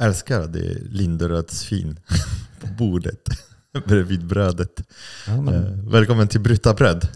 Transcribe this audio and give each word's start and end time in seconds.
älskar 0.00 0.46
det 0.46 0.78
linderödsvin 0.90 2.00
på 2.60 2.66
bordet 2.78 3.28
bredvid 3.86 4.26
brödet. 4.26 4.82
Ja, 5.26 5.40
men, 5.40 5.54
Eh, 5.54 5.92
välkommen 5.92 6.28
till 6.28 6.40
Bryta 6.40 6.74
bröd. 6.74 7.08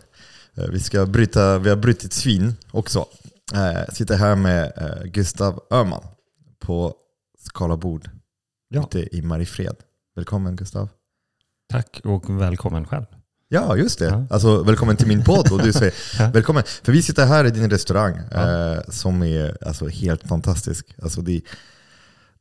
Eh, 0.55 0.65
vi, 0.65 0.81
ska 0.81 1.07
bryta, 1.07 1.59
vi 1.59 1.69
har 1.71 1.77
brutit 1.77 2.13
svin 2.13 2.55
också. 2.71 3.07
Eh, 3.55 3.95
sitter 3.95 4.17
här 4.17 4.37
med 4.37 4.73
Gustav 5.05 5.63
Öhman 5.71 6.03
på 6.59 6.95
Skala 7.39 7.77
bord 7.77 8.11
Ja. 8.69 8.83
ute 8.83 9.17
i 9.17 9.23
Mariefred. 9.23 9.77
Välkommen 10.17 10.57
Gustav. 10.57 10.89
tack 11.73 12.01
och 12.05 12.41
välkommen 12.41 12.85
själv. 12.87 13.05
Ja, 13.49 13.77
just 13.77 13.99
det. 13.99 14.05
Ja. 14.05 14.27
Alltså, 14.31 14.63
välkommen 14.63 14.97
till 14.97 15.07
min 15.09 15.25
podd. 15.25 15.53
Och 15.53 15.63
du 15.63 15.73
säger 15.73 15.95
Ja. 16.19 16.31
välkommen. 16.35 16.63
För 16.83 16.93
vi 16.93 17.03
sitter 17.03 17.27
här 17.27 17.45
i 17.45 17.51
din 17.51 17.71
restaurang 17.71 18.21
Ja. 18.31 18.73
eh, 18.75 18.81
som 18.89 19.23
är 19.23 19.59
alltså, 19.67 19.89
helt 19.89 20.29
fantastisk. 20.29 20.95
Alltså, 21.03 21.21
det, 21.21 21.41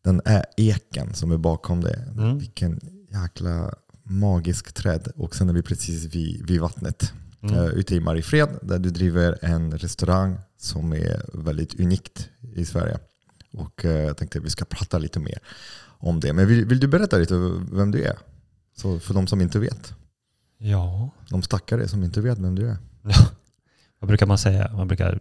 den 0.07 0.21
är 0.25 0.45
eken 0.57 1.13
som 1.13 1.31
är 1.31 1.37
bakom 1.37 1.81
det. 1.81 2.13
Mm. 2.17 2.37
Vilken 2.37 2.79
jäkla 3.11 3.73
magisk 4.03 4.73
träd. 4.73 5.07
Och 5.15 5.35
sen 5.35 5.49
är 5.49 5.53
vi 5.53 5.61
precis 5.61 6.15
vid, 6.15 6.47
vid 6.47 6.61
vattnet. 6.61 7.13
Mm. 7.41 7.55
eh, 7.55 7.65
ute 7.65 7.95
i 7.95 7.99
Mariefred 7.99 8.49
där 8.61 8.79
du 8.79 8.89
driver 8.89 9.37
en 9.41 9.77
restaurang 9.77 10.37
som 10.57 10.93
är 10.93 11.25
väldigt 11.33 11.79
unikt 11.79 12.29
i 12.55 12.65
Sverige. 12.65 12.97
Och 13.53 13.85
eh, 13.85 13.91
jag 13.91 14.17
tänkte 14.17 14.39
att 14.39 14.45
vi 14.45 14.49
ska 14.49 14.65
prata 14.65 14.97
lite 14.97 15.19
mer 15.19 15.39
om 15.99 16.19
det. 16.19 16.33
Men 16.33 16.47
vill, 16.47 16.65
vill 16.65 16.79
du 16.79 16.87
berätta 16.87 17.17
lite 17.17 17.35
vem 17.71 17.91
du 17.91 18.03
är? 18.03 18.17
Så 18.77 18.99
för 18.99 19.13
de 19.13 19.27
som 19.27 19.41
inte 19.41 19.59
vet. 19.59 19.93
Ja, 20.57 21.09
De 21.29 21.43
stackare 21.43 21.87
som 21.87 22.03
inte 22.03 22.21
vet 22.21 22.39
vem 22.39 22.55
du 22.55 22.69
är. 22.69 22.77
vad 23.99 24.07
brukar 24.07 24.25
man 24.25 24.37
säga? 24.37 24.71
Man 24.73 24.87
brukar 24.87 25.19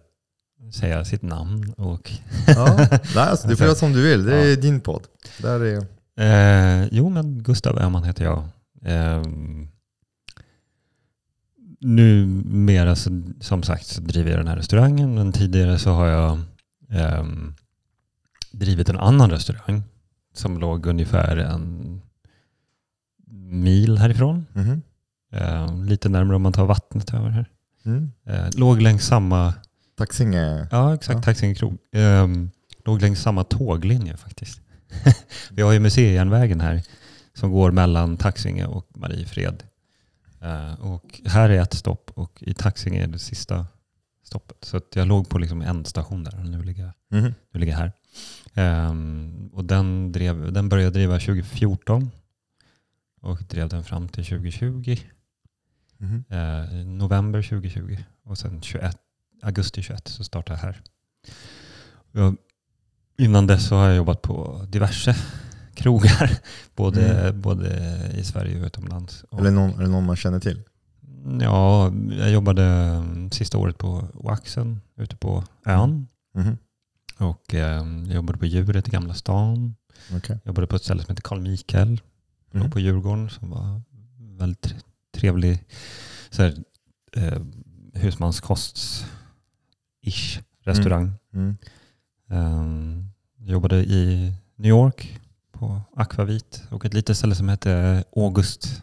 säga 0.73 1.05
sitt 1.05 1.23
namn 1.23 1.73
och... 1.77 2.12
Ja, 2.46 2.77
nej, 2.90 3.01
alltså, 3.16 3.49
du 3.49 3.57
får 3.57 3.66
göra 3.66 3.76
som 3.76 3.93
du 3.93 4.02
vill. 4.02 4.24
Det 4.24 4.37
är 4.37 4.57
din 4.57 4.80
podd. 4.80 5.02
Där 5.38 5.60
är, 5.60 5.87
Eh, 6.18 6.88
jo, 6.93 7.09
men 7.09 7.43
Gustav 7.43 7.79
Öhman 7.79 8.04
heter 8.04 8.24
jag. 8.24 8.45
Eh, 8.82 9.23
numera, 11.80 12.96
så, 12.96 13.23
som 13.40 13.63
sagt, 13.63 13.87
så 13.87 14.01
driver 14.01 14.30
jag 14.30 14.40
den 14.40 14.48
här 14.48 14.57
restaurangen. 14.57 15.15
Men 15.15 15.32
tidigare 15.32 15.79
så 15.79 15.90
har 15.90 16.07
jag 16.07 16.40
ehm, 16.91 17.54
drivit 18.52 18.88
en 18.88 18.98
annan 18.98 19.30
restaurang 19.30 19.82
som 20.35 20.59
låg 20.59 20.87
ungefär 20.87 21.37
en 21.37 22.01
mil 23.51 23.98
härifrån. 23.98 24.46
mhm. 24.52 24.82
Eh, 25.32 25.85
lite 25.85 26.09
närmare 26.09 26.37
om 26.37 26.43
man 26.43 26.52
tar 26.52 26.66
vattnet 26.66 27.15
över 27.15 27.29
här. 27.29 27.46
mm. 27.85 28.13
Eh, 28.26 28.48
låg 28.57 28.82
längs 28.82 29.07
samma, 29.07 29.54
Taxinge. 29.96 30.68
ja 30.70 30.94
exakt, 30.94 31.16
Ja. 31.16 31.22
Taxinge 31.22 31.54
krog. 31.54 31.78
Eh, 31.92 32.26
låg 32.84 33.02
längs 33.02 33.20
samma 33.22 33.44
tåglinje 33.44 34.16
faktiskt. 34.16 34.60
Vi 35.50 35.62
har 35.62 35.72
ju 35.72 35.80
museijärnvägen 35.80 36.60
här 36.60 36.82
som 37.34 37.50
går 37.52 37.70
mellan 37.70 38.16
Taxinge 38.16 38.66
och 38.66 38.86
Mariefred. 38.96 39.62
Eh, 40.40 40.74
och 40.80 41.20
här 41.24 41.50
är 41.50 41.62
ett 41.62 41.74
stopp 41.74 42.10
och 42.14 42.42
i 42.42 42.54
Taxinge 42.54 43.02
är 43.02 43.06
det 43.06 43.18
sista 43.18 43.66
stoppet. 44.22 44.56
Så 44.64 44.80
jag 44.94 45.08
låg 45.08 45.28
på 45.28 45.38
liksom 45.38 45.62
en 45.62 45.84
station 45.84 46.24
där 46.24 46.38
och 46.40 46.46
nu 46.46 46.62
ligger 46.62 46.82
jag, 46.82 47.20
Mhm. 47.20 47.34
nu 47.52 47.60
ligger 47.60 47.72
jag 47.72 47.78
här. 47.80 47.92
Ehm, 48.54 49.50
och 49.52 49.64
den, 49.64 50.12
drev, 50.12 50.52
den 50.52 50.68
började 50.68 50.90
driva 50.90 51.18
2014 51.18 52.10
och 53.20 53.38
drev 53.48 53.68
den 53.68 53.84
fram 53.84 54.08
till 54.08 54.24
2020. 54.24 54.96
Mhm. 55.98 56.24
Eh, 56.30 56.74
november 56.86 57.42
2020 57.42 57.98
och 58.24 58.38
sen 58.38 58.62
21, 58.62 58.98
augusti 59.42 59.82
21 59.82 60.09
så 60.09 60.24
startade 60.24 60.59
jag 60.59 60.66
här. 60.66 60.80
Jag, 62.12 62.37
innan 63.18 63.46
dess 63.46 63.68
så 63.68 63.74
har 63.76 63.87
jag 63.88 63.96
jobbat 63.96 64.22
på 64.22 64.66
diverse 64.69 65.16
krogar, 65.75 66.38
både, 66.76 67.32
både 67.32 67.69
i 68.19 68.24
Sverige 68.24 68.60
och 68.60 68.66
utomlands. 68.66 69.24
Eller 69.38 69.50
någon, 69.50 69.70
eller 69.74 69.88
någon 69.88 70.06
man 70.06 70.16
känner 70.16 70.41
till. 70.41 70.62
Ja, 71.41 71.92
jag 72.19 72.30
jobbade 72.30 72.64
mm, 72.64 73.30
sista 73.30 73.58
året 73.58 73.78
på 73.78 74.08
Waxen 74.14 74.80
ute 74.97 75.16
på 75.16 75.44
ön. 75.64 76.06
Mhm. 76.34 76.58
Och 77.18 77.54
eh, 77.54 77.86
jag 78.06 78.14
jobbade 78.14 78.38
på 78.38 78.47
djuret 78.47 78.88
i 78.88 78.91
Gamla 78.91 79.14
stan. 79.14 79.74
Okej. 80.12 80.38
Jag 80.44 80.50
jobbade 80.50 80.66
på 80.66 80.76
ett 80.76 80.84
ställe 80.84 81.03
som 81.03 81.10
heter 81.12 81.22
Carl 81.22 81.41
Mikael. 81.41 82.00
Låg 82.50 82.72
på 82.72 82.80
Djurgården 82.80 83.30
som 83.30 83.50
var 83.50 83.82
väldigt 84.38 84.60
tre- 84.62 84.78
trevlig 85.14 85.64
så 86.30 86.42
här, 86.42 86.54
eh, 87.16 87.38
husmanskosts-ish 90.06 90.42
restaurang. 90.64 91.12
Mm. 91.34 91.56
Jag 93.38 93.52
jobbade 93.52 93.76
i 93.76 94.32
New 94.56 94.68
York 94.70 95.20
på 95.52 95.80
Aquavit 95.96 96.62
och 96.70 96.84
ett 96.84 96.94
litet 96.94 97.16
ställe 97.16 97.34
som 97.34 97.48
hette 97.48 98.04
August. 98.16 98.82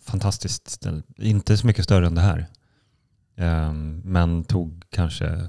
Fantastiskt 0.00 0.68
ställe. 0.70 1.02
Inte 1.16 1.56
så 1.56 1.66
mycket 1.66 1.84
större 1.84 2.06
än 2.06 2.14
det 2.14 2.20
här. 2.20 2.46
Ehm, 3.36 4.02
men 4.04 4.44
tog 4.44 4.84
kanske 4.90 5.48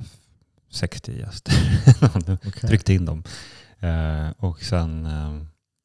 60 0.70 1.20
gäster. 1.20 1.54
Okej. 2.48 2.52
Tryckte 2.52 2.94
in 2.94 3.06
dem. 3.06 3.24
Eh, 3.80 4.30
och 4.38 4.62
sen 4.64 5.06
eh, 5.06 5.42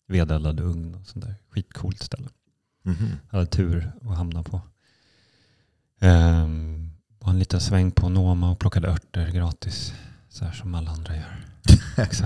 vedeldad 0.09 0.61
ugn 0.61 0.95
och 0.95 1.07
sånt 1.07 1.25
där. 1.25 1.35
Skitcoolt 1.51 2.03
ställe. 2.03 2.29
Mhm. 2.83 3.09
Hade 3.29 3.47
tur 3.47 3.93
att 4.03 4.17
hamna 4.17 4.43
på. 4.43 4.61
Um, 6.01 6.92
var 7.25 7.31
en 7.33 7.39
liten 7.39 7.61
sväng 7.61 7.91
på 7.91 8.09
Noma 8.09 8.51
och 8.51 8.59
plockade 8.59 8.89
örter 8.89 9.31
gratis. 9.31 9.93
Så 10.29 10.45
här 10.45 10.53
som 10.53 10.75
alla 10.75 10.91
andra 10.91 11.17
gör. 11.17 11.47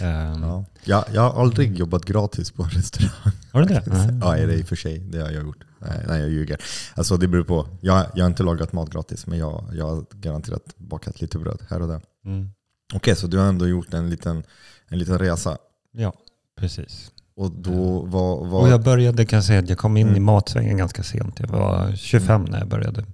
Ehm, 0.00 0.42
Ja. 0.42 0.64
Jag, 0.84 1.04
jag 1.12 1.30
har 1.30 1.40
aldrig 1.42 1.78
jobbat 1.78 2.04
gratis 2.04 2.50
på 2.50 2.62
en 2.62 2.70
restaurang. 2.70 3.32
Har 3.52 3.60
du 3.62 3.66
det? 3.66 3.82
Ja, 4.22 4.32
det 4.32 4.42
är 4.42 4.50
i 4.58 4.62
och 4.62 4.66
för 4.66 4.76
sig. 4.76 4.98
Det 4.98 5.18
har 5.20 5.30
jag 5.30 5.42
gjort. 5.42 5.64
Nej, 5.78 6.04
nej 6.08 6.20
jag 6.20 6.30
ljuger. 6.30 6.60
Alltså 6.94 7.16
det 7.16 7.28
beror 7.28 7.44
på. 7.44 7.66
Jag, 7.80 8.06
jag 8.14 8.24
har 8.24 8.30
inte 8.30 8.42
lagat 8.42 8.72
mat 8.72 8.90
gratis, 8.90 9.26
men 9.26 9.38
jag, 9.38 9.64
jag 9.72 9.86
har 9.86 10.04
garanterat 10.14 10.62
bakat 10.76 11.20
lite 11.20 11.38
bröd 11.38 11.58
här 11.70 11.82
och 11.82 11.88
där. 11.88 12.00
Mm. 12.24 12.50
Okej, 12.94 13.16
så 13.16 13.26
du 13.26 13.38
har 13.38 13.46
ändå 13.46 13.66
gjort 13.68 13.94
en 13.94 14.10
liten, 14.10 14.42
en 14.88 14.98
liten 14.98 15.18
resa. 15.18 15.58
Ja, 15.92 16.12
precis. 16.60 17.10
Och 17.36 17.50
då 17.50 18.00
var... 18.00 18.44
var 18.46 18.60
Och 18.60 18.68
jag 18.68 18.82
började 18.82 19.26
kan 19.26 19.36
jag 19.36 19.44
säga 19.44 19.58
att 19.60 19.68
jag 19.68 19.78
kom 19.78 19.96
in 19.96 20.06
Mm. 20.06 20.16
i 20.16 20.20
matsvängen 20.20 20.76
ganska 20.76 21.02
sent. 21.02 21.40
Jag 21.40 21.48
var 21.48 21.92
25 21.96 22.44
när 22.44 22.58
jag 22.58 22.68
började. 22.68 23.04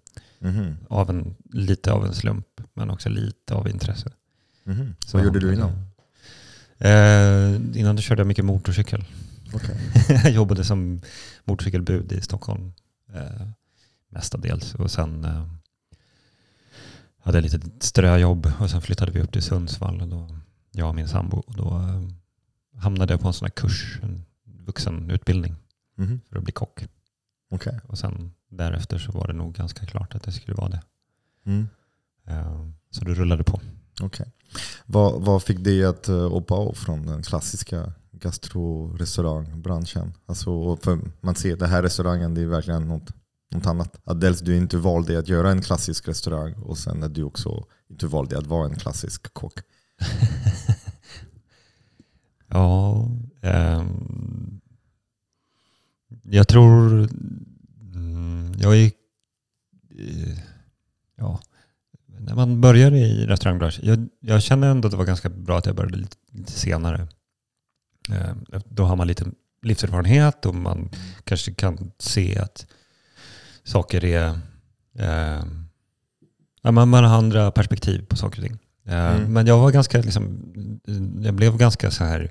Mhm, 0.45 0.77
Av 0.91 1.11
en, 1.11 1.35
lite 1.53 1.93
av 1.93 2.07
en 2.07 2.15
slump, 2.15 2.47
men 2.75 2.91
också 2.91 3.09
lite 3.09 3.55
av 3.55 3.69
intresse. 3.69 4.13
mhm. 4.65 4.95
Så 5.07 5.17
Vad 5.17 5.25
gjorde 5.27 5.41
du 5.41 5.55
innan? 5.55 5.71
Eh, 6.79 7.79
innan 7.81 7.97
det 7.97 8.03
körde 8.03 8.21
jag 8.21 8.27
mycket 8.27 8.45
motorcykel. 8.45 9.05
Okej. 9.55 9.77
jag 10.25 10.31
jobbade 10.33 10.65
som 10.65 11.01
motorcykelbud 11.45 12.13
i 12.13 12.21
Stockholm 12.21 12.73
eh, 13.15 13.47
mestadels. 14.09 14.75
Och 14.75 14.91
sen 14.91 15.25
eh, 15.25 15.47
hade 17.19 17.37
jag 17.39 17.43
lite 17.43 17.61
ströjobb 17.81 18.53
och 18.61 18.71
sen 18.71 18.83
flyttade 18.83 19.13
vi 19.13 19.21
upp 19.21 19.33
till 19.33 19.43
Sundsvall. 19.43 20.01
Och 20.01 20.09
då, 20.09 20.29
jag 20.73 20.89
och 20.89 20.95
min 20.95 21.09
sambo. 21.09 21.37
Och 21.47 21.55
då 21.57 21.69
eh, 21.79 22.03
hamnade 22.81 23.13
jag 23.13 23.21
på 23.21 23.29
en 23.29 23.35
sån 23.35 23.47
här 23.47 23.51
kurs, 23.51 23.99
en 24.03 24.25
vuxenutbildning 24.45 25.55
Mhm. 25.97 26.21
för 26.29 26.39
att 26.39 26.45
bli 26.45 26.53
kock. 26.53 26.85
Okej. 27.51 27.81
Och 27.87 27.99
sen 27.99 28.33
därefter 28.57 28.99
så 28.99 29.13
var 29.13 29.27
det 29.27 29.33
nog 29.33 29.55
ganska 29.55 29.87
klart 29.87 30.15
att 30.15 30.23
det 30.23 30.33
skulle 30.33 30.55
vara 30.55 30.69
det. 30.69 30.83
Mm. 31.47 31.69
Eh, 32.27 32.67
så 32.91 33.05
det 33.05 33.15
rullade 33.15 33.45
på. 33.45 33.61
Okej. 34.01 34.33
Vad, 34.87 35.23
vad 35.23 35.43
fick 35.43 35.65
dig 35.65 35.85
att 35.85 36.09
uh, 36.09 36.29
hoppa 36.29 36.55
av 36.55 36.73
från 36.73 37.07
den 37.07 37.23
klassiska 37.23 37.93
gastro-restaurangbranschen? 38.13 40.13
Alltså, 40.27 40.79
man 41.21 41.35
ser 41.35 41.57
det 41.57 41.67
här 41.67 41.83
restaurangen, 41.83 42.35
det 42.35 42.43
är 42.43 42.47
verkligen 42.47 42.89
något, 42.89 43.11
något 43.51 43.67
annat. 43.67 44.01
Att 44.05 44.21
dels 44.21 44.41
du 44.41 44.57
inte 44.57 44.77
valde 44.77 45.19
att 45.19 45.29
göra 45.29 45.51
en 45.51 45.63
klassisk 45.63 46.09
restaurang 46.09 46.55
och 46.55 46.79
sen 46.79 47.03
att 47.03 47.15
du 47.15 47.23
också 47.23 47.67
inte 47.91 48.07
valde 48.07 48.39
att 48.39 48.47
vara 48.47 48.69
en 48.69 48.77
klassisk 48.77 49.35
kock. 49.35 49.59
Ja, 52.55 53.09
ehm, 53.41 54.61
jag 56.23 56.49
tror... 56.49 57.09
Mm, 58.15 58.53
jag 58.59 58.77
gick... 58.77 58.95
eh, 59.99 60.39
Ja, 61.17 61.41
när 62.07 62.35
man 62.35 62.61
börjar 62.61 62.95
i 62.95 63.27
restaurangbranschen. 63.27 63.87
Jag, 63.87 64.09
jag 64.21 64.43
känner 64.43 64.69
ändå 64.71 64.87
att 64.89 64.93
det 64.93 64.97
var 64.99 65.05
ganska 65.05 65.29
bra 65.29 65.59
att 65.59 65.67
jag 65.67 65.75
började 65.77 65.97
lite, 65.97 66.17
lite 66.31 66.53
senare. 66.53 67.09
Ehm, 68.11 68.45
då 68.65 68.85
har 68.85 68.97
man 68.97 69.07
lite 69.07 69.25
livserfarenhet 69.63 70.47
och 70.47 70.55
man 70.55 70.91
kanske 71.25 71.53
kan 71.55 71.91
se 71.99 72.39
att 72.39 72.67
saker 73.65 74.05
är... 74.05 74.39
ja, 76.63 76.73
man, 76.73 76.89
man 76.89 77.05
har 77.05 77.17
andra 77.19 77.51
perspektiv 77.51 78.07
på 78.07 78.17
saker 78.17 78.39
och 78.43 78.45
ting. 78.47 78.59
Eh, 78.85 79.15
Mm. 79.17 79.33
Men 79.33 79.47
jag 79.47 79.59
var 79.59 79.71
ganska, 79.71 79.99
liksom, 79.99 80.39
jag 81.23 81.35
blev 81.35 81.57
ganska 81.57 81.91
så 81.91 82.05
här, 82.05 82.31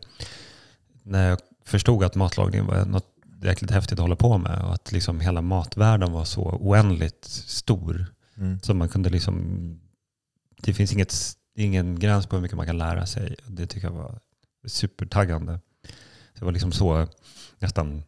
när 1.04 1.30
jag 1.30 1.40
förstod 1.66 2.04
att 2.04 2.16
matlagning 2.16 2.66
var 2.66 2.86
något 2.86 3.13
jäkligt 3.44 3.72
häftigt 3.72 4.00
att 4.00 4.04
hålla 4.04 4.16
på 4.16 4.38
med 4.38 4.62
och 4.62 4.74
att 4.74 4.92
liksom 4.92 5.20
hela 5.20 5.42
matvärlden 5.42 6.12
var 6.12 6.26
så 6.26 6.42
oändligt 6.42 7.26
stor. 7.26 8.06
Mm. 8.38 8.60
Så 8.60 8.74
man 8.74 8.90
kunde 8.90 9.10
liksom, 9.10 9.80
det 10.62 10.74
finns 10.74 10.94
inget, 10.94 11.14
ingen 11.56 12.00
gräns 12.00 12.28
på 12.28 12.36
hur 12.36 12.42
mycket 12.42 12.58
man 12.58 12.66
kan 12.66 12.78
lära 12.78 13.06
sig. 13.06 13.36
Det 13.48 13.68
tycker 13.68 13.88
jag 13.88 13.94
var 13.96 14.20
supertaggande. 14.66 15.60
Så 16.34 16.40
det 16.40 16.46
var 16.46 16.52
liksom 16.52 16.72
så 16.72 17.08
nästan 17.60 18.04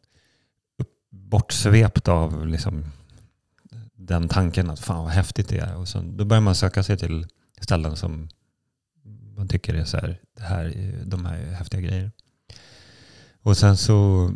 bortsvept 1.09 2.07
av 2.07 2.47
liksom 2.47 2.85
den 3.93 4.27
tanken 4.27 4.69
att 4.69 4.79
fan 4.79 5.03
vad 5.03 5.13
häftigt 5.13 5.49
det 5.49 5.57
är. 5.57 5.75
Och 5.75 5.87
så, 5.87 5.99
då 6.01 6.25
börjar 6.25 6.41
man 6.41 6.55
söka 6.55 6.83
sig 6.83 6.97
till 6.97 7.27
ställen 7.61 7.95
som 7.95 8.29
man 9.35 9.47
tycker 9.47 9.73
är 9.73 9.85
så 9.85 9.97
här, 9.97 10.19
det 10.35 10.43
här, 10.43 10.65
är- 10.65 11.05
de 11.05 11.25
här 11.25 11.37
är 11.37 11.51
häftiga 11.53 11.81
grejer. 11.81 12.11
Och 13.41 13.57
sen 13.57 13.77
så 13.77 14.31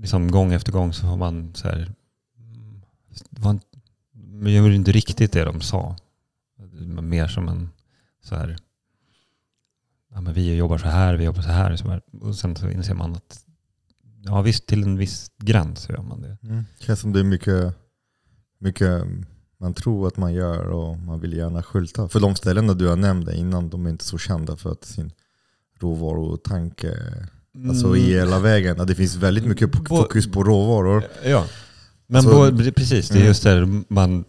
liksom 0.00 0.30
gång 0.30 0.52
efter 0.52 0.72
gång 0.72 0.92
så 0.92 1.06
får 1.06 1.16
man 1.16 1.54
så 1.54 1.68
här, 1.68 1.92
mm, 2.38 2.82
var 3.30 3.50
inte, 3.50 3.66
men 4.12 4.52
jag 4.52 4.62
gjorde 4.62 4.74
inte 4.74 4.92
riktigt 4.92 5.32
det 5.32 5.44
de 5.44 5.60
sa. 5.60 5.96
Mer 7.02 7.26
som 7.26 7.48
en 7.48 7.68
så 8.22 8.36
här, 8.36 8.56
ja, 10.12 10.20
men 10.20 10.34
vi 10.34 10.56
jobbar 10.56 10.78
så 10.78 10.88
här, 10.88 11.14
vi 11.14 11.24
jobbar 11.24 11.42
så 11.42 11.48
här. 11.48 11.76
Så 11.76 11.88
här. 11.88 12.02
Och 12.20 12.34
sen 12.34 12.56
så 12.56 12.70
inser 12.70 12.94
man 12.94 13.14
att 13.14 13.44
ja, 14.22 14.42
visst, 14.42 14.66
till 14.66 14.82
en 14.82 14.96
viss 14.96 15.30
gräns 15.38 15.80
så 15.80 15.92
gör 15.92 16.02
man 16.02 16.20
det. 16.20 16.36
Mm. 16.42 16.64
känns 16.78 17.00
som 17.00 17.12
det 17.12 17.20
är 17.20 17.24
mycket, 17.24 17.74
mycket 18.58 19.04
man 19.58 19.74
tror 19.74 20.06
att 20.06 20.16
man 20.16 20.32
gör 20.32 20.66
och 20.66 20.98
man 20.98 21.20
vill 21.20 21.32
gärna 21.32 21.62
skylta. 21.62 22.08
För 22.08 22.20
de 22.20 22.36
ställena 22.36 22.74
du 22.74 22.88
har 22.88 22.96
nämnt 22.96 23.30
innan, 23.30 23.70
de 23.70 23.86
är 23.86 23.90
inte 23.90 24.04
så 24.04 24.18
kända 24.18 24.56
för 24.56 24.72
att 24.72 24.84
sin 24.84 25.12
råvarutanke, 25.78 26.96
alltså 27.68 27.96
i 27.96 28.00
hela 28.00 28.38
vägen, 28.38 28.86
det 28.86 28.94
finns 28.94 29.16
väldigt 29.16 29.44
mycket 29.46 29.88
fokus 29.88 30.32
på 30.32 30.44
råvaror. 30.44 31.04
Ja, 31.24 31.46
men 32.06 32.16
Alltså- 32.16 32.50
bo, 32.52 32.72
precis. 32.72 33.08
Det 33.08 33.14
är 33.14 33.16
Mm. 33.16 33.28
just 33.28 33.42
där 33.42 33.82
man 33.94 34.24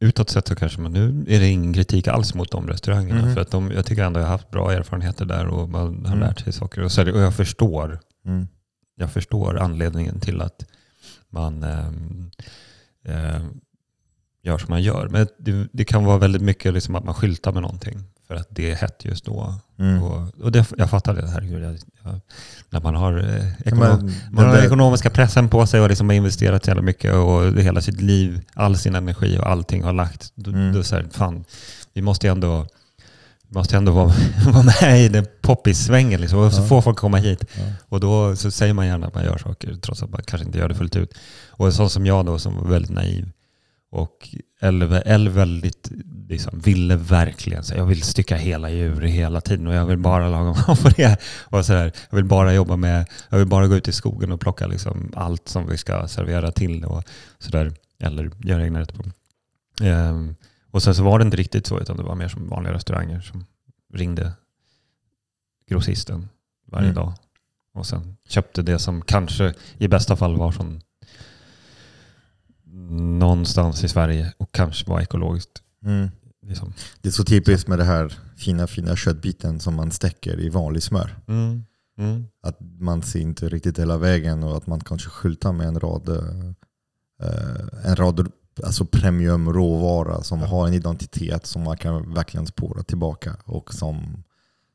utåt 0.00 0.30
sett 0.30 0.48
så 0.48 0.54
kanske 0.54 0.80
man 0.80 0.92
nu 0.92 1.24
är 1.28 1.40
det 1.40 1.48
ingen 1.48 1.74
kritik 1.74 2.08
alls 2.08 2.34
mot 2.34 2.50
de 2.50 2.68
restaurangerna. 2.68 3.22
Mhm. 3.24 3.34
För 3.34 3.40
att 3.40 3.50
de, 3.50 3.70
jag 3.70 3.86
tycker 3.86 4.04
ändå 4.04 4.20
jag 4.20 4.24
har 4.26 4.32
haft 4.32 4.50
bra 4.50 4.72
erfarenheter 4.72 5.24
där 5.24 5.46
och 5.46 5.68
man 5.68 6.04
har 6.06 6.16
Mm. 6.16 6.20
lärt 6.28 6.40
sig 6.40 6.52
saker. 6.52 6.82
Och, 6.82 6.92
så 6.92 7.02
och 7.12 7.20
jag 7.20 7.34
förstår 7.34 8.00
Mm. 8.26 8.48
jag 8.96 9.12
förstår 9.12 9.58
anledningen 9.58 10.20
till 10.20 10.40
att 10.40 10.64
man 11.30 11.62
ehm, 11.62 12.30
ehm, 13.04 13.60
gör 14.42 14.58
som 14.58 14.66
man 14.70 14.82
gör. 14.82 15.08
Men 15.08 15.26
det, 15.38 15.68
det 15.72 15.84
kan 15.84 16.04
vara 16.04 16.18
väldigt 16.18 16.42
mycket 16.42 16.74
liksom 16.74 16.94
att 16.94 17.04
man 17.04 17.14
skyltar 17.14 17.52
med 17.52 17.62
någonting 17.62 17.98
för 18.28 18.34
att 18.34 18.46
det 18.50 18.70
är 18.70 18.74
hett 18.74 19.04
just 19.04 19.24
då. 19.24 19.54
Mm. 19.78 20.02
Och, 20.02 20.28
och 20.42 20.52
det, 20.52 20.66
jag 20.78 20.90
fattar 20.90 21.14
det. 21.14 21.28
Herregud, 21.28 21.62
jag, 21.64 21.78
jag, 22.04 22.20
när 22.70 22.80
man 22.80 22.94
har, 22.94 23.18
eh, 23.18 23.52
ekonom, 23.68 23.98
men 24.06 24.14
man 24.34 24.44
har 24.46 24.54
den 24.56 24.64
ekonomiska 24.64 25.10
pressen 25.10 25.48
på 25.48 25.66
sig 25.66 25.80
och 25.80 25.88
liksom 25.88 26.08
har 26.08 26.16
investerat 26.16 26.64
så 26.64 26.70
jävla 26.70 26.82
mycket 26.82 27.14
och 27.14 27.52
hela 27.62 27.80
sitt 27.80 28.00
liv, 28.00 28.40
all 28.54 28.76
sin 28.76 28.94
energi 28.94 29.38
och 29.38 29.48
allting 29.50 29.82
har 29.82 29.92
lagt. 29.92 30.32
Då, 30.34 30.50
Mm. 30.50 30.72
då 30.72 30.82
så 30.82 30.96
här, 30.96 31.06
fan, 31.12 31.44
vi 31.94 32.02
måste 32.02 32.26
ju 32.26 32.30
ändå, 32.32 32.66
måste 33.48 33.76
ändå 33.76 33.92
vara, 33.92 34.12
vara 34.46 34.64
med 34.80 35.02
i 35.04 35.08
den 35.08 35.26
poppis-svängen. 35.42 36.20
Liksom. 36.20 36.38
Och 36.38 36.52
så 36.52 36.60
Ja. 36.62 36.66
får 36.66 36.82
folk 36.82 36.98
komma 36.98 37.16
hit. 37.16 37.44
Ja. 37.54 37.62
Och 37.88 38.00
då 38.00 38.36
så 38.36 38.50
säger 38.50 38.72
man 38.74 38.86
gärna 38.86 39.06
att 39.06 39.14
man 39.14 39.24
gör 39.24 39.38
saker 39.38 39.74
trots 39.82 40.02
att 40.02 40.10
man 40.10 40.22
kanske 40.26 40.46
inte 40.46 40.58
gör 40.58 40.68
det 40.68 40.74
fullt 40.74 40.96
ut. 40.96 41.14
Och 41.48 41.66
en 41.66 41.72
sån 41.72 41.90
som 41.90 42.06
jag 42.06 42.26
då 42.26 42.38
som 42.38 42.56
var 42.56 42.68
väldigt 42.68 42.90
naiv 42.90 43.30
och 43.96 44.28
eller 44.60 45.28
väldigt 45.28 45.90
liksom, 46.28 46.58
ville 46.58 46.96
verkligen 46.96 47.64
säga 47.64 47.78
jag 47.80 47.86
vill 47.86 48.02
stycka 48.02 48.36
hela 48.36 48.70
djur 48.70 49.00
hela 49.00 49.40
tiden 49.40 49.66
och 49.66 49.74
jag 49.74 49.86
vill 49.86 49.98
bara 49.98 50.28
laga 50.28 50.50
mat 50.50 50.82
på 50.82 50.88
det. 50.88 51.20
Och 51.44 51.66
så 51.66 51.72
här, 51.72 51.92
jag 52.10 52.16
vill 52.16 52.24
bara 52.24 52.54
jobba 52.54 52.76
med, 52.76 53.06
jag 53.28 53.38
vill 53.38 53.46
bara 53.46 53.66
gå 53.68 53.74
ut 53.76 53.88
i 53.88 53.92
skogen 53.92 54.32
och 54.32 54.40
plocka 54.40 54.66
liksom 54.66 55.12
allt 55.16 55.48
som 55.48 55.66
vi 55.68 55.76
ska 55.78 56.08
servera 56.08 56.52
till 56.52 56.84
och 56.84 57.04
sådär. 57.38 57.72
Eller 57.98 58.30
göra 58.44 58.64
egna 58.64 58.80
rätter 58.80 58.94
på. 58.96 59.04
Ehm, 59.84 60.34
och 60.70 60.82
sen 60.82 60.94
så 60.94 61.02
var 61.02 61.18
det 61.18 61.24
inte 61.24 61.36
riktigt 61.36 61.66
så 61.66 61.80
utan 61.80 61.96
det 61.96 62.02
var 62.02 62.14
mer 62.14 62.28
som 62.28 62.48
vanliga 62.48 62.72
restauranger 62.74 63.20
som 63.20 63.44
ringde 63.94 64.32
grossisten 65.68 66.28
varje 66.66 66.84
Mm. 66.84 66.94
dag. 66.94 67.12
Och 67.74 67.86
sen 67.86 68.16
köpte 68.28 68.62
det 68.62 68.78
som 68.78 69.02
kanske 69.02 69.54
i 69.78 69.88
bästa 69.88 70.16
fall 70.16 70.36
var 70.36 70.52
från 70.52 70.80
någonstans 72.90 73.84
i 73.84 73.88
Sverige 73.88 74.32
och 74.38 74.52
kanske 74.52 74.90
var 74.90 75.00
ekologiskt. 75.00 75.62
Mm. 75.84 76.08
Liksom. 76.46 76.72
Det 77.00 77.08
är 77.08 77.12
så 77.12 77.24
typiskt 77.24 77.68
med 77.68 77.78
det 77.78 77.84
här 77.84 78.18
fina 78.36 78.66
fina 78.66 78.96
köttbiten 78.96 79.60
som 79.60 79.74
man 79.74 79.90
stäcker 79.90 80.40
i 80.40 80.48
vanlig 80.48 80.82
smör. 80.82 81.16
Mm. 81.28 81.64
Mm. 81.98 82.24
Att 82.42 82.56
man 82.78 83.02
ser 83.02 83.20
inte 83.20 83.48
riktigt 83.48 83.78
hela 83.78 83.98
vägen 83.98 84.42
och 84.44 84.56
att 84.56 84.66
man 84.66 84.80
kanske 84.80 85.10
skyltar 85.10 85.52
med 85.52 85.66
en 85.68 85.80
rad, 85.80 86.08
eh, 86.08 87.86
en 87.90 87.96
rad 87.96 88.28
alltså 88.62 88.84
premium 88.84 89.52
råvara 89.52 90.22
som 90.22 90.40
Ja. 90.40 90.46
har 90.46 90.66
en 90.68 90.74
identitet 90.74 91.46
som 91.46 91.62
man 91.62 91.76
kan 91.76 92.14
verkligen 92.14 92.46
spåra 92.46 92.82
tillbaka 92.82 93.36
och 93.44 93.74
som 93.74 94.22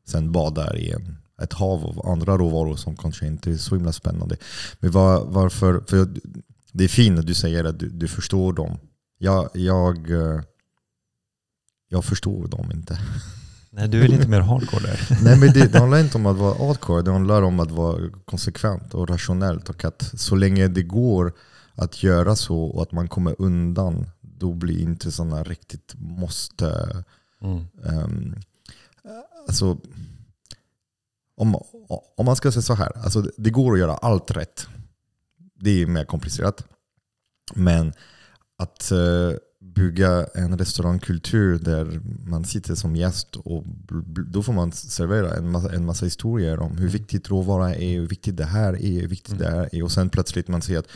sen 0.08 0.32
badar 0.32 0.78
i 0.78 0.92
en, 0.92 1.18
ett 1.42 1.54
hav 1.54 1.86
av 1.86 2.08
andra 2.10 2.38
råvaror 2.38 2.76
som 2.76 2.98
kanske 2.98 3.28
inte 3.28 3.52
är 3.52 3.58
så 3.58 3.76
himla 3.76 3.92
spännande. 3.92 4.38
Men 4.80 4.92
var, 4.92 5.26
varför, 5.26 5.84
för 5.88 5.98
jag- 5.98 6.18
det 6.72 6.84
är 6.84 6.88
fint 6.88 7.20
att 7.20 7.28
du 7.28 7.34
säger 7.34 7.64
att 7.64 7.80
du, 7.80 7.90
du 7.90 8.08
förstår 8.08 8.54
dem. 8.54 8.78
Jag, 9.18 9.50
jag, 9.54 10.12
eh, 10.12 10.42
jag 11.90 12.06
förstår 12.06 12.48
dem 12.48 12.72
inte. 12.72 13.00
Nej, 13.70 13.88
du 13.88 14.04
är 14.04 14.08
lite 14.08 14.28
mer 14.28 14.40
hardcore 14.40 14.84
där. 14.84 15.08
Nej 15.24 15.40
men 15.40 15.54
det, 15.54 15.68
det 15.72 15.80
handlar 15.80 16.00
inte 16.00 16.18
om 16.18 16.26
att 16.26 16.38
vara 16.38 16.68
hardcore, 16.68 17.02
det 17.02 17.12
handlar 17.12 17.42
om 17.42 17.60
att 17.60 17.72
vara 17.72 18.10
konsekvent 18.26 18.94
och 18.94 19.10
rationellt. 19.10 19.70
Och 19.70 19.86
att 19.86 20.12
så 20.16 20.36
länge 20.36 20.68
det 20.68 20.84
går 20.84 21.34
att 21.76 22.04
göra 22.04 22.36
så 22.36 22.64
och 22.64 22.82
att 22.82 22.92
man 22.92 23.08
kommer 23.08 23.36
undan, 23.40 24.10
då 24.22 24.54
blir 24.54 24.82
inte 24.82 25.12
sådana 25.12 25.44
riktigt 25.44 25.94
måste... 25.96 27.04
Mm. 27.42 27.68
Um, 27.84 28.36
alltså, 29.48 29.78
om, 31.36 31.56
om 32.18 32.26
man 32.26 32.36
ska 32.36 32.52
säga 32.52 32.62
så 32.62 32.74
här, 32.74 32.98
alltså 32.98 33.22
det 33.38 33.50
går 33.50 33.74
att 33.74 33.80
göra 33.80 33.94
allt 33.94 34.32
rätt. 34.32 34.68
Det 35.62 35.82
är 35.82 35.86
mer 35.86 36.06
komplicerat. 36.06 36.66
Men 37.56 37.94
att 38.58 38.92
eh, 38.92 39.32
bygga 39.60 40.26
en 40.34 40.58
restaurangkultur 40.58 41.60
där 41.60 42.02
man 42.26 42.46
sitter 42.46 42.76
som 42.76 42.96
gäst 42.96 43.36
och 43.36 43.64
då 44.28 44.44
får 44.44 44.54
man 44.54 44.72
servera 44.72 45.36
en 45.36 45.52
massa, 45.52 45.74
en 45.74 45.86
massa 45.86 46.06
historier 46.06 46.60
om 46.60 46.78
hur 46.78 46.90
viktigt 46.90 47.30
råvara 47.30 47.76
är, 47.76 48.00
hur 48.00 48.08
viktigt 48.08 48.38
det 48.38 48.46
här 48.46 48.74
är, 48.74 49.02
hur 49.02 49.08
viktigt 49.08 49.40
det 49.40 49.50
här 49.50 49.70
är. 49.72 49.84
Och 49.84 49.92
sen 49.92 50.10
plötsligt 50.10 50.48
man 50.48 50.62
ser 50.62 50.78
att 50.80 50.88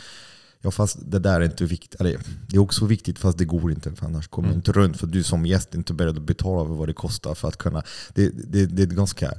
ja, 0.60 0.70
fast 0.70 0.98
det 1.10 1.18
där 1.18 1.40
är 1.40 1.44
inte 1.44 1.64
viktigt. 1.64 2.00
Eller, 2.00 2.18
det 2.48 2.56
är 2.56 2.60
också 2.60 2.86
viktigt 2.86 3.18
fast 3.18 3.38
det 3.38 3.44
går 3.44 3.72
inte 3.72 3.94
för 3.94 4.06
annars 4.06 4.28
kommer 4.28 4.48
Mm. 4.48 4.56
inte 4.58 4.72
runt. 4.72 4.96
För 4.96 5.06
du 5.06 5.22
som 5.22 5.46
gäst 5.46 5.74
är 5.74 5.78
inte 5.78 5.94
beredd 5.94 6.16
att 6.16 6.22
betala 6.22 6.68
för 6.68 6.74
vad 6.74 6.88
det 6.88 6.94
kostar 6.94 7.34
för 7.34 7.48
att 7.48 7.56
kunna. 7.56 7.82
Det, 8.14 8.28
det, 8.28 8.66
det 8.66 8.82
är 8.82 8.86
ganska 8.86 9.32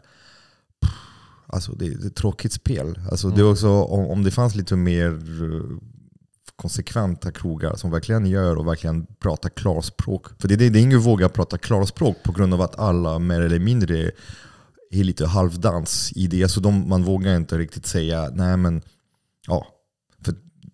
Alltså 1.48 1.72
det, 1.72 1.90
det 1.90 2.04
är 2.04 2.08
ett 2.08 2.16
tråkigt 2.16 2.54
spel. 2.54 3.00
Alltså 3.12 3.30
det 3.30 3.36
är 3.36 3.40
Mm. 3.40 3.52
också, 3.52 3.70
om, 3.70 4.08
om 4.08 4.24
det 4.24 4.32
fanns 4.32 4.56
lite 4.56 4.76
mer 4.76 5.08
eh, 5.10 5.78
konsekventa 6.56 7.32
krogar 7.32 7.76
som 7.76 7.92
verkligen 7.92 8.26
gör 8.26 8.56
och 8.56 8.68
verkligen 8.68 9.06
pratar 9.20 9.50
klarspråk. 9.50 10.28
För 10.42 10.48
det, 10.48 10.56
det, 10.56 10.70
det 10.70 10.80
är 10.80 10.84
ingen 10.84 11.00
våga 11.00 11.30
prata 11.30 11.58
klarspråk 11.58 12.24
på 12.24 12.32
grund 12.32 12.54
av 12.54 12.62
att 12.62 12.80
alla 12.80 13.20
mer 13.20 13.42
eller 13.42 13.60
mindre 13.60 14.12
är 14.92 15.04
lite 15.04 15.26
halvdans 15.26 16.12
i 16.16 16.28
det. 16.28 16.48
Så 16.50 16.60
de, 16.60 16.90
man 16.90 17.04
vågar 17.04 17.36
inte 17.36 17.58
riktigt 17.58 17.86
säga, 17.86 18.30
nej 18.34 18.58
men, 18.58 18.82
ja. 19.48 19.68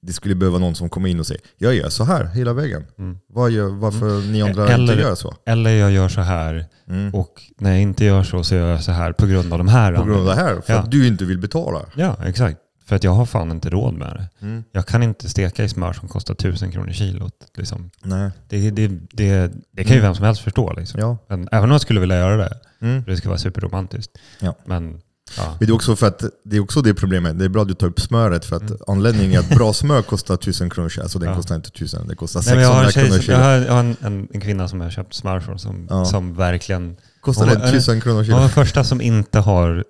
Det 0.05 0.13
skulle 0.13 0.35
behöva 0.35 0.57
någon 0.57 0.75
som 0.75 0.89
kommer 0.89 1.09
in 1.09 1.19
och 1.19 1.27
säger, 1.27 1.41
jag 1.57 1.75
gör 1.75 1.89
så 1.89 2.03
här 2.03 2.25
hela 2.25 2.53
vägen. 2.53 2.85
Mm. 2.99 3.17
Vad 3.29 3.51
gör, 3.51 3.69
varför 3.69 4.31
ni 4.31 4.41
andra 4.41 4.67
Eller- 4.69 4.93
inte 4.93 5.01
gör 5.03 5.15
så? 5.15 5.35
Eller 5.45 5.69
jag 5.71 5.91
gör 5.91 6.09
så 6.09 6.21
här 6.21 6.65
Mm. 6.89 7.13
och 7.15 7.41
när 7.59 7.71
jag 7.71 7.81
inte 7.81 8.05
gör 8.05 8.23
så 8.23 8.43
så 8.43 8.55
gör 8.55 8.69
jag 8.71 8.83
så 8.83 8.91
här 8.91 9.11
på 9.11 9.25
grund 9.25 9.51
av 9.53 9.57
de 9.57 9.67
här 9.67 9.95
På 9.95 10.03
grund 10.03 10.19
av 10.19 10.25
det 10.25 10.35
här, 10.41 10.61
för 10.61 10.73
Ja. 10.73 10.79
att 10.79 10.91
du 10.91 11.07
inte 11.07 11.25
vill 11.25 11.37
betala. 11.39 11.79
Ja, 11.95 12.17
exakt. 12.25 12.57
För 12.85 12.95
att 12.95 13.03
jag 13.03 13.11
har 13.11 13.25
fan 13.25 13.51
inte 13.51 13.69
råd 13.69 13.93
med 13.93 14.07
det. 14.07 14.45
Mm. 14.45 14.63
Jag 14.71 14.85
kan 14.85 15.03
inte 15.03 15.29
steka 15.29 15.63
i 15.63 15.69
smör 15.69 15.93
som 15.93 16.07
kostar 16.07 16.33
tusen 16.35 16.71
kronor 16.71 16.91
kilot. 16.91 17.33
Liksom. 17.57 17.89
Nej. 18.03 18.31
Det, 18.49 18.69
det, 18.71 18.87
det, 19.11 19.51
det 19.71 19.83
kan 19.83 19.95
ju 19.95 20.01
vem 20.01 20.15
som 20.15 20.25
helst 20.25 20.41
förstå. 20.41 20.73
Liksom. 20.73 20.99
Ja. 20.99 21.17
Men 21.29 21.47
även 21.51 21.63
om 21.63 21.71
jag 21.71 21.81
skulle 21.81 21.99
vilja 21.99 22.17
göra 22.17 22.37
det, 22.37 22.59
Mm. 22.81 23.03
det 23.07 23.17
ska 23.17 23.29
vara 23.29 23.39
superromantiskt. 23.39 24.11
Ja. 24.39 24.55
Men 24.65 25.01
ja. 25.37 25.55
Men 25.59 25.67
det 25.67 25.71
är 25.71 25.75
också 25.75 25.95
för 25.95 26.07
att 26.07 26.23
det 26.45 26.55
är 26.55 26.59
också 26.59 26.81
det 26.81 26.93
problemet. 26.93 27.39
Det 27.39 27.45
är 27.45 27.49
bra 27.49 27.61
att 27.61 27.67
du 27.67 27.73
tar 27.73 27.87
upp 27.87 28.01
smöret 28.01 28.45
för 28.45 28.55
att 28.55 28.61
Mm. 28.69 28.77
anledningen 28.87 29.33
är 29.33 29.39
att 29.39 29.49
bra 29.57 29.73
smör 29.73 30.01
kostar 30.01 30.37
tusen 30.37 30.69
kronor. 30.69 30.91
Alltså 31.01 31.19
den 31.19 31.29
Ja. 31.29 31.35
kostar 31.35 31.55
inte 31.55 31.69
tusen, 31.71 32.07
det 32.07 32.15
kostar 32.15 32.41
Nej, 32.45 32.55
men 32.55 32.63
jag 32.63 32.73
har, 32.73 32.83
600 32.83 33.15
en, 33.15 33.21
kronor 33.21 33.21
som- 33.21 33.33
jag 33.33 33.41
kilo. 33.41 33.49
har, 33.49 33.65
jag 33.65 33.73
har 33.73 33.79
en, 33.79 33.95
en, 34.01 34.27
en 34.33 34.41
kvinna 34.41 34.67
som 34.67 34.79
jag 34.81 34.85
har 34.85 34.91
köpt 34.91 35.13
smör 35.13 35.39
från 35.39 35.59
som, 35.59 35.87
Ja. 35.89 36.05
som 36.05 36.33
verkligen... 36.35 36.95
Kostar 37.21 37.47
det 37.47 37.55
var- 37.55 37.71
tusen 37.71 38.01
kronor 38.01 38.15
Hon 38.15 38.17
var 38.17 38.23
kilo? 38.25 38.39
den 38.39 38.49
första 38.49 38.83
som 38.83 39.01
inte 39.01 39.39
har 39.39 39.83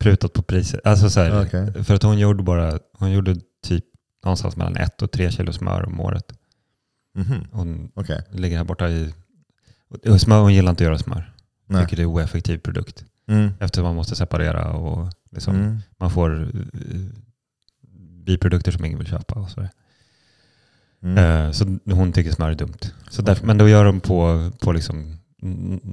prutat 0.00 0.32
på 0.32 0.42
priset. 0.42 0.80
Alltså 0.86 1.10
så 1.10 1.20
här, 1.20 1.42
Okej. 1.46 1.84
För 1.84 1.94
att 1.94 2.02
hon 2.02 2.18
gjorde 2.18 2.42
bara, 2.42 2.78
hon 2.98 3.12
gjorde 3.12 3.36
typ 3.66 3.84
någonstans 4.24 4.56
mellan 4.56 4.76
ett 4.76 5.02
och 5.02 5.10
tre 5.10 5.30
kilo 5.30 5.52
smör 5.52 5.86
om 5.86 6.00
året. 6.00 6.24
Mhm. 7.18 7.44
Hon 7.52 7.90
Okej. 7.94 8.22
ligger 8.32 8.56
här 8.56 8.64
borta 8.64 8.88
i... 8.88 9.14
Smör, 10.18 10.40
hon 10.40 10.54
gillar 10.54 10.70
inte 10.70 10.84
att 10.84 10.86
göra 10.86 10.98
smör. 10.98 11.32
Nej. 11.68 11.84
Tycker 11.84 11.96
det 11.96 12.02
är 12.02 12.06
oeffektiv 12.06 12.58
produkt. 12.58 13.04
Mm. 13.28 13.50
Eftersom 13.60 13.84
man 13.84 13.94
måste 13.96 14.16
separera 14.16 14.72
och 14.72 15.12
liksom, 15.30 15.54
Mm. 15.56 15.78
man 15.98 16.10
får 16.10 16.42
eh, 16.42 17.00
biprodukter 18.24 18.72
som 18.72 18.84
ingen 18.84 18.98
vill 18.98 19.08
köpa. 19.08 19.40
Och 19.40 19.50
sådär. 19.50 19.70
Mm. 21.02 21.18
Eh, 21.46 21.50
så 21.52 21.78
hon 21.84 22.12
tycker 22.12 22.32
smör 22.32 22.50
är 22.50 22.54
dumt. 22.54 22.78
Så 23.10 23.22
därför, 23.22 23.46
men 23.46 23.58
då 23.58 23.68
gör 23.68 23.84
de 23.84 24.00
på, 24.00 24.50
på 24.60 24.72
liksom, 24.72 25.18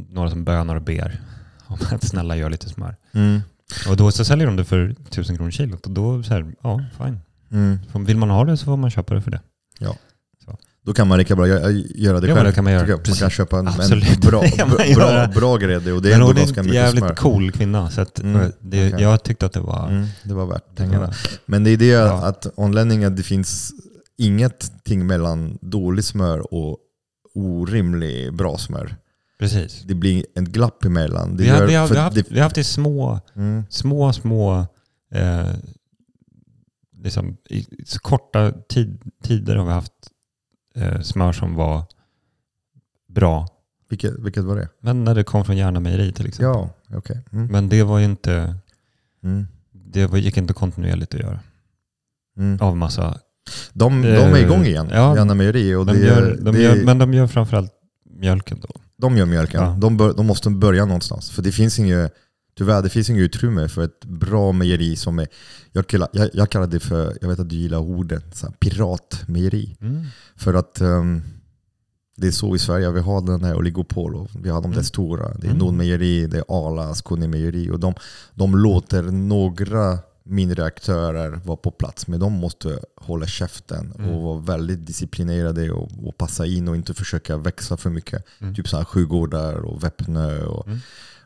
några 0.10 0.30
som 0.30 0.44
bönar 0.44 0.75
och 0.75 0.82
ber 0.82 1.22
om 1.68 1.78
att 1.92 2.04
snälla 2.08 2.36
gör 2.36 2.50
lite 2.50 2.70
smör. 2.70 2.96
Mm. 3.12 3.42
Och 3.90 3.98
då 3.98 4.12
så 4.12 4.25
säljer 4.25 4.48
de 4.48 4.56
det 4.56 4.66
för 4.66 4.90
1000 4.90 5.36
kronor 5.38 5.52
kilot 5.52 5.86
och 5.86 5.92
då 5.92 6.24
så 6.24 6.34
här, 6.34 6.54
ja 6.63 6.82
fine. 6.98 7.20
Mm. 7.52 7.80
Vill 8.06 8.18
man 8.18 8.30
ha 8.30 8.46
det 8.46 8.58
så 8.58 8.66
får 8.66 8.78
man 8.78 8.92
köpa 8.92 9.13
det 9.13 9.22
för 9.22 9.32
det. 9.32 9.42
Då 10.86 10.94
kan 10.94 11.08
man 11.08 11.18
lika 11.20 11.36
bra 11.36 11.46
gö- 11.46 11.92
göra 11.96 12.20
det 12.20 12.28
men 12.28 12.36
själv. 12.36 12.48
det 12.50 12.54
kan 12.56 12.63
man 12.63 12.74
göra. 12.74 12.88
Man 12.88 13.16
kan 13.16 13.30
köpa 13.30 13.60
en, 13.60 13.68
en 13.68 14.00
bra, 14.22 14.44
bra, 14.96 15.28
bra 15.36 15.58
grädde 15.58 15.92
och 15.94 16.02
det 16.02 16.10
är 16.13 16.18
Men 16.18 16.28
hon 16.28 16.38
är 16.38 16.60
en 16.60 16.68
jävligt 16.74 17.04
smör. 17.04 17.16
cool 17.16 17.52
kvinna 17.52 17.90
så 17.90 18.02
att 18.02 18.20
Mm, 18.20 18.52
det, 18.60 18.88
okej. 18.94 19.02
jag 19.04 19.24
tyckte 19.24 19.46
att 19.46 19.54
det 19.54 19.60
var... 19.60 19.90
Mm, 19.90 20.08
det 20.24 20.34
var 20.34 20.46
värt 20.46 20.75
pengarna. 20.75 21.06
var 21.08 21.16
Men 21.46 21.63
det 21.63 21.70
är 21.70 21.78
det 21.78 21.86
Ja. 21.86 22.25
att 22.28 22.48
onlänningar, 22.56 23.10
det 23.10 23.24
finns 23.24 23.72
ingenting 24.18 25.08
mellan 25.08 25.58
dålig 25.62 26.04
smör 26.06 26.54
och 26.54 26.78
orimlig 27.36 28.34
bra 28.34 28.58
smör. 28.58 28.96
precis. 29.40 29.82
Det 29.86 29.96
blir 29.96 30.25
ett 30.36 30.44
glapp 30.48 30.86
emellan. 30.86 31.38
Det 31.38 31.44
Vi 31.44 31.50
har, 31.50 31.66
vi, 31.66 31.75
har, 31.75 31.88
vi, 31.88 31.96
har 31.96 32.04
haft, 32.04 32.16
det- 32.16 32.32
vi 32.32 32.36
har 32.40 32.44
haft 32.44 32.56
det 32.56 32.63
små, 32.63 33.20
mm, 33.36 33.63
små, 33.70 34.13
små... 34.13 34.66
Eh, 35.13 35.48
liksom, 37.04 37.38
I 37.50 37.66
korta 38.02 38.52
tid, 38.52 39.00
tider 39.24 39.56
har 39.56 39.66
vi 39.66 39.72
haft 39.72 39.92
eh, 40.75 41.01
smör 41.01 41.32
som 41.34 41.56
var 41.56 41.84
bra. 43.10 43.48
vilket, 43.89 44.20
vilket 44.20 44.44
var 44.44 44.56
det? 44.56 44.70
Men 44.80 45.03
när 45.03 45.15
det 45.15 45.24
kom 45.24 45.46
från 45.46 45.58
Järna 45.58 45.80
mejeri 45.80 46.12
till 46.12 46.27
exempel. 46.27 46.70
Ja, 46.89 46.98
okej. 46.98 47.22
Mm, 47.32 47.48
Men 47.48 47.70
det 47.70 47.84
var 47.84 48.00
ju 48.00 48.06
inte... 48.06 48.56
mm, 49.24 49.48
Det 49.72 50.06
var, 50.08 50.18
gick 50.18 50.38
inte 50.38 50.53
kontinuerligt 50.53 51.13
att 51.13 51.20
göra. 51.20 51.39
mm. 52.38 52.58
Av 52.62 52.77
massa... 52.77 53.20
De, 53.74 54.01
de 54.01 54.08
är 54.08 54.38
igång 54.38 54.65
igen, 54.65 54.88
ja. 54.92 55.15
Janna 55.18 55.34
Mejeri. 55.34 55.75
Och 55.75 55.86
De 55.86 55.94
det, 55.94 56.06
gör, 56.06 56.38
de 56.42 56.51
det, 56.56 56.62
gör, 56.62 56.86
men 56.86 56.98
de 56.98 57.13
gör 57.13 57.27
framförallt 57.27 57.72
mjölken 58.10 58.60
då. 58.60 58.68
de 58.98 59.18
gör 59.18 59.25
mjölken. 59.25 59.62
Ja. 59.63 59.77
De, 59.82 59.98
bör, 59.98 60.13
de 60.13 60.25
måste 60.25 60.50
börja 60.50 60.86
någonstans. 60.86 61.30
För 61.32 61.42
det 61.42 61.51
finns 61.51 61.80
inget, 61.80 62.13
tyvärr, 62.55 62.81
det 62.81 62.89
finns 62.89 63.10
inget 63.10 63.22
utrymme 63.22 63.67
för 63.69 63.83
ett 63.83 64.05
bra 64.05 64.51
mejeri 64.51 64.95
som 64.95 65.19
är, 65.19 65.27
jag 65.72 65.88
kallar, 65.88 66.10
jag, 66.13 66.29
jag 66.33 66.50
kallar 66.50 66.67
det 66.67 66.79
för, 66.79 67.17
jag 67.22 67.27
vet 67.29 67.39
att 67.39 67.50
du 67.50 67.55
gillar 67.55 67.77
orden, 67.77 68.22
så 68.33 68.45
här, 68.48 68.53
piratmejeri. 68.60 69.77
Mm. 69.81 70.05
För 70.36 70.53
att 70.53 70.81
ehm, 70.81 71.22
det 72.15 72.27
är 72.27 72.31
så 72.31 72.55
i 72.55 72.60
Sverige, 72.60 72.91
vi 72.91 73.00
har 73.00 73.22
den 73.22 73.43
här 73.43 73.55
oligopol 73.55 74.27
vi 74.41 74.50
har 74.50 74.62
de 74.62 74.72
där 74.72 74.77
Mm. 74.77 74.83
stora. 74.83 75.33
Det 75.33 75.48
är 75.48 75.51
Mm. 75.51 75.57
Nordmejeri, 75.57 76.27
det 76.27 76.38
är 76.38 76.43
Arla, 76.48 76.95
Skåne 76.95 77.27
mejeri 77.27 77.69
och 77.72 77.79
de, 77.79 77.93
de 78.33 78.55
låter 78.57 79.03
några 79.03 80.00
mindre 80.25 80.65
aktörer 80.65 81.39
vara 81.45 81.57
på 81.57 81.72
plats 81.72 82.07
men 82.07 82.19
de 82.19 82.33
måste 82.33 82.79
hålla 82.95 83.27
käften 83.27 83.93
Mm. 84.00 84.10
och 84.10 84.22
vara 84.24 84.39
väldigt 84.39 84.86
disciplinerade 84.88 85.72
och, 85.72 85.89
och 86.07 86.17
passa 86.17 86.45
in 86.45 86.67
och 86.67 86.75
inte 86.75 86.93
försöka 86.93 87.38
växa 87.38 87.77
för 87.77 87.89
mycket. 87.89 88.24
Mm. 88.39 88.55
Typ 88.55 88.67
så 88.67 88.77
här 88.77 88.83
Sjögårdar 88.86 89.53
och 89.55 89.83
Väpnö 89.83 90.43
och, 90.45 90.67
Mm. 90.67 90.79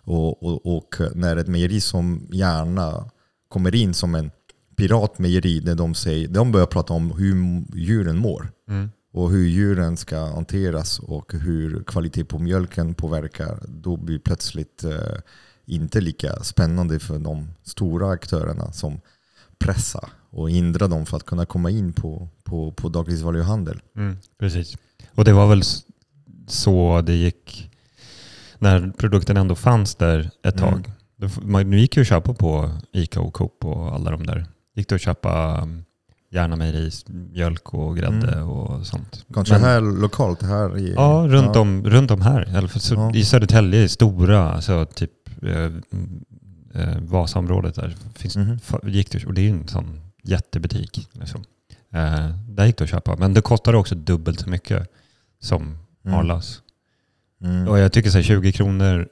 Och, 0.07 0.43
och, 0.43 0.77
och 0.77 0.95
när 1.15 1.37
ett 1.37 1.47
mejeri 1.47 1.81
som 1.81 2.27
gärna 2.31 3.09
kommer 3.47 3.75
in 3.75 3.93
som 3.93 4.15
en 4.15 4.31
piratmejeri 4.77 5.59
där 5.59 5.75
de, 5.75 5.95
säger, 5.95 6.27
de 6.27 6.51
börjar 6.51 6.65
prata 6.67 6.93
om 6.93 7.11
hur 7.11 7.63
djuren 7.77 8.17
mår 8.17 8.51
Mm. 8.69 8.89
och 9.13 9.31
hur 9.31 9.47
djuren 9.47 9.97
ska 9.97 10.19
hanteras 10.19 10.99
och 10.99 11.33
hur 11.33 11.83
kvalitet 11.83 12.23
på 12.23 12.39
mjölken 12.39 12.93
påverkar, 12.93 13.59
då 13.67 13.97
blir 13.97 14.19
plötsligt 14.19 14.83
eh, 14.83 15.17
inte 15.65 16.01
lika 16.01 16.43
spännande 16.43 16.99
för 16.99 17.19
de 17.19 17.47
stora 17.63 18.09
aktörerna 18.09 18.71
som 18.71 18.99
pressar 19.59 20.09
och 20.29 20.49
hindrar 20.49 20.87
dem 20.87 21.05
för 21.05 21.17
att 21.17 21.25
kunna 21.25 21.45
komma 21.45 21.69
in 21.69 21.93
på, 21.93 22.27
på, 22.43 22.71
på 22.71 22.89
dagligvaruhandel. 22.89 23.81
Mm, 23.95 24.17
precis. 24.39 24.77
Och 25.15 25.25
det 25.25 25.33
var 25.33 25.47
väl 25.47 25.61
så 26.47 27.01
det 27.01 27.15
gick 27.15 27.71
när 28.59 28.91
produkten 28.97 29.37
ändå 29.37 29.55
fanns 29.55 29.95
där 29.95 30.29
ett 30.43 30.59
Mm. 30.61 30.69
tag. 30.73 30.91
Man 31.41 31.69
nu 31.69 31.79
gick 31.79 31.95
ju 31.97 32.01
att 32.01 32.07
köpa 32.07 32.33
på 32.33 32.69
Ica 32.93 33.19
och 33.21 33.33
Coop 33.33 33.65
och 33.65 33.93
alla 33.93 34.11
de 34.11 34.25
där. 34.25 34.45
gick 34.75 34.89
det 34.89 34.95
att 34.95 35.01
köpa 35.01 35.61
um, 35.61 35.83
Järna 36.31 36.55
mejeris 36.55 37.05
mjölk 37.07 37.73
och 37.73 37.97
grädde 37.97 38.31
Mm. 38.33 38.47
och 38.49 38.85
sånt. 38.87 39.25
Kanske 39.33 39.53
Men- 39.53 39.63
här 39.63 39.81
lokalt 39.81 40.41
här 40.41 40.77
i... 40.77 40.93
Ja, 40.93 41.25
runt, 41.29 41.55
Om, 41.55 41.83
runt 41.85 42.11
om 42.11 42.21
här. 42.21 42.45
Fall 42.45 42.69
så 42.69 42.95
Ja. 42.95 43.11
I 43.15 43.25
Södertälje, 43.25 43.83
i 43.83 43.89
stora, 43.89 44.51
alltså 44.51 44.85
typ 44.85 45.11
eh, 45.43 45.71
eh, 46.81 46.97
Vasaområdet 47.01 47.75
där, 47.75 47.95
finns, 48.15 48.37
fa- 48.37 48.89
gick 48.89 49.11
det, 49.11 49.25
och 49.25 49.33
det 49.33 49.41
är 49.41 49.43
ju 49.43 49.49
en 49.49 49.67
sån 49.67 50.01
jättebutik. 50.23 51.09
Liksom. 51.11 51.43
Eh, 51.93 52.29
där 52.49 52.65
gick 52.65 52.77
det 52.77 52.83
att 52.83 52.89
köpa, 52.89 53.15
men 53.15 53.33
det 53.33 53.41
kostade 53.41 53.77
också 53.77 53.95
dubbelt 53.95 54.39
så 54.39 54.49
mycket 54.49 54.87
som 55.39 55.77
Mm. 56.05 56.19
Arlas. 56.19 56.61
Mm. 57.41 57.67
Och 57.67 57.79
jag 57.79 57.93
tycker 57.93 58.09
så 58.09 58.17
här, 58.17 58.23
20 58.23 58.51
kronor 58.51 59.07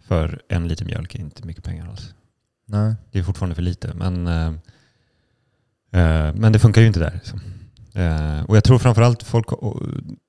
för 0.00 0.42
en 0.48 0.68
liter 0.68 0.84
mjölk 0.84 1.14
är 1.14 1.18
inte 1.20 1.46
mycket 1.46 1.64
pengar 1.64 1.88
alls. 1.88 2.14
Nej. 2.66 2.94
Det 3.12 3.18
är 3.18 3.22
fortfarande 3.22 3.54
för 3.54 3.62
lite, 3.62 3.94
men, 3.94 4.26
eh, 4.26 4.46
eh, 5.92 6.34
men 6.34 6.52
det 6.52 6.58
funkar 6.58 6.80
ju 6.80 6.86
inte 6.86 7.00
där. 7.00 7.12
Liksom. 7.14 7.40
Eh, 7.94 8.42
och 8.42 8.56
jag 8.56 8.64
tror 8.64 8.78
framförallt 8.78 9.22
folk 9.22 9.52
och, 9.52 9.76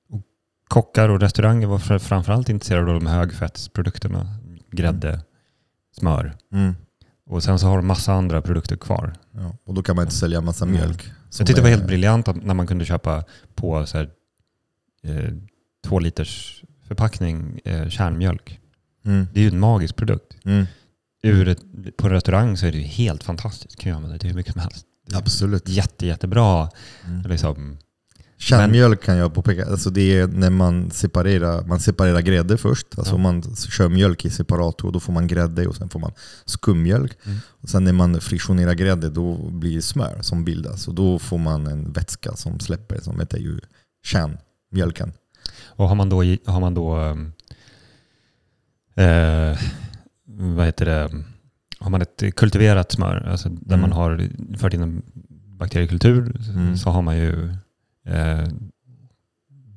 och 0.08 0.22
kockar 0.68 1.08
och 1.08 1.20
restauranger 1.20 1.66
var 1.66 1.78
fr- 1.78 1.98
framförallt 1.98 2.48
intresserade 2.48 2.92
av 2.92 3.00
de 3.00 3.06
högfettsprodukterna. 3.06 4.36
Grädde, 4.70 5.20
smör. 5.98 6.36
Mm. 6.52 6.74
Och 7.26 7.42
sen 7.42 7.58
så 7.58 7.66
har 7.66 7.76
de 7.76 7.86
massa 7.86 8.12
andra 8.12 8.42
produkter 8.42 8.76
kvar. 8.76 9.12
Ja. 9.32 9.56
Och 9.64 9.74
då 9.74 9.82
kan 9.82 9.96
man 9.96 10.02
inte 10.04 10.14
sälja 10.14 10.40
massa 10.40 10.64
Mm. 10.64 10.76
mjölk. 10.76 11.12
jag 11.38 11.46
tyckte 11.46 11.54
det 11.54 11.62
var 11.62 11.68
helt 11.70 11.86
briljant 11.86 12.44
när 12.44 12.54
man 12.54 12.66
kunde 12.66 12.84
köpa 12.84 13.24
på 13.54 13.86
så 13.86 13.98
här, 13.98 14.10
eh, 15.02 15.32
två 15.84 15.98
liters 15.98 16.64
förpackning 16.90 17.60
eh, 17.64 17.88
kärnmjölk. 17.88 18.60
Mm. 19.04 19.26
Det 19.32 19.40
är 19.40 19.44
ju 19.44 19.48
en 19.50 19.60
magisk 19.60 19.96
produkt. 19.96 20.36
Mm. 20.44 20.66
Ur 21.22 21.48
ett, 21.48 21.62
på 21.96 22.06
en 22.06 22.12
restaurang 22.12 22.56
så 22.56 22.66
är 22.66 22.72
det 22.72 22.78
ju 22.78 22.84
helt 22.84 23.22
fantastiskt. 23.24 23.78
kan 23.78 23.90
jag 23.90 23.96
använda 23.96 24.18
det 24.18 24.28
hur 24.28 24.34
mycket 24.34 24.52
som 24.52 24.60
helst. 24.62 24.86
Absolut. 25.12 25.68
Jätte, 25.68 26.06
jättebra. 26.06 26.68
Mm. 27.06 27.30
Liksom. 27.30 27.78
Kärnmjölk 28.38 29.02
kan 29.02 29.16
jag 29.16 29.34
påpeka, 29.34 29.66
alltså 29.66 29.90
det 29.90 30.18
är 30.18 30.26
när 30.26 30.50
man 30.50 30.90
separerar, 30.90 31.64
man 31.64 31.80
separerar 31.80 32.20
grädde 32.20 32.56
först. 32.58 32.86
Alltså 32.98 33.14
Ja. 33.14 33.18
man 33.18 33.42
kör 33.56 33.88
mjölk 33.88 34.24
i 34.24 34.30
separat 34.30 34.80
och 34.80 34.92
då 34.92 35.00
får 35.00 35.12
man 35.12 35.26
grädde 35.26 35.66
och 35.66 35.76
sen 35.76 35.88
får 35.88 36.00
man 36.00 36.12
skummjölk. 36.44 37.16
Mm. 37.26 37.38
Och 37.48 37.68
sen 37.68 37.84
när 37.84 37.92
man 37.92 38.20
friktionerar 38.20 38.74
grädde 38.74 39.10
då 39.10 39.50
blir 39.50 39.76
det 39.76 39.82
smör 39.82 40.18
som 40.22 40.44
bildas 40.44 40.88
och 40.88 40.94
då 40.94 41.18
får 41.18 41.38
man 41.38 41.66
en 41.66 41.92
vätska 41.92 42.36
som 42.36 42.60
släpper 42.60 43.00
som 43.00 43.20
heter 43.20 43.38
ju 43.38 43.60
kärnmjölken. 44.04 45.12
Och 45.80 45.88
har 45.88 45.94
man 45.94 46.08
då, 46.08 46.16
har 46.46 46.60
man 46.60 46.74
då 46.74 46.94
ehm, 46.96 47.32
eh, 48.94 49.58
vad 50.24 50.66
heter 50.66 50.84
det, 50.86 51.10
har 51.78 51.90
man 51.90 52.02
ett 52.02 52.22
kultiverat 52.36 52.92
smör, 52.92 53.28
alltså 53.30 53.48
där 53.48 53.76
Mm. 53.76 53.80
man 53.80 53.92
har 53.92 54.28
fört 54.58 54.74
in 54.74 54.82
en 54.82 55.02
bakteriekultur, 55.58 56.40
Mm. 56.50 56.76
så 56.76 56.90
har 56.90 57.02
man 57.02 57.16
ju 57.16 57.48
eh, 58.06 58.48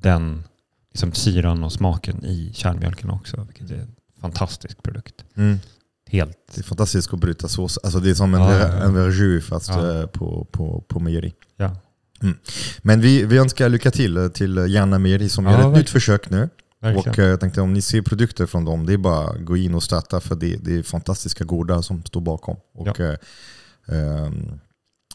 den 0.02 0.44
liksom 0.92 1.14
syran 1.14 1.64
och 1.64 1.72
smaken 1.72 2.26
i 2.26 2.52
kärnmjölken 2.54 3.10
också, 3.10 3.44
vilket 3.48 3.72
är 3.72 3.80
en 3.82 3.96
fantastisk 4.22 4.84
produkt. 4.84 5.26
Mm. 5.36 5.58
Helt 6.08 6.38
Det 6.56 6.62
är 6.62 6.64
fantastiskt 6.64 7.14
att 7.14 7.20
bryta 7.20 7.48
sås. 7.48 7.78
Alltså 7.84 8.00
det 8.00 8.10
är 8.10 8.14
som 8.14 8.34
en, 8.34 8.42
ja. 8.42 8.68
en 8.68 8.94
verjus 8.94 9.46
fast 9.46 9.70
Ja. 9.70 10.00
eh, 10.02 10.06
på, 10.06 10.48
på, 10.52 10.82
på 10.88 11.00
mejeri. 11.00 11.34
Ja. 11.58 11.76
Men 12.82 13.02
vi, 13.02 13.26
vi 13.26 13.38
önskar 13.38 13.70
lycka 13.70 13.92
till 13.92 14.18
eh, 14.18 14.28
till 14.28 14.58
Janna 14.70 15.00
Mejeri 15.00 15.30
som 15.30 15.46
Ja, 15.46 15.52
gör 15.52 15.58
ett 15.58 15.66
verkligen. 15.66 15.80
nytt 15.80 15.90
försök 15.90 16.30
nu. 16.30 16.50
verkligen. 16.82 17.10
Och 17.12 17.20
eh, 17.20 17.26
jag 17.30 17.40
tänkte 17.40 17.62
om 17.62 17.74
ni 17.74 17.82
ser 17.82 18.02
produkter 18.02 18.46
från 18.46 18.66
dem, 18.66 18.86
det 18.86 18.94
är 18.94 18.98
bara 18.98 19.28
att 19.30 19.46
gå 19.46 19.58
in 19.58 19.76
och 19.76 19.84
stötta 19.84 20.20
för 20.20 20.36
det, 20.36 20.56
det 20.56 20.76
är 20.78 20.84
fantastiska 20.84 21.44
gårdar 21.44 21.82
som 21.82 22.04
står 22.04 22.22
bakom. 22.22 22.56
Och, 22.74 23.00
eh, 23.00 23.18
ehm, 23.88 24.60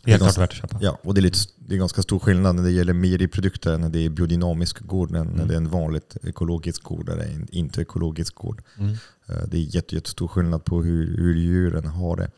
Helt 0.05 0.21
det 0.21 0.27
är 0.27 0.33
klart 0.33 0.39
värt 0.39 0.51
att 0.51 0.57
köpa. 0.57 0.79
ja, 0.81 0.99
och 1.03 1.15
det, 1.15 1.21
är 1.21 1.23
lite, 1.23 1.39
det 1.69 1.75
är 1.75 1.79
ganska 1.79 2.03
stor 2.03 2.19
skillnad 2.19 2.57
när 2.57 2.63
det 2.63 2.71
gäller 2.71 2.93
mejeriprodukter, 2.93 3.79
när 3.79 3.89
det 3.89 3.99
är 4.05 4.09
biodynamisk 4.11 4.81
gård, 4.81 5.11
när, 5.11 5.21
Mm. 5.21 5.49
det 5.49 5.55
är 5.55 5.57
en 5.57 5.69
vanligt 5.71 6.17
ekologisk 6.23 6.83
gård 6.83 7.09
eller 7.09 7.25
en 7.25 7.49
inte 7.51 7.83
ekologisk 7.83 8.35
gård. 8.35 8.63
Mm. 8.79 8.91
Eh, 9.29 9.37
det 9.49 9.57
är 9.57 9.61
jätte, 9.75 9.95
jättestor 9.95 10.29
skillnad 10.29 10.65
på 10.65 10.83
hur, 10.83 11.17
hur 11.17 11.35
djuren 11.35 11.87
har 11.87 12.17
det. 12.17 12.31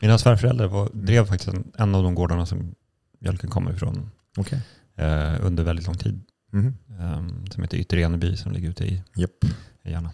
Mina 0.00 0.18
svärföräldrar 0.18 0.66
var, 0.68 0.88
drev 0.92 1.26
faktiskt 1.26 1.48
en, 1.54 1.64
en 1.78 1.94
av 1.94 2.02
de 2.02 2.14
gårdarna 2.14 2.46
som 2.46 2.74
mjölken 3.22 3.50
kommer 3.50 3.72
ifrån 3.72 4.10
Okej. 4.36 4.60
eh, 4.96 5.34
under 5.40 5.64
väldigt 5.64 5.86
lång 5.86 5.96
tid. 5.96 6.20
Mhm. 6.50 6.74
ehm, 7.00 7.46
som 7.46 7.62
heter 7.62 7.78
Yttre 7.78 8.00
Eneby 8.00 8.36
som 8.36 8.52
ligger 8.52 8.70
ute 8.70 8.84
i 8.84 9.02
i 9.84 9.90
Järna. 9.90 10.10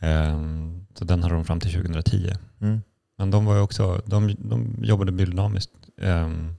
Ehm, 0.00 0.86
så 0.94 1.04
den 1.04 1.22
hade 1.22 1.34
de 1.34 1.44
fram 1.44 1.60
till 1.60 1.72
2010. 1.72 2.32
Mm. 2.60 2.80
Men 3.18 3.30
de 3.30 3.44
var 3.44 3.54
ju 3.54 3.60
också, 3.60 4.02
de, 4.06 4.34
de 4.38 4.84
jobbade 4.84 5.12
biodynamiskt. 5.12 5.72
ehm, 6.00 6.54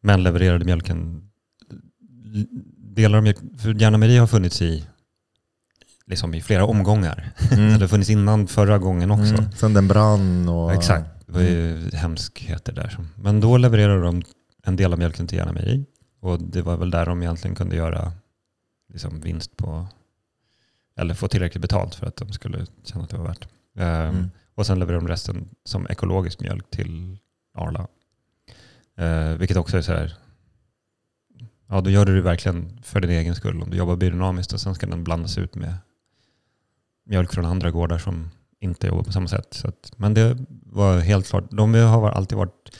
men 0.00 0.22
levererade 0.22 0.64
mjölken. 0.64 1.30
Delar 2.76 3.18
av 3.18 3.22
mjölk, 3.22 3.38
för 3.58 3.74
Järna 3.82 4.20
har 4.20 4.26
funnits 4.26 4.62
i, 4.62 4.84
liksom 6.06 6.34
i 6.34 6.40
flera 6.40 6.64
omgångar. 6.64 7.32
Mm. 7.50 7.68
det 7.78 7.80
har 7.80 7.88
funnits 7.88 8.10
innan 8.10 8.46
förra 8.46 8.78
gången 8.78 9.10
också. 9.10 9.34
Mm. 9.34 9.52
Sen 9.52 9.74
den 9.74 9.88
brann 9.88 10.48
och... 10.48 10.72
Exakt, 10.72 11.17
det 11.28 11.32
var 11.34 11.40
ju 11.40 11.90
hemskheter 11.92 12.72
där. 12.72 12.96
Men 13.16 13.40
då 13.40 13.56
levererade 13.56 14.02
de 14.02 14.22
en 14.62 14.76
del 14.76 14.92
av 14.92 14.98
mjölken 14.98 15.26
till 15.26 15.38
Järna 15.38 15.52
Mejeri. 15.52 15.84
Och 16.20 16.42
det 16.42 16.62
var 16.62 16.76
väl 16.76 16.90
där 16.90 17.06
de 17.06 17.22
egentligen 17.22 17.54
kunde 17.56 17.76
göra 17.76 18.12
liksom 18.92 19.20
vinst 19.20 19.56
på, 19.56 19.86
eller 20.96 21.14
få 21.14 21.28
tillräckligt 21.28 21.62
betalt 21.62 21.94
för 21.94 22.06
att 22.06 22.16
de 22.16 22.32
skulle 22.32 22.66
känna 22.84 23.04
att 23.04 23.10
det 23.10 23.16
var 23.16 23.26
värt. 23.28 23.48
Ehm, 23.76 24.14
Mm. 24.14 24.30
Och 24.54 24.66
sen 24.66 24.78
levererar 24.78 25.00
de 25.00 25.08
resten 25.08 25.48
som 25.64 25.86
ekologisk 25.90 26.40
mjölk 26.40 26.70
till 26.70 27.18
Arla. 27.54 27.86
Eh, 28.96 29.32
vilket 29.38 29.56
också 29.56 29.76
är 29.76 29.82
så 29.82 29.92
här, 29.92 30.14
ja 31.66 31.80
då 31.80 31.90
gör 31.90 32.04
du 32.06 32.14
det 32.16 32.22
verkligen 32.22 32.80
för 32.82 33.00
din 33.00 33.10
egen 33.10 33.34
skull. 33.34 33.62
Om 33.62 33.70
du 33.70 33.76
jobbar 33.76 33.96
biodynamiskt 33.96 34.52
och 34.52 34.60
sen 34.60 34.74
ska 34.74 34.86
den 34.86 35.04
blandas 35.04 35.38
ut 35.38 35.54
med 35.54 35.74
mjölk 37.06 37.32
från 37.32 37.44
andra 37.44 37.70
gårdar 37.70 37.98
som 37.98 38.30
inte 38.60 38.86
jobbar 38.86 39.02
på 39.02 39.12
samma 39.12 39.28
sätt. 39.28 39.48
Så 39.50 39.68
att, 39.68 39.92
men 39.96 40.14
det 40.14 40.38
var 40.66 40.98
helt 40.98 41.28
klart, 41.28 41.44
de 41.50 41.74
har 41.74 42.10
alltid 42.10 42.38
varit 42.38 42.70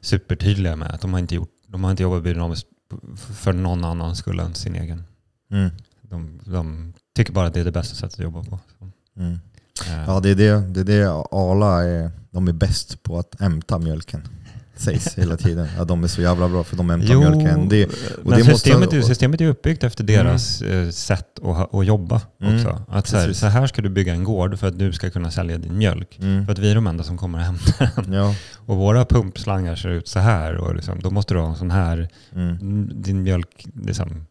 supertydliga 0.00 0.76
med 0.76 0.90
att 0.90 1.00
de 1.00 1.12
har 1.12 1.20
inte, 1.20 1.34
gjort, 1.34 1.50
de 1.66 1.84
har 1.84 1.90
inte 1.90 2.02
jobbat 2.02 2.22
biodynamiskt 2.22 2.68
för 3.16 3.52
någon 3.52 3.84
annan 3.84 4.16
skull 4.16 4.40
än 4.40 4.54
sin 4.54 4.74
egen. 4.74 5.04
Mm. 5.50 5.70
De, 6.02 6.40
de 6.44 6.92
tycker 7.16 7.32
bara 7.32 7.46
att 7.46 7.54
det 7.54 7.60
är 7.60 7.64
det 7.64 7.72
bästa 7.72 7.94
sättet 7.94 8.18
att 8.18 8.24
jobba 8.24 8.44
på. 8.44 8.58
Mm. 9.16 9.32
eh, 9.86 10.04
Ja, 10.06 10.20
det 10.20 10.30
är 10.30 10.34
det, 10.34 10.60
det 10.68 10.80
är 10.80 10.84
det 10.84 11.10
Arla 11.10 11.82
är, 11.84 12.10
de 12.30 12.48
är 12.48 12.52
bäst 12.52 13.02
på 13.02 13.18
att 13.18 13.40
hämta 13.40 13.78
mjölken. 13.78 14.28
Sägs 14.76 15.14
hela 15.18 15.36
tiden. 15.36 15.68
Ja, 15.76 15.84
de 15.84 16.04
är 16.04 16.08
så 16.08 16.22
jävla 16.22 16.48
bra 16.48 16.64
för 16.64 16.76
de 16.76 16.90
hämtar 16.90 17.14
mjölken. 17.16 17.68
Det, 17.68 17.86
men 17.86 18.30
det 18.30 18.38
måste- 18.38 18.52
systemet, 18.54 18.92
är- 18.92 19.02
systemet 19.02 19.40
är 19.40 19.46
uppbyggt 19.48 19.84
efter 19.84 20.04
deras 20.04 20.62
eh, 20.62 20.90
sätt 20.90 21.38
att, 21.42 21.74
att 21.74 21.86
jobba 21.86 22.20
Mm, 22.42 22.54
också. 22.56 22.82
Att 22.88 23.06
så, 23.06 23.16
här, 23.16 23.32
så 23.32 23.46
här 23.46 23.66
ska 23.66 23.82
du 23.82 23.88
bygga 23.88 24.12
en 24.12 24.24
gård 24.24 24.58
för 24.58 24.68
att 24.68 24.78
du 24.78 24.92
ska 24.92 25.10
kunna 25.10 25.30
sälja 25.30 25.58
din 25.58 25.78
mjölk. 25.78 26.18
mm, 26.18 26.44
För 26.46 26.52
att 26.52 26.58
vi 26.58 26.70
är 26.70 26.74
de 26.74 26.86
enda 26.86 27.04
som 27.04 27.18
kommer 27.18 27.38
att 27.38 27.44
hämta 27.44 27.90
den. 28.02 28.12
ja, 28.12 28.34
Och 28.56 28.76
våra 28.76 29.04
pumpslangar 29.04 29.76
ser 29.76 29.88
ut 29.88 30.08
så 30.08 30.18
här. 30.18 30.54
Och 30.56 30.74
liksom, 30.74 31.00
då 31.00 31.10
måste 31.10 31.34
du 31.34 31.40
ha 31.40 31.48
en 31.48 31.56
sån 31.56 31.70
här, 31.70 32.08
mm, 32.34 32.90
din 33.02 33.22
mjölk, 33.22 33.66
liksom, 33.74 34.26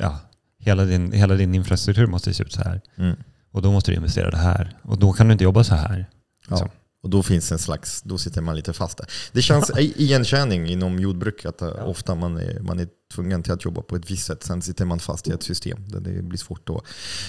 ja, 0.00 0.18
hela 0.58 0.84
din, 0.84 1.12
hela 1.12 1.34
din 1.34 1.54
infrastruktur 1.54 2.06
måste 2.06 2.34
se 2.34 2.42
ut 2.42 2.52
så 2.52 2.62
här. 2.62 2.80
mm. 2.96 3.16
Och 3.52 3.62
då 3.62 3.72
måste 3.72 3.90
du 3.90 3.96
investera 3.96 4.30
det 4.30 4.36
här. 4.36 4.76
Och 4.82 4.98
då 4.98 5.12
kan 5.12 5.26
du 5.28 5.32
inte 5.32 5.44
jobba 5.44 5.64
så 5.64 5.74
här. 5.74 6.06
Ja. 6.48 6.68
Och 7.02 7.10
då 7.10 7.22
finns 7.22 7.52
en 7.52 7.58
slags, 7.58 8.02
då 8.02 8.18
sitter 8.18 8.40
man 8.40 8.56
lite 8.56 8.72
fast 8.72 8.98
där. 8.98 9.06
Det 9.32 9.42
känns 9.42 9.70
igenkänning 9.78 10.66
inom 10.68 10.98
jordbruk 10.98 11.44
att 11.44 11.62
eh, 11.62 11.88
ofta 11.88 12.14
man 12.14 12.36
är, 12.36 12.60
man 12.60 12.78
är 12.78 12.88
tvungen 13.14 13.42
till 13.42 13.52
att 13.52 13.64
jobba 13.64 13.82
på 13.82 13.96
ett 13.96 14.10
visst 14.10 14.26
sätt. 14.26 14.42
Sen 14.42 14.62
sitter 14.62 14.84
man 14.84 14.98
fast 15.00 15.28
i 15.28 15.30
ett 15.32 15.42
system 15.42 15.88
där 15.88 16.00
det 16.00 16.22
blir 16.22 16.38
svårt 16.38 16.66
då. 16.66 16.82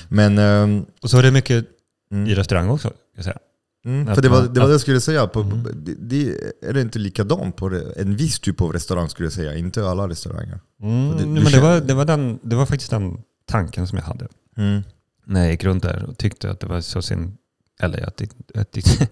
Men 0.10 0.38
ehm, 0.38 0.86
Och 1.02 1.10
så 1.10 1.18
är 1.18 1.24
det 1.24 1.32
mycket 1.32 1.66
mm, 2.12 2.28
i 2.28 2.36
restaurang 2.36 2.70
också. 2.70 2.94
Jag 3.16 3.24
säga. 3.26 3.38
mm, 3.86 4.08
att 4.08 4.16
för 4.16 4.22
det 4.22 4.30
var, 4.30 4.42
det 4.48 4.60
var 4.60 4.68
det 4.68 4.74
jag 4.74 4.82
skulle 4.82 5.02
säga. 5.02 5.28
På, 5.28 5.42
Mm. 5.42 5.68
det, 6.00 6.30
är 6.62 6.74
det 6.74 6.82
inte 6.82 7.00
likadant 7.00 7.56
på 7.56 7.82
en 7.96 8.16
viss 8.16 8.40
typ 8.40 8.62
av 8.62 8.74
restaurang 8.74 9.10
skulle 9.10 9.26
jag 9.26 9.34
säga, 9.34 9.56
inte 9.56 9.90
alla 9.90 10.08
restauranger. 10.10 10.60
Mm, 10.82 11.18
det- 11.18 11.26
men 11.42 11.52
det, 11.52 11.60
var, 11.60 11.80
det, 11.82 11.94
var 11.94 12.06
den, 12.06 12.40
det 12.44 12.56
var 12.56 12.66
faktiskt 12.66 12.92
den 12.92 13.18
tanken 13.46 13.88
som 13.88 13.98
jag 13.98 14.06
hade. 14.06 14.28
Mm. 14.58 14.82
när 15.26 15.42
jag 15.42 15.52
gick 15.52 15.64
runt 15.64 15.84
där 15.84 16.06
och 16.10 16.18
tyckte 16.18 16.52
att 16.52 16.60
det 16.60 16.68
var 16.68 16.82
så 16.82 17.02
synd. 17.02 17.38
Eller 17.80 18.10
tyckte, 18.10 18.36
jag, 18.54 18.72
tyckte, 18.72 19.08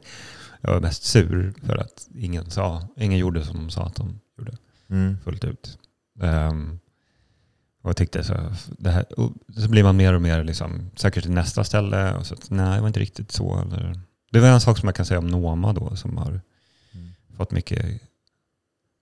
jag 0.65 0.73
var 0.73 0.81
mest 0.81 1.03
sur 1.03 1.53
för 1.63 1.77
att 1.77 2.07
ingen, 2.15 2.49
sa, 2.51 2.87
ingen 2.97 3.17
gjorde 3.19 3.45
som 3.45 3.55
de 3.57 3.69
sa 3.69 3.83
att 3.85 3.95
de 3.95 4.19
gjorde 4.37 4.57
Mm. 4.89 5.17
fullt 5.23 5.43
ut. 5.43 5.79
Ehm, 6.21 6.79
och 7.81 7.89
jag 7.89 7.97
tyckte 7.97 8.23
så, 8.23 8.33
det 8.77 8.91
här, 8.91 9.05
så 9.61 9.69
blir 9.69 9.83
man 9.83 9.97
mer 9.97 10.13
och 10.13 10.21
mer 10.21 10.43
liksom, 10.43 10.89
säkert 10.95 11.23
till 11.23 11.31
nästa 11.33 11.63
ställe. 11.63 12.13
Och 12.13 12.25
så, 12.25 12.33
att, 12.33 12.49
nej, 12.49 12.75
det 12.75 12.81
var 12.81 12.87
inte 12.87 12.99
riktigt 12.99 13.31
så. 13.31 13.59
Eller, 13.61 13.99
det 14.31 14.39
var 14.39 14.47
en 14.47 14.61
sak 14.61 14.77
som 14.77 14.87
jag 14.87 14.95
kan 14.95 15.05
säga 15.05 15.19
om 15.19 15.27
Noma 15.27 15.73
då, 15.73 15.95
som 15.95 16.17
har 16.17 16.41
Mm. 16.93 17.09
fått 17.37 17.51
mycket 17.51 18.01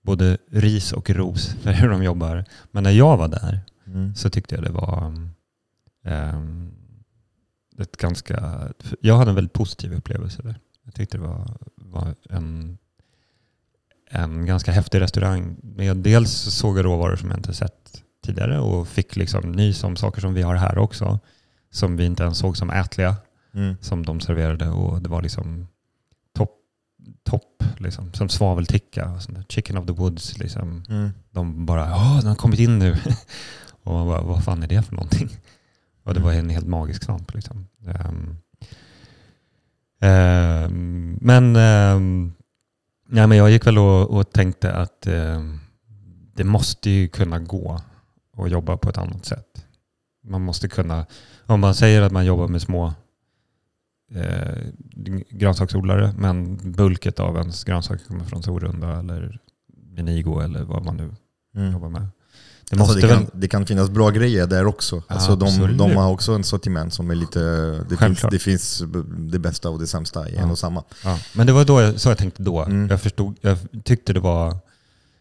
både 0.03 0.37
ris 0.51 0.93
och 0.93 1.09
ros 1.09 1.47
för 1.61 1.71
hur 1.71 1.89
de 1.89 2.03
jobbar. 2.03 2.45
Men 2.71 2.83
när 2.83 2.91
jag 2.91 3.17
var 3.17 3.27
där 3.27 3.59
Mm. 3.87 4.15
så 4.15 4.29
tyckte 4.29 4.55
jag 4.55 4.63
det 4.63 4.71
var 4.71 5.05
um, 6.05 6.71
ett 7.79 7.97
ganska... 7.97 8.69
Jag 9.01 9.17
hade 9.17 9.31
en 9.31 9.35
väldigt 9.35 9.53
positiv 9.53 9.93
upplevelse 9.93 10.41
där. 10.41 10.59
Jag 10.85 10.93
tyckte 10.95 11.17
det 11.17 11.23
var, 11.23 11.57
var 11.75 12.15
en, 12.29 12.77
en 14.09 14.45
ganska 14.45 14.71
häftig 14.71 15.01
restaurang. 15.01 15.55
Med 15.63 15.97
dels 15.97 16.31
såg 16.31 16.77
jag 16.77 16.85
råvaror 16.85 17.15
som 17.15 17.29
jag 17.29 17.39
inte 17.39 17.53
sett 17.53 18.03
tidigare 18.25 18.59
och 18.59 18.87
fick 18.87 19.15
liksom 19.15 19.51
nys 19.51 19.83
om 19.83 19.95
saker 19.95 20.21
som 20.21 20.33
vi 20.33 20.41
har 20.41 20.55
här 20.55 20.77
också. 20.77 21.19
Som 21.71 21.97
vi 21.97 22.05
inte 22.05 22.23
ens 22.23 22.37
såg 22.37 22.57
som 22.57 22.69
ätliga, 22.69 23.15
Mm. 23.55 23.75
som 23.81 24.05
de 24.05 24.19
serverade. 24.19 24.69
Och 24.69 25.01
det 25.01 25.09
var 25.09 25.21
liksom 25.21 25.67
topp, 26.37 26.51
topp 27.23 27.63
liksom. 27.77 28.13
Som 28.13 28.29
svavelticka, 28.29 29.09
och 29.09 29.21
sånt 29.21 29.51
chicken 29.51 29.77
of 29.77 29.85
the 29.85 29.93
woods. 29.93 30.37
Liksom 30.37 30.83
Mm. 30.89 31.09
de 31.31 31.65
bara 31.65 31.89
ja, 31.89 32.17
den 32.19 32.27
har 32.29 32.35
kommit 32.35 32.59
in 32.59 32.79
nu. 32.79 32.91
och 33.83 33.93
man 33.93 34.07
bara, 34.07 34.21
vad 34.21 34.43
fan 34.43 34.63
är 34.63 34.67
det 34.67 34.83
för 34.83 34.95
någonting? 34.95 35.29
Och 36.03 36.13
det 36.13 36.19
var 36.19 36.33
en 36.33 36.49
helt 36.49 36.67
magisk 36.67 37.03
svamp. 37.03 37.33
Liksom. 37.33 37.67
Ehm, 37.87 38.37
ehm, 40.03 41.17
men, 41.21 41.55
um, 41.55 42.33
ja, 43.11 43.27
men 43.27 43.37
jag 43.37 43.51
gick 43.51 43.67
väl 43.67 43.77
och, 43.77 44.09
och 44.17 44.31
tänkte 44.31 44.73
att 44.73 45.07
ehm, 45.07 45.59
det 46.35 46.43
måste 46.43 46.89
ju 46.89 47.07
kunna 47.07 47.39
gå 47.39 47.79
att 48.37 48.51
jobba 48.51 48.77
på 48.77 48.89
ett 48.89 48.97
annat 48.97 49.25
sätt. 49.25 49.65
Man 50.23 50.41
måste 50.41 50.67
kunna, 50.69 51.05
om 51.45 51.59
man 51.59 51.75
säger 51.75 52.01
att 52.01 52.11
man 52.11 52.25
jobbar 52.25 52.47
med 52.47 52.61
små 52.61 52.93
eh, 54.11 54.57
grönsaksodlare 55.29 56.13
men 56.17 56.57
bulket 56.71 57.19
av 57.19 57.37
ens 57.37 57.63
grönsaker 57.63 58.05
kommer 58.05 58.25
från 58.25 58.43
Sorunda 58.43 58.99
eller 58.99 59.39
Menigo 59.91 60.39
eller 60.39 60.63
vad 60.63 60.85
man 60.85 60.97
nu 60.97 61.15
Mm. 61.55 61.71
jobbar 61.71 61.89
med. 61.89 62.07
Det 62.73 62.81
Alltså 62.81 62.95
det, 62.95 63.07
kan, 63.07 63.27
det 63.33 63.47
kan 63.47 63.65
finnas 63.65 63.89
bra 63.89 64.09
grejer 64.09 64.47
där 64.47 64.65
också. 64.65 65.03
Alltså 65.07 65.35
de, 65.35 65.77
de 65.77 65.95
har 65.95 66.11
också 66.11 66.33
en 66.33 66.43
sortiment 66.43 66.93
som 66.93 67.11
är 67.11 67.15
lite... 67.15 67.39
Det 67.89 67.97
finns, 67.97 68.21
det 68.31 68.39
finns 68.39 68.83
det 69.31 69.39
bästa 69.39 69.69
och 69.69 69.79
det 69.79 69.87
sämsta 69.87 70.29
i 70.29 70.35
en 70.35 70.45
Ja. 70.45 70.51
och 70.51 70.57
samma. 70.59 70.83
Ja. 71.03 71.19
Men 71.33 71.47
det 71.47 71.53
var 71.53 71.65
då 71.65 71.81
jag, 71.81 71.99
så 71.99 72.09
jag 72.09 72.17
tänkte 72.17 72.43
då. 72.43 72.63
Mm. 72.63 72.89
Jag, 72.89 73.01
förstod, 73.01 73.37
jag 73.41 73.57
tyckte 73.83 74.13
det 74.13 74.19
var... 74.19 74.57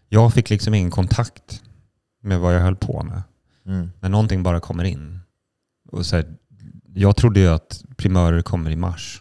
Jag 0.09 0.35
fick 0.35 0.51
liksom 0.51 0.75
ingen 0.75 0.91
kontakt 0.91 1.62
med 2.23 2.41
vad 2.41 2.55
jag 2.55 2.61
höll 2.61 2.77
på 2.77 3.03
med. 3.03 3.23
Mm. 3.67 3.91
När 4.01 4.09
någonting 4.09 4.43
bara 4.43 4.61
kommer 4.61 4.85
in. 4.85 5.21
Och 5.93 6.07
så 6.07 6.17
här, 6.17 6.27
jag 6.95 7.17
trodde 7.17 7.41
ju 7.41 7.49
att 7.49 7.85
primörer 7.97 8.43
kommer 8.43 8.71
i 8.71 8.77
mars. 8.77 9.21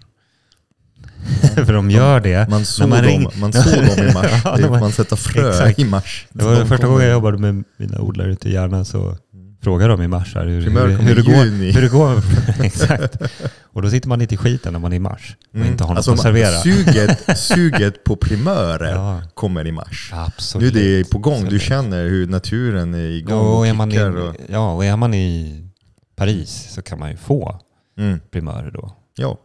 För 1.65 1.73
de 1.73 1.89
gör 1.91 2.19
det. 2.19 2.49
Man 2.49 2.65
såg, 2.65 2.89
man 2.89 2.97
dem, 3.03 3.07
ring- 3.07 3.29
man 3.39 3.53
såg 3.53 3.73
dem 3.73 4.05
i 4.09 4.13
mars. 4.13 4.41
Ja, 4.45 4.55
det, 4.57 4.67
var- 4.67 4.79
man 4.79 4.91
sätter 4.91 5.15
frö 5.15 5.49
Exakt. 5.49 5.79
i 5.79 5.85
mars. 5.85 6.27
Det 6.29 6.43
var 6.43 6.55
De 6.55 6.67
första 6.67 6.87
gången 6.87 7.03
jag 7.03 7.11
jobbade 7.11 7.37
med 7.37 7.63
mina 7.77 7.99
odlare 8.01 8.31
ute 8.31 8.49
i 8.49 8.53
Järna 8.53 8.85
så 8.85 9.17
frågade 9.63 9.91
de 9.91 10.01
i 10.01 10.07
mars 10.07 10.35
här, 10.35 10.45
hur, 10.45 10.61
hur, 10.61 10.87
hur, 10.97 11.15
det 11.15 11.21
går, 11.21 11.71
hur 11.73 11.81
det 11.81 11.87
går. 11.89 12.21
Exakt. 12.65 13.15
Och 13.63 13.81
då 13.81 13.89
sitter 13.89 14.09
man 14.09 14.19
lite 14.19 14.33
i 14.33 14.37
skiten 14.37 14.73
när 14.73 14.79
man 14.79 14.91
är 14.91 14.95
i 14.95 14.99
mars 14.99 15.35
och 15.49 15.55
Mm. 15.55 15.67
inte 15.67 15.83
har 15.83 15.89
något 15.89 15.97
Alltså, 15.97 16.11
att 16.11 16.19
servera. 16.19 16.51
Suget, 16.61 17.37
suget 17.39 18.03
på 18.03 18.15
primörer 18.15 18.91
Ja, 18.95 19.21
kommer 19.33 19.67
i 19.67 19.71
mars. 19.71 20.09
Nu 20.13 20.17
absolut. 20.19 20.73
det 20.73 20.99
är 20.99 21.03
på 21.03 21.17
gång, 21.17 21.45
du 21.49 21.59
känner 21.59 22.03
hur 22.03 22.27
naturen 22.27 22.93
är 22.93 22.99
igång 23.09 23.33
Ja, 23.37 23.41
och 23.41 23.57
och 23.57 23.67
är 23.67 23.73
man 23.73 23.89
i, 23.89 23.91
kickar. 23.91 24.15
Och, 24.17 24.35
ja, 24.49 24.73
och 24.73 24.85
är 24.85 24.95
man 24.97 25.13
i 25.13 25.61
Paris 26.17 26.67
så 26.71 26.81
kan 26.81 26.99
man 26.99 27.11
ju 27.11 27.17
få 27.17 27.59
mm, 27.99 28.19
primörer 28.31 28.71
då. 28.71 28.95
ja. 29.17 29.37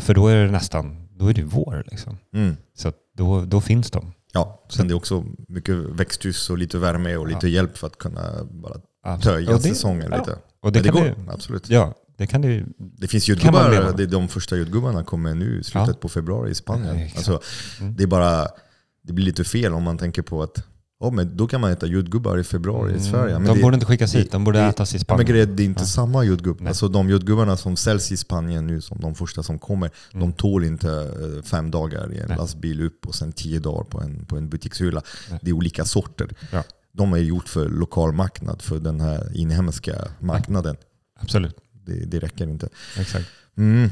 För 0.00 0.14
då 0.14 0.28
är 0.28 0.36
det 0.36 0.50
nästan, 0.50 0.96
då 1.18 1.28
är 1.28 1.34
det 1.34 1.42
vår 1.44 1.84
liksom. 1.90 2.18
Mm. 2.34 2.56
Så 2.74 2.92
då, 3.16 3.44
då 3.44 3.60
finns 3.60 3.90
de. 3.90 4.12
Ja, 4.32 4.64
sen 4.68 4.88
det 4.88 4.92
är 4.94 4.96
också 4.96 5.24
mycket 5.48 5.74
växthus 5.76 6.50
och 6.50 6.58
lite 6.58 6.78
värme 6.78 7.16
och 7.16 7.28
lite 7.28 7.48
hjälp 7.48 7.78
för 7.78 7.86
att 7.86 7.98
kunna 7.98 8.44
bara 8.50 9.18
töja 9.18 9.52
det- 9.52 9.60
säsongen 9.60 10.08
ja. 10.10 10.18
lite. 10.18 10.38
Och 10.60 10.72
det, 10.72 10.80
det 10.80 10.88
går, 10.88 11.00
du, 11.00 11.14
absolut. 11.32 11.70
ja, 11.70 11.94
det 12.18 12.26
kan 12.26 12.40
du 12.40 12.66
Det 12.78 13.08
finns 13.08 13.28
leva. 13.70 13.92
det 13.92 14.02
är 14.02 14.06
de 14.06 14.28
första 14.28 14.56
jordgubbarna 14.56 15.04
kommer 15.04 15.34
nu 15.34 15.60
i 15.60 15.64
slutet 15.64 15.88
Ja. 15.88 16.00
på 16.00 16.08
februari 16.08 16.50
i 16.50 16.54
Spanien. 16.54 16.98
Ja, 16.98 17.06
alltså, 17.16 17.40
Mm. 17.80 17.96
det 17.96 18.02
är 18.02 18.06
bara, 18.06 18.46
det 19.02 19.12
blir 19.12 19.24
lite 19.24 19.44
fel 19.44 19.72
om 19.72 19.82
man 19.82 19.98
tänker 19.98 20.22
på 20.22 20.42
att 20.42 20.64
oh, 21.00 21.12
men 21.12 21.36
då 21.36 21.46
kan 21.46 21.60
man 21.60 21.70
äta 21.72 21.86
jordgubbar 21.86 22.38
i 22.38 22.44
februari 22.44 22.94
i 22.94 23.00
Sverige. 23.00 23.24
Men 23.24 23.34
Mm. 23.36 23.46
de 23.46 23.54
det, 23.56 23.62
borde 23.62 23.74
inte 23.74 23.86
skickas 23.86 24.14
hit, 24.14 24.32
de 24.32 24.44
borde 24.44 24.58
det- 24.58 24.64
ätas 24.64 24.92
i 24.94 24.96
men 24.96 25.00
Spanien. 25.00 25.26
grejen, 25.26 25.50
är, 25.50 25.54
det 25.56 25.62
är 25.62 25.64
inte 25.64 25.82
Ja. 25.82 25.86
samma 25.86 26.24
jordgubb. 26.24 26.60
Nej. 26.60 26.68
Alltså 26.68 26.88
de 26.88 27.08
jordgubbarna 27.10 27.56
som 27.56 27.76
säljs 27.76 28.12
i 28.12 28.16
Spanien 28.16 28.66
nu, 28.66 28.80
som 28.80 29.00
de 29.00 29.14
första 29.14 29.42
som 29.42 29.58
kommer, 29.58 29.90
Mm. 30.14 30.20
de 30.26 30.32
tål 30.32 30.64
inte 30.64 30.90
eh, 30.90 31.42
fem 31.42 31.70
dagar 31.70 32.12
i 32.12 32.18
en 32.18 32.28
Nej. 32.28 32.36
lastbil 32.38 32.80
upp 32.82 33.06
och 33.06 33.14
sen 33.14 33.32
tio 33.32 33.58
dagar 33.60 33.84
på 33.84 34.00
en, 34.00 34.24
på 34.24 34.36
en 34.36 34.48
butikshylla. 34.48 35.02
Nej. 35.30 35.38
Det 35.42 35.50
är 35.50 35.54
olika 35.54 35.84
sorter. 35.84 36.28
Ja. 36.52 36.62
De 36.92 37.12
är 37.12 37.16
gjort 37.18 37.48
för 37.48 37.68
lokal 37.68 38.12
marknad, 38.12 38.62
för 38.62 38.78
den 38.78 39.00
här 39.00 39.36
inhemska 39.36 39.94
marknaden. 40.20 40.76
Absolut, 41.20 41.56
Det, 41.86 41.92
det 42.06 42.18
räcker 42.18 42.46
inte. 42.48 42.68
exakt. 42.98 43.26
Mm. 43.56 43.90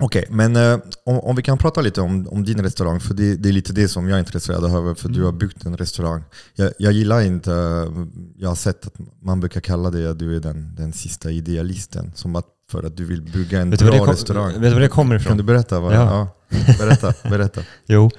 Okej, 0.00 0.24
men 0.30 0.56
eh, 0.56 0.78
om, 1.04 1.18
om 1.20 1.36
vi 1.36 1.42
kan 1.42 1.58
prata 1.58 1.80
lite 1.80 2.00
om, 2.00 2.28
om 2.28 2.44
din 2.44 2.62
restaurang, 2.62 3.00
för 3.00 3.14
det, 3.14 3.36
det 3.36 3.48
är 3.48 3.52
lite 3.52 3.72
det 3.72 3.88
som 3.88 4.08
jag 4.08 4.14
är 4.16 4.20
intresserad 4.20 4.64
av, 4.64 4.94
för 4.94 5.08
du 5.08 5.24
har 5.24 5.32
byggt 5.32 5.64
en 5.66 5.76
restaurang. 5.76 6.22
Jag, 6.54 6.72
jag 6.78 6.92
gillar 6.92 7.20
inte, 7.20 7.52
eh, 7.52 8.04
jag 8.36 8.48
har 8.48 8.54
sett 8.56 8.86
att 8.86 8.94
man 9.22 9.40
brukar 9.40 9.60
kalla 9.60 9.90
dig 9.90 10.06
att 10.06 10.18
du 10.18 10.36
är 10.36 10.40
den, 10.40 10.74
den 10.74 10.92
sista 10.92 11.30
idealisten, 11.30 12.12
som 12.14 12.36
att 12.36 12.46
för 12.70 12.82
att 12.82 12.96
du 12.96 13.04
vill 13.04 13.22
bygga 13.22 13.60
en 13.60 13.70
Vet 13.70 13.80
bra 13.82 13.98
kom, 13.98 14.06
restaurang. 14.08 14.52
vet 14.52 14.62
du 14.62 14.70
var 14.74 14.80
det 14.80 14.88
kommer 14.88 15.18
Kan 15.18 15.22
ifrån? 15.22 15.36
du 15.36 15.42
berätta? 15.42 15.80
Vad, 15.80 15.94
Ja. 15.94 16.28
ja. 16.48 16.74
berätta, 16.78 17.14
berätta. 17.30 17.60
Jo. 17.86 18.10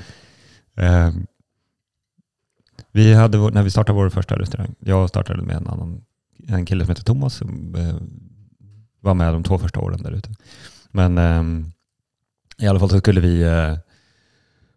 Ehm, 0.78 1.26
vi 2.92 3.14
hade, 3.14 3.38
när 3.50 3.64
vi 3.64 3.72
startade 3.72 3.96
vår 4.00 4.10
första 4.10 4.40
restaurang, 4.40 4.76
jag 4.80 5.10
startade 5.10 5.42
med 5.44 5.56
en 5.56 5.68
annan 5.68 6.02
en 6.48 6.66
kille 6.66 6.86
som 6.86 6.92
heter 6.92 7.04
Thomas 7.04 7.34
som 7.34 7.76
eh, 7.76 7.96
var 9.02 9.14
med 9.14 9.34
de 9.34 9.44
två 9.44 9.58
första 9.58 9.80
åren 9.80 10.04
där 10.04 10.12
ute. 10.12 10.30
Men 10.92 11.18
ehm, 11.18 11.72
I 12.58 12.68
alla 12.68 12.80
fall 12.80 12.90
så 12.90 13.00
skulle 13.00 13.22
vi 13.22 13.42
eh, 13.42 13.78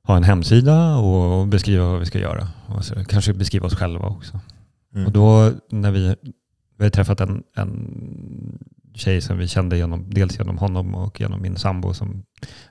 ha 0.03 0.17
en 0.17 0.25
hemsida 0.25 0.97
och 0.97 1.49
beskriva 1.49 1.85
vad 1.85 2.01
vi 2.01 2.07
ska 2.07 2.19
göra. 2.19 2.49
Och 2.67 2.85
så, 2.85 3.05
kanske 3.05 3.33
beskriva 3.35 3.67
oss 3.67 3.75
själva 3.75 4.07
också. 4.07 4.41
Mm. 4.95 5.07
Och 5.07 5.13
då 5.13 5.53
när 5.71 5.91
vi, 5.91 6.17
vi 6.79 6.91
träffat 6.91 7.21
en, 7.21 7.43
en 7.57 8.59
tjej 8.95 9.21
som 9.21 9.39
vi 9.39 9.49
kände 9.49 9.77
genom, 9.77 10.11
dels 10.11 10.39
genom 10.39 10.59
honom 10.59 10.95
och 10.95 11.21
genom 11.21 11.43
min 11.43 11.57
sambo 11.57 11.95
som 11.95 12.23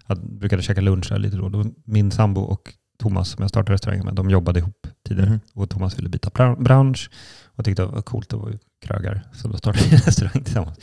hade, 0.04 0.22
brukade 0.22 0.62
käka 0.62 0.82
lunch 0.82 1.10
där 1.10 1.20
lite 1.20 1.38
då. 1.38 1.50
då. 1.50 1.66
Min 1.86 2.12
sambo 2.12 2.42
och 2.42 2.74
Thomas 3.00 3.30
som 3.30 3.42
jag 3.42 3.50
startade 3.50 3.74
restaurangen 3.74 4.06
med, 4.06 4.16
de 4.16 4.30
jobbade 4.30 4.60
ihop 4.60 4.88
tidigare. 5.08 5.30
Mhm. 5.30 5.40
Och 5.54 5.70
Thomas 5.70 5.98
ville 6.00 6.10
byta 6.10 6.30
bra- 6.30 6.56
bransch 6.56 7.10
och 7.56 7.66
tyckte 7.66 7.82
det 7.82 7.88
var 7.88 8.02
coolt 8.02 8.34
att 8.34 8.40
vara 8.40 8.54
krögare. 8.86 9.22
Så 9.34 9.48
då 9.48 9.58
startade 9.58 9.86
vi 9.86 9.96
en 9.96 10.02
restaurang 10.02 10.44
tillsammans. 10.44 10.78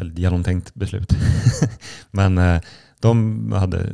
Väldigt 0.00 0.18
genomtänkt 0.18 0.74
beslut. 0.74 1.12
Men 2.10 2.38
eh, 2.38 2.60
de 3.00 3.52
hade 3.52 3.86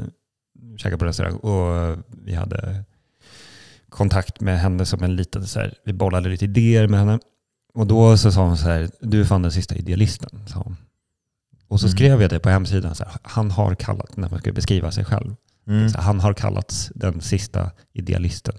käkat 0.76 0.98
på 0.98 1.04
restaurang 1.04 1.36
och 1.36 1.96
vi 2.24 2.34
hade 2.34 2.84
kontakt 3.88 4.40
med 4.40 4.60
henne 4.60 4.86
som 4.86 5.02
en 5.02 5.16
liten, 5.16 5.46
så 5.46 5.58
här, 5.60 5.74
vi 5.84 5.92
bollade 5.92 6.28
lite 6.28 6.44
idéer 6.44 6.88
med 6.88 7.00
henne. 7.00 7.18
Och 7.74 7.86
då 7.86 8.16
så 8.16 8.32
sa 8.32 8.46
hon 8.46 8.56
så 8.58 8.64
här, 8.68 8.90
du 9.00 9.20
är 9.20 9.24
fan 9.24 9.42
den 9.42 9.52
sista 9.52 9.74
idealisten, 9.74 10.30
sa 10.46 10.58
hon. 10.58 10.76
Och 11.68 11.80
så 11.80 11.86
Mm. 11.86 11.96
skrev 11.96 12.22
jag 12.22 12.30
det 12.30 12.38
på 12.38 12.48
hemsidan, 12.48 12.94
så 12.94 13.04
här, 13.04 13.12
han 13.22 13.50
har 13.50 13.74
kallat, 13.74 14.16
när 14.16 14.30
man 14.30 14.38
ska 14.38 14.52
beskriva 14.52 14.90
sig 14.90 15.04
själv. 15.04 15.34
Mm. 15.66 15.88
Så 15.88 16.00
han 16.00 16.20
har 16.20 16.34
kallats 16.34 16.92
den 16.94 17.20
sista 17.20 17.70
idealisten. 17.92 18.54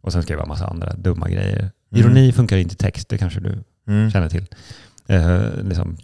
Och 0.00 0.12
sen 0.12 0.22
skrev 0.22 0.36
jag 0.38 0.44
en 0.44 0.48
massa 0.48 0.66
andra 0.66 0.92
dumma 0.96 1.28
grejer. 1.28 1.70
Ironi 1.94 2.32
funkar 2.32 2.56
inte 2.56 2.72
i 2.72 2.76
text, 2.76 3.08
det 3.08 3.18
kanske 3.18 3.40
du 3.40 3.64
Mm. 3.88 4.10
känner 4.10 4.28
till. 4.28 4.46
Eh, 5.08 5.40
liksom, 5.64 5.96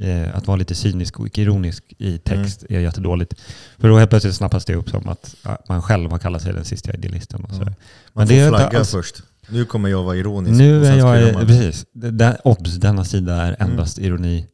eh, 0.00 0.36
att 0.36 0.46
vara 0.46 0.56
lite 0.56 0.74
cynisk 0.74 1.20
och 1.20 1.38
ironisk 1.38 1.84
i 1.98 2.18
text 2.18 2.64
är 2.68 2.80
jättedåligt. 2.80 3.34
För 3.78 3.88
då 3.88 3.98
helt 3.98 4.10
plötsligt 4.10 4.34
snappas 4.34 4.64
det 4.64 4.74
upp 4.74 4.90
som 4.90 5.08
att 5.08 5.34
man 5.68 5.82
själv 5.82 6.10
har 6.10 6.18
kallat 6.18 6.42
sig 6.42 6.52
den 6.52 6.64
sista 6.64 6.92
idealisten. 6.92 7.44
Och. 7.44 7.50
Ja. 7.52 7.58
Man 7.58 7.74
Men 8.14 8.26
får 8.26 8.34
det 8.34 8.48
flagga 8.48 8.78
alls- 8.78 8.90
först. 8.90 9.22
Nu 9.48 9.64
kommer 9.64 9.88
jag 9.88 10.02
vara 10.02 10.16
ironisk. 10.16 10.58
Nu 10.58 10.84
är 10.86 10.96
jag, 10.96 11.34
man- 11.34 11.46
precis, 11.46 11.86
där, 11.92 12.36
obs, 12.44 12.74
denna 12.74 13.04
sida 13.04 13.34
är 13.42 13.56
Mm. 13.60 13.70
endast 13.70 13.98
ironi. 13.98 14.46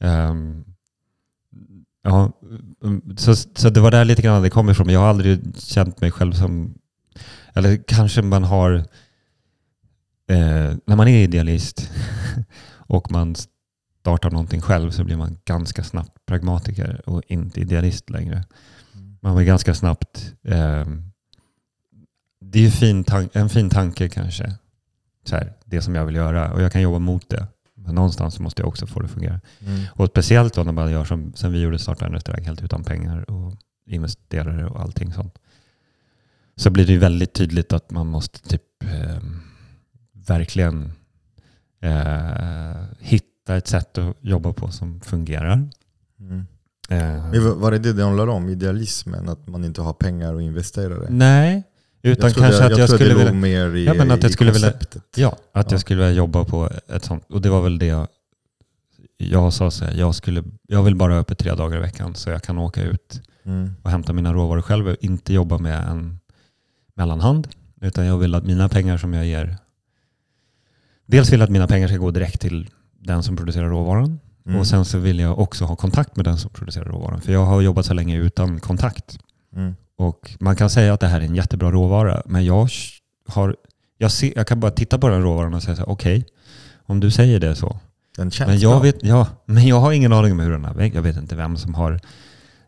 Ehm, 0.00 0.64
ja, 2.04 2.32
mm, 2.84 3.16
så, 3.16 3.34
så 3.36 3.70
det 3.70 3.80
var 3.80 3.90
där 3.90 4.04
lite 4.04 4.22
grann 4.22 4.42
det 4.42 4.50
kom 4.50 4.70
ifrån. 4.70 4.86
Men 4.86 4.94
jag 4.94 5.00
har 5.00 5.08
aldrig 5.08 5.40
känt 5.58 6.00
mig 6.00 6.10
själv 6.10 6.32
som, 6.32 6.74
eller 7.54 7.76
kanske 7.86 8.22
man 8.22 8.44
har, 8.44 8.72
eh, 10.30 10.74
när 10.86 10.96
man 10.96 11.08
är 11.08 11.22
idealist 11.24 11.90
och 12.90 13.10
man 13.10 13.34
startar 14.00 14.30
någonting 14.30 14.60
själv 14.60 14.90
så 14.90 15.04
blir 15.04 15.16
man 15.16 15.36
ganska 15.44 15.84
snabbt 15.84 16.26
pragmatiker 16.26 17.02
och 17.06 17.22
inte 17.26 17.60
idealist 17.60 18.10
längre. 18.10 18.44
Mm. 18.94 19.18
Man 19.20 19.36
blir 19.36 19.46
ganska 19.46 19.74
snabbt, 19.74 20.34
ehm, 20.44 21.10
det 22.40 22.58
är 22.58 22.62
ju 22.62 22.70
fin 22.70 23.04
en 23.32 23.48
fin 23.48 23.70
tanke 23.70 24.08
kanske, 24.08 24.54
så 25.24 25.36
här, 25.36 25.52
det 25.64 25.82
som 25.82 25.94
jag 25.94 26.06
vill 26.06 26.14
göra 26.14 26.52
och 26.52 26.62
jag 26.62 26.72
kan 26.72 26.82
jobba 26.82 26.98
mot 26.98 27.28
det. 27.28 27.46
Men 27.74 27.94
någonstans 27.94 28.40
måste 28.40 28.62
jag 28.62 28.68
också 28.68 28.86
få 28.86 29.00
det 29.00 29.04
att 29.04 29.12
fungera. 29.12 29.40
Mm. 29.60 29.84
Och 29.92 30.06
speciellt 30.08 30.54
då 30.54 30.62
när 30.62 30.72
man 30.72 30.90
gör 30.90 31.04
som, 31.04 31.32
som 31.34 31.52
vi 31.52 31.60
gjorde, 31.60 31.78
starta 31.78 32.06
en 32.06 32.12
restaurang 32.12 32.44
helt 32.44 32.62
utan 32.62 32.84
pengar 32.84 33.30
och 33.30 33.56
investerare 33.86 34.66
och 34.66 34.80
allting 34.80 35.12
sånt. 35.12 35.38
Så 36.56 36.70
blir 36.70 36.86
det 36.86 36.92
ju 36.92 36.98
väldigt 36.98 37.32
tydligt 37.32 37.72
att 37.72 37.90
man 37.90 38.06
måste 38.06 38.48
typ 38.48 38.62
eh, 38.84 39.20
verkligen 40.12 40.92
eh, 41.82 42.76
hitta 42.98 43.56
ett 43.56 43.66
sätt 43.68 43.98
att 43.98 44.16
jobba 44.20 44.52
på 44.52 44.70
som 44.70 45.00
fungerar. 45.00 45.68
Mm. 46.20 46.46
Eh, 46.88 47.52
Var 47.54 47.70
det 47.70 47.78
det 47.78 47.92
det 47.92 48.04
handlar 48.04 48.26
om? 48.26 48.48
Idealismen? 48.48 49.28
Att 49.28 49.48
man 49.48 49.64
inte 49.64 49.82
har 49.82 49.92
pengar 49.92 50.34
och 50.34 50.42
investerare? 50.42 51.06
nej, 51.10 51.62
utan 52.02 52.30
jag 52.30 52.36
kanske 52.38 52.64
att 52.64 52.78
jag, 52.78 52.88
trodde 52.88 53.04
skulle 53.04 53.14
vilja... 53.14 53.32
mer 53.32 53.76
i, 53.76 53.84
Ja, 53.84 53.94
men 53.94 54.10
att 54.10 54.22
jag 54.22 54.30
i 54.30 54.32
skulle 54.32 54.52
vilja-. 54.52 54.72
Ja, 55.16 55.28
att 55.52 55.66
Ja. 55.66 55.74
jag 55.74 55.80
skulle 55.80 56.00
vilja 56.00 56.12
jobba 56.16 56.44
på 56.44 56.70
ett 56.88 57.04
sånt. 57.04 57.24
Och 57.28 57.40
det 57.40 57.50
var 57.50 57.62
väl 57.62 57.78
det 57.78 57.86
jag, 57.86 58.08
jag 59.16 59.52
sa 59.52 59.70
så 59.70 59.84
här, 59.84 59.94
jag, 59.94 60.14
skulle, 60.14 60.44
jag 60.68 60.82
vill 60.82 60.96
bara 60.96 61.12
ha 61.12 61.20
öppet 61.20 61.38
tre 61.38 61.54
dagar 61.54 61.76
i 61.76 61.80
veckan 61.80 62.14
så 62.14 62.30
jag 62.30 62.42
kan 62.42 62.58
åka 62.58 62.82
ut 62.82 63.22
Mm. 63.44 63.70
och 63.82 63.90
hämta 63.90 64.12
mina 64.12 64.32
råvaror 64.34 64.62
själv 64.62 64.88
och 64.88 64.96
inte 65.00 65.32
jobba 65.32 65.58
med 65.58 65.88
en 65.88 66.20
mellanhand. 66.94 67.48
Utan 67.80 68.06
jag 68.06 68.18
vill 68.18 68.34
att 68.34 68.44
mina 68.44 68.68
pengar 68.68 68.98
som 68.98 69.14
jag 69.14 69.26
ger, 69.26 69.56
dels 71.10 71.32
vill 71.32 71.40
jag 71.40 71.44
att 71.44 71.50
mina 71.50 71.66
pengar 71.66 71.88
ska 71.88 71.96
gå 71.96 72.10
direkt 72.10 72.40
till 72.40 72.70
den 73.00 73.22
som 73.22 73.36
producerar 73.36 73.68
råvaran. 73.68 74.20
Mm. 74.46 74.60
Och 74.60 74.66
sen 74.66 74.84
så 74.84 74.98
vill 74.98 75.18
jag 75.20 75.38
också 75.38 75.64
ha 75.64 75.76
kontakt 75.76 76.16
med 76.16 76.24
den 76.24 76.38
som 76.38 76.50
producerar 76.50 76.84
råvaran. 76.84 77.20
För 77.20 77.32
jag 77.32 77.44
har 77.44 77.60
jobbat 77.60 77.86
så 77.86 77.94
länge 77.94 78.16
utan 78.18 78.60
kontakt. 78.60 79.18
Mm. 79.56 79.74
Och 79.96 80.30
man 80.40 80.56
kan 80.56 80.70
säga 80.70 80.94
att 80.94 81.00
det 81.00 81.06
här 81.06 81.20
är 81.20 81.24
en 81.24 81.34
jättebra 81.34 81.70
råvara, 81.70 82.22
men 82.26 82.44
jag, 82.44 82.68
har, 83.28 83.56
jag, 83.98 84.10
ser, 84.12 84.32
jag 84.36 84.46
kan 84.46 84.60
bara 84.60 84.70
titta 84.70 84.98
på 84.98 85.08
den 85.08 85.22
råvaran 85.22 85.54
och 85.54 85.62
säga 85.62 85.76
så 85.76 85.82
här, 85.82 85.88
okej, 85.88 86.26
om 86.86 87.00
du 87.00 87.10
säger 87.10 87.40
det 87.40 87.54
så. 87.54 87.78
Den 88.16 88.30
känns 88.30 88.48
Men 88.48 88.58
jag, 88.58 88.72
bra. 88.72 88.80
vet, 88.80 88.96
ja, 89.02 89.26
men 89.46 89.66
jag 89.66 89.80
har 89.80 89.92
ingen 89.92 90.12
aning 90.12 90.32
om 90.32 90.40
hur 90.40 90.50
den 90.50 90.64
är 90.64 90.74
väg. 90.74 90.94
Jag 90.94 91.02
vet 91.02 91.16
inte 91.16 91.36
vem 91.36 91.56
som 91.56 91.74
har... 91.74 92.00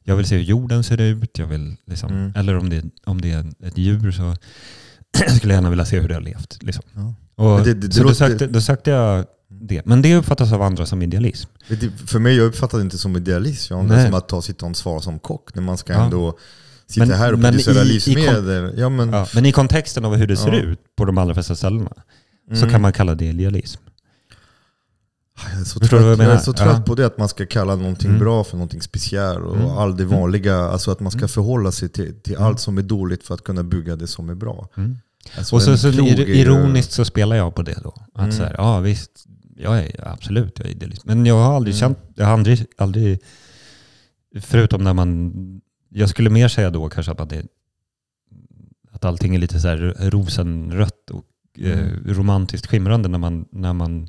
Jag 0.04 0.16
vill 0.16 0.26
se 0.26 0.36
hur 0.36 0.42
jorden 0.42 0.84
ser 0.84 1.00
ut, 1.00 1.38
jag 1.38 1.46
vill 1.46 1.76
liksom, 1.86 2.10
Mm. 2.12 2.32
eller 2.36 2.56
om 2.56 2.70
det, 2.70 2.84
om 3.04 3.20
det 3.20 3.30
är 3.32 3.46
ett 3.66 3.78
djur 3.78 4.12
så 4.12 4.36
jag 5.20 5.36
skulle 5.36 5.54
gärna 5.54 5.70
vilja 5.70 5.84
se 5.84 6.00
hur 6.00 6.08
det 6.08 6.14
har 6.14 6.20
levt. 6.20 6.58
Liksom. 6.62 6.84
Ja. 6.94 7.14
Och, 7.44 7.64
det- 7.64 7.74
det- 7.74 7.86
det 7.86 7.92
så 7.94 8.02
då, 8.02 8.08
låter- 8.08 8.28
sökte, 8.28 8.46
då 8.46 8.60
sökte 8.60 8.90
jag 8.90 9.24
det. 9.48 9.86
Men 9.86 10.02
det 10.02 10.16
uppfattas 10.16 10.52
av 10.52 10.62
andra 10.62 10.86
som 10.86 11.02
idealism. 11.02 11.50
För 12.06 12.18
mig, 12.18 12.36
jag 12.36 12.46
uppfattar 12.46 12.78
det 12.78 12.82
inte 12.84 12.98
som 12.98 13.16
idealism. 13.16 13.74
Jag 13.74 13.88
det 13.88 14.04
som 14.04 14.14
att 14.14 14.28
ta 14.28 14.42
sitt 14.42 14.62
ansvar 14.62 15.00
som 15.00 15.18
kock. 15.18 15.54
När 15.54 15.62
man 15.62 15.78
ska 15.78 15.92
Ja. 15.92 16.04
ändå 16.04 16.38
sitta 16.86 17.06
Men- 17.06 17.18
här 17.18 17.32
och 17.32 17.40
producera 17.40 17.82
livsmedel. 17.82 18.74
ja, 18.76 18.88
men, 18.88 19.12
Ja, 19.12 19.26
men 19.34 19.46
i 19.46 19.52
kontexten 19.52 20.04
av 20.04 20.14
hur 20.16 20.26
det 20.26 20.36
ser 20.36 20.52
ut 20.54 20.78
på 20.96 21.04
de 21.04 21.18
allra 21.18 21.34
flesta 21.34 21.56
ställena 21.56 21.92
så 22.50 22.56
mm. 22.58 22.70
kan 22.70 22.80
man 22.82 22.92
kalla 22.92 23.14
det 23.14 23.24
idealism. 23.24 23.80
Jag 25.52 25.60
är 25.60 25.64
så 25.64 25.80
trött, 25.80 25.92
jag 26.02 26.18
jag 26.18 26.20
är 26.20 26.38
så 26.38 26.52
trött 26.52 26.76
Ja. 26.76 26.82
på 26.86 26.94
det, 26.94 27.06
att 27.06 27.18
man 27.18 27.28
ska 27.28 27.46
kalla 27.46 27.76
någonting 27.76 28.08
Mm. 28.10 28.20
bra 28.20 28.44
för 28.44 28.56
någonting 28.56 28.82
speciellt. 28.82 29.38
Och 29.44 29.56
Mm. 29.56 29.68
all 29.70 29.96
det 29.96 30.04
vanliga, 30.04 30.56
alltså 30.56 30.90
att 30.90 31.00
man 31.00 31.10
ska 31.10 31.18
Mm. 31.18 31.28
förhålla 31.28 31.72
sig 31.72 31.88
till, 31.88 32.20
till 32.20 32.34
Mm. 32.34 32.46
allt 32.46 32.60
som 32.60 32.78
är 32.78 32.82
dåligt 32.82 33.26
för 33.26 33.34
att 33.34 33.44
kunna 33.44 33.62
bygga 33.62 33.96
det 33.96 34.06
som 34.06 34.30
är 34.30 34.34
bra. 34.34 34.68
Mm. 34.76 34.98
Alltså 35.38 35.56
Och 35.56 35.62
så, 35.62 35.76
så 35.78 35.88
är 35.88 36.20
ironiskt 36.20 36.92
så 36.92 37.04
spelar 37.04 37.36
jag 37.36 37.54
på 37.54 37.62
det 37.62 37.78
då. 37.82 37.94
Att 38.14 38.20
Mm. 38.24 38.32
så 38.32 38.42
här, 38.42 38.54
ja 38.58 38.80
visst, 38.80 39.10
jag 39.56 39.78
är 39.78 40.08
absolut 40.08 40.58
jag 40.58 40.66
är 40.68 40.70
idealist. 40.70 41.04
Men 41.04 41.26
jag 41.26 41.34
har 41.34 41.56
aldrig 41.56 41.74
Mm. 41.74 41.80
känt, 41.80 41.98
jag 42.14 42.26
har 42.26 42.32
aldrig, 42.32 42.66
aldrig, 42.78 43.18
förutom 44.40 44.84
när 44.84 44.92
man, 44.94 45.32
jag 45.88 46.08
skulle 46.08 46.30
mer 46.30 46.48
säga 46.48 46.70
då 46.70 46.88
kanske 46.88 47.12
att, 47.12 47.18
man 47.18 47.30
är, 47.32 47.44
att 48.92 49.04
allting 49.04 49.34
är 49.34 49.38
lite 49.38 49.60
så 49.60 49.68
här 49.68 50.10
rosenrött 50.10 51.10
och 51.10 51.24
eh, 51.58 51.78
Mm. 51.78 52.04
romantiskt 52.14 52.66
skimrande 52.66 53.08
när 53.08 53.18
man, 53.18 53.44
när 53.52 53.72
man 53.72 54.08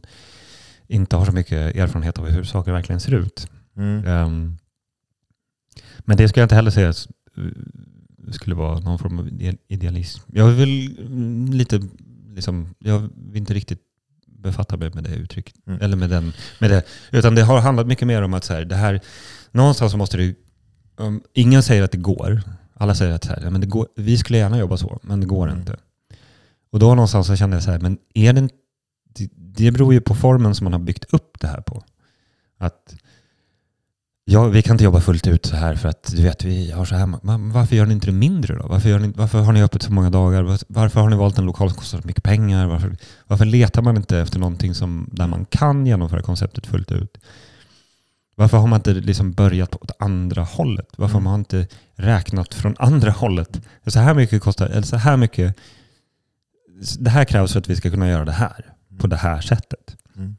inte 0.88 1.16
har 1.16 1.26
så 1.26 1.32
mycket 1.32 1.76
erfarenhet 1.76 2.18
av 2.20 2.28
hur 2.30 2.44
saker 2.44 2.72
verkligen 2.72 3.00
ser 3.00 3.12
ut. 3.14 3.48
Mm. 3.78 4.08
Ehm, 4.08 4.58
men 6.00 6.18
det 6.18 6.28
skulle 6.30 6.42
jag 6.42 6.46
inte 6.46 6.56
heller 6.56 6.72
säga 6.72 6.94
skulle 8.32 8.56
vara 8.56 8.80
någon 8.80 9.00
form 9.00 9.20
av 9.20 9.28
ide- 9.28 9.58
idealism. 9.68 10.22
Jag 10.34 10.48
vill 10.48 10.98
mm, 11.00 11.54
lite, 11.54 11.82
liksom, 12.36 12.76
jag 12.80 13.10
vill 13.16 13.38
inte 13.38 13.54
riktigt 13.54 13.80
befatta 14.28 14.78
mig 14.78 14.92
med 14.94 15.04
det 15.04 15.16
uttrycket. 15.16 15.56
Mm. 15.68 15.82
Eller 15.82 15.98
med, 15.98 16.10
den, 16.10 16.34
med 16.60 16.70
det. 16.70 16.84
Utan 17.12 17.36
det 17.36 17.42
har 17.44 17.60
handlat 17.62 17.88
mycket 17.88 18.08
mer 18.08 18.22
om 18.22 18.34
att 18.34 18.44
så 18.44 18.54
här, 18.54 18.66
det 18.66 18.76
här, 18.76 19.02
någonstans 19.52 19.92
så 19.92 19.98
måste 19.98 20.18
det, 20.18 20.36
um, 20.98 21.22
ingen 21.34 21.64
säger 21.64 21.84
att 21.84 21.92
det 21.92 21.98
går. 21.98 22.42
Alla 22.74 22.96
säger 22.96 23.14
att 23.14 23.24
så 23.24 23.30
här, 23.30 23.42
ja, 23.44 23.50
men 23.50 23.62
det 23.62 23.68
går, 23.68 23.88
vi 23.96 24.18
skulle 24.18 24.38
gärna 24.40 24.58
jobba 24.58 24.78
så, 24.78 25.00
men 25.04 25.20
det 25.20 25.26
går 25.26 25.48
Mm. 25.48 25.60
inte. 25.60 25.76
Och 26.72 26.80
då 26.80 26.96
någonstans 26.96 27.28
så 27.28 27.36
kände 27.36 27.56
jag 27.56 27.64
så 27.64 27.72
här, 27.72 27.80
men 27.80 27.98
är 28.14 28.34
det, 28.34 28.50
det, 29.56 29.72
beror 29.72 29.94
ju 29.94 30.02
på 30.02 30.16
formen 30.16 30.56
som 30.56 30.64
man 30.66 30.74
har 30.74 30.80
byggt 30.80 31.14
upp 31.14 31.40
det 31.40 31.48
här 31.48 31.62
på. 31.62 31.84
Att 32.58 32.96
ja, 34.26 34.48
vi 34.48 34.62
kan 34.62 34.74
inte 34.74 34.84
jobba 34.84 35.02
fullt 35.02 35.28
ut 35.28 35.46
så 35.46 35.56
här 35.56 35.76
för 35.76 35.90
att 35.90 36.12
du 36.16 36.24
vet, 36.24 36.44
vi 36.44 36.72
har 36.72 36.86
så 36.86 36.96
här. 36.96 37.14
Men 37.24 37.52
varför 37.52 37.76
gör 37.76 37.86
ni 37.86 37.94
inte 37.94 38.08
det 38.08 38.12
mindre 38.12 38.56
då? 38.56 38.68
Varför, 38.68 38.90
gör 38.90 39.00
ni, 39.00 39.14
varför 39.16 39.42
har 39.42 39.54
ni 39.54 39.64
öppet 39.64 39.82
så 39.82 39.92
många 39.92 40.10
dagar? 40.10 40.60
Varför 40.68 41.02
har 41.02 41.10
ni 41.10 41.16
valt 41.16 41.38
en 41.38 41.46
lokal 41.46 41.70
som 41.70 41.78
kostar 41.78 42.02
så 42.02 42.08
mycket 42.08 42.24
pengar? 42.24 42.68
Varför, 42.68 42.98
varför 43.28 43.46
letar 43.46 43.82
man 43.82 43.98
inte 43.98 44.18
efter 44.20 44.40
någonting 44.40 44.74
som, 44.76 45.10
där 45.12 45.28
man 45.28 45.46
kan 45.46 45.86
genomföra 45.86 46.22
konceptet 46.22 46.68
fullt 46.68 46.92
ut? 46.92 47.18
Varför 48.36 48.58
har 48.58 48.68
man 48.68 48.80
inte 48.80 48.94
liksom 48.94 49.32
börjat 49.32 49.72
på 49.72 49.80
andra 50.00 50.44
hållet? 50.44 50.88
Varför 50.98 51.18
Mm. 51.18 51.26
har 51.26 51.32
man 51.32 51.40
inte 51.40 51.68
räknat 51.96 52.54
från 52.54 52.76
andra 52.80 53.12
hållet? 53.12 53.62
Så 53.88 54.00
här 54.00 54.14
mycket 54.14 54.42
kostar, 54.42 54.66
eller 54.66 54.82
så 54.82 54.98
här 54.98 55.18
mycket, 55.18 55.56
det 57.00 57.10
här 57.10 57.26
krävs 57.26 57.52
för 57.52 57.60
att 57.60 57.70
vi 57.70 57.76
ska 57.76 57.92
kunna 57.92 58.10
göra 58.10 58.26
det 58.26 58.32
här 58.32 58.74
på 58.98 59.08
det 59.08 59.16
här 59.16 59.42
sättet. 59.42 59.98
Mm. 60.16 60.36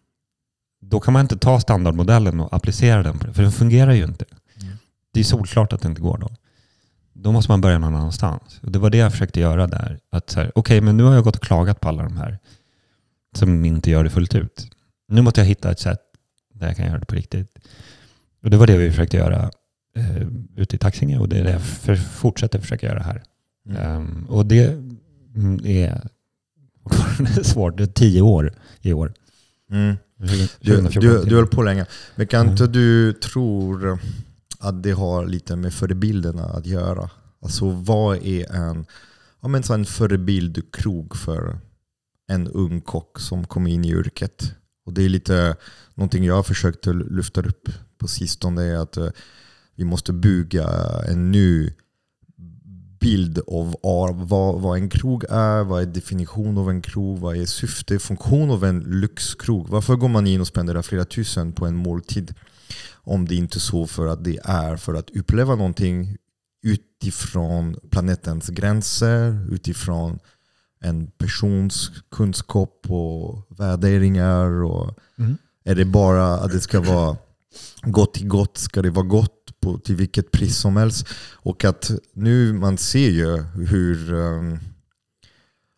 Då 0.80 1.00
kan 1.00 1.12
man 1.12 1.20
inte 1.22 1.38
ta 1.38 1.60
standardmodellen 1.60 2.40
och 2.40 2.54
applicera 2.54 3.02
den 3.02 3.18
på 3.18 3.26
det, 3.26 3.32
för 3.32 3.42
den 3.42 3.52
fungerar 3.52 3.92
ju 3.92 4.04
inte. 4.04 4.24
Mm. 4.62 4.76
Det 5.12 5.20
är 5.20 5.24
solklart 5.24 5.72
att 5.72 5.82
det 5.82 5.88
inte 5.88 6.00
går 6.00 6.18
då. 6.18 6.30
Då 7.12 7.32
måste 7.32 7.50
man 7.50 7.60
börja 7.60 7.78
någon 7.78 7.94
annanstans. 7.94 8.60
Och 8.62 8.72
det 8.72 8.78
var 8.78 8.90
det 8.90 8.98
jag 8.98 9.12
försökte 9.12 9.40
göra 9.40 9.66
där. 9.66 9.98
Att 10.10 10.30
så 10.30 10.40
här, 10.40 10.52
okej, 10.54 10.80
men 10.80 10.96
nu 10.96 11.02
har 11.02 11.14
jag 11.14 11.24
gått 11.24 11.36
och 11.36 11.42
klagat 11.42 11.80
på 11.80 11.88
alla 11.88 12.02
de 12.02 12.16
här 12.16 12.38
som 13.36 13.64
inte 13.64 13.90
gör 13.90 14.04
det 14.04 14.10
fullt 14.10 14.34
ut. 14.34 14.70
Nu 15.08 15.22
måste 15.22 15.40
jag 15.40 15.46
hitta 15.46 15.70
ett 15.70 15.80
sätt 15.80 16.00
där 16.54 16.66
jag 16.66 16.76
kan 16.76 16.86
göra 16.86 16.98
det 16.98 17.06
på 17.06 17.14
riktigt. 17.14 17.58
Och 18.42 18.50
det 18.50 18.56
var 18.56 18.66
det 18.66 18.76
vi 18.76 18.90
försökte 18.90 19.16
göra 19.16 19.50
eh, 19.96 20.22
ute 20.56 20.76
i 20.76 20.78
Taxinge 20.78 21.18
och 21.18 21.28
det 21.28 21.38
är 21.38 21.44
det 21.44 21.50
jag 21.50 21.62
för, 21.62 21.96
fortsätter 21.96 22.60
försöka 22.60 22.86
göra 22.86 23.02
här. 23.02 23.22
Mm. 23.68 23.82
Ehm, 23.82 24.26
och 24.28 24.46
det 24.46 24.66
mm, 25.34 25.60
är 25.64 26.08
svårt. 27.42 27.76
Det 27.76 27.82
är 27.82 27.86
tio 27.86 28.20
år 28.20 28.52
i 28.80 28.92
år. 28.92 29.12
Mm. 29.70 29.96
2014 30.18 31.00
Du, 31.00 31.18
du, 31.18 31.24
du 31.24 31.36
höll 31.36 31.46
på 31.46 31.62
länge. 31.62 31.86
Men 32.16 32.26
kan 32.26 32.40
Mm. 32.40 32.52
inte 32.52 32.66
du 32.66 33.12
tror 33.12 33.98
att 34.58 34.82
det 34.82 34.90
har 34.92 35.26
lite 35.26 35.56
med 35.56 35.74
förebilderna 35.74 36.44
att 36.44 36.66
göra? 36.66 37.10
Alltså 37.42 37.70
vad 37.70 38.16
är 38.16 38.52
en, 38.52 38.86
ja, 39.42 39.48
men 39.48 39.62
så 39.62 39.74
en 39.74 39.84
förebildkrog 39.86 41.16
för 41.16 41.58
en 42.28 42.48
ung 42.48 42.80
kock 42.80 43.18
som 43.20 43.46
kommer 43.46 43.70
in 43.70 43.84
i 43.84 43.90
yrket? 43.90 44.52
Och 44.86 44.92
det 44.92 45.02
är 45.02 45.08
lite 45.08 45.56
någonting 45.94 46.24
jag 46.24 46.34
har 46.34 46.42
försökt 46.42 46.86
lyfta 46.86 47.40
upp 47.40 47.68
på 47.98 48.08
sistone. 48.08 48.62
är 48.62 48.76
att 48.76 48.96
eh, 48.96 49.08
vi 49.76 49.84
måste 49.84 50.12
bygga 50.12 50.68
en 51.08 51.30
ny 51.30 51.72
bild 53.04 53.38
av 53.46 53.76
av 53.82 54.28
vad, 54.28 54.60
vad 54.60 54.78
en 54.78 54.88
krog 54.88 55.24
är, 55.30 55.64
vad 55.64 55.82
är 55.82 55.86
definition 55.86 56.58
av 56.58 56.70
en 56.70 56.82
krog, 56.82 57.18
vad 57.18 57.36
är 57.36 57.46
syfte, 57.46 57.98
funktion 57.98 58.50
av 58.50 58.64
en 58.64 58.80
lyxkrog. 58.80 59.68
Varför 59.68 59.96
går 59.96 60.08
man 60.08 60.26
in 60.26 60.40
och 60.40 60.46
spenderar 60.46 60.82
flera 60.82 61.04
tusen 61.04 61.52
på 61.52 61.66
en 61.66 61.76
måltid 61.76 62.34
om 63.06 63.28
det 63.28 63.34
inte 63.34 63.58
är 63.58 63.60
så 63.60 63.86
för 63.86 64.06
att 64.06 64.24
det 64.24 64.38
är 64.44 64.76
för 64.76 64.94
att 64.94 65.10
uppleva 65.10 65.54
någonting 65.54 66.16
utifrån 66.62 67.76
planetens 67.90 68.48
gränser, 68.48 69.46
utifrån 69.54 70.18
en 70.80 71.06
persons 71.06 71.90
kunskap 72.10 72.86
och 72.88 73.46
värderingar. 73.48 74.62
Och 74.64 74.98
Mm. 75.18 75.36
är 75.64 75.74
det 75.74 75.84
bara 75.84 76.26
att 76.26 76.52
det 76.52 76.60
ska 76.60 76.80
vara 76.80 77.16
gott 77.82 78.14
till 78.14 78.28
gott, 78.28 78.58
ska 78.58 78.82
det 78.82 78.90
vara 78.90 79.06
gott 79.06 79.43
på, 79.64 79.78
till 79.78 79.96
vilket 79.96 80.30
pris 80.30 80.56
som 80.58 80.76
helst. 80.76 81.06
Och 81.32 81.64
att 81.64 81.90
nu 82.14 82.52
man 82.52 82.78
ser 82.78 83.10
ju 83.10 83.42
hur 83.68 84.12
um, 84.12 84.58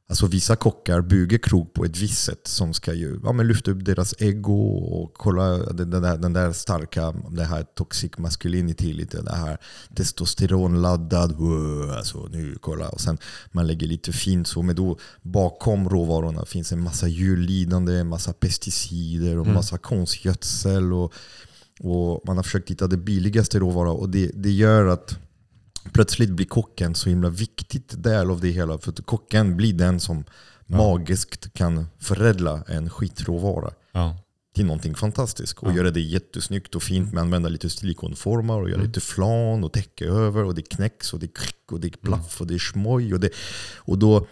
alltså 0.09 0.27
vissa 0.27 0.57
kockar 0.57 1.01
bygger 1.01 1.39
krog 1.39 1.73
på 1.73 1.85
ett 1.85 1.97
visst 1.97 2.25
sätt 2.25 2.47
som 2.47 2.75
ska 2.75 2.95
ju, 2.95 3.21
ja, 3.25 3.33
men 3.33 3.47
lyfta 3.49 3.71
upp 3.71 3.85
deras 3.85 4.15
ego 4.19 4.77
och 4.77 5.15
kolla 5.15 5.59
den, 5.59 5.91
den, 5.91 6.03
där, 6.03 6.17
den 6.17 6.33
där 6.33 6.53
starka, 6.53 7.15
det 7.31 7.45
här 7.45 7.63
toxic 7.63 8.19
masculinity, 8.19 8.93
lite 8.93 9.23
det 9.23 9.37
här 9.37 9.59
testosteronladdad, 9.95 11.33
wow, 11.33 11.91
alltså 11.91 12.29
nu 12.31 12.57
kolla. 12.61 12.89
Och 12.89 13.01
sen 13.01 13.19
man 13.53 13.67
lägger 13.67 13.87
lite 13.87 14.13
fint 14.13 14.49
så, 14.49 14.63
men 14.63 14.77
då 14.77 14.99
bakom 15.23 15.89
råvarorna 15.89 16.45
finns 16.45 16.73
en 16.73 16.81
massa 16.81 17.09
djurlidande, 17.09 17.99
en 17.99 18.09
massa 18.09 18.33
pesticider 18.33 19.39
och 19.39 19.47
Mm. 19.47 19.55
massa 19.55 19.79
konstgödsel. 19.79 20.93
Och, 20.93 21.13
och 21.81 22.21
man 22.27 22.37
har 22.37 22.43
försökt 22.45 22.71
hitta 22.71 22.87
det 22.87 22.97
billigaste 22.97 23.59
råvara 23.59 23.91
och 23.91 24.09
det, 24.09 24.31
det 24.35 24.51
gör 24.51 24.87
att 24.87 25.19
plötsligt 25.93 26.31
blir 26.31 26.47
kocken 26.47 26.95
så 26.95 27.09
himla 27.09 27.29
viktigt 27.29 28.03
del 28.03 28.31
av 28.31 28.41
det 28.41 28.49
hela. 28.51 28.79
För 28.79 28.91
att 28.93 29.07
kocken 29.07 29.57
blir 29.57 29.73
den 29.73 30.01
som 30.01 30.25
Ja. 30.69 30.77
magiskt 30.77 31.53
kan 31.55 31.87
förädla 31.99 32.65
en 32.69 32.91
skitråvara 32.91 33.71
Ja. 33.93 34.17
till 34.55 34.67
någonting 34.67 34.95
fantastiskt. 34.95 35.59
Och 35.59 35.71
Ja. 35.71 35.77
göra 35.77 35.91
det 35.91 36.01
jättesnyggt 36.01 36.75
och 36.75 36.83
fint 36.83 37.13
med 37.13 37.21
att 37.21 37.25
använda 37.25 37.49
lite 37.49 37.71
silikonformar 37.71 38.61
och 38.61 38.69
göra 38.69 38.79
Mm. 38.79 38.87
lite 38.87 39.01
flan 39.01 39.65
och 39.65 39.73
täcka 39.73 40.05
över 40.05 40.45
och 40.45 40.55
det 40.55 40.63
knäcks 40.63 41.13
och 41.13 41.21
det 41.21 41.29
krick 41.29 41.73
och 41.73 41.81
det 41.81 42.01
plaff 42.01 42.41
och 42.41 42.47
det 42.47 42.55
är 42.55 42.59
smoj. 42.59 43.15
Och, 43.15 43.21
det, 43.21 43.31
och 43.77 43.99
då, 43.99 44.27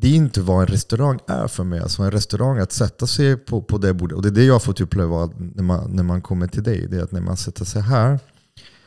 det 0.00 0.08
är 0.08 0.14
inte 0.14 0.40
vad 0.40 0.60
en 0.60 0.66
restaurang 0.66 1.18
är 1.26 1.46
för 1.46 1.64
mig. 1.64 1.80
Alltså 1.80 2.02
en 2.02 2.10
restaurang, 2.10 2.58
att 2.58 2.72
sätta 2.72 3.06
sig 3.06 3.36
på, 3.36 3.62
på 3.62 3.78
det 3.78 3.94
bordet. 3.94 4.16
Och 4.16 4.22
det 4.22 4.28
är 4.28 4.32
det 4.32 4.44
jag 4.44 4.54
har 4.54 4.60
fått 4.60 4.80
uppleva 4.80 5.30
när 5.36 5.62
man, 5.62 5.90
när 5.90 6.02
man 6.02 6.22
kommer 6.22 6.46
till 6.46 6.62
dig. 6.62 6.86
Det 6.90 6.96
är 6.96 7.02
att 7.02 7.12
när 7.12 7.20
man 7.20 7.36
sätter 7.36 7.64
sig 7.64 7.82
här, 7.82 8.18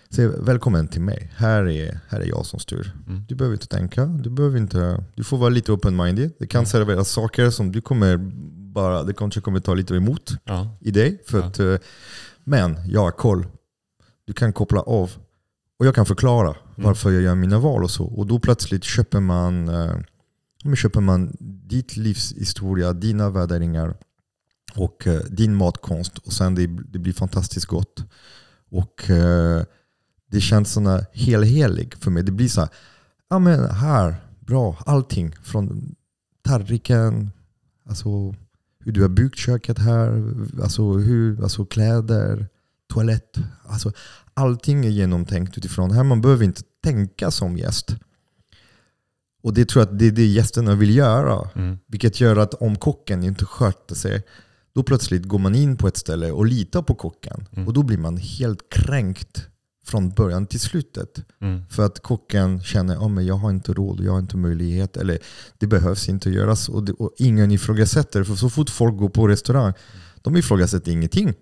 säger 0.09 0.29
välkommen 0.29 0.87
till 0.87 1.01
mig. 1.01 1.31
Här 1.35 1.67
är, 1.69 1.99
här 2.09 2.19
är 2.19 2.25
jag 2.25 2.45
som 2.45 2.59
styr. 2.59 2.91
Mm. 3.07 3.23
Du 3.27 3.35
behöver 3.35 3.55
inte 3.55 3.67
tänka. 3.67 4.05
Du, 4.05 4.29
behöver 4.29 4.57
inte, 4.57 5.03
du 5.15 5.23
får 5.23 5.37
vara 5.37 5.49
lite 5.49 5.71
open-minded. 5.71 6.31
Det 6.39 6.47
kan 6.47 6.59
Mm. 6.59 6.65
serveras 6.65 7.09
saker 7.09 7.49
som 7.49 7.71
du 7.71 7.81
kommer 7.81 8.17
bara, 8.73 9.03
det 9.03 9.13
kanske 9.13 9.41
kommer 9.41 9.59
ta 9.59 9.73
lite 9.73 9.95
emot 9.95 10.31
Ja. 10.43 10.77
i 10.81 10.91
dig. 10.91 11.21
För 11.27 11.39
Ja. 11.39 11.45
att, 11.45 11.59
eh, 11.59 11.75
men 12.43 12.77
jag 12.87 13.01
har 13.01 13.11
koll. 13.11 13.45
Du 14.27 14.33
kan 14.33 14.53
koppla 14.53 14.81
av. 14.81 15.11
Och 15.79 15.85
jag 15.85 15.95
kan 15.95 16.05
förklara 16.05 16.47
Mm. 16.49 16.59
varför 16.75 17.11
jag 17.11 17.21
gör 17.21 17.35
mina 17.35 17.59
val 17.59 17.83
och 17.83 17.91
så. 17.91 18.05
Och 18.05 18.27
då 18.27 18.39
plötsligt 18.39 18.83
köper 18.83 19.19
man, 19.19 19.67
eh, 19.69 19.91
men 20.63 20.75
köper 20.75 21.01
man 21.01 21.35
ditt 21.39 21.97
livs 21.97 22.33
historia, 22.33 22.93
dina 22.93 23.29
värderingar 23.29 23.95
och 24.75 25.07
eh, 25.07 25.19
din 25.19 25.55
matkonst. 25.55 26.17
Och 26.17 26.33
sen 26.33 26.55
det, 26.55 26.67
det 26.67 26.99
blir 26.99 27.13
fantastiskt 27.13 27.65
gott. 27.65 28.03
Och 28.71 29.09
eh, 29.09 29.63
det 30.31 30.41
känns 30.41 30.71
såna 30.71 31.05
helhelig 31.13 31.95
för 31.99 32.11
mig. 32.11 32.23
Det 32.23 32.31
blir 32.31 32.47
så 32.47 32.61
här, 32.61 32.69
ja 33.29 33.39
men 33.39 33.69
här, 33.69 34.15
bra, 34.39 34.77
allting 34.85 35.35
från 35.43 35.95
tallriken, 36.43 37.31
alltså 37.85 38.35
hur 38.79 38.91
du 38.91 39.01
har 39.01 39.09
byggt 39.09 39.37
köket 39.37 39.79
här, 39.79 40.33
alltså, 40.61 40.93
hur, 40.93 41.43
alltså 41.43 41.65
kläder, 41.65 42.47
toalett. 42.93 43.37
Alltså, 43.65 43.91
allting 44.33 44.85
är 44.85 44.89
genomtänkt 44.89 45.57
utifrån 45.57 45.91
här. 45.91 46.03
Man 46.03 46.21
behöver 46.21 46.43
inte 46.45 46.61
tänka 46.83 47.31
som 47.31 47.57
gäst. 47.57 47.95
Och 49.43 49.53
det 49.53 49.65
tror 49.65 49.81
jag 49.81 49.93
att 49.93 49.99
det 49.99 50.07
är 50.07 50.11
det 50.11 50.25
gästerna 50.25 50.75
vill 50.75 50.95
göra. 50.95 51.49
Mm. 51.55 51.77
Vilket 51.87 52.21
gör 52.21 52.35
att 52.35 52.53
om 52.53 52.75
kocken 52.75 53.23
inte 53.23 53.45
sköter 53.45 53.95
sig, 53.95 54.23
då 54.75 54.83
plötsligt 54.83 55.23
går 55.23 55.39
man 55.39 55.55
in 55.55 55.77
på 55.77 55.87
ett 55.87 55.97
ställe 55.97 56.31
och 56.31 56.45
litar 56.45 56.81
på 56.81 56.95
kocken. 56.95 57.47
Mm. 57.51 57.67
Och 57.67 57.73
då 57.73 57.83
blir 57.83 57.97
man 57.97 58.17
helt 58.17 58.69
kränkt 58.69 59.47
från 59.85 60.09
början 60.09 60.47
till 60.47 60.59
slutet. 60.59 61.25
Mm. 61.41 61.61
För 61.69 61.85
att 61.85 61.99
kocken 61.99 62.61
känner 62.61 62.95
att 62.95 63.01
oh, 63.01 63.09
men 63.09 63.25
jag 63.25 63.35
har 63.35 63.49
inte 63.49 63.73
råd, 63.73 63.99
jag 64.03 64.11
har 64.11 64.19
inte 64.19 64.37
möjlighet, 64.37 64.97
eller 64.97 65.19
det 65.57 65.67
behövs 65.67 66.09
inte 66.09 66.29
göras. 66.29 66.69
Och, 66.69 66.83
det, 66.83 66.91
och 66.93 67.11
ingen 67.17 67.51
ifrågasätter, 67.51 68.23
för 68.23 68.35
så 68.35 68.49
fort 68.49 68.69
folk 68.69 68.97
går 68.97 69.09
på 69.09 69.27
restaurang, 69.27 69.73
de 70.21 70.37
ifrågasätter 70.37 70.91
ingenting. 70.91 71.33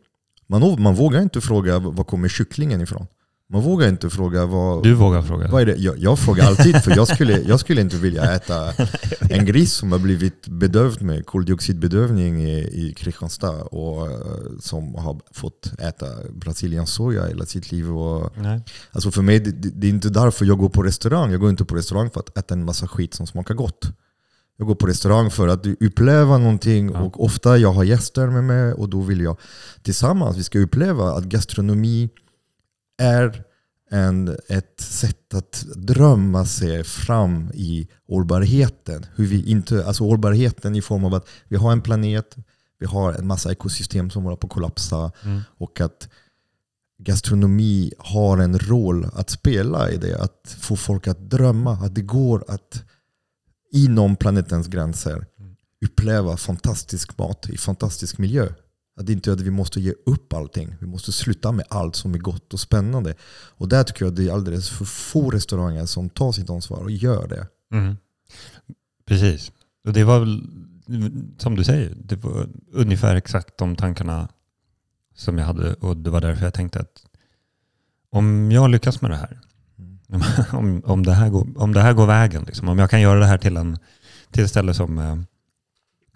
Man, 0.48 0.82
man 0.82 0.96
vågar 0.96 1.22
inte 1.22 1.42
fråga 1.42 1.80
var 1.80 2.04
kommer 2.04 2.28
kycklingen 2.28 2.82
ifrån. 2.82 3.08
Man 3.54 3.62
vågar 3.62 3.90
inte 3.90 4.10
fråga 4.10 4.46
vad, 4.46 4.84
Du 4.84 4.94
vågar 4.94 5.22
fråga? 5.22 5.48
vad 5.48 5.62
är 5.62 5.66
det? 5.66 5.76
Jag, 5.76 5.98
jag 5.98 6.20
frågar 6.20 6.46
alltid, 6.48 6.84
för 6.84 6.96
jag 6.96 7.08
skulle, 7.08 7.42
jag 7.42 7.60
skulle 7.60 7.82
inte 7.82 7.98
vilja 7.98 8.32
äta 8.36 8.74
en 9.20 9.46
gris 9.46 9.74
som 9.74 9.92
har 9.92 10.00
blivit 10.00 10.48
bedövd 10.48 11.02
med 11.02 11.26
koldioxidbedövning 11.26 12.42
i, 12.44 12.60
i 12.60 12.94
Kristianstad 12.98 13.62
och 13.62 14.08
eh, 14.12 14.18
som 14.60 14.96
har 14.96 15.20
fått 15.32 15.74
äta 15.80 16.06
brasiliansk 16.36 16.94
soja 16.94 17.26
hela 17.28 17.46
sitt 17.46 17.72
liv. 17.72 17.92
Och, 17.98 18.32
Nej. 18.38 18.62
Alltså 18.92 19.12
för 19.12 19.22
mig, 19.22 19.40
det, 19.40 19.52
det 19.52 19.70
det 19.70 19.88
är 19.88 19.90
inte 19.92 20.10
därför 20.10 20.46
jag 20.46 20.58
går 20.58 20.70
på 20.70 20.84
restaurang. 20.84 21.32
Jag 21.32 21.40
går 21.40 21.50
inte 21.50 21.66
på 21.66 21.76
restaurang 21.76 22.10
för 22.10 22.20
att 22.20 22.38
äta 22.38 22.54
en 22.54 22.66
massa 22.66 22.88
skit 22.88 23.14
som 23.14 23.28
smakar 23.28 23.54
gott. 23.54 23.92
Jag 24.58 24.68
går 24.68 24.76
på 24.76 24.88
restaurang 24.88 25.30
för 25.32 25.48
att 25.48 25.66
uppleva 25.80 26.38
någonting 26.38 26.92
Ja. 26.94 27.00
och 27.02 27.24
ofta 27.26 27.58
jag 27.58 27.72
har 27.74 27.84
gäster 27.84 28.28
med 28.28 28.44
mig 28.44 28.74
och 28.74 28.90
då 28.90 29.02
vill 29.02 29.22
jag 29.22 29.38
tillsammans, 29.84 30.38
vi 30.38 30.44
ska 30.44 30.60
uppleva 30.60 31.12
att 31.12 31.24
gastronomi 31.24 32.10
är 33.02 33.44
en, 33.90 34.38
ett 34.48 34.80
sätt 34.82 35.34
att 35.34 35.66
drömma 35.76 36.46
sig 36.46 36.84
fram 36.84 37.52
i 37.54 37.88
hållbarheten. 38.08 39.06
Hur 39.16 39.28
vi 39.28 39.44
inte, 39.50 39.86
alltså 39.86 40.04
hållbarheten 40.04 40.76
i 40.76 40.82
form 40.82 41.06
av 41.06 41.14
att 41.14 41.28
vi 41.48 41.58
har 41.58 41.72
en 41.72 41.82
planet, 41.82 42.36
vi 42.80 42.86
har 42.86 43.14
en 43.14 43.28
massa 43.28 43.52
ekosystem 43.52 44.10
som 44.10 44.24
håller 44.24 44.38
på 44.38 44.48
att 44.48 44.54
kollapsa 44.54 45.12
Mm. 45.24 45.42
och 45.58 45.82
att 45.82 46.10
gastronomi 47.04 47.94
har 47.98 48.38
en 48.38 48.60
roll 48.60 49.08
att 49.14 49.30
spela 49.30 49.92
i 49.92 49.98
det. 49.98 50.22
Att 50.22 50.56
få 50.60 50.76
folk 50.76 51.08
att 51.08 51.30
drömma, 51.30 51.72
att 51.72 51.96
det 51.96 52.02
går 52.02 52.44
att 52.48 52.84
inom 53.72 54.16
planetens 54.16 54.68
gränser 54.68 55.26
uppleva 55.86 56.38
fantastisk 56.38 57.18
mat 57.18 57.50
i 57.50 57.58
fantastisk 57.58 58.18
miljö. 58.18 58.48
Att 59.00 59.06
det 59.06 59.14
inte 59.14 59.30
är 59.30 59.34
att 59.34 59.42
vi 59.42 59.52
måste 59.52 59.82
ge 59.82 59.94
upp 60.06 60.34
allting. 60.34 60.76
Vi 60.80 60.88
måste 60.88 61.12
sluta 61.12 61.52
med 61.52 61.66
allt 61.70 61.96
som 61.96 62.14
är 62.14 62.18
gott 62.18 62.54
och 62.54 62.60
spännande. 62.60 63.16
Och 63.32 63.70
där 63.70 63.84
tycker 63.84 64.06
jag 64.06 64.12
att 64.12 64.16
det 64.16 64.28
är 64.28 64.34
alldeles 64.34 64.70
för 64.70 64.86
få 64.86 65.32
restauranger 65.32 65.86
som 65.86 66.10
tar 66.10 66.32
sitt 66.32 66.50
ansvar 66.50 66.84
och 66.84 66.92
gör 66.92 67.28
det. 67.28 67.48
Mm. 67.74 67.98
Precis. 69.06 69.52
Och 69.86 69.94
det 69.94 70.04
var 70.04 70.20
väl, 70.20 70.44
som 71.38 71.56
du 71.56 71.64
säger, 71.64 71.96
det 71.96 72.16
var 72.16 72.48
ungefär 72.72 73.16
exakt 73.16 73.58
de 73.58 73.76
tankarna 73.76 74.28
som 75.16 75.38
jag 75.38 75.46
hade 75.46 75.74
och 75.74 75.98
det 75.98 76.10
var 76.10 76.22
därför 76.22 76.44
jag 76.44 76.54
tänkte 76.54 76.80
att 76.80 77.06
om 78.12 78.52
jag 78.52 78.70
lyckas 78.70 79.02
med 79.02 79.12
det 79.12 79.18
här, 79.18 79.40
om, 80.58 80.82
om, 80.86 81.04
det, 81.06 81.14
här 81.14 81.30
går, 81.30 81.48
om 81.56 81.74
det 81.74 81.82
här 81.82 81.94
går 81.94 82.08
vägen, 82.08 82.44
liksom, 82.44 82.70
om 82.70 82.80
jag 82.80 82.90
kan 82.90 83.02
göra 83.02 83.20
det 83.20 83.26
här 83.26 83.38
till, 83.38 83.58
en, 83.58 83.78
till 84.32 84.44
ett 84.44 84.50
ställe 84.50 84.74
som, 84.74 84.98
eh, 84.98 85.18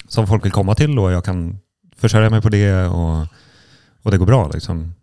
som 0.07 0.27
folk 0.27 0.45
vill 0.45 0.51
komma 0.51 0.75
till 0.75 0.99
och 0.99 1.11
jag 1.11 1.25
kan 1.25 1.59
försörja 1.97 2.29
mig 2.29 2.41
på 2.41 2.49
det 2.49 2.85
och, 2.85 3.27
och 4.01 4.11
det 4.11 4.17
går 4.17 4.25
bra. 4.25 4.49
Liksom. 4.53 4.93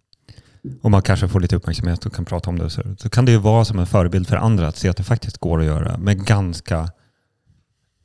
Och 0.83 0.90
man 0.90 1.02
kanske 1.02 1.28
får 1.28 1.40
lite 1.40 1.57
uppmärksamhet 1.57 2.07
och 2.07 2.14
kan 2.14 2.24
prata 2.24 2.50
om 2.50 2.59
det. 2.59 2.70
Så, 2.70 2.83
så 2.98 3.11
kan 3.11 3.24
det 3.24 3.33
ju 3.33 3.38
vara 3.38 3.64
som 3.64 3.78
en 3.78 3.87
förebild 3.87 4.28
för 4.28 4.37
andra 4.37 4.68
att 4.68 4.76
se 4.76 4.88
att 4.88 4.96
det 4.96 5.02
faktiskt 5.02 5.38
går 5.38 5.61
att 5.61 5.66
göra 5.66 5.98
med 5.98 6.26
ganska... 6.26 6.90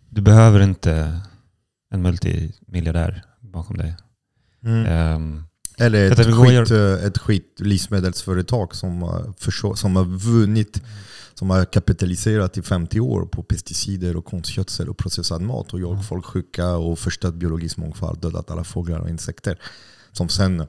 Du 0.10 0.22
behöver 0.22 0.60
inte 0.60 1.22
en 1.92 2.02
multimiljardär 2.02 3.24
bakom 3.40 3.78
dig. 3.78 3.96
Mm. 4.64 4.86
Ehm, 4.86 5.44
Eller 5.78 6.12
ett 6.12 6.36
skit, 6.36 6.72
ett 7.04 7.18
skit 7.18 7.56
livsmedelsföretag 7.60 8.76
som, 8.76 9.24
som 9.76 9.96
har 9.96 10.06
vunnit, 10.06 10.82
som 11.40 11.50
har 11.50 11.66
kapitaliserat 11.66 12.58
i 12.58 12.62
50 12.62 13.00
år 13.00 13.26
på 13.26 13.44
pesticider 13.44 14.16
och 14.18 14.26
konstgödsel 14.26 14.90
och 14.90 14.98
processad 14.98 15.42
mat 15.42 15.74
och 15.74 15.80
gjort 15.80 16.06
folk 16.06 16.26
sjuka 16.26 16.70
och 16.70 17.00
förstört 17.00 17.34
biologisk 17.34 17.78
mångfald, 17.78 18.20
dödat 18.22 18.52
alla 18.52 18.64
fåglar 18.64 19.00
och 19.00 19.10
insekter. 19.10 19.60
Som 20.12 20.30
sen 20.30 20.68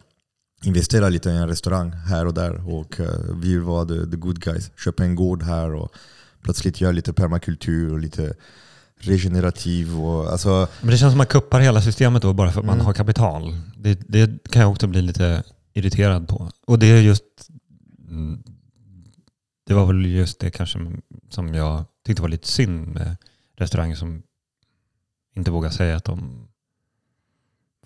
investerar 0.64 1.10
lite 1.10 1.30
i 1.30 1.36
en 1.36 1.48
restaurang 1.48 1.90
här 1.92 2.26
och 2.26 2.34
där 2.34 2.74
och 2.74 3.00
eh, 3.00 3.34
vill 3.34 3.60
vara 3.60 3.84
the, 3.84 4.10
the 4.10 4.16
good 4.16 4.40
guys. 4.40 4.70
Köper 4.84 5.04
en 5.04 5.14
gård 5.14 5.42
här 5.42 5.74
och 5.74 5.92
plötsligt 6.42 6.80
gör 6.80 6.92
lite 6.92 7.12
permakultur 7.12 7.92
och 7.92 7.98
lite 7.98 8.34
regenerativ. 9.00 10.00
Och, 10.00 10.32
alltså, 10.32 10.68
Men 10.80 10.90
det 10.90 10.98
känns 10.98 11.00
som 11.00 11.08
att 11.08 11.16
man 11.16 11.26
kuppar 11.40 11.60
hela 11.60 11.82
systemet 11.82 12.22
då 12.22 12.32
bara 12.32 12.52
för 12.52 12.60
att 12.60 12.66
man 12.66 12.74
Mm. 12.74 12.86
har 12.86 12.92
kapital. 12.92 13.56
Det, 13.76 14.00
det 14.08 14.42
kan 14.50 14.62
jag 14.62 14.70
också 14.70 14.86
bli 14.86 15.02
lite 15.02 15.42
irriterad 15.74 16.28
på. 16.28 16.50
Och 16.66 16.78
det 16.78 16.86
är 16.86 17.00
just... 17.02 17.24
Det 19.68 19.74
var 19.74 19.86
väl 19.86 20.06
just 20.06 20.38
det 20.40 20.50
kanske 20.50 20.78
som 21.30 21.54
jag 21.54 21.84
tyckte 22.06 22.22
var 22.22 22.28
lite 22.28 22.48
synd 22.48 22.88
med 22.88 23.16
restauranger 23.56 23.94
som 23.96 24.22
inte 25.36 25.50
vågar 25.50 25.70
säga 25.70 25.96
att 25.96 26.04
de 26.04 26.48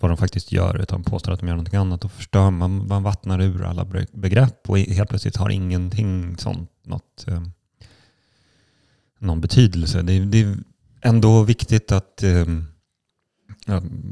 vad 0.01 0.11
de 0.11 0.17
faktiskt 0.17 0.51
gör 0.51 0.81
utan 0.81 1.03
påstår 1.03 1.31
att 1.31 1.39
de 1.39 1.47
gör 1.47 1.55
någonting 1.55 1.79
annat. 1.79 2.01
Då 2.01 2.09
förstör 2.09 2.49
man, 2.51 2.87
man 2.87 3.03
vattnar 3.03 3.41
ur 3.41 3.63
alla 3.63 3.85
begrepp 4.13 4.69
och 4.69 4.77
helt 4.77 5.09
plötsligt 5.09 5.35
har 5.35 5.49
ingenting 5.49 6.37
sånt 6.37 6.69
något, 6.83 7.25
eh, 7.27 7.43
någon 9.19 9.41
betydelse. 9.41 10.01
Det, 10.01 10.13
är- 10.13 10.25
det 10.25 10.41
är 10.41 10.57
ändå 11.01 11.43
viktigt 11.43 11.91
att 11.91 12.23
eh, 12.23 12.45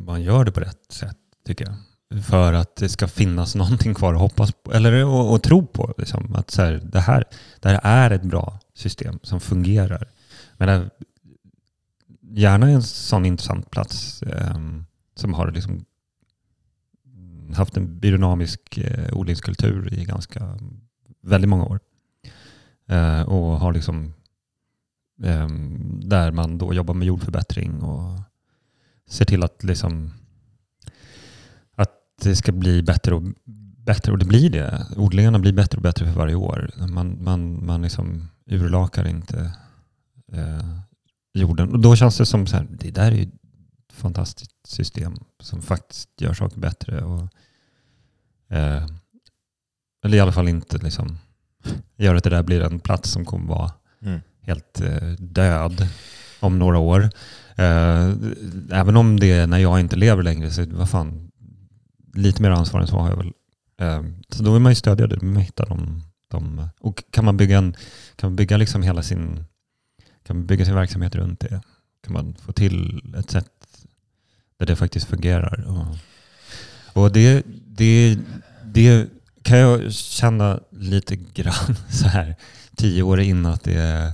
man 0.05 0.21
gör 0.21 0.45
det 0.45 0.51
på 0.51 0.59
rätt 0.59 0.91
sätt 0.91 1.17
tycker 1.45 1.65
jag. 1.65 1.75
För 2.19 2.53
att 2.53 2.75
det 2.75 2.89
ska 2.89 3.07
finnas 3.07 3.55
någonting 3.55 3.93
kvar 3.93 4.13
att 4.13 4.19
hoppas 4.19 4.51
på, 4.51 4.73
eller 4.73 5.01
att, 5.01 5.31
och 5.31 5.43
tro 5.43 5.67
på. 5.67 5.93
Liksom. 5.97 6.35
Att 6.35 6.51
så 6.51 6.61
här, 6.61 6.81
det, 6.83 6.99
här, 6.99 7.23
det 7.59 7.69
här 7.69 7.79
är 7.83 8.11
ett 8.11 8.23
bra 8.23 8.59
system 8.73 9.19
som 9.23 9.39
fungerar. 9.39 10.09
Men 10.57 10.67
det, 10.67 10.89
gärna 12.21 12.69
en 12.69 12.83
sån 12.83 13.25
intressant 13.25 13.71
plats 13.71 14.23
eh, 14.23 14.57
som 15.15 15.33
har 15.33 15.51
liksom 15.51 15.85
haft 17.55 17.77
en 17.77 17.99
biodynamisk 17.99 18.77
eh, 18.77 19.17
odlingskultur 19.17 19.93
i 19.93 20.05
ganska 20.05 20.59
väldigt 21.21 21.49
många 21.49 21.65
år. 21.65 21.79
Eh, 22.87 23.21
och 23.21 23.59
har 23.59 23.73
liksom 23.73 24.13
eh, 25.23 25.47
där 26.01 26.31
man 26.31 26.57
då 26.57 26.73
jobbar 26.73 26.93
med 26.93 27.07
jordförbättring 27.07 27.81
och 27.81 28.19
ser 29.07 29.25
till 29.25 29.43
att 29.43 29.63
liksom 29.63 30.07
att 30.07 30.20
det 32.21 32.35
ska 32.35 32.51
bli 32.51 32.83
bättre 32.83 33.15
och 33.15 33.23
bättre 33.85 34.11
och 34.11 34.17
det 34.17 34.25
blir 34.25 34.49
det. 34.49 34.85
Odlingarna 34.97 35.39
blir 35.39 35.53
bättre 35.53 35.77
och 35.77 35.81
bättre 35.81 36.05
för 36.05 36.13
varje 36.13 36.35
år. 36.35 36.71
Man, 36.77 37.23
man, 37.23 37.65
man 37.65 37.81
liksom 37.81 38.29
urlakar 38.45 39.07
inte 39.07 39.51
eh, 40.33 40.79
jorden. 41.33 41.71
Och 41.71 41.79
då 41.79 41.95
känns 41.95 42.17
det 42.17 42.25
som 42.25 42.47
så 42.47 42.57
här, 42.57 42.67
det 42.69 42.91
där 42.91 43.11
är 43.11 43.15
ju 43.15 43.23
ett 43.23 43.93
fantastiskt 43.93 44.67
system 44.67 45.15
som 45.39 45.61
faktiskt 45.61 46.09
gör 46.21 46.33
saker 46.33 46.59
bättre. 46.59 47.03
Och, 47.03 47.21
eh, 48.49 48.87
eller 50.05 50.17
i 50.17 50.19
alla 50.19 50.31
fall 50.31 50.47
inte 50.47 50.77
liksom 50.77 51.17
gör 51.97 52.15
att 52.15 52.23
det 52.23 52.29
där 52.29 52.43
blir 52.43 52.61
en 52.61 52.79
plats 52.79 53.09
som 53.09 53.25
kommer 53.25 53.47
vara 53.47 53.71
mm. 54.01 54.19
helt 54.41 54.81
eh, 54.81 55.09
död 55.19 55.87
om 56.39 56.59
några 56.59 56.77
år. 56.77 57.09
Eh, 57.55 58.11
även 58.71 58.97
om 58.97 59.19
det 59.19 59.31
är 59.31 59.47
när 59.47 59.57
jag 59.57 59.79
inte 59.79 59.95
lever 59.95 60.23
längre, 60.23 60.51
så 60.51 60.65
vad 60.65 60.89
fan, 60.89 61.30
lite 62.13 62.41
mer 62.41 62.49
ansvar 62.49 62.81
än 62.81 62.87
så 62.87 62.97
har 62.97 63.09
jag 63.09 63.17
väl. 63.17 63.33
Ehm, 63.77 64.15
så 64.29 64.43
då 64.43 64.51
vill 64.53 64.61
man 64.61 64.71
ju 64.71 64.75
stödja 64.75 65.07
det, 65.07 65.21
man 65.21 65.41
hittar 65.41 65.65
de, 65.65 66.03
de, 66.27 66.69
och 66.79 67.03
kan 67.09 67.25
man 67.25 67.37
bygga, 67.37 67.57
en, 67.57 67.75
kan 68.15 68.29
man 68.29 68.35
bygga 68.35 68.57
liksom 68.57 68.83
hela 68.83 69.03
sin, 69.03 69.45
kan 70.23 70.35
man 70.35 70.45
bygga 70.45 70.65
sin 70.65 70.75
verksamhet 70.75 71.15
runt 71.15 71.39
det, 71.39 71.61
kan 72.03 72.13
man 72.13 72.35
få 72.35 72.51
till 72.51 73.01
ett 73.17 73.31
sätt 73.31 73.51
där 74.57 74.65
det 74.65 74.75
faktiskt 74.75 75.07
fungerar. 75.07 75.65
Och, 75.67 75.97
och 77.03 77.11
det, 77.11 77.45
det, 77.67 78.19
det 78.65 79.07
kan 79.41 79.57
jag 79.57 79.93
känna 79.93 80.59
lite 80.69 81.15
grann 81.15 81.75
så 81.89 82.07
här 82.07 82.35
tio 82.75 83.03
år 83.03 83.19
innan 83.19 83.53
att 83.53 83.63
det 83.63 84.13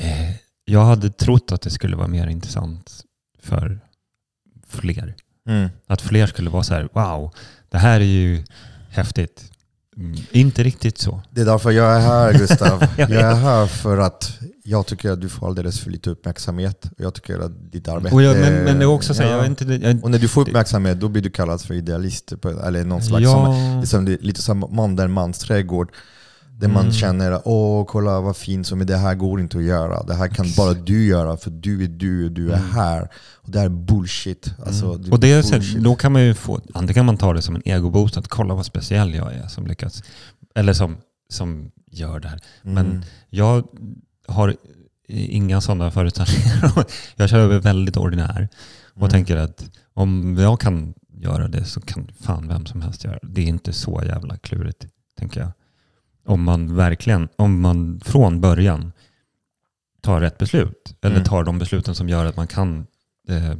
Eh, 0.00 0.34
jag 0.64 0.84
hade 0.84 1.10
trott 1.10 1.52
att 1.52 1.62
det 1.62 1.70
skulle 1.70 1.96
vara 1.96 2.08
mer 2.08 2.26
intressant 2.26 3.04
för 3.38 3.80
fler. 4.66 5.14
Mm. 5.50 5.68
Att 5.86 6.00
fler 6.00 6.26
skulle 6.26 6.50
vara 6.50 6.62
så 6.62 6.74
här, 6.74 6.88
wow, 6.92 7.30
det 7.70 7.78
här 7.78 8.00
är 8.00 8.04
ju 8.04 8.44
häftigt. 8.90 9.44
Mm, 9.96 10.16
inte 10.30 10.62
riktigt 10.62 10.98
så. 10.98 11.22
Det 11.30 11.40
är 11.40 11.44
därför 11.44 11.70
jag 11.70 11.96
är 11.96 12.00
här 12.00 12.32
Gustav. 12.32 12.84
Jag 12.96 13.10
är 13.12 13.34
här 13.34 13.66
för 13.66 13.98
att 13.98 14.38
jag 14.64 14.86
tycker 14.86 15.10
att 15.10 15.20
du 15.20 15.28
får 15.28 15.46
alldeles 15.46 15.80
för 15.80 15.90
lite 15.90 16.10
uppmärksamhet. 16.10 16.90
Jag 16.96 17.14
tycker 17.14 17.38
att 17.38 17.72
ditt 17.72 17.88
arbete... 17.88 18.14
Och 18.14 18.22
jag, 18.22 18.36
men, 18.36 18.64
men 18.64 18.78
det 18.78 18.84
är 18.84 18.86
också 18.86 19.14
så 19.14 19.22
här, 19.22 19.30
Ja. 19.30 19.36
jag 19.36 19.44
är 19.44 19.48
inte... 19.48 19.64
Jag, 19.64 20.04
Och 20.04 20.10
när 20.10 20.18
du 20.18 20.28
får 20.28 20.40
uppmärksamhet 20.42 21.00
då 21.00 21.08
blir 21.08 21.22
du 21.22 21.30
kallad 21.30 21.60
för 21.60 21.74
idealist. 21.74 22.32
Eller 22.64 22.84
någon 22.84 23.02
slags 23.02 23.24
som, 23.30 23.54
ja, 23.54 23.80
liksom, 23.80 24.04
det 24.04 24.12
är 24.12 24.18
lite 24.18 24.42
som 24.42 24.64
man 24.70 24.96
där 24.96 25.08
mans 25.08 25.38
trädgård. 25.38 25.92
Där 26.60 26.68
man 26.68 26.80
Mm. 26.82 26.92
känner, 26.92 27.40
åh 27.44 27.84
kolla 27.84 28.20
vad 28.20 28.36
fint, 28.36 28.66
så, 28.66 28.76
men 28.76 28.86
det 28.86 28.96
här 28.96 29.14
går 29.14 29.40
inte 29.40 29.58
att 29.58 29.64
göra. 29.64 30.02
Det 30.02 30.14
här 30.14 30.28
kan 30.28 30.46
bara 30.56 30.74
du 30.74 31.06
göra 31.06 31.36
för 31.36 31.50
du 31.50 31.84
är 31.84 31.88
du 31.88 32.24
och 32.24 32.30
du 32.32 32.52
är 32.52 32.56
Mm. 32.56 32.70
här. 32.70 33.08
Och 33.36 33.50
det 33.50 33.58
här 33.58 33.64
är 33.66 33.68
bullshit. 33.70 34.54
Alltså, 34.66 34.86
mm. 34.86 35.00
det 35.02 35.08
är 35.08 35.12
och 35.12 35.20
det 35.20 35.32
är 35.32 35.42
så 35.42 35.52
här, 35.52 35.58
bullshit. 35.58 35.84
då 35.84 35.94
kan 35.94 36.12
man 36.12 36.22
ju 36.22 36.34
få, 36.34 36.60
antingen 36.74 36.94
kan 36.94 37.06
man 37.06 37.16
ta 37.16 37.32
det 37.32 37.42
som 37.42 37.54
en 37.56 37.62
egoboost, 37.68 38.16
att 38.16 38.28
kolla 38.28 38.54
vad 38.54 38.66
speciell 38.66 39.14
jag 39.14 39.32
är 39.34 39.48
som 39.48 39.66
lyckas, 39.66 40.02
eller 40.54 40.72
som, 40.72 40.96
som 41.32 41.70
gör 41.90 42.20
det 42.20 42.28
här. 42.28 42.40
men- 42.62 42.86
Mm. 42.86 43.02
Jag 43.30 43.64
har 44.28 44.56
inga 45.08 45.60
sådana 45.60 45.90
förutsättningar. 45.90 46.84
jag 47.16 47.48
mig 47.48 47.58
väldigt 47.58 47.96
ordinär 47.96 48.48
och 48.94 48.98
Mm. 49.02 49.10
tänker 49.10 49.36
att 49.36 49.70
om 49.94 50.36
jag 50.38 50.60
kan 50.60 50.94
göra 51.14 51.48
det 51.48 51.64
så 51.64 51.80
kan 51.80 52.10
fan 52.20 52.48
vem 52.48 52.66
som 52.66 52.82
helst 52.82 53.04
göra 53.04 53.18
det. 53.22 53.28
Det 53.28 53.40
är 53.40 53.46
inte 53.46 53.72
så 53.72 54.02
jävla 54.06 54.36
klurigt, 54.36 54.86
tänker 55.18 55.40
jag. 55.40 55.50
Om 56.26 56.42
man 56.42 56.76
verkligen, 56.76 57.28
om 57.36 57.60
man 57.60 58.00
från 58.04 58.40
början 58.40 58.92
tar 60.00 60.20
rätt 60.20 60.38
beslut, 60.38 60.94
eller 61.02 61.16
Mm. 61.16 61.24
tar 61.28 61.44
de 61.44 61.58
besluten 61.58 61.94
som 61.94 62.08
gör 62.08 62.24
att 62.24 62.36
man 62.36 62.46
kan 62.46 62.86
eh, 63.28 63.54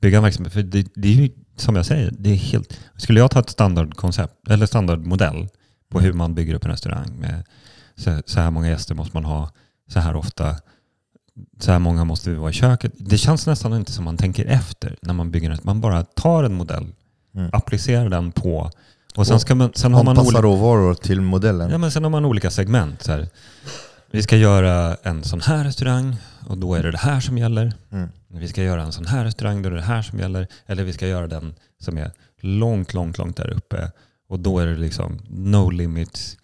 bygga 0.00 0.16
en 0.16 0.22
verksamhet. 0.24 0.52
För 0.52 0.62
det, 0.62 0.86
det 0.94 1.08
är 1.08 1.12
ju, 1.12 1.30
som 1.56 1.76
jag 1.76 1.86
säger, 1.86 2.14
det 2.18 2.30
är 2.30 2.34
helt... 2.36 2.80
Skulle 2.96 3.20
jag 3.20 3.30
ta 3.30 3.40
ett 3.40 3.50
standardkoncept, 3.50 4.48
eller 4.48 4.66
standardmodell 4.66 5.48
på 5.90 5.98
Mm. 5.98 6.04
hur 6.06 6.12
man 6.12 6.34
bygger 6.34 6.54
upp 6.54 6.64
en 6.64 6.70
restaurang 6.70 7.18
med 7.20 7.44
så, 7.96 8.22
så 8.26 8.40
här 8.40 8.50
många 8.50 8.68
gäster 8.68 8.94
måste 8.94 9.16
man 9.16 9.24
ha, 9.24 9.50
så 9.88 10.00
här 10.00 10.16
ofta, 10.16 10.56
så 11.60 11.72
här 11.72 11.78
många 11.78 12.04
måste 12.04 12.30
vi 12.30 12.36
vara 12.36 12.50
i 12.50 12.52
köket. 12.52 12.92
Det 12.96 13.18
känns 13.18 13.46
nästan 13.46 13.74
inte 13.74 13.92
som 13.92 14.04
man 14.04 14.16
tänker 14.16 14.44
efter 14.44 14.96
när 15.02 15.14
man 15.14 15.30
bygger 15.30 15.50
ett. 15.50 15.64
Man 15.64 15.80
bara 15.80 16.04
tar 16.04 16.44
en 16.44 16.54
modell, 16.54 16.92
Mm. 17.36 17.50
applicerar 17.52 18.08
den 18.08 18.32
på 18.32 18.70
och 19.16 19.26
sen, 19.26 19.40
ska 19.40 19.54
man, 19.54 19.72
sen, 19.74 19.94
har 19.94 20.04
man 20.04 20.18
olika, 20.18 20.42
råvaror 20.42 20.94
till 20.94 21.20
modellen. 21.20 21.70
ja, 21.70 21.78
men 21.78 21.90
sen 21.90 22.02
har 22.04 22.10
man 22.10 22.24
olika 22.24 22.50
segment. 22.50 23.02
Så 23.02 23.12
här. 23.12 23.28
Vi 24.10 24.22
ska 24.22 24.36
göra 24.36 24.96
en 25.02 25.24
sån 25.24 25.40
här 25.40 25.64
restaurang 25.64 26.16
och 26.48 26.58
då 26.58 26.74
är 26.74 26.82
det 26.82 26.90
det 26.90 26.98
här 26.98 27.20
som 27.20 27.38
gäller. 27.38 27.72
Mm. 27.92 28.08
Vi 28.28 28.48
ska 28.48 28.62
göra 28.62 28.82
en 28.82 28.92
sån 28.92 29.06
här 29.06 29.24
restaurang, 29.24 29.62
då 29.62 29.68
är 29.68 29.70
det 29.70 29.76
det 29.78 29.82
här 29.82 30.02
som 30.02 30.18
gäller. 30.18 30.46
Eller 30.66 30.84
vi 30.84 30.92
ska 30.92 31.06
göra 31.08 31.26
den 31.26 31.54
som 31.80 31.98
är 31.98 32.10
långt, 32.40 32.94
långt, 32.94 33.18
långt 33.18 33.36
där 33.36 33.50
uppe. 33.50 33.90
Och 34.28 34.38
då 34.40 34.58
är 34.58 34.66
det 34.66 34.76
liksom 34.76 35.18
no 35.28 35.70
limits. 35.70 36.36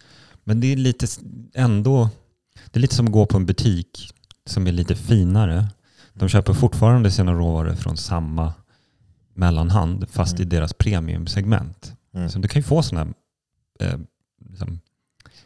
Men 0.43 0.59
det 0.61 0.71
är 0.71 0.75
lite 0.75 1.07
ändå, 1.53 2.09
det 2.71 2.79
är 2.79 2.81
lite 2.81 2.95
som 2.95 3.05
att 3.05 3.11
gå 3.11 3.25
på 3.25 3.37
en 3.37 3.45
butik 3.45 4.13
som 4.45 4.67
är 4.67 4.71
lite 4.71 4.95
finare. 4.95 5.67
De 6.13 6.29
köper 6.29 6.53
fortfarande 6.53 7.11
sina 7.11 7.33
råvaror 7.33 7.75
från 7.75 7.97
samma 7.97 8.53
mellanhand 9.33 10.05
fast 10.11 10.33
i 10.33 10.43
Mm. 10.43 10.49
deras 10.49 10.73
premiumsegment. 10.73 11.93
Mm. 12.15 12.29
Så 12.29 12.39
du 12.39 12.47
kan 12.47 12.59
ju 12.59 12.63
få 12.63 12.83
sådana 12.83 13.13
eh, 13.79 13.97
liksom, 14.49 14.79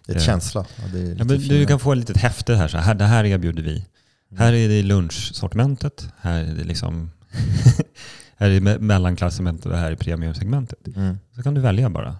Det 0.05 0.11
är 0.11 0.15
Eh, 0.15 0.17
ett 0.17 0.25
känsla. 0.25 0.65
Ja, 0.77 0.83
det 0.93 0.99
är 0.99 1.15
Ja, 1.17 1.23
men 1.23 1.39
du 1.39 1.65
kan 1.65 1.79
få 1.79 1.91
ett 1.91 1.97
litet 1.97 2.17
häfte 2.17 2.55
här, 2.55 2.67
så 2.67 2.77
här. 2.77 2.95
Det 2.95 3.05
här 3.05 3.23
erbjuder 3.23 3.63
vi. 3.63 3.71
Mm. 3.71 4.41
Här 4.41 4.53
är 4.53 4.69
det 4.69 4.83
lunchsortimentet. 4.83 6.09
Här 6.17 6.43
är 6.43 6.53
det 6.55 6.63
liksom 6.63 7.11
här 8.37 8.49
är 8.49 8.79
mellanklassegmentet 8.79 9.65
och 9.65 9.77
här 9.77 9.91
är 9.91 9.95
premiumsegmentet. 9.95 10.87
Mm. 10.95 11.17
Så 11.35 11.43
kan 11.43 11.53
du 11.53 11.61
välja 11.61 11.89
bara. 11.89 12.17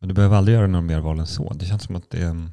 Men 0.00 0.08
du 0.08 0.14
behöver 0.14 0.36
aldrig 0.36 0.56
göra 0.56 0.66
några 0.66 0.82
mer 0.82 1.00
val 1.00 1.20
än 1.20 1.26
så. 1.26 1.52
Det 1.52 1.66
känns 1.66 1.82
som 1.82 1.96
att 1.96 2.10
det 2.10 2.48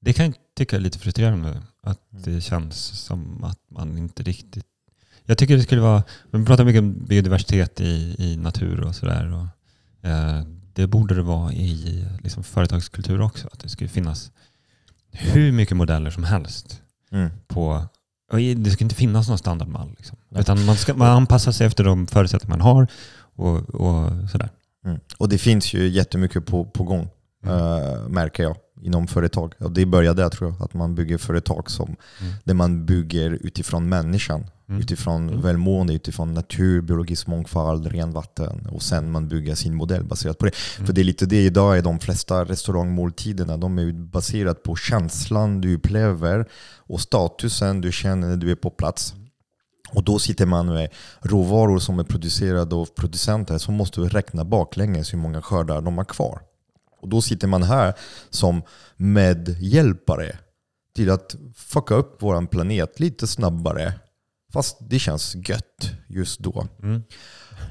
det 0.00 0.12
kan 0.12 0.26
jag 0.26 0.34
tycka 0.56 0.76
är 0.76 0.80
lite 0.80 0.98
frustrerande. 0.98 1.62
Att 1.82 2.12
Mm. 2.12 2.22
det 2.24 2.40
känns 2.40 2.76
som 2.76 3.44
att 3.44 3.60
man 3.70 3.98
inte 3.98 4.22
riktigt... 4.22 4.64
Jag 5.24 5.38
tycker 5.38 5.56
det 5.56 5.62
skulle 5.62 5.80
vara... 5.80 6.02
Vi 6.30 6.44
pratar 6.44 6.64
mycket 6.64 6.80
om 6.80 7.04
biodiversitet 7.04 7.80
i, 7.80 8.14
i 8.18 8.36
natur 8.36 8.80
och 8.80 8.94
sådär. 8.94 9.48
Eh, 10.02 10.42
det 10.72 10.86
borde 10.86 11.14
det 11.14 11.22
vara 11.22 11.52
i 11.52 12.04
liksom, 12.22 12.42
företagskultur 12.44 13.20
också. 13.20 13.48
Att 13.52 13.60
det 13.60 13.68
skulle 13.68 13.88
finnas 13.90 14.32
hur 15.12 15.52
mycket 15.52 15.76
modeller 15.76 16.10
som 16.10 16.24
helst 16.24 16.82
Mm. 17.10 17.30
på 17.46 17.86
det 18.56 18.70
ska 18.70 18.84
inte 18.84 18.94
finnas 18.94 19.28
någon 19.28 19.38
standardmall. 19.38 19.90
Liksom. 19.98 20.18
Utan 20.36 20.64
man 20.64 20.76
ska 20.76 20.94
man 20.94 21.08
anpassar 21.08 21.52
sig 21.52 21.66
efter 21.66 21.84
de 21.84 22.06
förutsättningar 22.06 22.56
man 22.56 22.60
har 22.60 22.86
och, 23.36 23.56
och 23.56 24.30
sådär. 24.30 24.50
Och 25.18 25.28
det 25.28 25.38
finns 25.38 25.74
ju 25.74 25.88
jättemycket 25.88 26.46
på, 26.46 26.64
på 26.64 26.84
gång, 26.84 27.08
eh, 27.46 28.08
märker 28.08 28.42
jag, 28.42 28.56
inom 28.82 29.06
företag. 29.06 29.54
Och 29.58 29.70
det 29.72 29.86
började 29.86 30.22
där 30.22 30.28
tror 30.30 30.50
jag, 30.50 30.62
att 30.62 30.74
man 30.74 30.94
bygger 30.94 31.18
företag 31.18 31.70
som, 31.70 31.96
Mm. 32.20 32.32
där 32.44 32.54
man 32.54 32.86
bygger 32.86 33.30
utifrån 33.30 33.88
människan. 33.88 34.46
Mm. 34.68 34.80
Utifrån 34.80 35.28
Mm. 35.28 35.40
välmående, 35.42 35.94
utifrån 35.94 36.34
natur, 36.34 36.80
biologisk 36.80 37.26
mångfald, 37.26 37.86
ren 37.86 38.12
vatten. 38.12 38.66
Och 38.70 38.82
sen 38.82 39.10
man 39.10 39.28
bygger 39.28 39.54
sin 39.54 39.74
modell 39.74 40.04
baserat 40.04 40.38
på 40.38 40.44
det. 40.44 40.52
Mm. 40.76 40.86
För 40.86 40.92
det 40.92 41.00
är 41.00 41.04
lite 41.04 41.26
det 41.26 41.44
idag 41.44 41.78
är 41.78 41.82
de 41.82 41.98
flesta 41.98 42.44
restaurangmåltiderna. 42.44 43.56
De 43.56 43.78
är 43.78 43.92
baserat 43.92 44.62
på 44.62 44.76
känslan 44.76 45.60
du 45.60 45.74
upplever 45.74 46.48
och 46.76 47.00
statusen 47.00 47.80
du 47.80 47.92
känner 47.92 48.28
när 48.28 48.36
du 48.36 48.50
är 48.50 48.54
på 48.56 48.70
plats. 48.70 49.14
Och 49.90 50.04
då 50.04 50.18
sitter 50.18 50.46
man 50.46 50.66
med 50.66 50.88
råvaror 51.20 51.78
som 51.78 51.98
är 51.98 52.04
producerade 52.04 52.74
av 52.76 52.86
producenter 52.96 53.58
som 53.58 53.74
måste 53.74 54.00
räkna 54.00 54.44
baklänges 54.44 55.12
hur 55.12 55.18
många 55.18 55.42
skördar 55.42 55.80
de 55.80 55.98
har 55.98 56.04
kvar. 56.04 56.40
Och 57.00 57.08
då 57.08 57.20
sitter 57.22 57.46
man 57.48 57.62
här 57.62 57.94
som 58.30 58.62
medhjälpare 58.96 60.36
till 60.94 61.10
att 61.10 61.36
fucka 61.56 61.94
upp 61.94 62.16
vår 62.20 62.46
planet 62.46 63.00
lite 63.00 63.26
snabbare. 63.26 63.92
Fast 64.52 64.76
det 64.80 64.98
känns 64.98 65.34
gött 65.34 65.90
just 66.08 66.40
då. 66.40 66.66
Mm. 66.82 67.02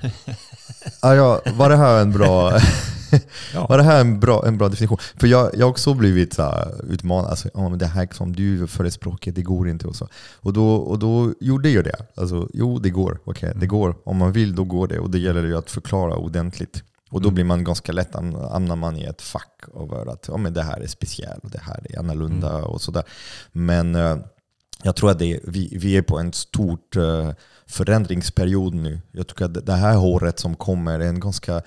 Ja, 1.02 1.16
ja, 1.16 1.42
var 1.56 1.70
det 1.70 1.76
här 1.76 2.02
en 2.02 2.12
bra, 2.12 2.52
Ja. 3.54 3.68
var 3.68 3.78
det 3.78 3.84
här 3.84 4.02
en 4.02 4.20
bra, 4.20 4.48
en 4.48 4.58
bra 4.58 4.70
definition? 4.70 4.98
För 5.20 5.28
jag 5.28 5.52
jag 5.54 5.66
har 5.66 5.70
också 5.70 5.94
blivit 5.94 6.34
så 6.34 6.42
här 6.42 6.86
utmanad. 6.92 7.30
Alltså, 7.30 7.50
ja, 7.54 7.70
men 7.70 7.80
det 7.80 7.86
här 7.86 8.08
som 8.12 8.36
du 8.36 8.68
förespråkar, 8.68 9.32
det 9.32 9.42
går 9.42 9.70
inte. 9.70 9.88
Och, 9.88 9.96
så. 9.96 10.08
Och, 10.40 10.54
då, 10.54 10.76
och 10.76 11.00
då 11.00 11.34
gjorde 11.40 11.70
jag 11.70 11.84
det. 11.84 11.96
Alltså, 12.16 12.50
jo, 12.54 12.80
det 12.80 12.90
går. 12.90 13.20
Okej, 13.24 13.54
det 13.56 13.68
går. 13.68 13.96
Om 14.04 14.18
man 14.18 14.32
vill, 14.32 14.56
då 14.56 14.64
går 14.64 14.88
det. 14.88 15.00
Och 15.00 15.10
det 15.10 15.20
gäller 15.20 15.44
ju 15.44 15.58
att 15.58 15.72
förklara 15.72 16.16
ordentligt. 16.16 16.84
Och 17.10 17.22
då 17.22 17.28
Mm. 17.28 17.36
blir 17.36 17.44
man 17.46 17.64
ganska 17.64 17.92
lätt, 17.92 18.14
hamnar 18.52 18.76
man 18.76 18.98
i 18.98 19.04
ett 19.04 19.22
fack 19.22 19.64
över 19.76 20.06
att 20.14 20.28
ja, 20.28 20.38
men 20.38 20.54
det 20.54 20.64
här 20.64 20.80
är 20.82 20.88
speciellt 20.88 21.44
och 21.44 21.52
det 21.52 21.62
här 21.62 21.86
är 21.90 22.00
annorlunda 22.00 22.56
och 22.64 22.82
sådär. 22.82 23.04
Men 23.52 23.96
eh, 23.96 24.18
jag 24.84 24.96
tror 24.96 25.12
att 25.12 25.20
det, 25.20 25.40
vi, 25.44 25.78
vi 25.82 25.98
är 25.98 26.02
på 26.02 26.20
en 26.20 26.34
stort 26.34 26.96
eh, 26.96 27.32
förändringsperiod 27.66 28.74
nu. 28.74 29.02
Jag 29.12 29.28
tycker 29.28 29.46
att 29.46 29.66
det 29.66 29.74
här 29.74 29.98
året 29.98 30.40
som 30.40 30.56
kommer 30.56 31.00
är 31.00 31.08
en 31.08 31.20
ganska 31.20 31.62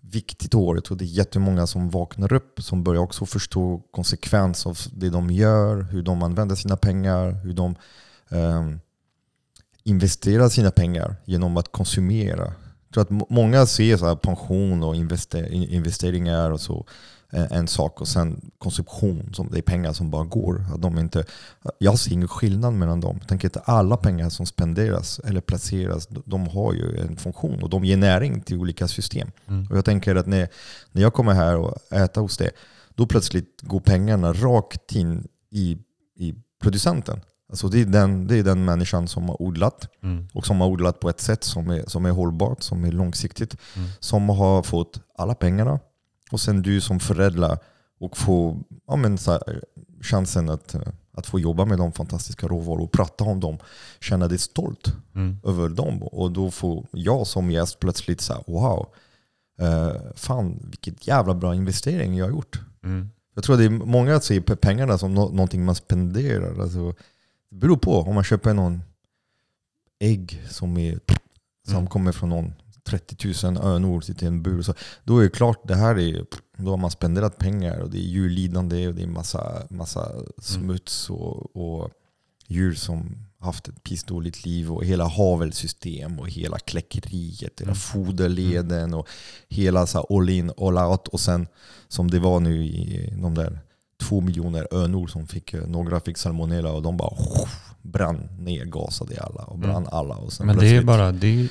viktigt 0.00 0.54
år. 0.54 0.76
Jag 0.76 0.84
tror 0.84 0.96
det 0.96 1.04
är 1.04 1.06
jättemånga 1.06 1.66
som 1.66 1.90
vaknar 1.90 2.32
upp, 2.32 2.62
som 2.62 2.84
börjar 2.84 3.02
också 3.02 3.26
förstå 3.26 3.82
konsekvens 3.90 4.66
av 4.66 4.78
det 4.92 5.10
de 5.10 5.30
gör, 5.30 5.82
hur 5.82 6.02
de 6.02 6.22
använder 6.22 6.54
sina 6.56 6.76
pengar, 6.76 7.30
hur 7.30 7.52
de 7.52 7.74
ehm, 8.30 8.80
investerar 9.82 10.48
sina 10.48 10.70
pengar 10.70 11.16
genom 11.24 11.56
att 11.56 11.72
konsumera. 11.72 12.52
Tror 12.94 13.02
att 13.02 13.10
må- 13.10 13.26
många 13.30 13.66
ser 13.66 13.96
så 13.96 14.16
pension 14.16 14.82
och 14.82 14.94
investe- 14.96 15.48
investeringar 15.52 16.50
och 16.50 16.60
så 16.60 16.86
en, 17.30 17.46
en 17.50 17.68
sak 17.68 18.00
och 18.00 18.08
sen 18.08 18.50
konsumtion, 18.58 19.34
som 19.34 19.50
det 19.50 19.58
är 19.58 19.62
pengar 19.62 19.92
som 19.92 20.10
bara 20.10 20.24
går. 20.24 20.64
Att 20.74 20.82
de 20.82 20.98
inte, 20.98 21.24
jag 21.78 21.98
ser 21.98 22.12
ingen 22.12 22.28
skillnad 22.28 22.72
mellan 22.72 23.00
dem. 23.00 23.16
Jag 23.20 23.28
tänker 23.28 23.48
att 23.48 23.68
alla 23.68 23.96
pengar 23.96 24.28
som 24.28 24.46
spenderas 24.46 25.18
eller 25.24 25.40
placeras, 25.40 26.08
de- 26.26 26.48
har 26.48 26.72
ju 26.72 26.98
en 26.98 27.16
funktion 27.16 27.62
och 27.62 27.70
de 27.70 27.84
ger 27.84 27.96
näring 27.96 28.40
till 28.40 28.56
olika 28.56 28.88
system. 28.88 29.30
Mm. 29.48 29.66
Och 29.70 29.76
jag 29.76 29.84
tänker 29.84 30.16
att 30.16 30.26
när, 30.26 30.48
när 30.92 31.02
jag 31.02 31.12
kommer 31.14 31.32
här 31.32 31.56
och 31.56 31.92
äter 31.92 32.20
hos 32.20 32.36
det, 32.36 32.50
då 32.94 33.06
plötsligt 33.06 33.60
går 33.62 33.80
pengarna 33.80 34.32
rakt 34.32 34.92
in 34.92 35.28
i, 35.50 35.78
i 36.16 36.34
producenten. 36.62 37.20
Alltså 37.48 37.68
det, 37.68 37.80
är 37.80 37.84
den, 37.84 38.26
det 38.26 38.38
är 38.38 38.42
den 38.42 38.64
människan 38.64 39.08
som 39.08 39.28
har 39.28 39.42
odlat 39.42 39.88
Mm. 40.02 40.28
och 40.34 40.46
som 40.46 40.60
har 40.60 40.68
odlat 40.68 41.00
på 41.00 41.08
ett 41.08 41.20
sätt 41.20 41.44
som 41.44 41.70
är, 41.70 41.84
som 41.86 42.06
är 42.06 42.10
hållbart, 42.10 42.62
som 42.62 42.84
är 42.84 42.92
långsiktigt. 42.92 43.56
Mm. 43.76 43.88
Som 44.00 44.28
har 44.28 44.62
fått 44.62 45.00
alla 45.18 45.34
pengarna. 45.34 45.80
Och 46.30 46.40
sen 46.40 46.62
du 46.62 46.80
som 46.80 47.00
förädlar 47.00 47.58
och 48.00 48.16
får 48.16 48.56
ja, 48.86 48.96
men, 48.96 49.18
så 49.18 49.30
här, 49.30 49.62
chansen 50.02 50.48
att, 50.50 50.74
att 51.12 51.26
få 51.26 51.40
jobba 51.40 51.64
med 51.64 51.78
de 51.78 51.92
fantastiska 51.92 52.48
råvaror 52.48 52.80
och 52.80 52.92
prata 52.92 53.24
om 53.24 53.40
dem. 53.40 53.58
Känna 54.00 54.28
dig 54.28 54.38
stolt 54.38 54.92
Mm. 55.14 55.36
över 55.44 55.68
dem. 55.68 56.02
Och 56.02 56.32
då 56.32 56.50
får 56.50 56.86
jag 56.92 57.26
som 57.26 57.50
gäst 57.50 57.78
plötsligt 57.78 58.20
så 58.20 58.32
här, 58.32 58.42
wow, 58.46 58.86
eh, 59.60 60.00
fan 60.16 60.58
vilket 60.64 61.06
jävla 61.06 61.34
bra 61.34 61.54
investering 61.54 62.14
jag 62.16 62.24
har 62.26 62.30
gjort. 62.30 62.60
Mm. 62.84 63.10
Jag 63.34 63.44
tror 63.44 63.54
att 63.54 63.60
det 63.60 63.64
är 63.66 63.70
många 63.70 64.12
som 64.12 64.20
ser 64.20 64.40
pengarna 64.56 64.98
som 64.98 65.14
nå- 65.14 65.28
någonting 65.28 65.64
man 65.64 65.74
spenderar. 65.74 66.60
Alltså, 66.62 66.94
det 67.54 67.58
beror 67.60 67.76
på 67.76 68.00
om 68.00 68.14
man 68.14 68.24
köper 68.24 68.54
någon 68.54 68.82
ägg 70.00 70.42
som, 70.50 70.76
är, 70.76 71.00
som 71.66 71.74
Mm. 71.76 71.86
kommer 71.86 72.12
från 72.12 72.28
någon 72.28 72.52
30 72.84 73.46
000 73.46 73.56
önor 73.56 74.00
sitter 74.00 74.24
i 74.24 74.26
en 74.26 74.42
bur. 74.42 74.62
Så 74.62 74.74
då 75.04 75.18
är 75.18 75.22
det 75.22 75.30
klart, 75.30 75.68
det 75.68 75.74
här 75.74 75.98
är, 75.98 76.24
då 76.56 76.70
har 76.70 76.76
man 76.76 76.90
spenderat 76.90 77.38
pengar 77.38 77.78
och 77.78 77.90
det 77.90 77.98
är 77.98 78.02
djurlidande 78.08 78.88
och 78.88 78.94
det 78.94 79.02
är 79.02 79.06
massa, 79.06 79.62
massa 79.70 80.12
smuts 80.38 81.10
och, 81.10 81.56
och 81.56 81.90
djur 82.46 82.74
som 82.74 83.16
haft 83.38 83.68
ett 83.68 83.82
pissdåligt 83.82 84.44
liv 84.44 84.72
och 84.72 84.84
hela 84.84 85.04
havelsystem 85.08 86.18
och 86.20 86.28
hela 86.30 86.58
kläckeriet, 86.58 87.60
hela 87.60 87.70
Mm. 87.72 87.74
foderleden 87.76 88.94
och 88.94 89.08
hela 89.48 89.86
så 89.86 90.00
all 90.10 90.30
in, 90.30 90.52
all 90.58 90.78
out. 90.78 91.08
Och 91.08 91.20
sen 91.20 91.46
som 91.88 92.10
det 92.10 92.18
var 92.18 92.40
nu 92.40 92.64
i 92.64 93.10
de 93.22 93.34
där 93.34 93.58
två 94.08 94.20
miljoner 94.20 94.68
önor 94.70 95.06
som 95.06 95.26
fick, 95.26 95.54
eh, 95.54 95.66
några 95.66 96.00
fick 96.00 96.18
salmonella 96.18 96.72
och 96.72 96.82
de 96.82 96.96
bara 96.96 97.14
brann 97.82 98.28
ner, 98.38 98.64
gasade 98.64 99.20
alla 99.22 99.42
och 99.42 99.58
brann 99.58 99.76
Mm. 99.76 99.88
alla. 99.92 100.14
Och 100.14 100.32
sen 100.32 100.46
Men 100.46 100.58
det 100.58 100.76
är 100.76 100.82
bara... 100.82 101.12
Det 101.12 101.48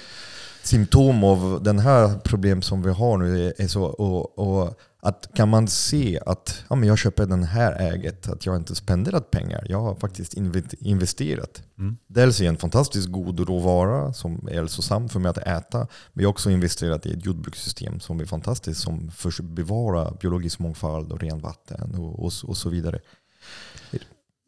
symptom 0.64 1.24
av 1.24 1.60
den 1.64 1.80
här 1.80 2.20
problem 2.20 2.62
som 2.62 2.82
vi 2.82 2.92
har 2.92 3.18
nu 3.18 3.48
är, 3.48 3.54
är 3.62 3.68
så 3.68 3.84
och, 3.84 4.40
och 4.40 4.80
att 5.04 5.30
kan 5.36 5.50
man 5.50 5.68
se 5.68 6.20
att 6.26 6.64
ja, 6.70 6.76
men 6.76 6.90
jag 6.90 6.98
köper 6.98 7.26
den 7.26 7.44
här 7.44 7.74
äget, 7.94 8.30
att 8.30 8.46
jag 8.46 8.56
inte 8.56 8.76
spenderat 8.76 9.32
pengar. 9.32 9.66
Jag 9.70 9.82
har 9.82 9.96
faktiskt 9.96 10.34
inve- 10.34 10.76
investerat. 10.80 11.62
mm. 11.78 11.98
Dels 12.08 12.42
i 12.42 12.46
en 12.46 12.58
fantastiskt 12.58 13.08
god 13.12 13.40
råvara 13.40 14.14
som 14.14 14.48
är 14.52 14.54
hälsosam 14.54 15.10
för 15.10 15.20
mig 15.20 15.30
att 15.30 15.38
äta. 15.38 15.78
Men 16.14 16.24
jag 16.24 16.28
har 16.28 16.32
också 16.34 16.50
investerat 16.50 17.06
i 17.06 17.14
ett 17.14 17.26
jordbrukssystem 17.26 18.00
som 18.00 18.20
är 18.20 18.26
fantastiskt 18.26 18.82
som 18.82 19.12
bevarar 19.42 20.18
biologisk 20.22 20.60
mångfald 20.60 21.12
och 21.12 21.22
rent 21.22 21.44
vatten 21.44 21.96
och, 21.96 22.20
och, 22.26 22.32
och 22.44 22.58
så 22.58 22.70
vidare. 22.70 23.00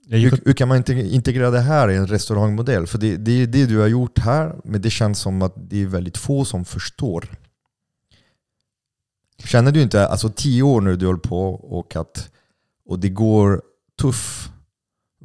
Hur, 0.10 0.40
hur 0.46 0.54
kan 0.54 0.68
man 0.68 0.78
inte- 0.78 0.94
integrera 0.94 1.52
det 1.52 1.60
här 1.60 1.90
i 1.92 1.96
en 1.96 2.08
restaurangmodell? 2.08 2.88
För 2.88 2.98
det, 2.98 3.18
det 3.18 3.32
är 3.42 3.48
det 3.48 3.66
du 3.66 3.78
har 3.80 3.88
gjort 3.88 4.20
här, 4.20 4.56
men 4.64 4.82
det 4.82 4.90
känns 4.90 5.20
som 5.20 5.42
att 5.42 5.54
det 5.58 5.82
är 5.82 5.86
väldigt 5.86 6.18
få 6.18 6.46
som 6.46 6.66
förstår. 6.66 7.28
Känner 9.44 9.72
du 9.72 9.82
inte, 9.82 10.08
alltså 10.08 10.30
tio 10.30 10.64
år 10.64 10.82
nu 10.82 10.96
du 10.96 11.06
håller 11.06 11.20
på 11.20 11.50
och 11.54 11.96
att 11.96 12.30
och 12.90 13.00
det 13.00 13.10
går 13.10 13.62
tuff 14.02 14.50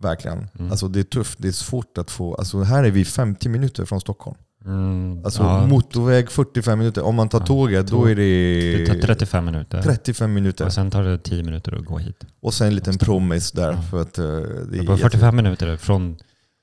verkligen. 0.01 0.49
Mm. 0.59 0.71
Alltså 0.71 0.89
det 0.89 1.01
är 1.01 1.05
tufft, 1.05 1.39
det 1.43 1.49
är 1.49 1.53
svårt 1.53 1.99
att 1.99 2.11
få, 2.11 2.35
alltså 2.35 2.63
här 2.63 2.85
är 2.85 2.91
vi 2.91 3.05
50 3.05 3.49
minuter 3.49 3.85
från 3.85 4.01
Stockholm. 4.01 4.37
mm, 4.65 5.25
Alltså 5.25 5.43
ja, 5.43 5.67
motorväg 5.67 6.31
45 6.31 6.79
minuter, 6.79 7.03
om 7.03 7.15
man 7.15 7.29
tar 7.29 7.41
Ja, 7.41 7.47
tåget 7.47 7.87
då 7.87 8.05
är 8.11 8.15
det 8.17 8.87
tar 8.87 8.95
det 8.95 9.01
35 9.01 9.45
minuter. 9.45 9.83
35 9.83 10.33
minuter. 10.35 10.67
Och 10.67 10.73
sen 10.73 10.91
tar 10.91 11.03
det 11.03 11.19
10 11.19 11.43
minuter 11.43 11.79
att 11.79 11.85
gå 11.85 11.99
hit. 11.99 12.25
Och 12.43 12.55
sen 12.55 12.67
en 12.67 12.75
liten 12.75 12.99
promis 12.99 13.53
där 13.53 13.73
Ja. 13.73 13.83
för 13.83 14.03
att 14.03 14.19
eh, 14.19 14.25
det 14.25 14.79
är 14.79 14.87
På 14.87 14.97
45 14.97 15.37
minuter 15.37 15.77
från 15.77 16.17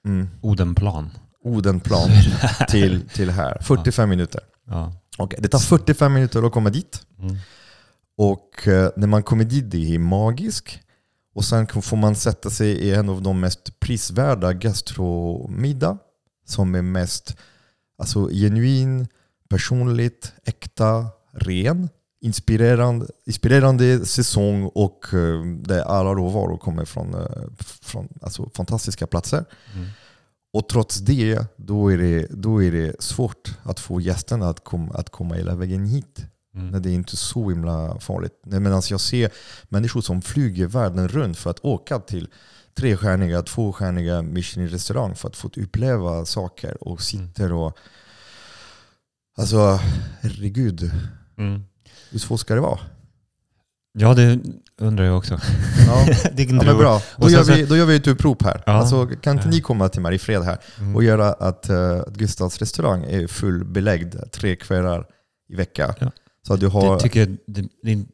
Mm. 0.05 0.27
Odenplan. 0.41 1.09
Odenplan 1.43 2.09
till, 2.69 3.09
till 3.09 3.29
här. 3.29 3.57
45 3.61 4.09
minuter. 4.09 4.41
Ja. 4.67 4.93
Okej, 5.17 5.39
det 5.41 5.47
tar 5.47 5.59
45 5.59 6.13
minuter 6.13 6.43
att 6.43 6.51
komma 6.51 6.69
dit. 6.69 7.05
Mm. 7.19 7.35
Och 8.17 8.67
eh, 8.67 8.91
när 8.95 9.07
man 9.07 9.23
kommer 9.23 9.43
dit, 9.43 9.71
det 9.71 9.95
är 9.95 9.99
magiskt. 9.99 10.79
Och 11.35 11.45
sen 11.45 11.67
får 11.67 11.97
man 11.97 12.15
sätta 12.15 12.49
sig 12.49 12.69
i 12.69 12.93
en 12.93 13.09
av 13.09 13.21
de 13.21 13.39
mest 13.39 13.79
prisvärda 13.79 14.53
gastromiddag 14.53 15.97
som 16.45 16.75
är 16.75 16.81
mest 16.81 17.37
alltså, 17.97 18.29
genuin, 18.29 19.07
personligt, 19.49 20.33
äkta, 20.45 21.07
ren. 21.31 21.89
Inspirerande, 22.21 23.07
inspirerande 23.25 24.05
säsong 24.05 24.71
och 24.75 25.13
eh, 25.13 25.45
där 25.45 25.81
alla 25.81 26.13
råvaror 26.13 26.57
kommer 26.57 26.85
från, 26.85 27.13
eh, 27.13 27.43
från 27.59 28.07
alltså, 28.21 28.49
fantastiska 28.53 29.07
platser. 29.07 29.45
Mm. 29.75 29.87
Och 30.57 30.69
trots 30.69 30.97
det, 30.97 31.39
då 31.57 31.91
är 31.91 31.97
det, 31.97 32.27
då 32.29 32.63
är 32.63 32.71
det 32.71 33.01
svårt 33.03 33.53
att 33.63 33.79
få 33.79 34.01
gästerna 34.01 34.49
att, 34.49 34.63
kom, 34.63 34.91
att 34.91 35.09
komma 35.09 35.35
hela 35.35 35.55
vägen 35.55 35.85
hit. 35.85 36.25
Mm. 36.55 36.69
När 36.69 36.79
det 36.79 36.89
är 36.89 36.93
inte 36.93 37.17
så 37.17 37.49
himla 37.49 37.99
farligt. 37.99 38.33
Men 38.43 38.73
alltså 38.73 38.93
jag 38.93 39.01
ser 39.01 39.31
människor 39.69 40.01
som 40.01 40.21
flyger 40.21 40.67
världen 40.67 41.07
runt 41.07 41.37
för 41.37 41.49
att 41.49 41.59
åka 41.59 41.99
till 41.99 42.29
trestjärniga, 42.77 43.41
tvåstjärniga 43.41 44.21
Michelin-restaurang 44.21 45.15
för 45.15 45.27
att 45.27 45.35
få 45.35 45.49
uppleva 45.57 46.25
saker 46.25 46.83
och 46.83 47.01
sitter 47.01 47.53
och... 47.53 47.77
Alltså, 49.37 49.79
herregud. 50.21 50.91
Mm. 51.37 51.63
Hur 52.11 52.19
svårt 52.19 52.39
ska 52.39 52.55
det 52.55 52.61
vara? 52.61 52.79
Ja, 53.93 54.13
det 54.13 54.39
undrar 54.81 55.05
jag 55.05 55.17
också. 55.17 55.39
Ja, 55.87 56.05
det 56.33 56.43
ja 56.43 56.53
men 56.63 56.77
bra. 56.77 57.01
Då 57.17 57.29
gör, 57.29 57.43
vi, 57.43 57.65
då 57.65 57.77
gör 57.77 57.85
vi 57.85 57.95
ett 57.95 58.07
upprop 58.07 58.43
här. 58.43 58.63
Ja. 58.65 58.71
Alltså, 58.71 59.07
kan 59.21 59.37
inte 59.37 59.49
ni 59.49 59.61
komma 59.61 59.89
till 59.89 60.01
Mariefred 60.01 60.43
här 60.43 60.57
Mm. 60.79 60.95
och 60.95 61.03
göra 61.03 61.33
att, 61.33 61.69
uh, 61.69 62.01
Gustavs 62.07 62.57
restaurang 62.59 63.03
är 63.03 63.27
fullbelagd 63.27 64.15
tre 64.31 64.55
kvällar 64.55 65.05
i 65.49 65.55
vecka. 65.55 65.95
Ja. 65.99 66.11
Så 66.47 66.53
att 66.53 66.59
du 66.59 66.65
Det 66.65 66.71
har 66.73 66.99
tycker 66.99 67.19
jag, 67.19 67.29
det, 67.47 67.61
det, 67.61 68.05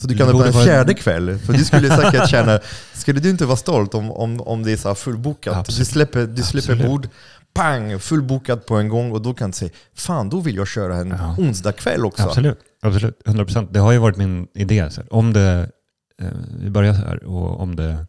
Så 0.00 0.06
du 0.08 0.14
Det 0.14 0.18
kan 0.18 0.28
öppna 0.28 0.46
en 0.46 0.52
fjärde 0.52 0.94
kväll. 0.94 1.38
För 1.38 1.52
du 1.52 1.64
skulle 1.64 1.88
säkert 1.96 2.28
känna, 2.30 2.60
skulle 2.94 3.20
du 3.20 3.30
inte 3.30 3.46
vara 3.46 3.56
stolt 3.56 3.94
om, 3.94 4.12
om, 4.12 4.40
om 4.40 4.62
det 4.62 4.72
är 4.72 4.76
så 4.76 4.94
fullbokat? 4.94 5.54
Du 5.54 5.60
Absolut. 5.60 5.88
släpper, 5.88 6.26
du 6.26 6.42
släpper 6.42 6.72
Absolut. 6.72 6.86
bord, 6.90 7.08
pang, 7.54 7.98
fullbokat 7.98 8.66
på 8.66 8.76
en 8.76 8.88
gång 8.88 9.12
och 9.12 9.22
då 9.22 9.34
kan 9.34 9.50
du 9.50 9.56
säga, 9.56 9.70
fan 9.94 10.28
då 10.28 10.40
vill 10.40 10.56
jag 10.56 10.68
köra 10.68 10.96
en 10.96 11.08
Ja. 11.10 11.36
onsdagkväll 11.38 12.04
också. 12.04 12.22
Absolut, 12.22 12.58
absolut. 12.82 13.20
100 13.26 13.44
procent. 13.44 13.72
Det 13.72 13.78
har 13.78 13.92
ju 13.92 13.98
varit 13.98 14.16
min 14.16 14.46
idé. 14.54 14.90
Så. 14.90 15.02
Om 15.10 15.32
det, 15.32 15.70
vi 16.58 16.70
börjar 16.70 16.92
här 16.92 17.24
och 17.24 17.60
om 17.60 17.76
det, 17.76 18.06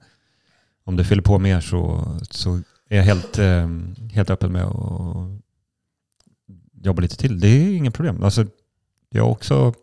om 0.84 0.96
det 0.96 1.04
fyller 1.04 1.22
på 1.22 1.40
mer 1.40 1.62
så, 1.62 2.06
så 2.32 2.56
är 2.90 2.98
jag 2.98 3.04
helt, 3.04 3.40
eh, 3.40 3.70
helt 4.14 4.30
öppen 4.30 4.52
med 4.52 4.64
att 4.64 5.42
jobba 6.74 7.02
lite 7.02 7.18
till. 7.18 7.40
Det 7.40 7.48
är 7.48 7.76
inga 7.76 7.92
problem. 7.92 8.24
Alltså, 8.24 8.46
jag 9.10 9.24
har 9.24 9.32
också... 9.32 9.74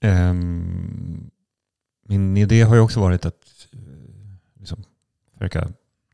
ehm, 0.00 1.30
min 2.08 2.36
idé 2.36 2.62
har 2.62 2.74
ju 2.74 2.80
också 2.80 3.00
varit 3.00 3.26
att 3.26 3.66
eh, 3.72 3.78
liksom, 4.54 4.84
försöka, 5.32 5.68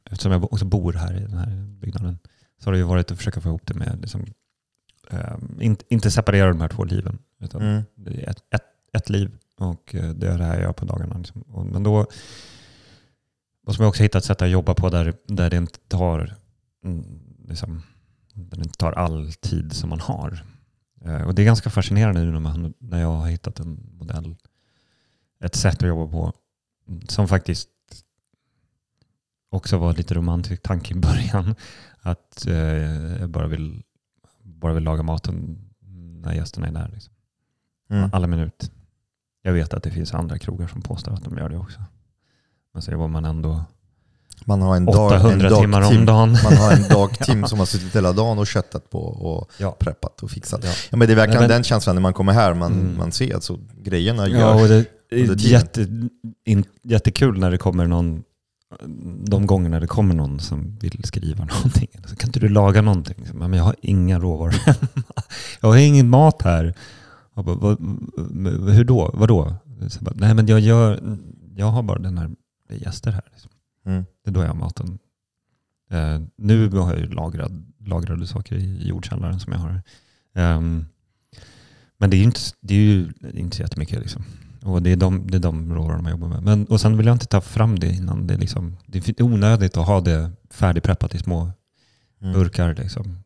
eftersom 0.04 0.32
jag 0.32 0.52
också 0.52 0.64
bor 0.64 0.92
här 0.92 1.16
i 1.16 1.20
den 1.20 1.34
här 1.34 1.56
byggnaden, 1.80 2.18
så 2.58 2.64
har 2.64 2.72
det 2.72 2.78
ju 2.78 2.84
varit 2.84 3.10
att 3.10 3.18
försöka 3.18 3.40
få 3.40 3.48
ihop 3.48 3.66
det 3.66 3.74
med 3.74 3.98
liksom, 4.00 4.24
Um, 5.10 5.58
inte, 5.60 5.84
inte 5.88 6.10
separera 6.10 6.48
de 6.48 6.60
här 6.60 6.68
två 6.68 6.84
liven. 6.84 7.18
Utan 7.40 7.62
Mm. 7.62 7.82
ett, 8.06 8.42
ett, 8.50 8.62
ett 8.92 9.10
liv 9.10 9.30
och 9.56 9.94
eh, 9.94 10.10
det 10.10 10.28
är 10.28 10.38
det 10.38 10.44
här 10.44 10.54
jag 10.54 10.62
gör 10.62 10.72
på 10.72 10.84
dagarna. 10.84 11.18
Liksom. 11.18 11.44
Men 11.72 11.82
då 11.82 12.06
måste 13.66 13.82
man 13.82 13.88
också 13.88 14.02
hitta 14.02 14.18
ett 14.18 14.24
sätt 14.24 14.42
att 14.42 14.50
jobba 14.50 14.74
på 14.74 14.90
där, 14.90 15.14
där 15.26 15.50
det 15.50 15.56
inte 15.56 15.78
tar 15.88 16.36
mm, 16.84 17.04
liksom, 17.48 17.82
där 18.32 18.56
det 18.56 18.62
inte 18.62 18.78
tar 18.78 18.92
all 18.92 19.32
tid 19.32 19.72
som 19.72 19.90
man 19.90 20.00
har. 20.00 20.44
Eh, 21.04 21.22
och 21.22 21.34
det 21.34 21.42
är 21.42 21.46
ganska 21.46 21.70
fascinerande 21.70 22.20
nu 22.20 22.32
när, 22.32 22.40
man, 22.40 22.74
när 22.78 23.00
jag 23.00 23.12
har 23.12 23.28
hittat 23.28 23.60
en 23.60 23.90
modell, 23.92 24.36
ett 25.40 25.54
sätt 25.54 25.82
att 25.82 25.88
jobba 25.88 26.12
på 26.12 26.32
som 27.08 27.28
faktiskt 27.28 27.68
också 29.50 29.78
var 29.78 29.92
lite 29.92 30.14
romantisk 30.14 30.62
tanke 30.62 30.94
i 30.94 30.96
början. 30.96 31.54
Att 32.00 32.46
eh, 32.46 32.56
jag 33.20 33.30
bara 33.30 33.46
vill, 33.46 33.82
bara 34.42 34.72
vill 34.72 34.82
laga 34.82 35.02
maten 35.02 35.58
när 36.22 36.32
gästerna 36.32 36.66
är 36.66 36.72
där. 36.72 36.90
Liksom. 36.92 37.14
Mm. 37.90 38.10
Alla 38.12 38.26
minut. 38.26 38.72
Jag 39.42 39.52
vet 39.52 39.74
att 39.74 39.82
det 39.82 39.90
finns 39.90 40.14
andra 40.14 40.38
krogar 40.38 40.66
som 40.66 40.82
påstår 40.82 41.12
att 41.12 41.24
de 41.24 41.36
gör 41.38 41.48
det 41.48 41.56
också. 41.58 41.80
Men 42.72 42.82
så 42.82 42.90
jobbar 42.92 43.08
man 43.08 43.24
ändå 43.24 43.64
Man 44.44 44.62
har 44.62 44.76
en 44.76 44.84
dag, 44.84 45.06
800 45.06 45.48
en 45.50 45.60
timmar 45.60 45.82
om 45.98 46.06
dagen. 46.06 46.36
Man 46.44 46.56
har 46.56 46.72
en 46.72 46.82
dagtim 46.90 47.44
som 47.46 47.58
har 47.58 47.66
suttit 47.66 47.96
hela 47.96 48.12
dagen 48.12 48.38
och 48.38 48.46
köttat 48.46 48.90
på 48.90 48.98
och 49.02 49.50
Ja. 49.58 49.70
preppat 49.80 50.22
och 50.22 50.30
fixat. 50.30 50.60
Ja. 50.64 50.70
Ja, 50.90 50.96
men 50.96 51.08
det 51.08 51.14
är 51.14 51.16
verkligen 51.16 51.40
Nej, 51.40 51.48
men- 51.48 51.56
den 51.56 51.64
känslan 51.64 51.96
när 51.96 52.02
man 52.02 52.12
kommer 52.12 52.32
här, 52.32 52.54
man, 52.54 52.72
Mm. 52.72 52.96
man 52.98 53.12
ser 53.12 53.36
att 53.36 53.44
så 53.44 53.58
grejerna 53.82 54.28
Ja, 54.28 54.38
gör. 54.38 54.62
och 54.62 54.68
det 54.68 54.86
är 55.10 55.46
jätte, 55.46 55.86
in, 56.44 56.64
jättekul 56.82 57.38
när 57.38 57.50
det 57.50 57.58
kommer 57.58 57.86
någon, 57.86 58.22
de 59.24 59.46
gångerna 59.46 59.80
det 59.80 59.86
kommer 59.86 60.14
någon 60.14 60.40
som 60.40 60.78
vill 60.80 61.04
skriva 61.04 61.44
någonting. 61.54 61.88
Så 62.06 62.16
kan 62.16 62.28
inte 62.28 62.40
du 62.40 62.48
laga 62.48 62.82
någonting? 62.82 63.26
Men 63.34 63.52
jag 63.52 63.64
har 63.64 63.76
inga 63.82 64.18
råvaror 64.18 64.50
hemma. 64.50 65.02
Jag 65.60 65.68
har 65.68 65.76
ingen 65.76 66.08
mat 66.08 66.42
här. 66.42 66.74
Jag 67.38 67.44
bara, 67.44 67.56
vad, 67.56 67.80
hur 68.74 68.84
då? 68.84 69.10
Vadå? 69.14 69.54
Så 69.88 69.98
jag 69.98 70.04
bara, 70.04 70.14
Nej 70.26 70.34
men 70.34 70.46
jag, 70.46 70.60
gör, 70.60 71.18
jag 71.56 71.66
har 71.66 71.82
bara 71.82 71.98
den 71.98 72.18
här, 72.18 72.30
det 72.68 72.74
är 72.74 72.78
gäster 72.78 73.10
här. 73.10 73.22
Liksom. 73.32 73.50
Mm. 73.86 74.04
Det 74.24 74.30
är 74.30 74.34
då 74.34 74.40
jag 74.40 74.48
har 74.48 74.54
maten. 74.54 74.98
Eh, 75.90 76.20
nu 76.36 76.68
har 76.68 76.92
jag 76.92 77.00
ju 77.00 77.06
lagrad, 77.06 77.72
lagrade 77.78 78.26
saker 78.26 78.56
i 78.56 78.88
jordkällaren 78.88 79.40
som 79.40 79.52
jag 79.52 79.60
har. 79.60 79.82
Ehm, 80.34 80.84
men 81.98 82.10
det 82.10 82.16
är 82.16 82.18
ju 82.18 82.24
inte, 82.24 82.40
det 82.60 82.74
är 82.74 82.78
ju 82.78 83.12
inte 83.34 83.56
så 83.56 83.62
jättemycket. 83.62 84.00
Liksom. 84.00 84.22
Och 84.62 84.82
det 84.82 84.92
är 84.92 84.96
de, 84.96 85.30
det 85.30 85.36
är 85.36 85.42
de 85.42 85.74
råvarorna 85.74 86.02
man 86.02 86.12
jobbar 86.12 86.28
med. 86.28 86.42
Men, 86.42 86.66
och 86.66 86.80
sen 86.80 86.96
vill 86.96 87.06
jag 87.06 87.14
inte 87.14 87.26
ta 87.26 87.40
fram 87.40 87.78
det 87.78 87.92
innan. 87.92 88.26
Det 88.26 88.34
är, 88.34 88.38
liksom, 88.38 88.76
det 88.86 89.08
är 89.08 89.22
onödigt 89.22 89.76
att 89.76 89.86
ha 89.86 90.00
det 90.00 90.30
färdigpreppat 90.50 91.14
i 91.14 91.18
små 91.18 91.50
Mm. 92.20 92.32
burkar. 92.34 92.74
Liksom. 92.74 93.18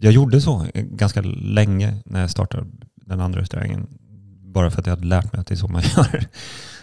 Jag 0.00 0.12
gjorde 0.12 0.40
så 0.40 0.66
ganska 0.74 1.20
länge 1.20 2.02
när 2.04 2.20
jag 2.20 2.30
startade 2.30 2.66
den 3.08 3.20
andra 3.20 3.40
restaurangen. 3.40 3.86
Bara 4.42 4.70
för 4.70 4.80
att 4.80 4.86
jag 4.86 4.96
hade 4.96 5.06
lärt 5.06 5.32
mig 5.32 5.40
att 5.40 5.46
det 5.46 5.54
är 5.54 5.56
så 5.56 5.68
man 5.68 5.82
gör. 5.96 6.26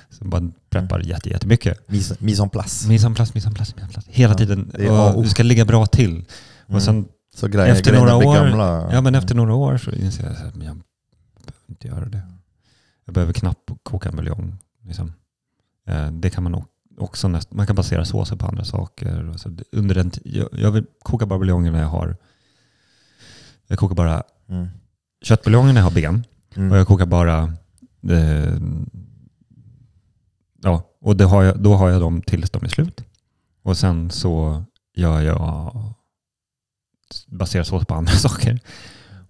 Så 0.10 0.26
man 0.26 0.54
preppar 0.70 1.00
jätte, 1.00 1.30
jättemycket. 1.30 1.90
Mise, 1.90 2.16
mise 2.20 2.44
en 2.44 2.50
place. 2.50 2.88
Mise 2.90 3.08
en 3.08 3.16
place, 3.16 3.32
mise 3.36 3.48
en 3.48 3.54
place, 3.54 3.74
mise 3.76 3.86
en 3.86 3.92
place. 3.92 4.08
Hela 4.12 4.34
Ja, 4.34 4.38
tiden. 4.38 4.72
och. 4.90 5.16
Och 5.18 5.24
du 5.24 5.30
ska 5.30 5.44
ligga 5.44 5.66
bra 5.66 5.86
till. 5.86 6.12
Mm. 6.12 6.26
Och 6.68 6.82
sen, 6.82 7.08
så 7.36 7.48
grejer, 7.48 7.72
efter 7.74 7.94
några 7.94 8.16
år- 8.16 8.36
gamla. 8.36 8.94
ja, 8.94 9.02
men 9.02 9.16
efter 9.16 9.36
några 9.36 9.54
år 9.54 9.78
så 9.78 9.92
inser 9.92 10.24
jag 10.24 10.32
att 10.34 10.40
jag 10.44 10.54
behöver 10.54 10.82
inte 11.70 11.88
göra 11.88 12.06
det. 12.06 12.22
Jag 13.06 13.14
behöver 13.14 13.34
knappt 13.34 13.70
koka 13.84 14.10
en 14.10 14.16
buljong. 14.16 14.58
Liksom. 14.84 15.14
Eh, 15.88 16.12
Det 16.12 16.30
kan 16.30 16.44
man 16.44 16.64
också 16.98 17.28
näst, 17.28 17.54
man 17.54 17.68
kan 17.68 17.76
basera 17.76 18.06
såser 18.06 18.36
på 18.36 18.46
andra 18.46 18.64
saker. 18.66 19.34
Så 19.38 19.58
under 19.72 19.96
den, 19.96 20.12
jag, 20.26 20.50
jag 20.52 20.72
vill 20.72 20.86
koka 21.04 21.26
bara 21.26 21.40
buljonger 21.40 21.72
när 21.72 21.80
jag 21.82 21.88
har 21.88 22.18
jag 23.68 23.80
kokar 23.80 23.96
bara 23.96 24.24
Mm. 24.50 24.68
Köttbuljonger 25.26 25.74
när 25.74 25.82
jag 25.82 25.86
har 25.86 25.92
ben. 25.92 26.26
Mm. 26.56 26.72
Och 26.72 26.78
jag 26.78 26.88
kokar 26.88 27.06
bara 27.06 27.54
eh, 28.10 28.58
ja, 30.62 30.84
och 31.02 31.16
har 31.26 31.44
jag, 31.44 31.60
då 31.60 31.76
har 31.76 31.90
jag 31.90 32.02
dem 32.02 32.22
tills 32.22 32.50
de 32.50 32.64
är 32.64 32.68
slut. 32.68 33.04
Och 33.64 33.78
sen 33.78 34.12
så 34.12 34.64
gör 34.96 35.22
jag 35.22 35.94
baserar 37.28 37.64
sås 37.64 37.86
på 37.86 37.94
andra 37.94 38.12
saker. 38.28 38.60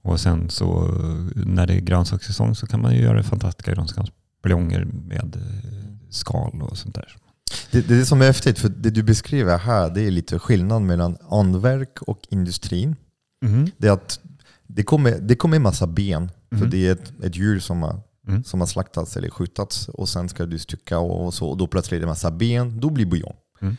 Och 0.01 0.19
sen 0.19 0.49
så 0.49 0.87
när 1.35 1.67
det 1.67 1.73
är 1.73 1.79
grönsakssäsong 1.79 2.55
så 2.55 2.67
kan 2.67 2.81
man 2.81 2.95
ju 2.95 3.01
göra 3.01 3.23
fantastiska 3.23 3.73
grönsaksbuljonger 3.73 4.85
med 4.85 5.35
eh, 5.35 6.09
skal 6.09 6.61
och 6.61 6.77
sånt 6.77 6.95
där. 6.95 7.17
Det, 7.71 7.81
det 7.81 8.05
som 8.05 8.21
är 8.21 8.25
häftigt, 8.25 8.59
för 8.59 8.69
det 8.69 8.89
du 8.89 9.03
beskriver 9.03 9.57
här 9.57 9.89
det 9.89 10.01
är 10.01 10.11
lite 10.11 10.39
skillnad 10.39 10.81
mellan 10.81 11.17
anverk 11.29 12.01
och 12.01 12.19
industrin. 12.29 12.95
Det 13.77 13.87
är 13.87 13.91
att 13.91 14.19
det 14.67 14.83
kommer, 14.83 15.19
det 15.19 15.35
kommer 15.35 15.55
en 15.55 15.61
massa 15.63 15.87
ben, 15.87 16.31
för 16.49 16.55
Mhm. 16.57 16.69
det 16.69 16.87
är 16.87 16.91
ett, 16.91 17.13
ett 17.23 17.35
djur 17.35 17.59
som 17.59 17.83
har, 17.83 17.99
Mm. 18.27 18.43
som 18.43 18.59
har 18.59 18.67
slaktats 18.67 19.17
eller 19.17 19.29
skjutats 19.29 19.87
och 19.89 20.09
sen 20.09 20.29
ska 20.29 20.45
du 20.45 20.59
stycka 20.59 20.99
och 20.99 21.33
så 21.33 21.47
och 21.47 21.57
då 21.57 21.67
plötsligt 21.67 21.97
är 21.97 21.99
det 21.99 22.03
en 22.05 22.09
massa 22.09 22.31
ben, 22.31 22.79
då 22.79 22.89
blir 22.89 23.05
buljong. 23.05 23.35
Mm. 23.61 23.77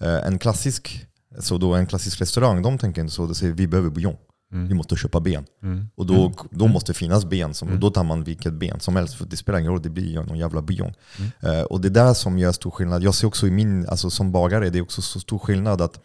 Eh, 0.00 0.26
en, 0.26 0.38
klassisk, 0.38 1.06
så 1.38 1.58
då 1.58 1.74
en 1.74 1.86
klassisk 1.86 2.20
restaurang, 2.20 2.62
de 2.62 2.78
tänker 2.78 3.00
inte 3.00 3.14
så, 3.14 3.26
de 3.26 3.34
säger 3.34 3.52
vi 3.52 3.66
behöver 3.66 3.90
vi 3.90 4.14
Mm. 4.52 4.76
måste 4.76 4.96
köpa 4.96 5.20
ben. 5.20 5.44
Mm. 5.62 5.88
Och 5.94 6.06
då, 6.06 6.14
Mm. 6.14 6.32
då 6.50 6.66
måste 6.66 6.92
det 6.92 6.96
finnas 6.98 7.24
ben, 7.24 7.54
som, 7.54 7.68
Mm. 7.68 7.80
då 7.80 7.90
tar 7.90 8.04
man 8.04 8.24
vilket 8.24 8.52
ben 8.52 8.80
som 8.80 8.96
helst 8.96 9.14
för 9.14 9.26
det 9.26 9.36
spelar 9.36 9.58
ingen 9.58 9.72
roll, 9.72 9.82
det 9.82 9.90
blir 9.90 10.14
någon 10.22 10.38
jävla 10.38 10.62
buljong. 10.62 10.94
Mm. 11.18 11.58
Eh, 11.58 11.62
och 11.64 11.80
det 11.80 11.88
är 11.88 11.90
där 11.90 12.14
som 12.14 12.38
gör 12.38 12.52
stor 12.52 12.70
skillnad. 12.70 13.02
Jag 13.02 13.14
ser 13.14 13.26
också 13.26 13.46
i 13.46 13.50
min, 13.50 13.86
alltså 13.88 14.10
som 14.10 14.32
bagare, 14.32 14.70
det 14.70 14.78
är 14.78 14.82
också 14.82 15.02
så 15.02 15.20
stor 15.20 15.38
skillnad 15.38 15.80
att 15.82 16.00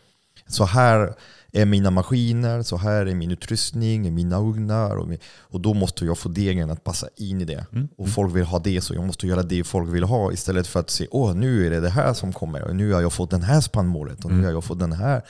så 0.48 0.66
här 0.66 1.14
är 1.54 1.66
mina 1.66 1.92
maskiner, 1.92 2.64
så 2.64 2.78
här 2.78 3.06
är 3.06 3.16
min 3.16 3.32
utrustning, 3.32 4.16
mina 4.16 4.38
ugnar 4.40 4.96
och, 4.96 5.08
och 5.40 5.62
då 5.62 5.74
måste 5.74 6.06
jag 6.06 6.18
få 6.18 6.30
degen 6.30 6.70
att 6.70 6.84
passa 6.84 7.08
in 7.16 7.42
i 7.42 7.46
det. 7.46 7.66
Mm. 7.72 7.88
Och 7.98 8.10
folk 8.10 8.36
vill 8.36 8.44
ha 8.44 8.60
det 8.60 8.82
så 8.82 8.94
jag 8.94 9.04
måste 9.06 9.28
göra 9.28 9.44
det 9.44 9.64
folk 9.64 9.94
vill 9.94 10.04
ha 10.04 10.32
istället 10.32 10.68
för 10.68 10.80
att 10.80 10.90
se 10.90 11.08
åh 11.12 11.36
nu 11.36 11.66
är 11.66 11.70
det 11.72 11.80
det 11.80 11.90
här 11.90 12.14
som 12.14 12.34
kommer 12.34 12.62
och 12.64 12.76
nu 12.76 12.94
har 12.94 13.02
jag 13.02 13.14
fått 13.14 13.30
den 13.32 13.42
här 13.44 13.62
spannmålet 13.62 14.26
och 14.26 14.32
nu 14.32 14.36
Mm. 14.36 14.46
har 14.46 14.52
jag 14.52 14.64
fått 14.64 14.80
den 14.80 14.94
här 14.94 15.22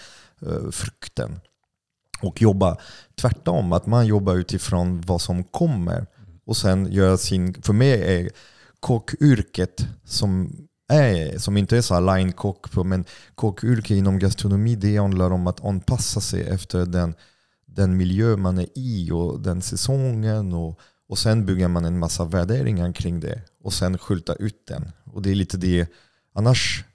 eh, 0.41 0.71
frukten. 0.71 1.39
Och 2.21 2.41
jobba 2.41 2.77
tvärtom, 3.21 3.73
att 3.73 3.85
man 3.85 4.05
jobbar 4.07 4.35
utifrån 4.35 5.01
vad 5.01 5.21
som 5.21 5.43
kommer. 5.43 6.05
Och 6.45 6.57
sen 6.57 6.91
göra 6.91 7.17
sin, 7.17 7.61
för 7.61 7.73
mig 7.73 8.15
är 8.17 8.29
kockyrket 8.79 9.87
som, 10.05 10.55
är, 10.87 11.37
som 11.37 11.57
inte 11.57 11.77
är 11.77 11.81
så 11.81 11.99
line-kock, 11.99 12.75
men 12.75 13.05
kockyrke 13.35 13.95
inom 13.95 14.19
gastronomi 14.19 14.75
det 14.75 14.97
handlar 14.97 15.31
om 15.31 15.47
att 15.47 15.65
anpassa 15.65 16.21
sig 16.21 16.41
efter 16.41 16.85
den, 16.85 17.15
den 17.65 17.97
miljö 17.97 18.37
man 18.37 18.57
är 18.57 18.67
i 18.75 19.11
och 19.11 19.41
den 19.41 19.61
säsongen. 19.61 20.53
Och, 20.53 20.79
och 21.09 21.17
sen 21.17 21.45
bygger 21.45 21.67
man 21.67 21.85
en 21.85 21.99
massa 21.99 22.25
värderingar 22.25 22.93
kring 22.93 23.19
det 23.19 23.41
och 23.63 23.73
sen 23.73 23.97
skylta 23.97 24.33
ut 24.33 24.67
den. 24.67 24.91
Och 25.03 25.21
det 25.21 25.31
är 25.31 25.35
lite 25.35 25.57
det, 25.57 25.87
annars, 26.33 26.85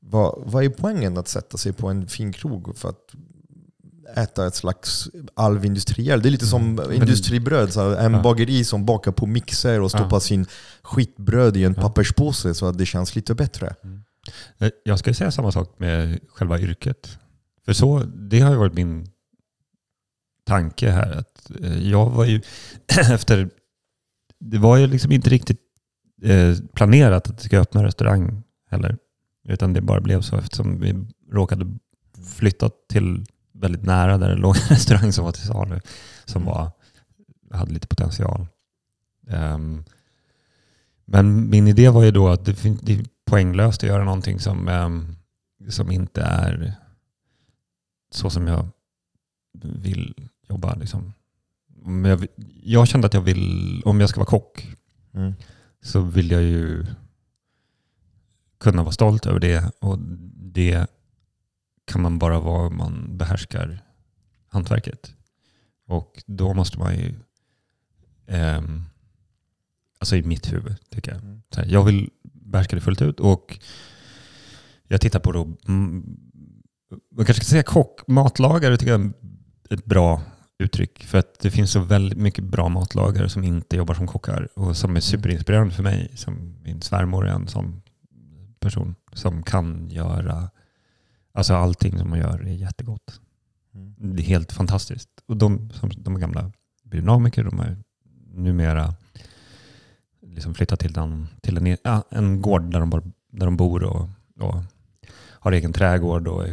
vad, 0.00 0.42
vad 0.46 0.64
är 0.64 0.68
poängen 0.68 1.18
att 1.18 1.28
sätta 1.28 1.58
sig 1.58 1.72
på 1.72 1.88
en 1.88 2.06
fin 2.06 2.32
krog 2.32 2.76
för 2.76 2.88
att 2.88 3.14
äta 4.16 4.46
ett 4.46 4.54
slags 4.54 5.08
alvindustriell. 5.34 6.22
Det 6.22 6.28
är 6.28 6.30
lite 6.30 6.46
som 6.46 6.78
Mm. 6.78 6.92
Industribröd. 6.92 7.72
Så 7.72 7.94
en 7.96 8.12
Ja. 8.14 8.22
bageri 8.22 8.64
som 8.64 8.86
bakar 8.86 9.12
på 9.12 9.26
mixer 9.26 9.80
och 9.80 9.90
stoppar 9.90 10.16
Ja. 10.16 10.20
sin 10.20 10.46
skitbröd 10.82 11.56
i 11.56 11.64
en 11.64 11.74
Ja. 11.76 11.82
papperspåse 11.82 12.54
så 12.54 12.66
att 12.66 12.78
det 12.78 12.86
känns 12.86 13.14
lite 13.16 13.34
bättre. 13.34 13.74
Eh, 14.58 14.68
Jag 14.84 14.98
ska 14.98 15.14
säga 15.14 15.30
samma 15.30 15.52
sak 15.52 15.74
med 15.78 16.18
själva 16.28 16.58
yrket. 16.60 17.18
För 17.64 17.72
så, 17.72 17.98
det 17.98 18.40
har 18.40 18.50
ju 18.50 18.56
varit 18.56 18.74
min 18.74 19.06
tanke 20.46 20.90
här. 20.90 21.12
Att 21.12 21.50
eh, 21.62 21.88
jag 21.90 22.10
var 22.10 22.24
ju 22.24 22.40
efter, 23.12 23.50
det 24.40 24.58
var 24.58 24.76
ju 24.76 24.86
liksom 24.86 25.12
inte 25.12 25.30
riktigt 25.30 25.60
eh, 26.22 26.56
planerat 26.74 27.28
att 27.28 27.38
det 27.38 27.44
ska 27.44 27.58
öppna 27.60 27.84
restaurang 27.84 28.42
heller. 28.70 28.96
Utan 29.48 29.72
det 29.72 29.80
bara 29.80 30.00
blev 30.00 30.20
så 30.20 30.36
eftersom 30.36 30.80
vi 30.80 30.94
råkade 31.32 31.66
flytta 32.36 32.70
till 32.88 33.24
väldigt 33.52 33.82
nära 33.82 34.18
där 34.18 34.28
det 34.28 34.36
låg 34.36 34.56
en 34.56 34.62
restaurang 34.68 35.12
som 35.12 35.24
var 35.24 35.32
till 35.32 35.46
salu. 35.46 35.80
Som 36.24 36.44
var 36.44 36.70
hade 37.50 37.72
lite 37.72 37.86
potential. 37.86 38.46
Ehm, 39.28 39.84
men 41.04 41.50
min 41.50 41.68
idé 41.68 41.88
var 41.88 42.02
ju 42.02 42.10
då 42.10 42.28
att 42.28 42.44
det, 42.44 42.62
det 42.82 42.92
är 42.94 43.04
poänglöst 43.24 43.82
att 43.82 43.88
göra 43.88 44.04
någonting 44.04 44.40
som, 44.40 44.68
ehm, 44.68 45.16
som 45.68 45.90
inte 45.90 46.22
är 46.22 46.72
så 48.10 48.30
som 48.30 48.46
jag 48.46 48.68
vill 49.62 50.28
jobba. 50.48 50.74
Liksom. 50.74 51.12
Om 51.84 52.04
jag, 52.04 52.26
jag 52.62 52.88
kände 52.88 53.06
att 53.06 53.14
jag 53.14 53.20
vill, 53.20 53.82
om 53.84 54.00
jag 54.00 54.08
ska 54.08 54.20
vara 54.20 54.30
kock, 54.30 54.68
Mm. 55.14 55.32
så 55.82 56.00
vill 56.00 56.30
jag 56.30 56.42
ju 56.42 56.86
kunna 58.60 58.82
vara 58.82 58.92
stolt 58.92 59.26
över 59.26 59.40
det. 59.40 59.70
Och 59.78 59.98
det 60.34 60.86
kan 61.84 62.02
man 62.02 62.18
bara 62.18 62.40
vara 62.40 62.66
om 62.66 62.76
man 62.76 63.18
behärskar 63.18 63.84
hantverket. 64.48 65.14
Och 65.86 66.22
då 66.26 66.54
måste 66.54 66.78
man 66.78 66.94
ju, 66.94 67.14
ehm, 68.26 68.82
alltså 69.98 70.16
i 70.16 70.22
mitt 70.22 70.52
huvud 70.52 70.76
tycker 70.90 71.12
jag. 71.12 71.22
Mm. 71.22 71.42
Här, 71.56 71.66
jag 71.66 71.84
vill 71.84 72.10
behärska 72.22 72.76
det 72.76 72.82
fullt 72.82 73.02
ut. 73.02 73.20
Och 73.20 73.58
jag 74.88 75.00
tittar 75.00 75.20
på 75.20 75.32
då, 75.32 75.42
mm, 75.68 76.16
man 77.16 77.26
kanske 77.26 77.44
ska 77.44 77.50
säga 77.50 77.62
kock, 77.62 78.08
matlagare 78.08 78.76
tycker 78.76 78.92
jag 78.92 79.00
är 79.00 79.12
ett 79.74 79.84
bra 79.84 80.22
uttryck. 80.58 81.04
För 81.04 81.18
att 81.18 81.38
det 81.38 81.50
finns 81.50 81.70
så 81.70 81.80
väldigt 81.80 82.18
mycket 82.18 82.44
bra 82.44 82.68
matlagare 82.68 83.28
som 83.28 83.44
inte 83.44 83.76
jobbar 83.76 83.94
som 83.94 84.06
kockar 84.06 84.58
och 84.58 84.76
som 84.76 84.96
är 84.96 85.00
superinspirerande 85.00 85.74
för 85.74 85.82
mig. 85.82 86.12
Som 86.14 86.56
min 86.62 86.82
svärmor 86.82 87.26
är 87.26 87.32
en 87.32 87.48
sån 87.48 87.82
person 88.60 88.94
som 89.12 89.42
kan 89.42 89.90
göra, 89.90 90.50
alltså 91.32 91.54
allting 91.54 91.98
som 91.98 92.10
hon 92.10 92.18
gör 92.18 92.40
är 92.40 92.52
jättegott. 92.52 93.20
Mm. 93.74 94.16
Det 94.16 94.22
är 94.22 94.24
helt 94.24 94.52
fantastiskt. 94.52 95.08
Och 95.26 95.36
de, 95.36 95.70
som, 95.70 95.90
de 95.96 96.20
gamla 96.20 96.52
biodynamiker, 96.84 97.44
de 97.44 97.60
är 97.60 97.76
numera 98.34 98.94
liksom 100.22 100.54
flyttat 100.54 100.80
till, 100.80 100.92
den, 100.92 101.28
till 101.40 101.56
en, 101.56 101.76
ja, 101.82 102.04
en 102.10 102.42
gård 102.42 102.72
där 102.72 102.80
de, 102.80 102.90
bara, 102.90 103.02
där 103.30 103.46
de 103.46 103.56
bor 103.56 103.82
och, 103.84 104.08
och 104.40 104.62
har 105.30 105.52
egen 105.52 105.72
trädgård 105.72 106.28
och 106.28 106.44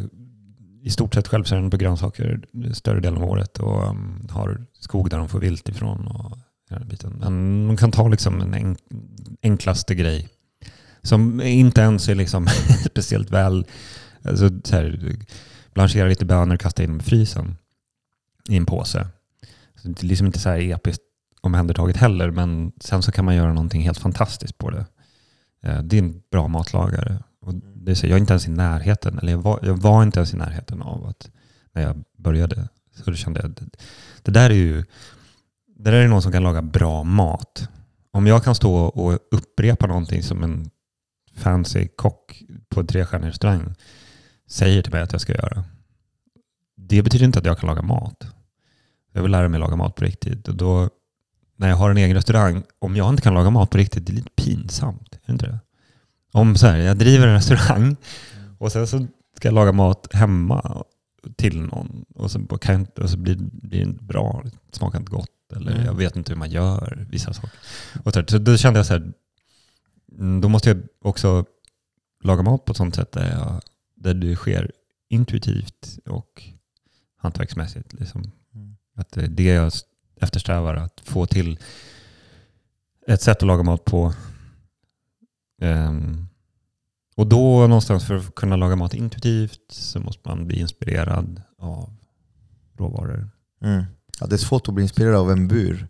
i 0.82 0.90
stort 0.90 1.14
sett 1.14 1.28
självförsörjande 1.28 1.72
på 1.72 1.78
grönsaker 1.78 2.42
större 2.74 3.00
delen 3.00 3.22
av 3.22 3.30
året 3.30 3.60
och 3.60 3.90
um, 3.90 4.28
har 4.32 4.66
skog 4.74 5.10
där 5.10 5.18
de 5.18 5.30
får 5.30 5.40
vilt 5.40 5.70
ifrån. 5.70 6.08
Och, 6.08 6.38
hela 6.70 6.86
biten. 6.86 7.14
Men 7.20 7.68
de 7.68 7.78
kan 7.78 7.92
ta 7.92 8.08
liksom 8.08 8.42
en 8.42 8.54
enk, 8.54 8.80
enklaste 9.42 9.96
grej 9.96 10.30
som 11.02 11.42
inte 11.42 11.82
ens 11.82 12.10
är 12.10 12.16
liksom 12.16 12.48
speciellt 12.86 13.32
väl... 13.32 13.66
Alltså, 14.30 14.50
så 14.64 14.76
här, 14.76 15.16
blanchera 15.74 16.08
lite 16.08 16.26
bönor 16.26 16.56
och 16.56 16.62
kasta 16.62 16.84
in 16.84 16.90
dem 16.90 17.00
i 17.00 17.04
frysen 17.04 17.58
i 18.50 18.58
en 18.58 18.66
påse. 18.66 19.08
Så 19.76 19.88
det 19.88 20.04
är 20.04 20.08
liksom 20.08 20.28
inte 20.28 20.40
så 20.40 20.50
här 20.50 20.60
episkt 20.60 21.04
omhändertaget 21.42 21.98
heller, 21.98 22.32
men 22.32 22.72
sen 22.80 23.02
så 23.02 23.12
kan 23.12 23.26
man 23.26 23.36
göra 23.36 23.54
någonting 23.54 23.82
helt 23.82 23.98
fantastiskt 23.98 24.58
på 24.58 24.70
det. 24.70 24.86
Eh, 25.64 25.82
det 25.82 25.98
är 25.98 26.02
en 26.02 26.22
bra 26.32 26.48
matlagare. 26.48 27.24
Och 27.42 27.54
det 27.54 27.92
är 27.92 27.96
så, 27.96 28.08
jag 28.08 28.16
är 28.16 28.20
inte 28.20 28.34
ens 28.34 28.48
i 28.48 28.52
närheten, 28.52 29.20
eller 29.20 29.32
jag 29.32 29.40
var, 29.40 29.60
jag 29.64 29.78
var 29.78 30.04
inte 30.04 30.20
ens 30.20 30.34
i 30.34 30.38
närheten 30.38 30.82
av 30.82 31.08
att 31.08 31.32
när 31.74 31.82
jag 31.82 32.04
började. 32.18 32.68
Så 32.96 33.12
då 33.12 33.18
kände 33.18 33.42
jag, 33.42 33.52
det, 33.52 33.66
det 34.22 34.32
där 34.32 34.50
är 34.50 34.54
ju 34.54 34.84
det 35.80 35.92
där 35.92 35.98
är 35.98 36.08
någon 36.08 36.22
som 36.22 36.32
kan 36.32 36.44
laga 36.44 36.62
bra 36.62 37.04
mat. 37.04 37.70
Om 38.12 38.28
jag 38.28 38.44
kan 38.44 38.56
stå 38.56 38.76
och 38.76 39.20
upprepa 39.32 39.88
någonting 39.88 40.24
som 40.24 40.44
en 40.44 40.70
fancy 41.36 41.88
kock 41.88 42.44
på 42.70 42.80
en 42.80 42.88
trestjärnig 42.88 43.28
restaurang 43.28 43.76
säger 44.50 44.82
till 44.82 44.94
mig 44.94 45.02
att 45.02 45.12
jag 45.12 45.22
ska 45.22 45.34
göra. 45.34 45.64
Det 46.76 47.02
betyder 47.02 47.26
inte 47.26 47.40
att 47.40 47.46
jag 47.46 47.60
kan 47.60 47.68
laga 47.68 47.82
mat. 47.82 48.28
Jag 49.14 49.22
vill 49.22 49.32
lära 49.32 49.48
mig 49.48 49.60
laga 49.60 49.76
mat 49.76 49.96
på 49.96 50.06
riktigt. 50.06 50.48
Och 50.48 50.56
då, 50.56 50.90
när 51.56 51.70
jag 51.70 51.76
har 51.76 51.90
en 51.92 51.98
egen 51.98 52.16
restaurang, 52.16 52.64
om 52.80 52.96
jag 52.96 53.10
inte 53.10 53.22
kan 53.22 53.34
laga 53.34 53.50
mat 53.50 53.70
på 53.70 53.78
riktigt, 53.78 54.06
det 54.06 54.12
är 54.12 54.16
lite 54.16 54.32
pinsamt. 54.36 55.14
Är 55.14 55.20
det 55.26 55.32
inte 55.32 55.46
det? 55.48 55.60
Om 56.32 56.56
så 56.56 56.68
här, 56.68 56.78
jag 56.78 56.98
driver 56.98 57.28
en 57.28 57.34
restaurang 57.34 57.96
och 58.58 58.72
sen 58.72 58.88
så 58.88 59.08
ska 59.36 59.48
jag 59.48 59.54
laga 59.56 59.72
mat 59.72 60.08
hemma 60.14 60.84
till 61.38 61.62
någon 61.62 62.06
och 62.16 62.32
så, 62.32 62.40
kan 62.40 62.74
jag 62.74 62.82
inte, 62.82 63.02
och 63.02 63.10
så 63.10 63.18
blir, 63.18 63.36
blir 63.36 63.80
det 63.80 63.90
inte 63.90 64.04
bra, 64.04 64.42
det 64.44 64.76
smakar 64.76 65.00
inte 65.00 65.12
gott 65.12 65.30
eller 65.56 65.72
Mm. 65.72 65.86
jag 65.86 65.94
vet 65.94 66.16
inte 66.16 66.32
hur 66.32 66.38
man 66.40 66.50
gör 66.50 67.08
vissa 67.10 67.34
saker. 67.34 67.52
Och 68.04 68.14
så, 68.14 68.20
här, 68.20 68.26
så 68.30 68.38
då 68.38 68.58
kände 68.58 68.80
jag 68.80 68.86
så 68.86 68.94
här, 68.94 69.12
mm, 70.20 70.42
då 70.42 70.50
måste 70.50 70.70
jag 70.70 70.82
också 71.02 71.46
laga 72.24 72.44
mat 72.44 72.66
på 72.66 72.72
ett 72.72 72.78
sånt 72.78 72.96
sätt 72.96 73.12
där, 73.12 73.32
jag, 73.32 73.62
där 74.00 74.14
det 74.14 74.36
sker 74.36 74.72
intuitivt 75.10 76.00
och 76.06 76.44
hantverksmässigt. 77.18 77.94
Liksom. 77.94 78.32
Mm. 78.56 78.76
Att 78.96 79.12
det 79.12 79.22
är 79.24 79.28
det 79.28 79.44
jag 79.44 79.72
eftersträvar, 80.22 80.76
att 80.76 81.02
få 81.04 81.26
till 81.26 81.60
ett 83.08 83.22
sätt 83.22 83.38
att 83.38 83.48
laga 83.48 83.64
mat 83.64 83.86
på. 83.86 84.14
Ehm, 85.62 86.26
och 87.16 87.28
då 87.28 87.68
någonstans 87.68 88.06
för 88.08 88.16
att 88.16 88.36
kunna 88.36 88.56
laga 88.56 88.76
mat 88.76 88.94
intuitivt 88.94 89.62
så 89.72 90.00
måste 90.00 90.30
man 90.30 90.48
bli 90.48 90.60
inspirerad 90.60 91.42
av 91.58 91.96
råvaror. 92.78 93.30
Mm. 93.62 93.84
Ja, 94.20 94.28
det 94.28 94.36
är 94.36 94.38
svårt 94.38 94.68
att 94.68 94.74
bli 94.74 94.84
inspirerad 94.84 95.16
av 95.16 95.32
en 95.32 95.48
bur 95.48 95.88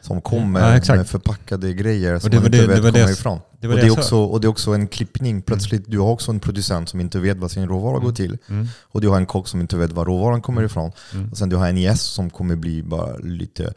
som 0.00 0.20
kommer 0.20 0.80
Ja, 0.86 0.94
med 0.96 1.06
förpackade 1.08 1.72
grejer 1.72 2.18
som 2.18 2.30
man 2.34 2.44
inte 2.44 2.58
det- 2.58 2.66
vet 2.66 2.82
kommer 2.94 3.12
ifrån. 3.12 3.40
Det 3.60 3.68
och, 3.68 3.74
det 3.74 3.86
är 3.86 3.90
också, 3.90 4.16
och 4.16 4.40
det 4.40 4.46
är 4.46 4.48
också 4.48 4.72
en 4.72 4.88
klippning. 4.88 5.42
Plötsligt, 5.42 5.84
du 5.86 5.98
har 5.98 6.08
också 6.10 6.30
en 6.30 6.40
producent 6.40 6.88
som 6.88 7.00
inte 7.00 7.18
vet 7.20 7.36
vad 7.38 7.50
sin 7.50 7.68
råvara 7.68 7.96
Mm. 7.96 8.04
går 8.04 8.12
till. 8.12 8.38
Mm. 8.48 8.66
Och 8.82 9.00
du 9.00 9.08
har 9.08 9.16
en 9.16 9.26
kock 9.26 9.48
som 9.48 9.60
inte 9.60 9.76
vet 9.76 9.92
var 9.92 10.04
råvaran 10.04 10.42
kommer 10.42 10.62
ifrån. 10.62 10.92
Mm. 11.14 11.30
Och 11.30 11.38
sen 11.38 11.48
du 11.48 11.56
har 11.56 11.68
en 11.68 11.76
gäst 11.78 12.12
som 12.12 12.30
kommer 12.30 12.56
bli 12.56 12.82
bara 12.82 13.16
lite 13.16 13.74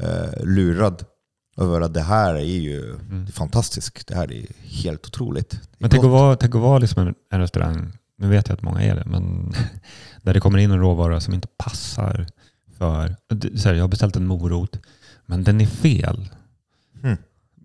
eh, 0.00 0.44
lurad 0.44 1.04
över 1.56 1.80
att 1.80 1.94
det 1.94 2.00
här 2.00 2.34
är 2.34 2.40
ju 2.40 2.90
Mm. 2.90 3.24
det 3.24 3.30
är 3.30 3.32
fantastiskt. 3.32 4.06
Det 4.06 4.14
här 4.14 4.32
är 4.32 4.46
helt 4.62 5.06
otroligt. 5.06 5.52
Är 5.52 5.58
Men 5.78 5.90
tänk 5.90 6.04
att 6.04 6.10
vara, 6.10 6.36
tänk 6.36 6.54
att 6.54 6.60
vara 6.60 6.78
liksom 6.78 7.06
en, 7.06 7.14
en 7.32 7.40
restaurang, 7.40 7.92
nu 8.18 8.28
vet 8.28 8.48
jag 8.48 8.54
att 8.56 8.62
många 8.62 8.80
är 8.82 8.94
det, 8.94 9.04
men 9.06 9.52
där 10.22 10.34
det 10.34 10.40
kommer 10.40 10.58
in 10.58 10.70
en 10.70 10.78
råvara 10.80 11.20
som 11.20 11.34
inte 11.34 11.48
passar 11.58 12.26
för... 12.78 13.16
Så 13.56 13.68
här, 13.68 13.74
jag 13.74 13.82
har 13.84 13.88
beställt 13.88 14.16
en 14.16 14.26
morot, 14.26 14.78
men 15.26 15.44
den 15.44 15.60
är 15.60 15.66
fel. 15.66 16.28
Mm. 17.02 17.16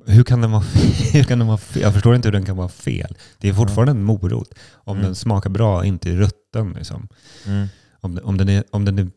Hur 0.07 0.23
kan, 0.23 0.41
den 0.41 0.51
vara 0.51 0.63
hur 1.13 1.23
kan 1.23 1.39
den 1.39 1.47
vara 1.47 1.57
fel? 1.57 1.81
Jag 1.83 1.93
förstår 1.93 2.15
inte 2.15 2.27
hur 2.27 2.33
den 2.33 2.45
kan 2.45 2.57
vara 2.57 2.69
fel. 2.69 3.17
Det 3.37 3.49
är 3.49 3.53
fortfarande 3.53 3.91
en 3.91 4.03
morot. 4.03 4.53
Om 4.73 4.97
Mm. 4.97 5.05
den 5.05 5.15
smakar 5.15 5.49
bra, 5.49 5.85
inte 5.85 6.09
är 6.11 6.15
rutten. 6.15 6.73
Liksom. 6.73 7.07
Mm. 7.45 7.67
Om, 8.01 8.19
om, 8.23 8.37
den 8.37 8.49
är, 8.49 8.63
om 8.71 8.85
den 8.85 8.99
är 8.99 9.07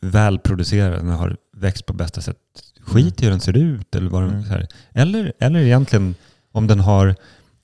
välproducerad, 0.00 0.92
den 0.92 1.08
har 1.08 1.36
växt 1.56 1.86
på 1.86 1.92
bästa 1.92 2.20
sätt, 2.20 2.36
skit 2.80 3.20
i 3.22 3.24
hur 3.24 3.30
den 3.30 3.40
ser 3.40 3.56
ut. 3.56 3.94
Eller, 3.94 4.10
vad 4.10 4.22
den, 4.22 4.44
Mm. 4.44 4.66
eller, 4.92 5.32
eller 5.38 5.60
egentligen 5.60 6.14
om 6.52 6.66
den 6.66 6.80
har, 6.80 7.14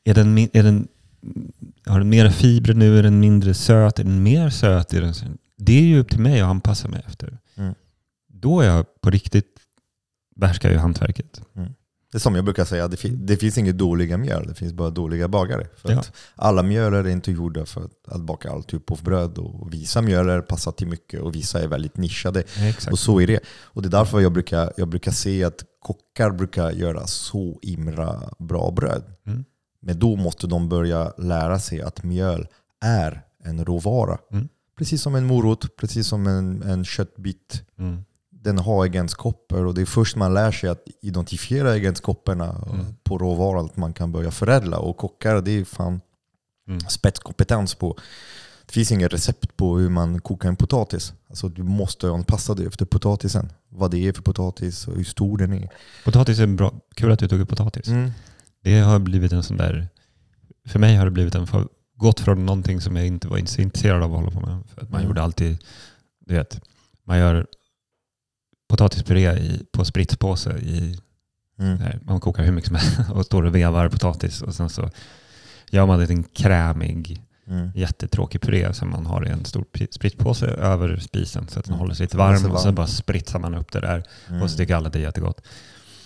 är 0.04 0.14
den, 0.14 0.38
är 0.38 0.62
den, 0.62 0.88
har 1.86 1.98
den 1.98 2.08
mer 2.08 2.30
fibrer 2.30 2.74
nu, 2.74 2.98
är 2.98 3.02
den 3.02 3.20
mindre 3.20 3.54
söt, 3.54 3.98
är 3.98 4.04
den 4.04 4.22
mer 4.22 4.50
söt? 4.50 4.92
Är 4.94 5.00
den, 5.00 5.14
det 5.56 5.72
är 5.78 5.82
ju 5.82 5.98
upp 5.98 6.10
till 6.10 6.20
mig 6.20 6.40
att 6.40 6.48
anpassa 6.48 6.88
mig 6.88 7.02
efter. 7.06 7.38
Mm. 7.56 7.74
Då 8.28 8.60
är 8.60 8.66
jag 8.66 8.86
på 9.00 9.10
riktigt, 9.10 9.56
behärskar 10.36 10.70
jag 10.70 10.80
hantverket. 10.80 11.40
Det 12.12 12.18
är 12.18 12.20
som 12.20 12.34
jag 12.34 12.44
brukar 12.44 12.64
säga, 12.64 12.88
det, 12.88 12.96
fin- 12.96 13.26
det 13.26 13.36
finns 13.36 13.58
inget 13.58 13.78
dåliga 13.78 14.16
mjöl, 14.18 14.46
det 14.48 14.54
finns 14.54 14.72
bara 14.72 14.90
dåliga 14.90 15.28
bagare. 15.28 15.66
För 15.76 15.90
Ja. 15.92 15.98
att 16.00 16.12
alla 16.34 16.62
mjöl 16.62 16.94
är 16.94 17.06
inte 17.08 17.32
gjorda 17.32 17.66
för 17.66 17.88
att, 18.08 18.20
baka 18.20 18.50
all 18.50 18.62
typ 18.64 18.90
av 18.90 19.02
bröd. 19.02 19.38
Och 19.38 19.72
vissa 19.74 20.02
mjöl 20.02 20.42
passar 20.42 20.72
till 20.72 20.86
mycket 20.88 21.20
och 21.20 21.34
vissa 21.34 21.62
är 21.62 21.68
väldigt 21.68 21.96
nischade. 21.96 22.40
Exakt. 22.40 22.92
Och 22.92 22.98
så 22.98 23.20
är 23.20 23.26
det. 23.26 23.40
Och 23.62 23.82
det 23.82 23.88
är 23.88 23.90
därför 23.90 24.20
jag 24.20 24.32
brukar, 24.32 24.72
jag 24.76 24.88
brukar 24.88 25.12
se 25.12 25.44
att 25.44 25.64
kockar 25.80 26.30
brukar 26.30 26.70
göra 26.70 27.06
så 27.06 27.58
himla 27.62 28.30
bra 28.38 28.70
bröd. 28.70 29.02
Mm. 29.26 29.44
Men 29.80 29.98
då 29.98 30.16
måste 30.16 30.46
de 30.46 30.68
börja 30.68 31.12
lära 31.18 31.58
sig 31.58 31.82
att 31.82 32.02
mjöl 32.04 32.46
är 32.84 33.22
en 33.44 33.64
råvara. 33.64 34.18
Mm. 34.32 34.48
Precis 34.78 35.02
som 35.02 35.14
en 35.14 35.24
morot, 35.26 35.76
precis 35.76 36.06
som 36.06 36.26
en, 36.26 36.62
en 36.62 36.84
köttbit. 36.84 37.62
Mm. 37.78 38.04
Den 38.44 38.58
har 38.58 38.84
egenskaper 38.84 39.64
och 39.66 39.74
det 39.74 39.80
är 39.82 39.86
först 39.86 40.16
man 40.16 40.34
lär 40.34 40.52
sig 40.52 40.70
att 40.70 40.84
identifiera 41.02 41.74
egenskaperna 41.74 42.64
Mm. 42.72 42.86
på 43.04 43.18
råvaran 43.18 43.64
att 43.64 43.76
man 43.76 43.92
kan 43.92 44.12
börja 44.12 44.30
förädla. 44.30 44.78
Och 44.78 44.96
kockar, 44.96 45.40
det 45.40 45.50
är 45.60 45.64
fan 45.64 46.00
Mm. 46.68 46.80
spetskompetens 46.80 47.74
på. 47.74 47.96
Det 48.66 48.72
finns 48.72 48.92
inget 48.92 49.12
recept 49.12 49.56
på 49.56 49.78
hur 49.78 49.88
man 49.88 50.20
kokar 50.20 50.48
en 50.48 50.56
potatis. 50.56 51.12
Alltså 51.28 51.48
du 51.48 51.62
måste 51.62 52.08
anpassa 52.10 52.54
dig 52.54 52.66
efter 52.66 52.84
potatisen. 52.84 53.52
Vad 53.68 53.90
det 53.90 54.08
är 54.08 54.12
för 54.12 54.22
potatis 54.22 54.88
och 54.88 54.96
hur 54.96 55.04
stor 55.04 55.38
den 55.38 55.52
är. 55.52 55.68
Potatis 56.04 56.38
är 56.38 56.46
bra. 56.46 56.74
Kul 56.94 57.12
att 57.12 57.18
du 57.18 57.28
tog 57.28 57.40
upp 57.40 57.48
potatis. 57.48 57.86
Det 58.62 58.78
har 58.80 58.98
blivit 58.98 59.32
en 59.32 59.42
sån 59.42 59.56
där, 59.56 59.88
för 60.68 60.78
mig 60.78 60.96
har 60.96 61.04
det 61.04 61.10
blivit 61.10 61.34
en, 61.34 61.46
för- 61.46 61.68
gått 61.96 62.20
från 62.20 62.46
någonting 62.46 62.80
som 62.80 62.96
jag 62.96 63.06
inte 63.06 63.28
var 63.28 63.38
intresserad 63.38 64.02
av 64.02 64.14
att 64.14 64.20
hålla 64.20 64.30
på 64.30 64.40
med. 64.46 64.62
För 64.74 64.80
att 64.82 64.90
man 64.90 65.00
Mm. 65.00 65.08
gjorde 65.08 65.22
alltid, 65.22 65.58
du 66.26 66.34
vet, 66.34 66.60
man 67.06 67.18
gör 67.18 67.46
potatispuré 68.72 69.32
i, 69.38 69.60
på 69.72 69.84
spritspåse. 69.84 70.50
I, 70.58 70.98
Mm. 71.58 71.78
här, 71.78 72.00
man 72.04 72.20
kokar 72.20 72.42
hur 72.44 72.52
mycket 72.52 72.68
som 72.68 72.76
helst 72.76 73.10
och 73.10 73.26
står 73.26 73.42
och 73.42 73.54
vevar 73.54 73.88
potatis 73.88 74.42
och 74.42 74.54
sen 74.54 74.68
så 74.68 74.90
gör 75.70 75.86
man 75.86 76.00
en 76.00 76.22
krämig 76.24 77.22
Mm. 77.46 77.70
jättetråkig 77.74 78.40
puré 78.40 78.74
som 78.74 78.90
man 78.90 79.06
har 79.06 79.26
i 79.26 79.30
en 79.30 79.44
stor 79.44 79.64
spritpåse 79.90 80.46
över 80.46 80.96
spisen 80.96 81.48
så 81.48 81.58
att 81.58 81.64
den 81.64 81.72
Mm. 81.74 81.80
håller 81.80 81.94
sig 81.94 82.04
lite 82.04 82.16
varm 82.16 82.44
och 82.46 82.50
varm. 82.64 82.74
bara 82.74 82.86
spritsar 82.86 83.38
man 83.38 83.54
upp 83.54 83.72
det 83.72 83.80
där 83.80 84.02
Mm. 84.28 84.42
och 84.42 84.50
så 84.50 84.56
tycker 84.56 84.74
alla 84.74 84.88
det 84.88 84.98
är 84.98 85.02
jättegott. 85.02 85.40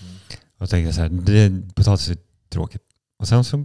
Mm. 0.02 0.14
Och 0.58 0.70
tänkte 0.70 0.92
så 0.92 1.00
här, 1.00 1.08
det, 1.08 1.74
potatis 1.74 2.08
är 2.10 2.16
tråkigt. 2.48 2.82
Och 3.18 3.28
sen 3.28 3.44
så 3.44 3.64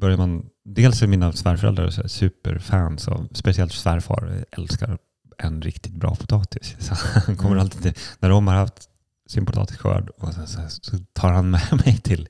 börjar 0.00 0.16
man, 0.16 0.46
dels 0.64 1.02
är 1.02 1.06
mina 1.06 1.32
svärföräldrar 1.32 1.90
så 1.90 2.08
superfans 2.08 3.08
av, 3.08 3.28
speciellt 3.32 3.72
svärfar 3.72 4.44
älskar 4.50 4.98
en 5.38 5.62
riktigt 5.62 5.92
bra 5.94 6.14
potatis. 6.14 6.76
Så 6.80 6.94
han 6.94 7.36
kommer 7.36 7.50
Mm. 7.50 7.60
alltid 7.60 7.98
när 8.20 8.28
de 8.28 8.46
har 8.46 8.54
haft 8.54 8.88
sin 9.28 9.46
potatisskörd 9.46 10.08
och 10.18 10.34
så, 10.34 10.46
så, 10.46 10.60
så 10.68 10.98
tar 11.12 11.32
han 11.32 11.50
med 11.50 11.62
mig 11.86 11.98
till 11.98 12.28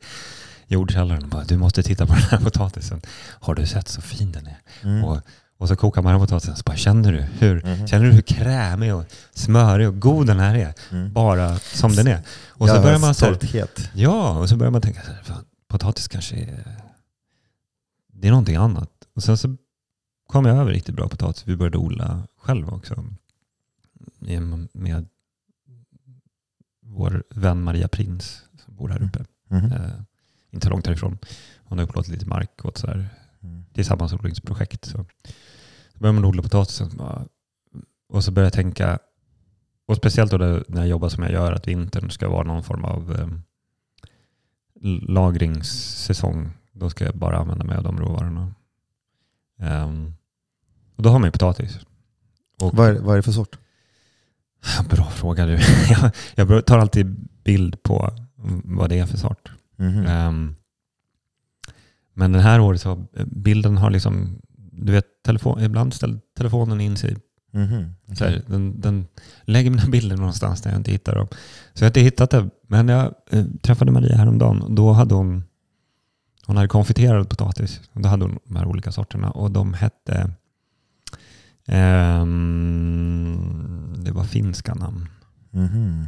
jordkällaren 0.67 1.23
och 1.23 1.29
bara 1.29 1.45
du 1.45 1.57
måste 1.57 1.83
titta 1.83 2.07
på 2.07 2.13
den 2.15 2.23
här 2.23 2.39
potatisen. 2.41 3.01
Har 3.41 3.55
du 3.55 3.67
sett 3.67 3.89
så 3.89 4.01
fin 4.01 4.33
den 4.33 4.47
är? 4.47 4.59
Mm. 4.83 5.05
Och, 5.05 5.21
och 5.59 5.69
så 5.69 5.77
kokar 5.77 6.03
man 6.03 6.13
den 6.13 6.21
potatisen 6.21 6.53
och 6.53 6.59
så 6.59 6.63
bara 6.67 6.77
känner 6.77 7.13
du 7.13 7.21
hur, 7.21 7.63
Mhm. 7.65 7.87
känner 7.89 8.05
du 8.07 8.13
hur 8.13 8.23
krämig 8.23 8.95
och 8.95 9.05
smörig 9.35 9.89
och 9.89 10.01
god 10.01 10.27
den 10.27 10.39
här 10.41 10.55
är? 10.55 10.75
Mm. 10.91 11.13
Bara 11.13 11.59
som 11.59 11.93
den 11.95 12.07
är. 12.07 12.23
Och 12.49 12.69
så 12.69 12.75
Ja, 12.75 12.83
börjar 12.83 12.99
man 12.99 13.15
så 13.15 13.25
här, 13.27 13.35
stolthet. 13.35 13.91
Ja, 13.95 14.39
och 14.39 14.49
så 14.49 14.57
börjar 14.57 14.71
man 14.71 14.81
tänka 14.83 15.01
så 15.03 15.33
här, 15.33 15.43
potatis 15.69 16.09
kanske 16.09 16.37
är, 16.37 16.77
det 18.13 18.27
är 18.27 18.31
någonting 18.31 18.57
annat. 18.57 18.91
Och 19.17 19.23
sen 19.23 19.39
så 19.39 19.57
kom 20.29 20.45
jag 20.47 20.57
över 20.57 20.73
riktigt 20.73 20.95
bra 20.95 21.09
potatis. 21.09 21.47
Vi 21.47 21.57
började 21.57 21.79
odla 21.79 22.29
själva 22.37 22.73
också. 22.73 23.05
Med- 24.73 25.07
vår 26.81 27.25
vän 27.31 27.63
Maria 27.63 27.89
Prins 27.89 28.43
som 28.65 28.77
bor 28.77 28.89
här 28.89 29.03
uppe. 29.03 29.25
Mhm. 29.49 29.73
Eh, 29.73 29.91
inte 30.51 30.69
långt 30.69 30.87
härifrån. 30.87 31.19
Hon 31.59 31.79
har 31.79 31.85
upplåtit 31.85 32.13
lite 32.13 32.27
mark 32.27 32.65
åt 32.65 32.79
så 32.79 32.87
här 32.87 33.09
Mm. 33.43 33.65
tillsammansodlingsprojekt. 33.73 34.85
Så, 34.85 35.05
så 35.93 35.99
började 35.99 36.21
man 36.21 36.25
odla 36.29 36.43
potatisen. 36.43 37.01
Och 38.09 38.25
så 38.25 38.31
började 38.33 38.47
jag 38.47 38.53
tänka, 38.53 38.99
och 39.87 39.97
speciellt 39.97 40.31
då 40.31 40.39
när 40.39 40.81
jag 40.81 40.89
jobbar 40.89 41.09
som 41.09 41.23
jag 41.23 41.33
gör, 41.33 41.53
att 41.53 41.69
vintern 41.69 42.11
ska 42.11 42.29
vara 42.29 42.43
någon 42.47 42.63
form 42.65 42.85
av 42.85 43.15
eh, 43.15 43.29
lagringssäsong. 45.09 46.51
Då 46.73 46.91
ska 46.91 47.05
jag 47.05 47.17
bara 47.17 47.39
använda 47.39 47.65
mig 47.65 47.77
av 47.77 47.83
de 47.83 47.99
råvarorna. 48.01 48.55
Ehm, 49.59 50.15
och 50.99 51.05
då 51.05 51.11
har 51.11 51.19
man 51.19 51.27
ju 51.27 51.33
potatis. 51.33 51.79
Och, 52.61 52.75
Vad, 52.75 52.89
är, 52.89 53.01
vad 53.01 53.13
är 53.13 53.17
det 53.17 53.23
för 53.23 53.33
sort? 53.33 53.59
Bra 54.91 55.05
fråga 55.05 55.47
du. 55.47 55.53
jag, 55.91 56.11
jag 56.49 56.67
tar 56.67 56.79
alltid 56.79 57.29
bild 57.45 57.83
på 57.83 58.13
vad 58.65 58.91
det 58.91 58.99
är 58.99 59.07
för 59.07 59.19
sort. 59.19 59.53
Mhm. 59.77 60.07
Ehm, 60.07 60.55
men 62.15 62.33
den 62.33 62.43
här 62.43 62.61
året 62.61 62.81
så 62.81 63.07
bilden 63.27 63.77
har 63.77 63.91
liksom, 63.91 64.39
du 64.73 64.93
vet, 64.93 65.05
telefon, 65.25 65.63
ibland 65.63 65.95
ställer 65.95 66.21
telefonen 66.37 66.81
in 66.81 66.97
sig. 66.97 67.17
Mhm. 67.53 67.95
Så 68.15 68.25
här, 68.25 68.43
den, 68.47 68.81
den 68.81 69.07
lägger 69.43 69.71
mina 69.71 69.87
bilder 69.89 70.17
någonstans 70.17 70.63
där 70.63 70.71
jag 70.71 70.81
inte 70.81 70.91
hittar 70.91 71.15
dem. 71.15 71.29
Så 71.75 71.85
jag 71.85 71.87
har 71.87 71.91
inte 71.91 72.01
hittat 72.01 72.31
det. 72.31 72.51
Men 72.69 72.89
jag 72.89 73.15
eh, 73.31 73.45
träffade 73.63 73.93
Maria 73.93 74.17
häromdagen 74.17 74.63
och 74.63 74.73
då 74.73 74.93
hade 74.93 75.15
hon, 75.15 75.45
hon 76.47 76.57
hade 76.57 76.69
konfiterad 76.69 77.29
potatis. 77.29 77.81
Och 77.93 78.01
då 78.01 78.09
hade 78.09 78.25
hon 78.25 78.39
de 78.45 78.57
här 78.57 78.67
olika 78.67 78.93
sorterna 78.93 79.31
och 79.31 79.51
de 79.51 79.75
hette, 79.75 80.31
ehm, 82.69 83.95
det 84.05 84.13
var 84.13 84.25
finska 84.25 84.75
namn. 84.75 85.09
Mhm. 85.51 86.07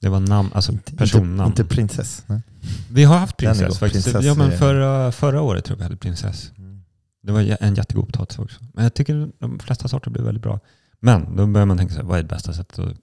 Det 0.00 0.08
var 0.08 0.20
namn, 0.20 0.50
alltså 0.54 0.72
personnamn. 0.96 1.50
Inte, 1.50 1.62
inte 1.62 1.74
prinsess? 1.74 2.24
Nej. 2.26 2.42
Vi 2.90 3.04
har 3.04 3.18
haft 3.18 3.36
prinsess 3.36 3.78
faktiskt. 3.78 4.04
Prinsess 4.04 4.24
ja, 4.24 4.34
men 4.34 4.52
förra, 4.58 5.12
förra 5.12 5.42
året 5.42 5.64
tror 5.64 5.74
jag 5.74 5.78
vi 5.78 5.84
hade 5.84 5.96
prinsess. 5.96 6.52
Mm. 6.58 6.82
Det 7.22 7.32
var 7.32 7.56
en 7.60 7.74
jättegod 7.74 8.06
potatis 8.06 8.38
också. 8.38 8.60
Men 8.74 8.84
jag 8.84 8.94
tycker 8.94 9.30
de 9.38 9.58
flesta 9.58 9.88
sorter 9.88 10.10
blir 10.10 10.22
väldigt 10.22 10.42
bra. 10.42 10.60
Men 11.00 11.36
då 11.36 11.46
börjar 11.46 11.66
man 11.66 11.78
tänka 11.78 11.94
sig, 11.94 12.04
vad 12.04 12.18
är 12.18 12.22
det 12.22 12.28
bästa 12.28 12.52
sättet 12.52 12.78
att 12.78 12.96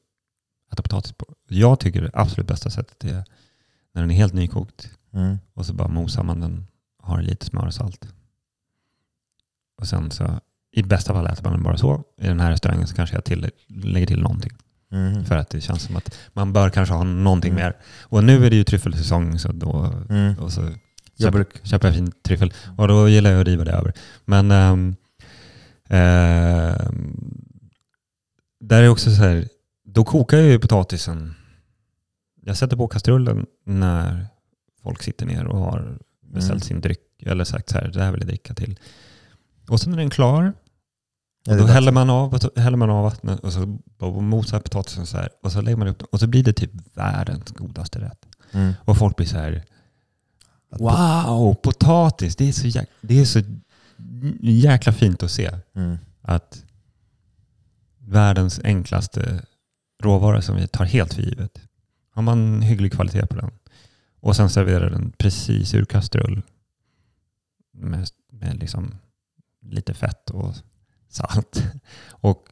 äta 0.73 0.83
potatis 0.83 1.11
på? 1.11 1.25
Jag 1.47 1.79
tycker 1.79 2.01
det 2.01 2.09
absolut 2.13 2.47
bästa 2.47 2.69
sättet 2.69 3.03
är 3.03 3.23
när 3.93 4.01
den 4.01 4.11
är 4.11 4.15
helt 4.15 4.33
nykokt 4.33 4.89
Mm. 5.13 5.37
och 5.53 5.65
så 5.65 5.73
bara 5.73 5.87
mosar 5.87 6.23
man 6.23 6.39
den, 6.39 6.67
har 7.03 7.21
lite 7.21 7.45
smör 7.45 7.65
och 7.65 7.73
salt. 7.73 8.07
Och 9.81 9.87
sen 9.87 10.11
så, 10.11 10.39
i 10.79 10.83
bästa 10.83 11.13
fall 11.13 11.27
äter 11.27 11.43
man 11.43 11.53
den 11.53 11.63
bara 11.63 11.77
så. 11.77 12.03
I 12.21 12.27
den 12.27 12.39
här 12.39 12.51
restaurangen 12.51 12.87
så 12.87 12.95
kanske 12.95 13.15
jag 13.15 13.23
till, 13.25 13.49
lägger 13.67 14.07
till 14.07 14.21
någonting. 14.21 14.51
Mhm. 14.91 15.25
För 15.25 15.35
att 15.37 15.49
det 15.49 15.61
känns 15.61 15.81
som 15.83 15.95
att 15.95 16.17
man 16.33 16.53
bör 16.53 16.69
kanske 16.69 16.93
ha 16.93 17.03
någonting 17.03 17.51
Mm. 17.51 17.63
mer. 17.63 17.75
Och 18.03 18.23
nu 18.23 18.45
är 18.45 18.49
det 18.49 18.55
ju 18.55 18.63
tryffelsäsong 18.63 19.39
så 19.39 19.51
då 19.51 19.93
Mm. 20.09 20.39
och 20.39 20.51
så 20.53 20.61
Jag 20.61 20.71
köper, 21.17 21.31
bruk, 21.31 21.65
köper 21.65 21.87
jag 21.87 21.95
fin 21.95 22.11
tryffel. 22.23 22.53
Och 22.77 22.87
då 22.87 23.09
gillar 23.09 23.29
jag 23.31 23.41
att 23.41 23.47
riva 23.47 23.63
det 23.63 23.71
över. 23.71 23.93
Men 24.25 24.51
ehm, 24.51 24.95
ehm, 25.89 27.37
där 28.59 28.83
är 28.83 28.89
också 28.89 29.11
så 29.15 29.21
här, 29.21 29.47
då 29.85 30.03
kokar 30.03 30.37
jag 30.37 30.47
ju 30.47 30.59
potatisen. 30.59 31.33
Jag 32.41 32.57
sätter 32.57 32.77
på 32.77 32.87
kastrullen 32.87 33.45
när 33.65 34.27
folk 34.83 35.03
sitter 35.03 35.25
ner 35.25 35.45
och 35.45 35.59
har 35.59 35.97
beställt 36.21 36.51
Mm. 36.51 36.59
sin 36.61 36.81
dryck. 36.81 36.99
Eller 37.25 37.43
sagt 37.43 37.69
så 37.69 37.77
här, 37.77 37.87
det 37.93 38.03
här 38.03 38.11
vill 38.11 38.21
jag 38.21 38.27
dricka 38.27 38.53
till. 38.53 38.79
Och 39.69 39.79
sen 39.81 39.93
är 39.93 39.97
den 39.97 40.09
klar. 40.09 40.53
Ja, 41.47 41.53
Och 41.53 41.59
då 41.59 41.65
häller 41.65 41.91
man, 41.91 42.09
av, 42.09 42.39
häller 42.59 42.77
man 42.77 42.89
av 42.89 43.03
vattnet 43.03 43.39
och 43.39 43.53
så 43.53 43.77
mosar 44.21 44.59
potatisen 44.59 45.05
så 45.05 45.17
här. 45.17 45.29
Och 45.43 45.51
så 45.51 45.61
lägger 45.61 45.77
man 45.77 45.87
upp 45.87 45.99
den. 45.99 46.07
Och 46.11 46.19
så 46.19 46.27
blir 46.27 46.43
det 46.43 46.53
typ 46.53 46.71
världens 46.93 47.51
godaste 47.51 47.99
rätt. 48.01 48.25
Mm. 48.51 48.73
Och 48.85 48.97
folk 48.97 49.15
blir 49.15 49.27
så 49.27 49.37
här, 49.37 49.63
wow, 50.69 51.53
potatis. 51.55 52.35
Det 52.35 52.47
är 52.49 52.51
så, 52.53 52.67
jäk, 52.67 52.89
det 53.01 53.19
är 53.19 53.25
så 53.25 53.41
jäkla 54.41 54.93
fint 54.93 55.23
att 55.23 55.31
se 55.31 55.51
Mm. 55.75 55.97
att 56.21 56.63
världens 57.99 58.59
enklaste 58.63 59.41
råvara 60.03 60.41
som 60.41 60.55
vi 60.55 60.67
tar 60.67 60.85
helt 60.85 61.13
för 61.13 61.21
givet. 61.21 61.61
Har 62.13 62.21
man 62.21 62.61
hygglig 62.61 62.93
kvalitet 62.93 63.25
på 63.27 63.35
den 63.35 63.51
och 64.19 64.35
sen 64.35 64.49
serverar 64.49 64.89
den 64.89 65.11
precis 65.17 65.73
ur 65.73 65.85
kastrull 65.85 66.41
med, 67.73 68.07
med 68.31 68.59
liksom 68.59 68.95
lite 69.61 69.93
fett 69.93 70.29
och 70.29 70.55
salt. 71.09 71.63
Och 72.09 72.47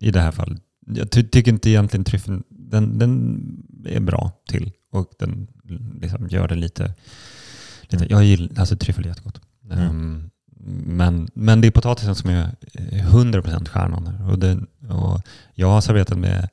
i 0.00 0.10
det 0.10 0.20
här 0.20 0.32
fallet, 0.32 0.62
jag 0.86 1.10
ty 1.10 1.22
tycker 1.22 1.52
inte 1.52 1.70
egentligen 1.70 2.04
tryffeln, 2.04 2.42
den, 2.48 2.98
den 2.98 3.42
är 3.86 4.00
bra 4.00 4.32
till 4.48 4.72
och 4.90 5.12
den 5.18 5.46
liksom 6.00 6.28
gör 6.28 6.48
det 6.48 6.54
lite, 6.54 6.94
lite 7.82 8.04
Mm. 8.04 8.08
jag 8.10 8.24
gillar, 8.24 8.60
alltså 8.60 8.76
tryffel 8.76 9.04
är 9.04 9.08
jättegott. 9.08 9.40
Mm. 9.64 9.78
Ehm, 9.78 10.30
men, 10.84 11.28
men 11.34 11.60
det 11.60 11.66
är 11.66 11.70
potatisen 11.70 12.14
som 12.14 12.30
är 12.30 12.56
eh, 12.74 13.14
100% 13.14 13.68
stjärnan. 13.68 14.06
Och, 14.30 14.38
det, 14.38 14.58
och 14.88 15.22
jag 15.54 15.68
har 15.68 15.80
serverat 15.80 16.08
den 16.08 16.20
med 16.20 16.48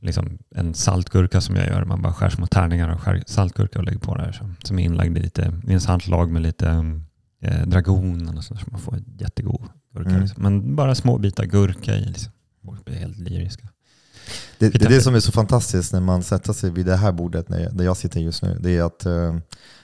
liksom 0.00 0.38
en 0.50 0.74
saltgurka 0.74 1.40
som 1.40 1.56
jag 1.56 1.66
gör. 1.66 1.84
Man 1.84 2.02
bara 2.02 2.12
skär 2.12 2.30
små 2.30 2.46
tärningar 2.46 2.88
och 2.88 3.00
skär 3.00 3.22
saltgurka 3.26 3.78
och 3.78 3.84
lägger 3.84 3.98
på 3.98 4.14
där. 4.14 4.32
Som, 4.32 4.56
som 4.62 4.78
är 4.78 4.82
inlagd 4.82 5.18
i, 5.18 5.20
lite, 5.20 5.60
i 5.68 5.72
en 5.72 5.80
saltlag 5.80 6.30
med 6.30 6.42
lite 6.42 6.68
eh, 7.40 7.66
dragon 7.66 8.38
och 8.38 8.44
sånt 8.44 8.60
så 8.60 8.66
man 8.70 8.80
får 8.80 8.98
jättegod 9.18 9.68
gurka. 9.92 10.10
Mm. 10.10 10.22
Liksom. 10.22 10.42
Men 10.42 10.76
bara 10.76 10.94
små 10.94 11.18
bitar 11.18 11.44
gurka 11.44 11.94
i. 11.94 12.04
Liksom. 12.04 12.32
Folk 12.64 12.84
blir 12.84 12.94
helt 12.94 13.18
lyriska. 13.18 13.68
Det, 14.58 14.68
det 14.68 14.84
är 14.84 14.88
det 14.88 15.00
som 15.00 15.14
är 15.14 15.20
så 15.20 15.32
fantastiskt 15.32 15.92
när 15.92 16.00
man 16.00 16.22
sätter 16.22 16.52
sig 16.52 16.70
vid 16.70 16.86
det 16.86 16.96
här 16.96 17.12
bordet 17.12 17.48
när 17.48 17.60
jag, 17.60 17.76
där 17.76 17.84
jag 17.84 17.96
sitter 17.96 18.20
just 18.20 18.42
nu. 18.42 18.58
Det 18.60 18.76
är 18.76 18.82
att 18.82 19.06
eh, 19.06 19.36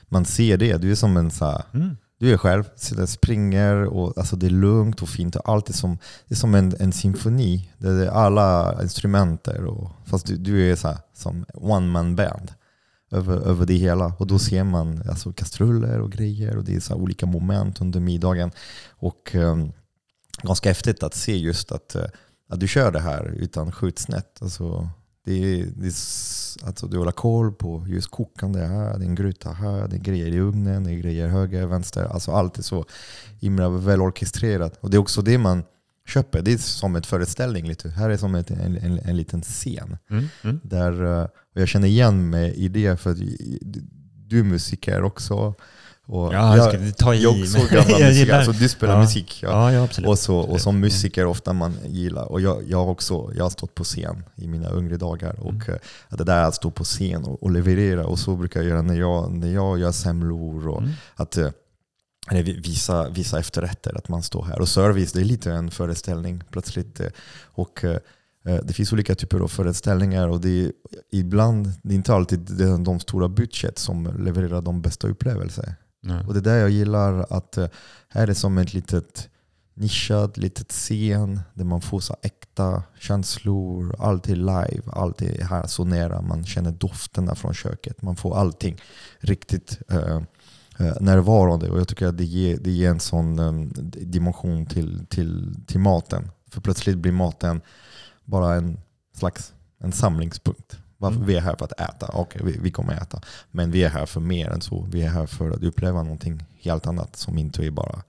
man 0.09 0.25
ser 0.25 0.57
det. 0.57 0.77
Du 0.77 0.91
är 0.91 0.95
som 0.95 1.17
en 1.17 1.31
så 1.31 1.45
här, 1.45 1.63
Mm. 1.75 1.97
du 2.19 2.33
är 2.33 2.37
själv, 2.37 2.65
och 3.03 3.09
springer 3.09 3.85
och 3.85 4.19
alltså 4.19 4.37
det 4.37 4.47
är 4.47 4.51
lugnt 4.51 5.03
och 5.03 5.09
fint. 5.09 5.37
Och 5.37 5.49
allt 5.49 5.69
är 5.69 5.73
som, 5.73 5.99
det 6.29 6.35
är 6.35 6.37
som 6.37 6.55
en, 6.55 6.75
en 6.81 6.93
symfoni. 6.93 7.71
Det 7.79 7.89
är 7.89 8.09
alla 8.09 8.83
instrumenter. 8.83 9.65
Och, 9.65 9.91
fast 10.05 10.27
du, 10.27 10.37
du 10.37 10.73
är 10.73 10.77
så 10.77 10.89
här, 10.89 10.99
som 11.15 11.45
one 11.55 11.87
man 11.87 12.17
band 12.17 12.53
över, 13.11 13.37
över 13.37 13.67
det 13.67 13.75
hela. 13.75 14.13
Och 14.19 14.27
då 14.27 14.39
ser 14.39 14.65
man 14.65 15.03
alltså, 15.09 15.33
kastruller 15.33 16.01
och 16.01 16.13
grejer 16.13 16.57
och 16.57 16.65
det 16.65 16.77
är 16.77 16.81
så 16.81 16.95
olika 16.95 17.27
moment 17.27 17.81
under 17.81 18.01
middagen. 18.01 18.51
Och 18.89 19.35
um, 19.35 19.73
ganska 20.43 20.69
häftigt 20.69 21.03
att 21.03 21.15
se 21.15 21.37
just 21.37 21.73
att, 21.73 21.95
eh, 21.95 22.05
att 22.49 22.61
du 22.61 22.69
kör 22.69 22.93
det 22.93 23.01
här 23.01 23.35
utan 23.37 23.73
skjutsnett. 23.73 24.43
Alltså, 24.43 24.89
det 25.25 25.33
är, 25.33 25.67
det 25.77 25.87
är, 25.87 25.95
alltså, 26.67 26.87
du 26.87 26.99
håller 26.99 27.13
koll 27.13 27.53
på 27.53 27.85
just 27.89 28.11
kokande 28.11 28.61
här, 28.61 28.99
det 28.99 29.05
är 29.05 29.09
en 29.09 29.15
gryta 29.15 29.53
här, 29.53 29.89
det 29.89 29.97
är 29.97 30.01
grejer 30.01 30.27
i 30.27 30.39
ugnen, 30.39 30.85
det 30.85 30.91
är 30.91 30.95
grejer 30.95 31.29
höger, 31.29 31.67
vänster. 31.67 32.05
Alltså 32.05 32.33
allt 32.33 32.59
är 32.59 32.63
så 32.63 32.85
himla 33.41 33.69
väl 33.69 34.01
orkestrerat. 34.01 34.77
Och 34.81 34.91
det 34.91 34.97
är 34.97 34.99
också 34.99 35.23
det 35.23 35.39
man 35.39 35.63
köper. 36.07 36.43
Det 36.43 36.53
är 36.53 36.59
som 36.59 36.97
en 36.97 37.03
föreställning 37.03 37.69
lite. 37.69 37.89
Här 37.89 38.11
är 38.11 38.17
som 38.17 38.35
ett, 38.35 38.51
en, 38.51 38.77
en, 38.77 38.99
en 38.99 39.17
liten 39.17 39.43
scen. 39.43 39.97
Mm. 40.11 40.29
Mm. 40.43 40.61
Där, 40.63 41.05
eh, 41.05 41.25
och 41.25 41.61
jag 41.61 41.69
känner 41.69 41.89
igen 41.89 42.31
mig 42.31 42.55
i 42.55 42.69
det 42.69 43.01
för 43.01 43.17
du 44.27 44.39
är 44.39 44.45
musiker 44.45 45.03
också. 45.03 45.55
Och 46.11 46.35
Ja, 46.35 46.57
jag 46.57 46.69
ska 46.95 47.05
ta 47.05 47.15
i. 47.15 47.23
jag 47.23 47.35
gammal 47.35 47.91
jag 48.01 48.09
musik. 48.09 48.29
Alltså, 48.31 48.53
du 48.53 48.69
spelar 48.69 48.95
Ja. 48.95 49.01
musik. 49.01 49.41
Ja. 49.43 49.73
Ja, 49.73 49.85
absolut. 49.85 50.09
Och, 50.09 50.19
så, 50.19 50.37
och 50.39 50.61
som 50.61 50.81
musiker 50.81 51.27
ofta 51.27 51.53
man 51.53 51.75
gillar, 51.87 52.25
och 52.33 52.41
jag, 52.41 52.63
jag 52.69 52.89
också, 52.89 53.31
jag 53.37 53.45
har 53.45 53.51
stått 53.51 53.75
på 53.75 53.85
scen 53.85 54.25
i 54.37 54.49
mina 54.49 54.73
yngre 54.79 54.97
dagar. 54.97 55.35
Mm. 55.35 55.47
Och 55.47 55.69
eh, 55.69 55.75
att 56.09 56.19
det 56.19 56.25
där 56.25 56.43
att 56.45 56.55
stå 56.55 56.71
på 56.71 56.85
scen 56.85 57.25
och, 57.25 57.43
och 57.43 57.51
leverera, 57.51 58.07
och 58.07 58.19
så 58.19 58.37
brukar 58.37 58.61
jag 58.61 58.69
göra 58.69 58.83
när 58.83 58.95
jag, 58.99 59.33
när 59.33 59.53
jag 59.53 59.79
gör 59.79 59.93
semlor. 59.93 60.69
Och 60.69 60.83
Mm. 60.83 60.93
att, 61.15 61.37
eh, 61.37 61.49
eller 62.31 62.43
visa, 62.43 63.09
visa 63.09 63.39
efterrätter, 63.39 63.97
att 63.99 64.09
man 64.09 64.23
står 64.23 64.45
här. 64.45 64.61
Och 64.61 64.69
service, 64.69 65.13
det 65.13 65.21
är 65.21 65.25
lite 65.25 65.53
en 65.53 65.71
föreställning 65.71 66.43
plötsligt. 66.51 67.01
Och 67.45 67.85
eh, 67.85 67.99
det 68.63 68.73
finns 68.73 68.93
olika 68.93 69.15
typer 69.15 69.41
av 69.41 69.49
föreställningar 69.49 70.29
och 70.29 70.41
det 70.41 70.49
är 70.65 70.73
ibland, 71.13 71.73
det 71.83 71.93
är 71.95 71.97
inte 71.97 72.15
alltid 72.15 72.39
de, 72.41 72.85
de 72.85 73.01
stora 73.01 73.29
budget 73.29 73.79
som 73.79 74.25
levererar 74.25 74.61
de 74.63 74.83
bästa 74.83 75.09
upplevelser. 75.09 75.75
Nej. 76.01 76.25
Och 76.27 76.35
det 76.35 76.41
är 76.41 76.43
där 76.43 76.59
jag 76.59 76.71
gillar 76.71 77.27
att 77.31 77.59
eh, 77.59 77.69
här 78.09 78.23
är 78.23 78.27
det 78.27 78.35
som 78.35 78.59
ett 78.59 78.75
litet 78.75 79.29
nischad 79.79 80.39
litet 80.39 80.73
scen 80.73 81.41
där 81.55 81.65
man 81.65 81.81
får 81.81 82.01
så 82.01 82.17
äkta 82.23 82.83
känslor. 82.99 83.97
Allt 83.99 84.29
är 84.29 84.37
live, 84.37 84.83
allt 84.93 85.23
är 85.23 85.45
här 85.45 85.67
så 85.67 85.85
nära. 85.85 86.23
Man 86.23 86.45
känner 86.45 86.71
dofterna 86.71 87.35
från 87.35 87.55
köket. 87.55 88.03
Man 88.03 88.17
får 88.17 88.37
allting 88.37 88.81
riktigt 89.19 89.79
eh, 89.89 90.23
eh 90.79 90.97
närvarande. 91.01 91.71
Och 91.71 91.81
jag 91.81 91.89
tycker 91.89 92.07
att 92.07 92.19
det 92.19 92.25
ger, 92.25 92.57
det 92.57 92.71
ger 92.71 92.91
en 92.91 93.01
sån 93.01 93.39
um, 93.39 93.71
dimension 93.93 94.67
till, 94.67 95.07
till, 95.07 95.57
till 95.67 95.81
maten. 95.81 96.31
För 96.51 96.61
plötsligt 96.61 96.99
blir 96.99 97.13
maten 97.13 97.61
bara 98.25 98.55
en 98.55 98.81
slags 99.17 99.53
en 99.79 99.93
samlingspunkt. 99.93 100.79
Varför? 100.99 101.17
Mm. 101.17 101.27
Vi 101.27 101.37
är 101.37 101.41
här 101.41 101.57
för 101.57 101.65
att 101.65 101.81
äta. 101.81 102.11
Okej, 102.13 102.43
vi, 102.45 102.59
vi 102.63 102.71
kommer 102.71 102.93
äta. 102.93 103.21
Men 103.51 103.71
vi 103.71 103.85
är 103.85 103.89
här 103.89 104.07
för 104.07 104.21
mer 104.21 104.51
än 104.51 104.61
så. 104.61 104.87
Vi 104.91 105.03
är 105.03 105.09
här 105.09 105.27
för 105.27 105.51
att 105.51 105.63
uppleva 105.63 106.03
någonting 106.03 106.45
helt 106.61 106.87
annat 106.87 107.17
som 107.17 107.39
inte 107.39 107.67
är 107.67 107.71
bara 107.71 108.03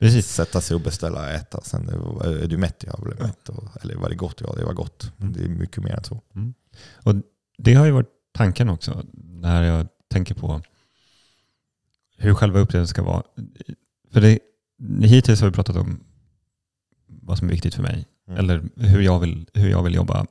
Precis. 0.00 0.28
sätta 0.28 0.60
sig 0.60 0.74
och 0.74 0.80
beställa 0.80 1.20
och 1.20 1.28
äta. 1.28 1.60
Sen 1.62 1.88
är 1.88 2.46
du 2.48 2.56
mätt? 2.56 2.84
Ja, 2.86 2.92
jag 2.96 3.04
blev 3.04 3.20
mätt. 3.20 3.50
Eller 3.82 3.96
var 3.96 4.08
det 4.08 4.14
gott? 4.14 4.40
Ja, 4.40 4.54
det 4.56 4.64
var 4.64 4.72
gott. 4.72 5.12
Mm. 5.20 5.32
Det 5.32 5.44
är 5.44 5.48
mycket 5.48 5.84
mer 5.84 5.96
än 5.96 6.04
så. 6.04 6.20
Mm. 6.34 6.54
Och 7.02 7.14
Det 7.58 7.74
har 7.74 7.86
ju 7.86 7.92
varit 7.92 8.10
tanken 8.32 8.68
också 8.68 9.02
när 9.12 9.62
jag 9.62 9.86
tänker 10.10 10.34
på 10.34 10.60
hur 12.16 12.34
själva 12.34 12.60
upplevelsen 12.60 12.88
ska 12.94 13.02
vara. 13.02 13.22
För 14.12 14.20
det, 14.20 14.38
hittills 15.06 15.40
har 15.40 15.48
vi 15.48 15.54
pratat 15.54 15.76
om 15.76 16.04
vad 17.06 17.38
som 17.38 17.48
är 17.48 17.52
viktigt 17.52 17.74
för 17.74 17.82
mig. 17.82 18.06
Mm. 18.28 18.38
Eller 18.38 18.62
hur 18.76 19.00
jag, 19.00 19.20
vill, 19.20 19.46
hur 19.54 19.70
jag 19.70 19.82
vill 19.82 19.94
jobba 19.94 20.26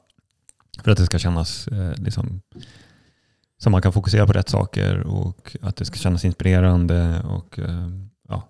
för 0.84 0.92
att 0.92 0.98
det 0.98 1.06
ska 1.06 1.20
kännas 1.20 1.68
eh, 1.68 1.94
liksom, 1.96 2.42
som 3.58 3.72
man 3.72 3.82
kan 3.82 3.94
fokusera 3.94 4.28
på 4.28 4.34
rätt 4.34 4.50
saker 4.50 5.00
och 5.00 5.58
att 5.62 5.76
det 5.76 5.86
ska 5.86 5.98
kännas 5.98 6.26
inspirerande. 6.26 7.22
Och, 7.22 7.60
eh, 7.60 7.90
ja, 8.28 8.50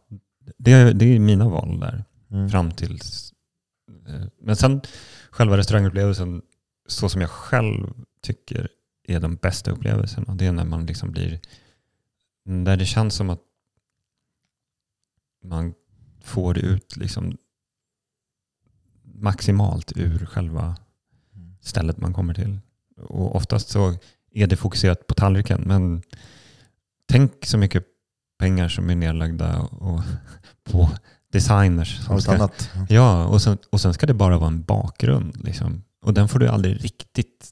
det, 0.58 0.94
det 0.94 1.16
är 1.16 1.20
mina 1.20 1.50
val 1.50 1.80
där 1.80 2.04
mm. 2.32 2.50
fram 2.50 2.72
tills... 2.72 3.34
Eh, 4.08 4.28
men 4.42 4.56
sen 4.56 4.82
själva 5.32 5.58
restaurangupplevelsen, 5.58 6.42
så 6.88 7.10
som 7.10 7.22
jag 7.22 7.30
själv 7.30 7.94
tycker 8.22 8.70
är 9.08 9.20
de 9.20 9.36
bästa 9.36 9.72
upplevelserna, 9.72 10.36
det 10.36 10.46
är 10.46 10.52
när 10.52 10.66
man 10.66 10.86
liksom 10.86 11.12
blir... 11.12 11.40
Där 12.44 12.78
det 12.78 12.86
känns 12.86 13.16
som 13.16 13.30
att 13.30 13.42
man 15.44 15.74
får 16.24 16.58
ut 16.58 16.98
liksom 16.98 17.38
maximalt 19.04 19.98
ur 19.98 20.26
själva 20.26 20.76
stället 21.62 21.97
man 21.97 22.14
kommer 22.14 22.34
till. 22.34 22.59
Och 22.97 23.36
oftast 23.36 23.70
så 23.70 23.93
är 24.32 24.47
det 24.47 24.55
fokuserat 24.55 25.07
på 25.07 25.14
tallriken. 25.14 25.62
Men 25.66 26.01
tänk 27.09 27.45
så 27.45 27.57
mycket 27.57 27.84
pengar 28.39 28.70
som 28.70 28.89
är 28.89 28.95
nedlagda 28.95 29.59
och, 29.59 30.01
på 30.72 30.89
designers. 31.32 32.05
Som 32.05 32.22
ska, 32.22 32.32
annat. 32.32 32.72
Ja, 32.89 33.26
och 33.26 33.41
sen, 33.41 33.57
och 33.70 33.82
sen 33.82 33.93
ska 33.93 34.05
det 34.05 34.14
bara 34.14 34.38
vara 34.38 34.47
en 34.47 34.64
bakgrund. 34.64 35.43
Liksom. 35.43 35.84
Och 36.01 36.14
den 36.14 36.30
får 36.30 36.39
du 36.39 36.47
aldrig 36.47 36.84
riktigt 36.84 37.49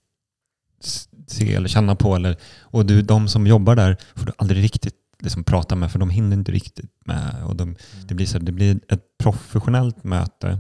se 1.27 1.53
eller 1.53 1.67
känna 1.67 1.95
på. 1.95 2.15
Eller, 2.15 2.37
och 2.61 2.85
du, 2.85 3.01
de 3.01 3.27
som 3.27 3.47
jobbar 3.47 3.75
där 3.75 3.97
får 4.15 4.25
du 4.25 4.31
aldrig 4.37 4.63
riktigt 4.63 4.95
liksom 5.19 5.43
prata 5.43 5.75
med 5.75 5.91
för 5.91 5.99
de 5.99 6.09
hinner 6.09 6.37
inte 6.37 6.51
riktigt 6.51 6.91
med. 7.05 7.43
Och 7.45 7.55
de, 7.55 7.75
det, 8.07 8.13
blir 8.13 8.25
så, 8.25 8.39
det 8.39 8.51
blir 8.51 8.79
ett 8.87 9.03
professionellt 9.23 10.03
möte 10.03 10.59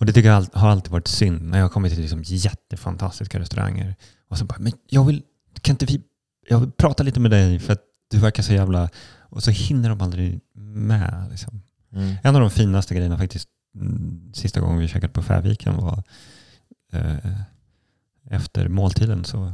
och 0.00 0.06
det 0.06 0.12
tycker 0.12 0.28
jag 0.28 0.46
har 0.52 0.68
alltid 0.68 0.92
varit 0.92 1.08
synd 1.08 1.42
när 1.42 1.58
jag 1.58 1.64
har 1.64 1.70
kommit 1.70 1.92
till 1.92 2.00
liksom 2.00 2.22
jättefantastiska 2.24 3.38
restauranger. 3.38 3.96
Och 4.28 4.38
så 4.38 4.44
bara, 4.44 4.58
men 4.58 4.72
jag 4.88 5.04
vill, 5.04 5.22
kan 5.60 5.74
inte 5.74 5.86
vi, 5.86 6.02
jag 6.48 6.60
vill 6.60 6.70
prata 6.70 7.02
lite 7.02 7.20
med 7.20 7.30
dig 7.30 7.58
för 7.58 7.72
att 7.72 7.82
du 8.10 8.18
verkar 8.18 8.42
så 8.42 8.52
jävla... 8.52 8.88
Och 9.18 9.42
så 9.42 9.50
hinner 9.50 9.88
de 9.88 10.00
aldrig 10.00 10.40
med. 10.54 11.26
Liksom. 11.30 11.62
Mm. 11.92 12.16
En 12.22 12.34
av 12.34 12.40
de 12.40 12.50
finaste 12.50 12.94
grejerna 12.94 13.18
faktiskt, 13.18 13.48
mm, 13.74 14.32
sista 14.34 14.60
gången 14.60 14.78
vi 14.78 14.88
käkade 14.88 15.12
på 15.12 15.22
Färviken 15.22 15.76
var 15.76 16.02
eh, 16.92 17.40
efter 18.30 18.68
måltiden 18.68 19.24
så 19.24 19.46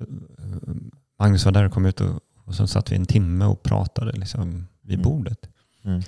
eh, 0.00 0.06
Magnus 1.18 1.44
var 1.44 1.52
där 1.52 1.64
och 1.64 1.72
kom 1.72 1.86
ut 1.86 2.00
och, 2.00 2.20
och 2.44 2.54
så 2.54 2.66
satt 2.66 2.92
vi 2.92 2.96
en 2.96 3.06
timme 3.06 3.44
och 3.44 3.62
pratade 3.62 4.12
liksom, 4.12 4.66
vid 4.82 4.98
mm. 4.98 5.04
bordet. 5.04 5.48
Mm. 5.82 5.98
Eh, 5.98 6.04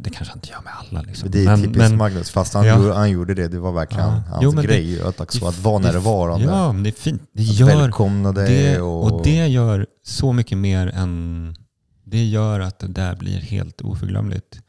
det 0.00 0.10
kanske 0.10 0.32
han 0.32 0.38
inte 0.38 0.48
gör 0.48 0.60
med 0.60 0.72
alla. 0.78 1.02
Liksom. 1.02 1.30
Det 1.30 1.40
är 1.40 1.44
men, 1.44 1.62
typiskt 1.62 1.78
men, 1.78 1.96
Magnus, 1.96 2.30
fast 2.30 2.54
han, 2.54 2.66
ja. 2.66 2.76
gjorde, 2.76 2.94
han 2.94 3.10
gjorde 3.10 3.34
det. 3.34 3.48
Det 3.48 3.58
var 3.58 3.72
verkligen 3.72 4.06
ja. 4.06 4.22
hans 4.28 4.42
jo, 4.42 4.50
grej. 4.50 4.96
Det, 4.96 5.08
att, 5.08 5.20
också, 5.20 5.46
att 5.46 5.58
vara 5.58 5.78
närvarande. 5.78 6.46
Ja, 6.46 6.72
men 6.72 6.82
det 6.82 6.90
är 6.90 7.00
fint. 7.00 7.22
Det 7.32 7.42
gör, 7.42 7.66
välkomna 7.66 8.32
dig. 8.32 8.62
Det, 8.62 8.80
och, 8.80 9.12
och 9.12 9.22
det 9.24 9.46
gör 9.46 9.86
så 10.04 10.32
mycket 10.32 10.58
mer 10.58 10.86
än... 10.86 11.56
Det 12.04 12.24
gör 12.24 12.60
att 12.60 12.78
det 12.78 12.88
där 12.88 13.16
blir 13.16 13.40
helt 13.40 13.80
oförglömligt. 13.80 14.60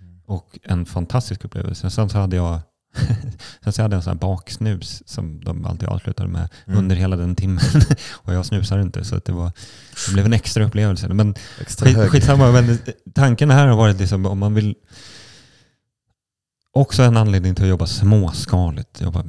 Mm. 0.00 0.20
Och 0.26 0.58
en 0.62 0.86
fantastisk 0.86 1.44
upplevelse. 1.44 1.90
Sen 1.90 2.08
så 2.08 2.18
hade 2.18 2.36
jag 2.36 2.60
Sen 3.64 3.72
så 3.72 3.82
hade 3.82 3.94
jag 3.94 3.98
en 3.98 4.02
sån 4.02 4.12
här 4.12 4.20
baksnus 4.20 5.02
som 5.06 5.40
de 5.44 5.64
alltid 5.64 5.88
avslutade 5.88 6.28
med 6.28 6.48
mm. 6.66 6.78
under 6.78 6.96
hela 6.96 7.16
den 7.16 7.34
timmen. 7.34 7.64
och 8.12 8.34
jag 8.34 8.46
snusar 8.46 8.78
inte 8.78 9.04
så 9.04 9.20
det, 9.24 9.32
var, 9.32 9.52
det 10.06 10.12
blev 10.12 10.26
en 10.26 10.32
extra 10.32 10.64
upplevelse. 10.64 11.08
Men 11.08 11.34
extra 11.60 11.86
skit, 11.86 12.10
skitsamma, 12.10 12.52
men 12.52 12.78
tanken 13.14 13.50
här 13.50 13.66
har 13.66 13.76
varit 13.76 13.98
liksom 13.98 14.26
om 14.26 14.38
man 14.38 14.54
vill 14.54 14.74
också 16.72 17.02
en 17.02 17.16
anledning 17.16 17.54
till 17.54 17.64
att 17.64 17.70
jobba 17.70 17.86
småskaligt, 17.86 19.00
jobba 19.00 19.24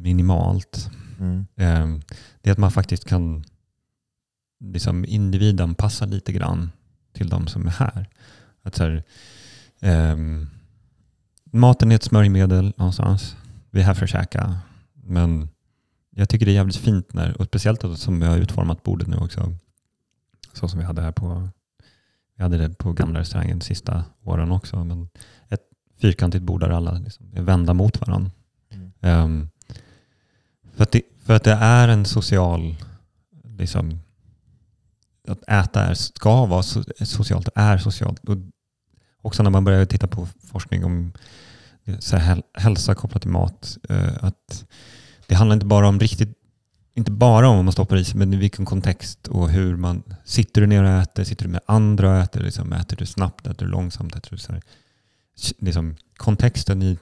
minimalt. 0.00 0.90
Mm. 1.20 1.46
Ehm, 1.56 2.02
det 2.40 2.50
är 2.50 2.52
att 2.52 2.58
man 2.58 2.70
faktiskt 2.70 3.04
kan 3.04 3.44
liksom 4.60 5.04
individanpassa 5.04 6.04
lite 6.04 6.32
grann 6.32 6.70
till 7.12 7.28
de 7.28 7.46
som 7.46 7.66
är 7.66 7.70
här. 7.70 8.08
Att 8.62 8.74
så 8.74 8.82
här, 8.82 9.02
um, 10.12 10.50
maten 11.52 11.92
är 11.92 11.96
ett 11.96 12.02
smörjmedel 12.02 12.72
någonstans. 12.76 13.36
Vi 13.70 13.80
är 13.80 13.84
här 13.84 13.94
för 13.94 14.04
att 14.04 14.10
käka. 14.10 14.56
Men 14.92 15.48
jag 16.10 16.28
tycker 16.28 16.46
det 16.46 16.52
är 16.52 16.54
jävligt 16.54 16.76
fint 16.76 17.14
när, 17.14 17.40
och 17.40 17.46
speciellt 17.46 17.98
som 17.98 18.20
vi 18.20 18.26
har 18.26 18.36
utformat 18.36 18.82
bordet 18.82 19.08
nu 19.08 19.16
också. 19.16 19.54
Så 20.52 20.68
som 20.68 20.78
vi 20.78 20.84
hade 20.84 21.02
här 21.02 21.12
på, 21.12 21.48
vi 22.36 22.42
hade 22.42 22.58
det 22.58 22.78
på 22.78 22.92
gamla 22.92 23.20
restaurangen 23.20 23.58
de 23.58 23.64
sista 23.64 24.04
åren 24.22 24.52
också. 24.52 24.84
Men 24.84 25.08
ett 25.48 25.62
fyrkantigt 26.00 26.44
bord 26.44 26.60
där 26.60 26.68
alla 26.68 26.92
liksom 26.92 27.26
är 27.34 27.42
vända 27.42 27.74
mot 27.74 28.00
varandra. 28.00 28.30
Mm. 28.70 28.92
Um, 29.00 29.50
för, 30.74 30.82
att 30.82 30.92
det, 30.92 31.02
för 31.24 31.34
att 31.34 31.44
det 31.44 31.52
är 31.52 31.88
en 31.88 32.04
social, 32.04 32.76
liksom, 33.44 34.00
att 35.28 35.42
äta 35.48 35.82
är, 35.84 35.94
ska 35.94 36.46
vara 36.46 36.62
socialt, 36.62 37.48
är 37.54 37.78
socialt. 37.78 38.24
Och 38.24 38.36
också 39.22 39.42
när 39.42 39.50
man 39.50 39.64
börjar 39.64 39.84
titta 39.84 40.06
på 40.06 40.26
forskning 40.26 40.84
om 40.84 41.12
så 41.98 42.16
här, 42.16 42.42
hälsa 42.54 42.94
kopplat 42.94 43.22
till 43.22 43.30
mat. 43.30 43.78
Eh, 43.88 44.24
att 44.24 44.64
det 45.26 45.34
handlar 45.34 45.54
inte 45.54 45.66
bara 45.66 45.88
om 45.88 46.00
riktigt 46.00 46.38
inte 46.94 47.10
bara 47.10 47.48
om 47.48 47.56
vad 47.56 47.64
man 47.64 47.72
stoppar 47.72 47.96
i 47.96 48.04
sig, 48.04 48.18
men 48.18 48.34
i 48.34 48.36
vilken 48.36 48.64
kontext 48.64 49.28
och 49.28 49.50
hur 49.50 49.76
man... 49.76 50.02
Sitter 50.24 50.60
du 50.60 50.66
ner 50.66 50.84
och 50.84 50.90
äter? 50.90 51.24
Sitter 51.24 51.44
du 51.44 51.50
med 51.50 51.60
andra 51.66 52.10
och 52.10 52.16
äter? 52.16 52.40
Liksom, 52.40 52.72
äter 52.72 52.96
du 52.96 53.06
snabbt? 53.06 53.46
Äter 53.46 53.66
du 53.66 53.72
långsamt? 53.72 54.16
Äter 54.16 54.30
du 54.30 54.38
så 54.38 54.52
här, 54.52 54.62
liksom, 55.58 55.96
kontexten 56.16 56.82
i 56.82 56.98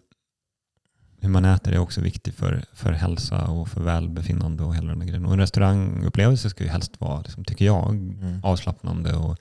hur 1.20 1.28
man 1.28 1.44
äter 1.44 1.72
är 1.72 1.78
också 1.78 2.00
viktig 2.00 2.34
för, 2.34 2.64
för 2.72 2.92
hälsa 2.92 3.46
och 3.46 3.68
för 3.68 3.80
välbefinnande 3.80 4.62
och 4.62 4.74
hela 4.74 4.88
den 4.88 5.06
grejen. 5.06 5.26
Och 5.26 5.32
en 5.32 5.38
restaurangupplevelse 5.38 6.50
ska 6.50 6.64
ju 6.64 6.70
helst 6.70 7.00
vara, 7.00 7.20
liksom, 7.20 7.44
tycker 7.44 7.64
jag, 7.64 7.90
mm. 7.90 8.40
avslappnande 8.42 9.14
och 9.14 9.36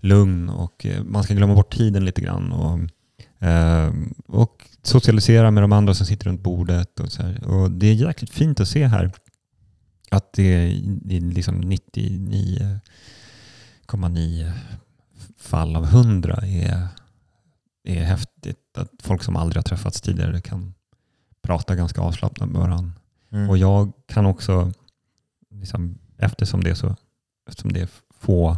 lugn 0.00 0.48
och 0.48 0.86
eh, 0.86 1.04
man 1.04 1.24
ska 1.24 1.34
glömma 1.34 1.54
bort 1.54 1.76
tiden 1.76 2.04
lite 2.04 2.20
grann. 2.20 2.52
Och, 2.52 2.78
och 4.26 4.68
socialisera 4.82 5.50
med 5.50 5.62
de 5.62 5.72
andra 5.72 5.94
som 5.94 6.06
sitter 6.06 6.26
runt 6.26 6.40
bordet. 6.40 7.00
Och, 7.00 7.12
så 7.12 7.22
här. 7.22 7.44
och 7.44 7.70
Det 7.70 7.86
är 7.86 7.94
jäkligt 7.94 8.30
fint 8.30 8.60
att 8.60 8.68
se 8.68 8.86
här 8.86 9.12
att 10.10 10.32
det 10.32 10.44
är 10.44 10.68
liksom 11.20 11.62
99,9 11.62 14.52
fall 15.38 15.76
av 15.76 15.84
100 15.84 16.38
är, 16.42 16.88
är 17.84 18.04
häftigt. 18.04 18.78
Att 18.78 18.90
folk 19.02 19.22
som 19.22 19.36
aldrig 19.36 19.56
har 19.56 19.62
träffats 19.62 20.00
tidigare 20.00 20.40
kan 20.40 20.74
prata 21.42 21.74
ganska 21.74 22.00
avslappnat 22.00 22.48
med 22.48 22.60
varandra. 22.60 22.92
Mm. 23.30 23.50
Och 23.50 23.58
jag 23.58 23.92
kan 24.06 24.26
också, 24.26 24.72
liksom, 25.50 25.98
eftersom, 26.18 26.64
det 26.64 26.70
är 26.70 26.74
så, 26.74 26.96
eftersom 27.48 27.72
det 27.72 27.80
är 27.80 27.88
få 28.20 28.56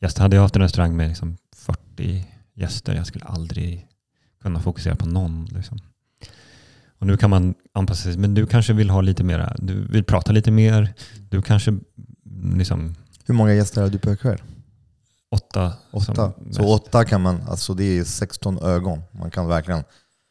gäster. 0.00 0.22
Hade 0.22 0.36
jag 0.36 0.42
haft 0.42 0.56
en 0.56 0.62
restaurang 0.62 0.96
med 0.96 1.08
liksom 1.08 1.36
40 1.56 2.26
gäster, 2.60 2.94
jag 2.94 3.06
skulle 3.06 3.24
aldrig 3.24 3.86
kunna 4.42 4.60
fokusera 4.60 4.96
på 4.96 5.06
någon. 5.06 5.44
Liksom. 5.44 5.78
Och 6.98 7.06
nu 7.06 7.16
kan 7.16 7.30
man 7.30 7.54
anpassa 7.74 8.02
sig, 8.02 8.18
men 8.18 8.34
du 8.34 8.46
kanske 8.46 8.72
vill 8.72 8.90
ha 8.90 9.00
lite 9.00 9.24
mera, 9.24 9.54
du 9.58 9.86
vill 9.86 10.04
prata 10.04 10.32
lite 10.32 10.50
mer. 10.50 10.94
Du 11.30 11.42
kanske 11.42 11.78
liksom... 12.54 12.94
Hur 13.26 13.34
många 13.34 13.54
gäster 13.54 13.82
har 13.82 13.88
du 13.88 13.98
per 13.98 14.16
kväll? 14.16 14.38
åtta. 15.32 15.72
Åtta. 15.90 16.32
Så 16.50 16.74
åtta 16.74 17.04
kan 17.04 17.20
man, 17.20 17.42
alltså 17.48 17.74
det 17.74 17.98
är 17.98 18.04
16 18.04 18.58
ögon. 18.62 19.02
Man 19.12 19.30
kan 19.30 19.48
verkligen, 19.48 19.84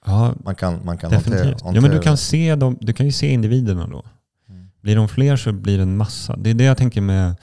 Ja, 0.06 0.34
man 0.44 0.56
kan, 0.56 0.86
man 0.86 0.98
kan 0.98 1.12
definitivt. 1.12 1.46
hantera- 1.46 1.58
Ja, 1.68 1.72
men 1.74 1.74
du 1.74 1.82
hantera 1.90 2.04
kan, 2.04 2.18
se 2.18 2.56
dem, 2.56 2.78
du 2.82 2.94
kan 2.94 3.06
ju 3.06 3.12
se 3.12 3.28
individerna 3.34 3.88
då. 3.88 4.06
Mm. 4.50 4.68
Blir 4.82 4.96
de 4.96 5.08
fler 5.08 5.36
så 5.38 5.52
blir 5.52 5.78
det 5.78 5.84
en 5.84 5.98
massa. 5.98 6.36
Det 6.38 6.50
är 6.50 6.54
det 6.54 6.64
jag 6.64 6.78
tänker 6.78 7.02
med, 7.02 7.36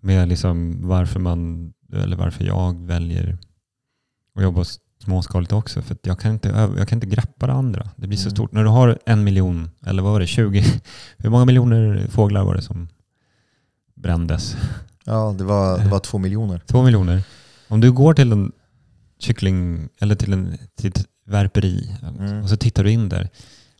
med 0.00 0.28
liksom 0.28 0.88
varför, 0.88 1.20
man, 1.20 1.72
eller 1.92 2.16
varför 2.16 2.44
jag 2.44 2.86
väljer 2.86 3.38
att 4.36 4.42
jobba 4.42 4.64
småskaligt 5.04 5.52
också. 5.52 5.82
För 5.82 5.96
jag, 6.02 6.18
kan 6.20 6.32
inte, 6.32 6.48
jag 6.78 6.88
kan 6.88 6.96
inte 6.96 7.06
greppa 7.06 7.46
det 7.46 7.52
andra. 7.52 7.90
Det 7.96 8.06
blir 8.06 8.18
så 8.18 8.22
Mm. 8.28 8.36
stort. 8.36 8.52
När 8.52 8.62
du 8.64 8.68
har 8.70 8.98
en 9.06 9.24
miljon, 9.24 9.70
eller 9.86 10.02
vad 10.02 10.12
var 10.12 10.20
det, 10.20 10.26
20? 10.26 10.64
Hur 11.18 11.30
många 11.30 11.44
miljoner 11.44 12.06
fåglar 12.10 12.44
var 12.44 12.54
det 12.54 12.62
som 12.62 12.88
brändes? 13.94 14.56
Ja, 15.04 15.34
det 15.38 15.44
var, 15.44 15.78
det 15.78 15.88
var 15.88 15.98
två 15.98 16.18
miljoner. 16.18 16.60
Två 16.66 16.82
miljoner. 16.82 17.22
Om 17.68 17.80
du 17.80 17.92
går 17.92 18.14
till 18.14 18.32
en 18.32 18.52
kyckling 19.18 19.88
eller 20.00 20.14
till, 20.14 20.32
en, 20.32 20.58
till 20.76 20.90
ett 20.90 21.06
värperi 21.26 21.96
Mm. 22.18 22.42
och 22.42 22.48
så 22.48 22.56
tittar 22.56 22.84
du 22.84 22.90
in 22.90 23.08
där. 23.08 23.28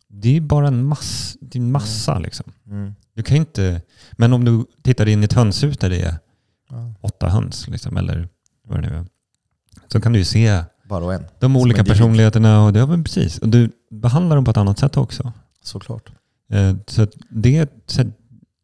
Det 0.09 0.37
är 0.37 0.41
bara 0.41 0.69
en, 0.69 0.85
mass, 0.85 1.37
det 1.41 1.59
är 1.59 1.61
en 1.63 1.73
massa. 1.73 2.19
Liksom. 2.19 2.53
Mm. 2.67 2.95
Du 3.15 3.23
kan 3.23 3.37
inte, 3.37 3.83
men 4.13 4.33
om 4.33 4.45
du 4.45 4.65
tittar 4.83 5.09
in 5.09 5.21
i 5.23 5.25
ett 5.25 5.33
hönshus 5.33 5.79
där 5.79 5.91
det 5.91 6.03
är 6.03 6.17
Ja, 6.71 6.95
åtta 7.01 7.29
höns, 7.29 7.69
liksom, 7.69 7.97
eller 7.97 8.29
vad 8.69 8.83
det 8.83 8.89
nu 8.91 8.97
är, 8.97 9.07
så 9.93 10.01
kan 10.01 10.13
du 10.13 10.19
ju 10.19 10.25
se 10.25 10.63
bara 10.89 11.05
och 11.05 11.15
en, 11.15 11.25
de 11.39 11.57
olika 11.57 11.85
personligheterna. 11.85 12.65
Och 12.65 12.73
det, 12.73 12.79
ja, 12.79 12.87
precis. 13.05 13.39
Och 13.39 13.49
du 13.49 13.71
behandlar 13.91 14.37
dem 14.37 14.45
på 14.45 14.51
ett 14.51 14.57
annat 14.57 14.79
sätt 14.79 14.97
också. 14.97 15.33
såklart. 15.63 16.13
Eh, 16.51 16.77
Så 16.87 17.07
det 17.31 17.57
är 17.59 17.63
ett, 17.63 17.99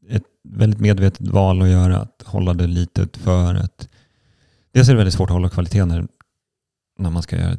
ett 0.08 0.22
väldigt 0.48 0.80
medvetet 0.80 1.28
val 1.28 1.62
att 1.62 1.68
göra, 1.68 2.00
att 2.00 2.22
hålla 2.26 2.54
det 2.54 2.66
litet 2.66 3.16
för 3.16 3.54
att 3.54 3.88
dels 4.72 4.88
är 4.88 4.92
det 4.92 4.96
väldigt 4.98 5.14
svårt 5.14 5.30
att 5.30 5.34
hålla 5.34 5.48
kvaliteten 5.48 5.88
när, 5.88 6.06
när 6.98 7.10
man 7.10 7.22
ska 7.22 7.36
göra, 7.38 7.56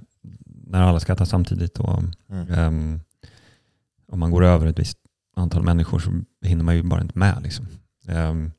när 0.68 0.82
alla 0.82 1.00
ska 1.00 1.14
äta 1.14 1.26
samtidigt 1.26 1.80
och 1.80 2.04
Mm. 2.30 2.54
ehm, 2.54 3.00
om 4.12 4.20
man 4.20 4.32
går 4.32 4.44
över 4.44 4.68
ett 4.68 4.80
visst 4.80 4.98
antal 5.36 5.64
människor 5.64 6.00
så 6.00 6.12
hinner 6.48 6.64
man 6.64 6.76
ju 6.76 6.84
bara 6.84 7.02
inte 7.02 7.20
med. 7.20 7.40
Liksom. 7.44 7.68
Ehm, 8.08 8.52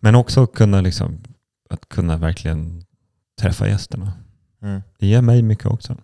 men 0.00 0.14
också 0.14 0.46
kunna, 0.46 0.80
liksom, 0.80 1.18
att 1.70 1.88
kunna 1.88 2.16
verkligen 2.16 2.82
träffa 3.40 3.68
gästerna. 3.68 4.12
Mm. 4.62 4.82
Det 4.98 5.06
ger 5.06 5.20
mig 5.22 5.42
mycket 5.42 5.66
också. 5.66 5.96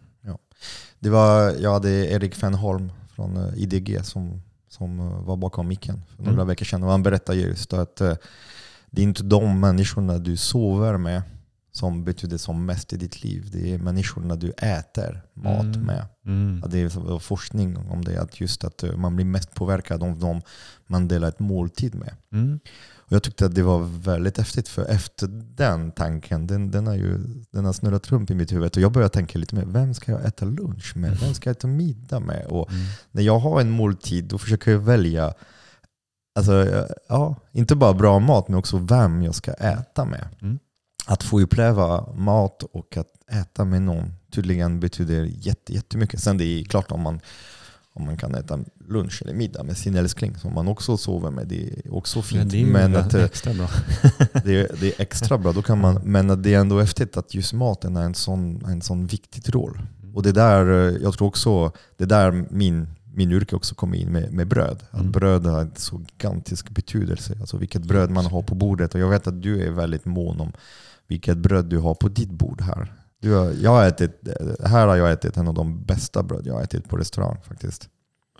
Det 1.00 1.10
var, 1.10 1.50
jag 1.50 1.72
hade 1.72 1.90
Erik 1.90 2.34
Fenholm 2.34 2.92
från 3.14 3.36
eh, 3.36 3.62
IDG 3.62 4.04
som, 4.04 4.42
som 4.68 5.00
eh, 5.00 5.22
var 5.22 5.36
bakom 5.36 5.68
micken 5.68 6.02
för 6.16 6.22
några 6.22 6.32
Mm. 6.34 6.46
veckor 6.46 6.64
sedan. 6.66 6.82
Och 6.82 6.90
han 6.90 7.02
berättade 7.02 7.38
just 7.38 7.72
att 7.72 8.00
eh, 8.00 8.14
det 8.90 9.00
är 9.02 9.04
inte 9.04 9.22
de 9.22 9.60
människorna 9.60 10.18
du 10.18 10.36
sover 10.36 10.96
med 10.96 11.22
som 11.72 12.04
betyder 12.04 12.36
som 12.36 12.66
mest 12.66 12.92
i 12.92 12.96
ditt 12.96 13.24
liv. 13.24 13.48
Det 13.52 13.74
är 13.74 13.78
människorna 13.78 14.36
du 14.36 14.50
äter 14.50 15.22
mat 15.34 15.62
Mm. 15.64 15.80
med. 15.80 16.06
Mm. 16.26 16.60
Ja, 16.62 16.68
det 16.68 16.78
är 16.80 17.18
forskning 17.18 17.76
om 17.76 18.04
det, 18.04 18.22
att 18.22 18.40
just 18.40 18.64
att 18.64 18.84
man 18.96 19.16
blir 19.16 19.26
mest 19.26 19.54
påverkad 19.54 20.02
av 20.02 20.18
de 20.18 20.40
man 20.86 21.08
delar 21.08 21.28
ett 21.28 21.38
måltid 21.38 21.94
med. 21.94 22.14
Mm. 22.32 22.60
Och 23.08 23.12
jag 23.12 23.22
tyckte 23.22 23.46
att 23.46 23.54
det 23.54 23.62
var 23.62 23.78
väldigt 23.78 24.38
häftigt 24.38 24.68
för 24.68 24.84
efter 24.84 25.26
den 25.56 25.90
tanken, 25.92 26.46
den, 26.46 26.70
den, 26.70 26.86
har 26.86 26.94
ju, 26.94 27.18
den 27.50 27.64
har 27.64 27.72
snurrat 27.72 28.12
runt 28.12 28.30
i 28.30 28.34
mitt 28.34 28.52
huvud 28.52 28.76
och 28.76 28.82
jag 28.82 28.92
började 28.92 29.14
tänka 29.14 29.38
lite 29.38 29.54
mer, 29.54 29.64
vem 29.66 29.94
ska 29.94 30.12
jag 30.12 30.24
äta 30.24 30.44
lunch 30.44 30.96
med? 30.96 31.18
Vem 31.20 31.34
ska 31.34 31.50
jag 31.50 31.56
äta 31.56 31.66
middag 31.66 32.20
med? 32.20 32.46
Och 32.46 32.70
Mm. 32.72 32.82
när 33.10 33.22
jag 33.22 33.38
har 33.38 33.60
en 33.60 33.70
måltid 33.70 34.24
då 34.24 34.38
försöker 34.38 34.70
jag 34.70 34.78
välja, 34.78 35.34
alltså, 36.38 36.86
ja, 37.08 37.36
inte 37.52 37.76
bara 37.76 37.92
bra 37.94 38.18
mat 38.18 38.48
men 38.48 38.58
också 38.58 38.78
vem 38.78 39.22
jag 39.22 39.34
ska 39.34 39.52
äta 39.52 40.04
med. 40.04 40.28
Mm. 40.42 40.58
Att 41.06 41.22
få 41.22 41.40
uppleva 41.40 42.12
mat 42.12 42.62
och 42.62 42.96
att 42.96 43.32
äta 43.32 43.64
med 43.64 43.82
någon 43.82 44.12
tydligen 44.32 44.80
betyder 44.80 45.24
jätte, 45.24 45.72
jättemycket. 45.74 46.22
Sen 46.22 46.38
det 46.38 46.44
är 46.44 46.64
klart 46.64 46.92
om 46.92 47.00
man, 47.00 47.20
om 47.98 48.04
man 48.04 48.16
kan 48.16 48.34
äta 48.34 48.58
lunch 48.88 49.22
eller 49.22 49.34
middag 49.34 49.62
med 49.62 49.76
sin 49.76 49.96
älskling 49.96 50.36
som 50.36 50.54
man 50.54 50.68
också 50.68 50.96
sover 50.96 51.30
med, 51.30 51.48
det 51.48 51.68
är 51.68 51.94
också 51.94 52.18
Ja, 52.18 52.22
fint. 52.22 52.50
det 52.50 52.62
är 52.62 52.66
men 52.66 52.96
att, 52.96 53.14
eh, 53.14 53.24
extra 53.24 53.54
bra. 53.54 53.68
det, 54.44 54.56
är, 54.60 54.76
det 54.80 54.86
är 54.86 55.00
extra 55.02 55.38
bra. 55.38 55.52
Då 55.52 55.62
kan 55.62 55.80
man, 55.80 56.00
men 56.04 56.42
det 56.42 56.54
är 56.54 56.58
ändå 56.60 56.80
häftigt 56.80 57.16
att 57.16 57.34
just 57.34 57.52
maten 57.52 57.96
är 57.96 58.02
en 58.04 58.14
sån, 58.14 58.64
en 58.66 58.82
sån 58.82 59.06
viktig 59.06 59.54
roll. 59.54 59.78
Och 60.14 60.22
det 60.22 60.32
där, 60.32 60.88
eh, 60.88 60.96
jag 61.02 61.14
tror 61.14 61.28
också, 61.28 61.72
det 61.96 62.04
där 62.06 62.44
min, 62.50 62.86
min 63.14 63.32
yrke 63.32 63.56
också 63.56 63.74
kommer 63.74 63.96
in 63.96 64.08
med, 64.12 64.32
med 64.32 64.46
bröd. 64.48 64.82
Att 64.90 65.00
Mm. 65.00 65.12
bröd 65.12 65.46
har 65.46 65.60
en 65.60 65.72
så 65.76 66.00
gigantisk 66.00 66.70
betydelse. 66.70 67.36
Alltså 67.40 67.56
vilket 67.56 67.82
bröd 67.82 68.10
man 68.10 68.26
har 68.26 68.42
på 68.42 68.54
bordet. 68.54 68.94
Och 68.94 69.00
jag 69.00 69.08
vet 69.08 69.26
att 69.26 69.42
du 69.42 69.62
är 69.62 69.70
väldigt 69.70 70.04
mån 70.04 70.40
om 70.40 70.52
vilket 71.08 71.38
bröd 71.38 71.64
du 71.64 71.78
har 71.78 71.94
på 71.94 72.08
ditt 72.08 72.30
bord 72.30 72.60
här. 72.60 72.92
Du 73.20 73.32
har, 73.34 73.52
jag 73.62 73.70
har 73.70 73.84
ätit, 73.86 74.28
här 74.64 74.86
har 74.86 74.96
jag 74.96 75.12
ätit 75.12 75.36
en 75.36 75.48
av 75.48 75.54
de 75.54 75.84
bästa 75.84 76.22
bröd 76.22 76.42
jag 76.46 76.54
har 76.54 76.62
ätit 76.62 76.88
på 76.88 76.96
restaurang 76.96 77.36
faktiskt. 77.48 77.88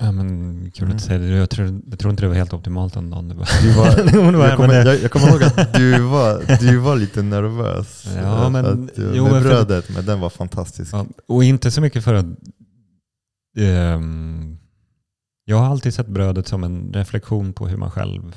Ja, 0.01 0.13
men 0.13 0.71
kul 0.71 0.85
Mm. 0.85 0.97
att 0.97 1.03
säga 1.03 1.19
det. 1.19 1.27
Jag 1.27 1.51
tror, 1.51 1.81
jag 1.91 1.99
tror 1.99 2.11
inte 2.11 2.23
det 2.23 2.29
var 2.29 2.35
helt 2.35 2.53
optimalt 2.53 2.95
den 2.95 3.11
dagen. 3.11 3.29
Det 3.29 3.35
var, 3.35 3.47
Du 3.63 3.73
var, 3.73 3.85
det 4.43 4.47
jag, 4.49 4.57
kommer, 4.57 4.69
det- 4.85 4.91
jag, 4.93 5.03
jag 5.03 5.11
kommer 5.11 5.29
ihåg 5.31 5.43
att 5.43 5.75
du 5.75 6.01
var, 6.03 6.59
du 6.61 6.77
var 6.77 6.97
lite 6.97 7.23
nervös 7.23 8.05
Ja, 8.17 8.45
eh, 8.45 8.51
men- 8.51 8.67
att, 8.67 8.99
eh, 8.99 9.05
jo, 9.15 9.23
med 9.25 9.33
men 9.33 9.43
för- 9.43 9.49
brödet, 9.49 9.89
men 9.95 10.07
den 10.07 10.21
var 10.21 10.31
fantastisk. 10.31 10.93
Ja, 10.95 11.07
och 11.29 11.45
inte 11.45 11.71
så 11.71 11.81
mycket 11.81 12.05
för 12.05 12.15
att... 12.15 12.27
ehm, 13.59 14.59
jag 15.45 15.57
har 15.57 15.67
alltid 15.67 15.95
sett 15.95 16.09
brödet 16.09 16.49
som 16.49 16.65
en 16.65 16.93
reflektion 16.93 17.53
på 17.53 17.69
hur 17.69 17.77
man 17.77 17.91
själv 17.91 18.37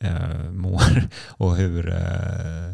eh, 0.00 0.50
mår. 0.50 0.82
Och 1.28 1.56
hur... 1.56 1.88
Eh, 1.88 2.72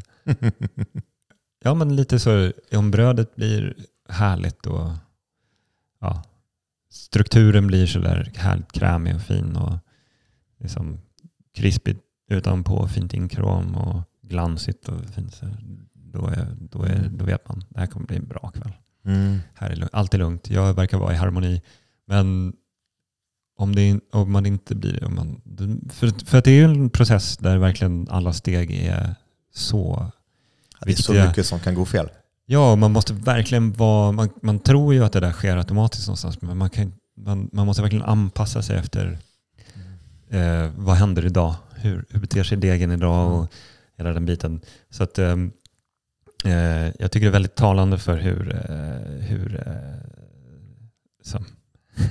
ja, 1.65 1.75
men 1.75 1.97
lite 1.97 2.19
så. 2.19 2.53
Om 2.73 2.91
brödet 2.91 3.37
blir 3.37 3.75
härligt 4.09 4.67
och 4.67 4.91
ja, 6.01 6.23
strukturen 6.91 7.67
blir 7.67 7.87
så 7.87 7.99
där 7.99 8.33
härligt 8.37 8.73
krämig 8.73 9.15
och 9.15 9.23
fin 9.23 9.57
och 9.57 9.79
liksom 10.59 11.01
krispigt 11.55 12.01
utanpå, 12.31 12.89
fint 12.89 13.15
inkrom 13.15 13.77
och 13.77 14.03
glansigt 14.23 14.89
och 14.89 15.05
fint. 15.05 15.35
Så 15.35 15.47
då, 15.93 16.27
är, 16.27 16.57
då, 16.61 16.83
är, 16.83 17.09
då 17.13 17.25
vet 17.25 17.49
man, 17.49 17.65
det 17.69 17.81
här 17.81 17.87
kommer 17.87 18.07
bli 18.07 18.17
en 18.17 18.29
bra 18.29 18.51
kväll. 18.55 18.73
Mm. 19.05 19.39
Här 19.55 19.71
är. 19.71 19.89
Allt 19.93 20.15
är 20.15 20.19
lugnt. 20.19 20.51
Jag 20.51 20.75
verkar 20.75 20.99
vara 20.99 21.13
i 21.13 21.17
harmoni. 21.17 21.63
Men 22.07 22.53
om, 23.57 23.75
det, 23.75 24.01
om 24.13 24.33
man 24.33 24.47
inte 24.47 24.75
blir 24.75 24.93
det. 24.93 25.07
Om 25.07 25.15
man, 25.15 25.41
för, 25.91 26.27
för 26.27 26.39
att 26.39 26.45
det 26.45 26.51
är 26.51 26.55
ju 26.55 26.65
en 26.65 26.91
process 26.91 27.37
där 27.37 27.59
verkligen 27.59 28.09
alla 28.11 28.33
steg 28.33 28.71
är 28.71 29.15
så... 29.53 30.13
Det 30.85 30.93
är 30.93 31.03
så 31.03 31.13
mycket 31.13 31.47
som 31.47 31.61
kan 31.61 31.75
gå 31.75 31.85
fel. 31.85 32.09
Ja, 32.47 32.77
man 32.77 32.93
måste 32.93 33.13
verkligen 33.13 33.73
vara... 33.73 34.13
Man, 34.13 34.29
man 34.43 34.59
tror 34.59 34.95
ju 34.95 35.05
att 35.05 35.13
det 35.13 35.21
där 35.21 35.33
sker 35.33 35.57
automatiskt 35.57 36.07
någonstans. 36.07 36.43
Men 36.43 36.57
man, 36.57 36.71
kan, 36.71 36.93
man, 37.17 37.51
man 37.53 37.67
måste 37.67 37.83
verkligen 37.83 38.05
anpassa 38.05 38.63
sig 38.63 38.77
efter 38.77 39.19
eh, 40.31 40.71
vad 40.77 40.97
händer 40.97 41.27
idag? 41.27 41.55
Hur, 41.75 42.05
hur 42.11 42.21
beter 42.21 42.43
sig 42.43 42.59
degen 42.59 42.93
idag? 42.93 43.33
Och 43.33 43.53
hela 44.01 44.13
den 44.13 44.27
biten. 44.27 44.61
Så 44.91 45.03
att, 45.03 45.19
ehm, 45.19 45.53
eh, 46.45 46.93
jag 46.99 47.11
tycker 47.11 47.21
det 47.21 47.27
är 47.27 47.33
väldigt 47.33 47.55
talande 47.55 47.99
för 47.99 48.19
hur, 48.19 48.55
eh, 48.55 49.27
hur 49.27 49.63
eh, 49.67 50.01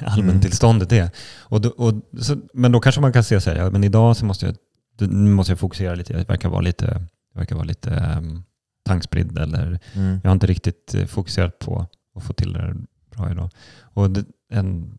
allmäntillståndet 0.05 0.91
är. 0.91 1.09
Och 1.39 1.61
då, 1.61 1.69
och, 1.69 1.93
så, 2.21 2.37
men 2.53 2.71
då 2.71 2.79
kanske 2.79 3.01
man 3.01 3.13
kan 3.13 3.23
se 3.23 3.41
så 3.41 3.49
här, 3.49 3.57
ja, 3.57 3.69
men 3.69 3.83
idag 3.83 4.17
så 4.17 4.25
måste 4.25 4.45
jag, 4.45 5.11
måste 5.11 5.51
jag 5.51 5.59
fokusera 5.59 5.95
lite. 5.95 6.13
Jag 6.13 6.27
verkar 6.27 6.49
vara 6.49 6.61
lite, 6.61 7.05
verkar 7.35 7.55
vara 7.55 7.65
lite 7.65 7.89
um, 8.17 8.43
tankspridd 8.89 9.37
eller 9.37 9.79
Mm. 9.95 10.19
jag 10.23 10.29
har 10.29 10.33
inte 10.33 10.47
riktigt 10.47 10.93
eh, 10.95 11.05
fokuserat 11.05 11.59
på 11.59 11.87
att 12.15 12.23
få 12.23 12.33
till 12.33 12.53
det 12.53 12.75
bra 13.15 13.31
idag. 13.31 13.49
Och 13.93 14.09
det, 14.09 14.25
en, 14.51 14.97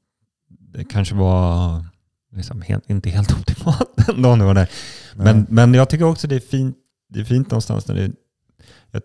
det 0.48 0.84
kanske 0.84 1.14
var 1.14 1.84
liksom 2.32 2.62
helt, 2.62 2.90
inte 2.90 3.10
helt 3.10 3.32
optimalt 3.40 4.08
ändå 4.08 4.36
nu 4.36 4.44
och 4.44 4.54
där. 4.54 4.70
Men, 5.14 5.36
Nej. 5.36 5.46
men 5.48 5.74
jag 5.74 5.88
tycker 5.88 6.04
också 6.04 6.28
det 6.28 6.36
är 6.36 6.40
fint, 6.40 6.76
det 7.08 7.20
är 7.20 7.24
fint 7.24 7.50
någonstans 7.50 7.88
när 7.88 7.94
det, 7.94 8.10
jag, 8.92 9.02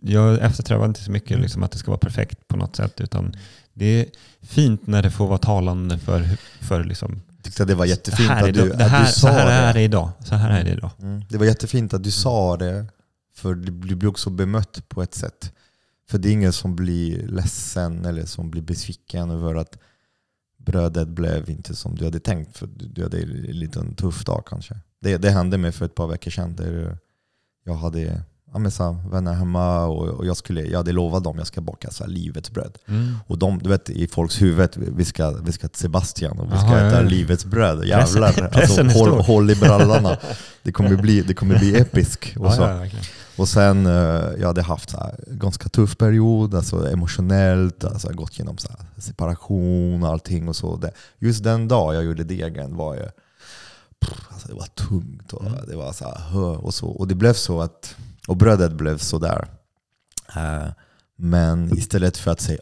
jag 0.00 0.38
eftersträvar 0.44 0.86
inte 0.86 1.00
så 1.02 1.10
mycket 1.10 1.30
Mm. 1.30 1.42
liksom 1.42 1.62
att 1.62 1.72
det 1.72 1.78
ska 1.78 1.90
vara 1.90 1.98
perfekt 1.98 2.48
på 2.48 2.56
något 2.56 2.76
sätt 2.76 3.00
utan 3.00 3.36
det 3.74 3.84
är 3.86 4.06
fint 4.42 4.86
när 4.86 5.02
det 5.02 5.10
får 5.10 5.26
vara 5.26 5.38
talande 5.38 5.98
för, 5.98 6.22
för 6.60 6.84
liksom, 6.84 7.20
tyckte 7.42 7.64
det 7.64 7.74
var 7.74 7.84
jättefint 7.86 8.30
är 8.30 8.48
att 8.48 8.54
du, 8.54 8.68
det, 8.68 8.76
det 8.76 8.84
här, 8.84 9.00
att 9.00 9.06
du 9.06 9.12
så 9.12 9.20
sa 9.20 9.28
här 9.32 9.46
är 9.46 9.66
det. 9.66 9.78
det 9.78 9.84
idag. 9.84 10.10
Så 10.24 10.34
här 10.34 10.60
är 10.60 10.64
det 10.64 10.70
idag. 10.70 10.90
Mm. 11.02 11.24
Det 11.30 11.38
var 11.38 11.46
jättefint 11.46 11.94
att 11.94 12.04
du 12.04 12.10
sa 12.10 12.56
det, 12.56 12.86
för 13.38 13.54
du 13.54 13.72
blir 13.72 14.08
också 14.08 14.30
bemött 14.30 14.88
på 14.88 15.02
ett 15.02 15.14
sätt. 15.14 15.52
För 16.10 16.18
det 16.18 16.28
är 16.28 16.32
ingen 16.32 16.52
som 16.52 16.76
blir 16.76 17.26
ledsen 17.26 18.04
eller 18.04 18.26
som 18.26 18.50
blir 18.50 18.62
besviken 18.62 19.30
över 19.30 19.54
att 19.54 19.78
brödet 20.58 21.08
blev 21.08 21.50
inte 21.50 21.74
som 21.74 21.94
du 21.94 22.04
hade 22.04 22.20
tänkt. 22.20 22.56
För 22.56 22.66
du 22.66 23.02
hade 23.02 23.18
en 23.22 23.28
liten 23.30 23.94
tuff 23.94 24.24
dag 24.24 24.44
kanske. 24.46 24.76
Det, 25.00 25.16
det 25.16 25.30
hände 25.30 25.58
mig 25.58 25.72
för 25.72 25.84
ett 25.84 25.94
par 25.94 26.06
veckor 26.06 26.30
sedan. 26.30 26.56
Där 26.56 26.98
jag 27.64 27.74
hade 27.74 28.22
ja, 28.52 28.58
men 28.58 28.70
så 28.70 28.96
vänner 29.10 29.32
hemma 29.32 29.84
och, 29.84 30.08
och 30.08 30.26
jag, 30.26 30.36
skulle, 30.36 30.62
jag 30.62 30.78
hade 30.78 30.92
lovat 30.92 31.24
dem 31.24 31.32
att 31.32 31.38
jag 31.38 31.46
ska 31.46 31.60
baka 31.60 31.90
så 31.90 32.04
här, 32.04 32.10
livets 32.10 32.50
bröd. 32.50 32.78
Mm. 32.86 33.16
Och 33.26 33.38
de, 33.38 33.58
du 33.58 33.68
vet, 33.70 33.90
i 33.90 34.08
folks 34.08 34.42
huvud, 34.42 34.70
vi 34.76 35.04
ska, 35.04 35.30
vi 35.30 35.52
ska 35.52 35.68
till 35.68 35.80
Sebastian 35.80 36.38
och 36.38 36.52
vi 36.52 36.58
ska 36.58 36.66
Jaha, 36.66 36.80
ja, 36.80 36.86
äta 36.86 37.02
ja. 37.02 37.08
livets 37.08 37.44
bröd. 37.44 37.86
Jävlar, 37.86 38.32
pressen 38.32 38.86
alltså, 38.86 39.04
håll, 39.04 39.20
håll 39.20 39.50
i 39.50 39.54
brallorna. 39.54 40.16
Det 40.62 40.72
kommer 40.72 40.96
bli, 40.96 41.22
det 41.22 41.34
kommer 41.34 41.58
bli 41.58 41.76
episk. 41.80 42.34
Och 42.38 42.46
Ja, 42.46 42.52
så. 42.52 42.62
ja, 42.62 42.66
verkligen. 42.66 43.04
Och 43.38 43.48
sen, 43.48 43.86
eh, 43.86 44.30
jag 44.38 44.46
hade 44.46 44.62
haft 44.62 44.90
så 44.90 44.96
här, 44.96 45.14
ganska 45.26 45.68
tuff 45.68 45.96
period, 45.98 46.54
alltså 46.54 46.92
emotionellt, 46.92 47.84
alltså 47.84 48.12
gått 48.12 48.32
igenom 48.32 48.58
så 48.58 48.68
separation 48.98 50.02
och 50.02 50.08
allting. 50.08 50.48
Och 50.48 50.56
så. 50.56 50.80
Just 51.18 51.44
den 51.44 51.68
dag 51.68 51.94
jag 51.94 52.04
gjorde 52.04 52.24
degen 52.24 52.76
var 52.76 52.94
ju, 52.94 53.02
alltså 54.30 54.48
det 54.48 54.54
var 54.54 54.66
tungt. 54.66 55.32
Och, 55.32 55.46
Mm. 55.46 55.58
det 55.68 55.76
var 55.76 55.92
så 55.92 56.04
här, 56.04 56.64
och, 56.64 56.74
så. 56.74 56.88
och 56.88 57.08
det 57.08 57.14
blev 57.14 57.32
så 57.32 57.60
att, 57.60 57.96
och 58.26 58.36
brödet 58.36 58.72
blev 58.72 58.98
sådär. 58.98 59.48
Uh, 60.36 60.68
men 61.16 61.78
istället 61.78 62.16
för 62.16 62.30
att 62.30 62.40
säga 62.40 62.58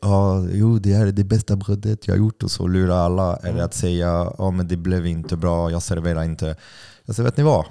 jo, 0.53 0.79
det 0.79 0.95
här 0.95 1.07
är 1.07 1.12
det 1.12 1.24
bästa 1.24 1.57
brödet 1.57 2.07
jag 2.07 2.14
har 2.14 2.18
gjort 2.18 2.43
och 2.43 2.51
så 2.51 2.66
lura 2.66 2.97
alla, 2.97 3.37
eller 3.37 3.62
att 3.62 3.74
säga 3.74 4.33
ah, 4.39 4.51
men 4.51 4.68
det 4.68 4.77
blev 4.77 5.07
inte 5.07 5.37
bra, 5.37 5.70
jag 5.70 5.83
serverar 5.83 6.24
inte. 6.24 6.57
Jag 7.05 7.16
säger, 7.16 7.29
vet 7.31 7.37
ni 7.37 7.43
vad? 7.43 7.64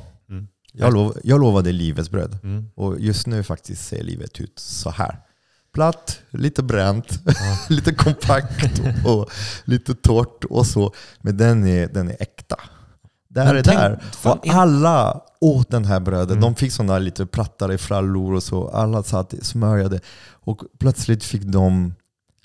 Jag, 0.77 0.93
lov, 0.93 1.17
jag 1.23 1.39
lovade 1.41 1.71
livets 1.71 2.09
bröd. 2.09 2.37
Mm. 2.43 2.65
Och 2.75 2.99
just 2.99 3.27
nu 3.27 3.43
faktiskt 3.43 3.87
ser 3.87 4.03
livet 4.03 4.39
ut 4.41 4.59
så 4.59 4.89
här. 4.89 5.19
Platt, 5.73 6.19
lite 6.29 6.63
bränt, 6.63 7.19
Ja. 7.25 7.33
lite 7.75 7.93
kompakt 7.93 8.81
och 9.05 9.29
lite 9.65 9.95
torrt 9.95 10.43
och 10.43 10.65
så. 10.67 10.93
Men 11.21 11.37
den 11.37 11.67
är, 11.67 11.87
den 11.87 12.09
är 12.09 12.15
äkta. 12.19 12.55
Där 13.29 13.45
Men 13.45 13.57
är 13.57 13.63
tänk- 13.63 13.77
där. 13.79 14.03
Och 14.23 14.47
alla 14.47 15.21
åt 15.41 15.69
den 15.71 15.85
här 15.85 15.99
brödet. 15.99 16.29
Mm. 16.31 16.41
De 16.41 16.55
fick 16.55 16.71
sådana 16.71 16.99
lite 16.99 17.25
plattare 17.25 17.77
frallor 17.77 18.33
och 18.33 18.43
så. 18.43 18.67
Alla 18.69 19.03
satt 19.03 19.33
smörjade. 19.41 19.99
Och 20.31 20.61
plötsligt 20.79 21.23
fick 21.23 21.41
de 21.43 21.93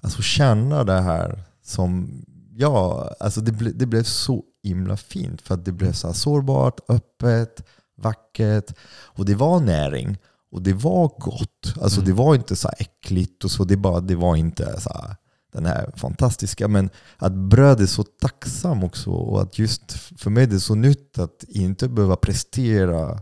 alltså, 0.02 0.22
känna 0.22 0.84
det 0.84 1.00
här 1.00 1.42
som, 1.64 2.22
ja, 2.56 3.10
alltså 3.20 3.40
det, 3.40 3.52
ble, 3.52 3.70
det 3.70 3.86
blev 3.86 4.02
så 4.02 4.42
himla 4.62 4.96
fint. 4.96 5.42
För 5.42 5.54
att 5.54 5.64
det 5.64 5.72
blev 5.72 5.92
så 5.92 6.06
här 6.06 6.14
sårbart, 6.14 6.80
öppet, 6.88 7.62
vackert. 8.02 8.74
Och 8.90 9.24
det 9.24 9.34
var 9.34 9.60
näring. 9.60 10.18
Och 10.52 10.62
det 10.62 10.72
var 10.72 11.08
gott. 11.18 11.74
Alltså 11.82 12.00
Mm. 12.00 12.10
det 12.10 12.22
var 12.22 12.34
inte 12.34 12.56
så 12.56 12.68
äckligt 12.78 13.44
och 13.44 13.50
så. 13.50 13.64
Det, 13.64 13.76
bara, 13.76 14.00
det 14.00 14.16
var 14.16 14.36
inte 14.36 14.80
så 14.80 14.90
här, 14.94 15.16
den 15.52 15.66
här 15.66 15.92
fantastiska. 15.96 16.68
Men 16.68 16.90
att 17.16 17.32
bröd 17.32 17.80
är 17.80 17.86
så 17.86 18.02
tacksam 18.02 18.84
också. 18.84 19.10
Och 19.10 19.42
att 19.42 19.58
just 19.58 19.92
för 20.18 20.30
mig 20.30 20.42
är 20.42 20.46
det 20.46 20.60
så 20.60 20.74
nytt 20.74 21.18
att 21.18 21.44
inte 21.48 21.88
behöva 21.88 22.16
prestera 22.16 23.18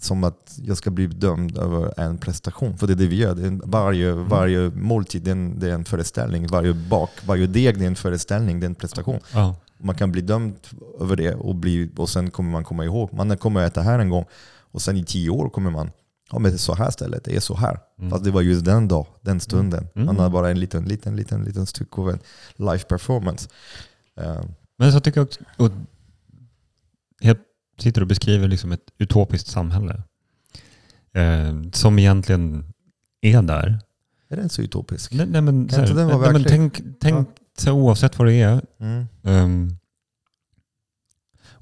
som 0.00 0.24
att 0.24 0.54
jag 0.56 0.76
ska 0.76 0.90
bli 0.90 1.06
dömd 1.06 1.58
över 1.58 2.00
en 2.00 2.18
prestation. 2.18 2.78
För 2.78 2.86
det 2.86 2.92
är 2.92 2.94
det 2.96 3.06
vi 3.06 3.16
gör. 3.16 3.34
Det 3.34 3.60
varje, 3.64 4.12
varje 4.12 4.70
måltid 4.70 5.22
det 5.22 5.30
är, 5.30 5.32
en, 5.32 5.58
det 5.58 5.70
är 5.70 5.74
en 5.74 5.84
föreställning. 5.84 6.46
Varje 6.46 6.74
bak, 6.74 7.10
varje 7.26 7.46
deg 7.46 7.78
det 7.78 7.84
är 7.84 7.86
en 7.86 7.96
föreställning. 7.96 8.60
Det 8.60 8.64
är 8.64 8.68
en 8.68 8.74
prestation. 8.74 9.20
Ja. 9.32 9.56
Man 9.80 9.94
kan 9.94 10.12
bli 10.12 10.20
dömd 10.20 10.54
över 11.00 11.16
det 11.16 11.34
och, 11.34 11.54
bli, 11.54 11.90
och 11.96 12.08
sen 12.08 12.30
kommer 12.30 12.50
man 12.50 12.64
komma 12.64 12.84
ihåg. 12.84 13.12
Man 13.12 13.36
kommer 13.36 13.66
äta 13.66 13.82
här 13.82 13.98
en 13.98 14.10
gång 14.10 14.24
och 14.72 14.82
sen 14.82 14.96
i 14.96 15.04
tio 15.04 15.30
år 15.30 15.48
kommer 15.48 15.70
man 15.70 15.90
Ja 16.32 16.38
men 16.38 16.52
det 16.52 16.58
så 16.58 16.74
här 16.74 16.90
stället, 16.90 17.24
det 17.24 17.36
är 17.36 17.40
så 17.40 17.54
här. 17.54 17.78
Mm. 17.98 18.10
Fast 18.10 18.24
det 18.24 18.30
var 18.30 18.42
just 18.42 18.64
den 18.64 18.88
dag, 18.88 19.06
den 19.20 19.40
stunden. 19.40 19.88
Mm. 19.94 20.06
Man 20.06 20.18
har 20.18 20.30
bara 20.30 20.50
en 20.50 20.60
liten, 20.60 20.84
liten, 20.84 21.16
liten, 21.16 21.44
liten 21.44 21.66
stycke 21.66 22.00
av 22.00 22.10
en 22.10 22.18
live 22.56 22.78
performance. 22.78 23.48
Eh, 24.16 24.42
Men 24.78 24.92
så 24.92 25.00
tycker 25.00 25.20
jag 25.20 25.26
också, 25.26 25.40
och 25.56 25.70
helt, 27.20 27.40
sitter 27.78 28.00
och 28.00 28.06
beskriver 28.06 28.48
liksom 28.48 28.72
ett 28.72 28.84
utopiskt 28.98 29.48
samhälle. 29.48 30.02
Eh, 31.12 31.62
som 31.72 31.98
egentligen 31.98 32.72
är 33.20 33.42
där. 33.42 33.78
är 34.28 34.36
den 34.36 34.48
så 34.48 34.62
utopisk? 34.62 35.12
Nej, 35.12 35.26
nej, 35.26 35.40
men, 35.40 35.68
Kan 35.68 35.78
här, 35.80 35.86
inte 35.86 36.00
den 36.00 36.08
vara 36.08 36.18
nej, 36.18 36.32
men 36.32 36.44
tänk, 36.44 36.82
tänk 37.00 37.28
så 37.60 37.72
oavsett 37.72 38.18
vad 38.18 38.28
det 38.28 38.34
är. 38.40 38.62
Mm. 38.80 39.06
ehm, 39.22 39.76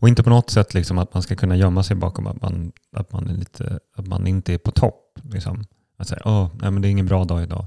och 0.01 0.09
inte 0.09 0.23
på 0.23 0.31
något 0.31 0.51
sätt 0.51 0.75
liksom 0.75 0.99
att 0.99 1.15
man 1.15 1.23
ska 1.23 1.37
kunna 1.37 1.57
gömma 1.57 1.83
sig 1.83 1.97
bakom 1.97 2.27
att 2.27 2.43
man, 2.43 2.73
att 2.93 3.13
man, 3.13 3.29
är 3.29 3.35
lite, 3.35 3.79
att 3.97 4.07
man 4.07 4.27
inte 4.27 4.55
är 4.55 4.59
på 4.59 4.71
topp. 4.71 5.19
Liksom. 5.23 5.65
Att 5.97 6.09
säga, 6.09 6.51
nej, 6.61 6.71
men 6.71 6.83
det 6.83 6.89
är 6.89 6.91
ingen 6.91 7.07
bra 7.07 7.25
dag 7.25 7.43
idag. 7.43 7.67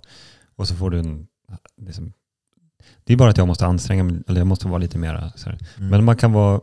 Och 0.55 0.67
så 0.67 0.75
får 0.75 0.89
du 0.89 0.99
en... 0.99 1.27
Liksom, 1.82 2.13
det 3.03 3.13
är 3.13 3.17
bara 3.17 3.29
att 3.29 3.38
jag 3.38 3.47
måste 3.47 3.65
anstränga 3.65 4.03
mig, 4.03 4.23
eller 4.27 4.39
jag 4.39 4.47
måste 4.47 4.67
vara 4.67 4.77
lite 4.77 4.97
här, 5.45 5.57
Mm. 5.77 5.89
men 5.89 6.03
man 6.05 6.15
kan, 6.17 6.34
vara, 6.34 6.61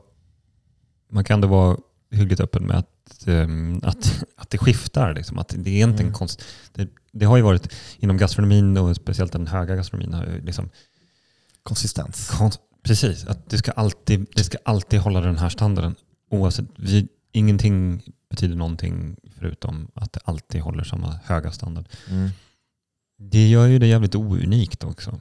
man 1.10 1.24
kan 1.24 1.34
ändå 1.34 1.48
vara 1.48 1.76
hyggligt 2.10 2.40
öppen 2.40 2.66
med 2.66 2.76
att, 2.78 3.26
ehm, 3.26 3.80
att, 3.82 4.24
att 4.36 4.50
det 4.50 4.58
skiftar. 4.58 5.14
Liksom. 5.14 5.38
Att 5.38 5.54
det, 5.58 5.70
är 5.70 5.84
inte 5.84 5.98
en 6.02 6.06
Mm. 6.06 6.12
konst, 6.12 6.42
det, 6.72 6.88
det 7.12 7.24
har 7.26 7.36
ju 7.36 7.42
varit 7.42 7.74
inom 7.98 8.16
gastronomin 8.16 8.76
och 8.76 8.96
speciellt 8.96 9.32
den 9.32 9.46
höga 9.46 9.76
gastronomin. 9.76 10.14
Har 10.14 10.24
ju 10.24 10.40
liksom, 10.40 10.70
Konsistens. 11.68 12.28
konst, 12.30 12.60
precis, 12.82 13.24
att 13.26 13.50
det 13.50 13.58
ska, 13.58 13.70
alltid, 13.72 14.26
det 14.34 14.44
ska 14.44 14.58
alltid 14.64 15.00
hålla 15.00 15.20
den 15.20 15.36
här 15.38 15.48
standarden. 15.48 15.94
Oavsett, 16.30 16.64
vi, 16.76 17.08
ingenting 17.32 18.02
betyder 18.30 18.56
någonting 18.56 19.16
förutom 19.38 19.90
att 19.94 20.12
det 20.12 20.20
alltid 20.24 20.60
håller 20.60 20.84
samma 20.84 21.20
höga 21.24 21.52
standard. 21.52 21.88
Mm. 22.10 22.30
Det 23.18 23.48
gör 23.48 23.66
ju 23.66 23.78
det 23.78 23.86
jävligt 23.86 24.14
ounikt 24.14 24.84
också. 24.84 25.20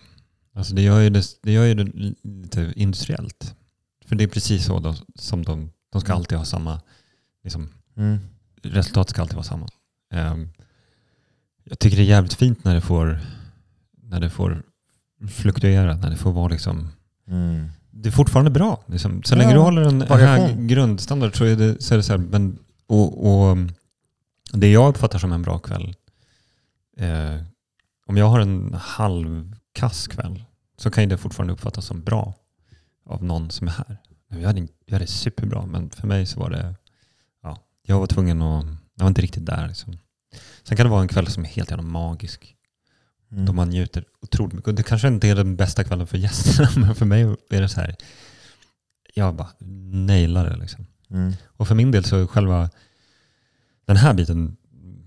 Alltså 0.53 0.75
det, 0.75 0.81
gör 0.81 0.99
ju 0.99 1.09
det, 1.09 1.23
det 1.43 1.51
gör 1.51 1.65
ju 1.65 1.73
det 1.73 2.13
lite 2.23 2.73
industriellt. 2.75 3.55
För 4.05 4.15
det 4.15 4.23
är 4.23 4.27
precis 4.27 4.65
så 4.65 4.79
de, 4.79 4.95
som 5.15 5.43
de, 5.43 5.71
de 5.91 6.01
ska 6.01 6.11
Mm. 6.11 6.17
alltid 6.17 6.37
ha 6.37 6.45
samma, 6.45 6.81
liksom, 7.43 7.69
Mm. 7.97 8.17
resultatet 8.63 9.09
ska 9.09 9.21
alltid 9.21 9.35
vara 9.35 9.43
samma. 9.43 9.67
Ehm, 10.13 10.49
jag 11.63 11.79
tycker 11.79 11.97
det 11.97 12.03
är 12.03 12.07
jävligt 12.07 12.33
fint 12.33 12.63
när 12.63 12.75
det 12.75 12.81
får, 12.81 13.19
när 14.03 14.19
det 14.19 14.29
får 14.29 14.63
fluktuera, 15.29 15.95
när 15.95 16.09
det 16.09 16.15
får 16.17 16.31
vara 16.31 16.47
liksom, 16.47 16.91
Mm. 17.29 17.69
det 17.91 18.09
är 18.09 18.11
fortfarande 18.11 18.51
bra. 18.51 18.83
Liksom. 18.85 19.23
Så 19.23 19.33
Ja, 19.33 19.37
länge 19.37 19.53
du 19.53 19.59
håller 19.59 19.81
en 19.81 19.99
variation. 19.99 20.45
hög 20.47 20.67
grundstandard 20.67 21.37
så 21.37 21.45
är 21.45 21.55
det 21.55 21.81
så, 21.83 21.93
är 21.93 21.97
det 21.97 22.03
så 22.03 22.13
här, 22.13 22.17
men, 22.19 22.59
och, 22.87 23.27
och 23.51 23.57
det 24.53 24.71
jag 24.71 24.89
uppfattar 24.89 25.19
som 25.19 25.31
en 25.31 25.41
bra 25.41 25.59
kväll, 25.59 25.95
eh, 26.97 27.41
om 28.05 28.17
jag 28.17 28.25
har 28.29 28.39
en 28.39 28.73
halvkass 28.79 30.07
kväll 30.07 30.43
så 30.77 30.91
kan 30.91 31.03
ju 31.03 31.09
det 31.09 31.17
fortfarande 31.17 31.53
uppfattas 31.53 31.85
som 31.85 32.03
bra 32.03 32.33
av 33.05 33.23
någon 33.23 33.51
som 33.51 33.67
är 33.67 33.71
här. 33.71 33.97
Jag 34.29 34.47
hade, 34.47 34.67
jag 34.85 34.93
hade 34.93 35.07
superbra, 35.07 35.65
men 35.65 35.89
för 35.89 36.07
mig 36.07 36.25
så 36.25 36.39
var 36.39 36.49
det, 36.49 36.75
ja, 37.43 37.57
jag 37.85 37.99
var 37.99 38.07
tvungen 38.07 38.41
att, 38.41 38.65
jag 38.95 39.03
var 39.03 39.07
inte 39.07 39.21
riktigt 39.21 39.45
där. 39.45 39.67
Liksom. 39.67 39.97
Sen 40.63 40.77
kan 40.77 40.85
det 40.85 40.89
vara 40.89 41.01
en 41.01 41.07
kväll 41.07 41.27
som 41.27 41.43
är 41.43 41.47
helt 41.49 41.69
jävla 41.71 41.83
magisk. 41.87 42.55
Mm. 43.31 43.45
Då 43.45 43.53
man 43.53 43.69
njuter 43.69 44.03
otroligt 44.21 44.53
mycket. 44.53 44.67
Och 44.67 44.75
det 44.75 44.83
kanske 44.83 45.07
inte 45.07 45.27
är 45.27 45.35
den 45.35 45.55
bästa 45.55 45.83
kvällen 45.83 46.07
för 46.07 46.17
gästerna, 46.17 46.69
men 46.85 46.95
för 46.95 47.05
mig 47.05 47.21
är 47.49 47.61
det 47.61 47.69
så 47.69 47.79
här, 47.81 47.95
jag 49.13 49.35
bara 49.35 49.49
nailar 49.91 50.49
det 50.49 50.55
liksom. 50.57 50.85
Mm. 51.09 51.33
Och 51.47 51.67
för 51.67 51.75
min 51.75 51.91
del 51.91 52.03
så 52.03 52.17
är 52.23 52.27
själva 52.27 52.69
den 53.85 53.97
här 53.97 54.13
biten, 54.13 54.57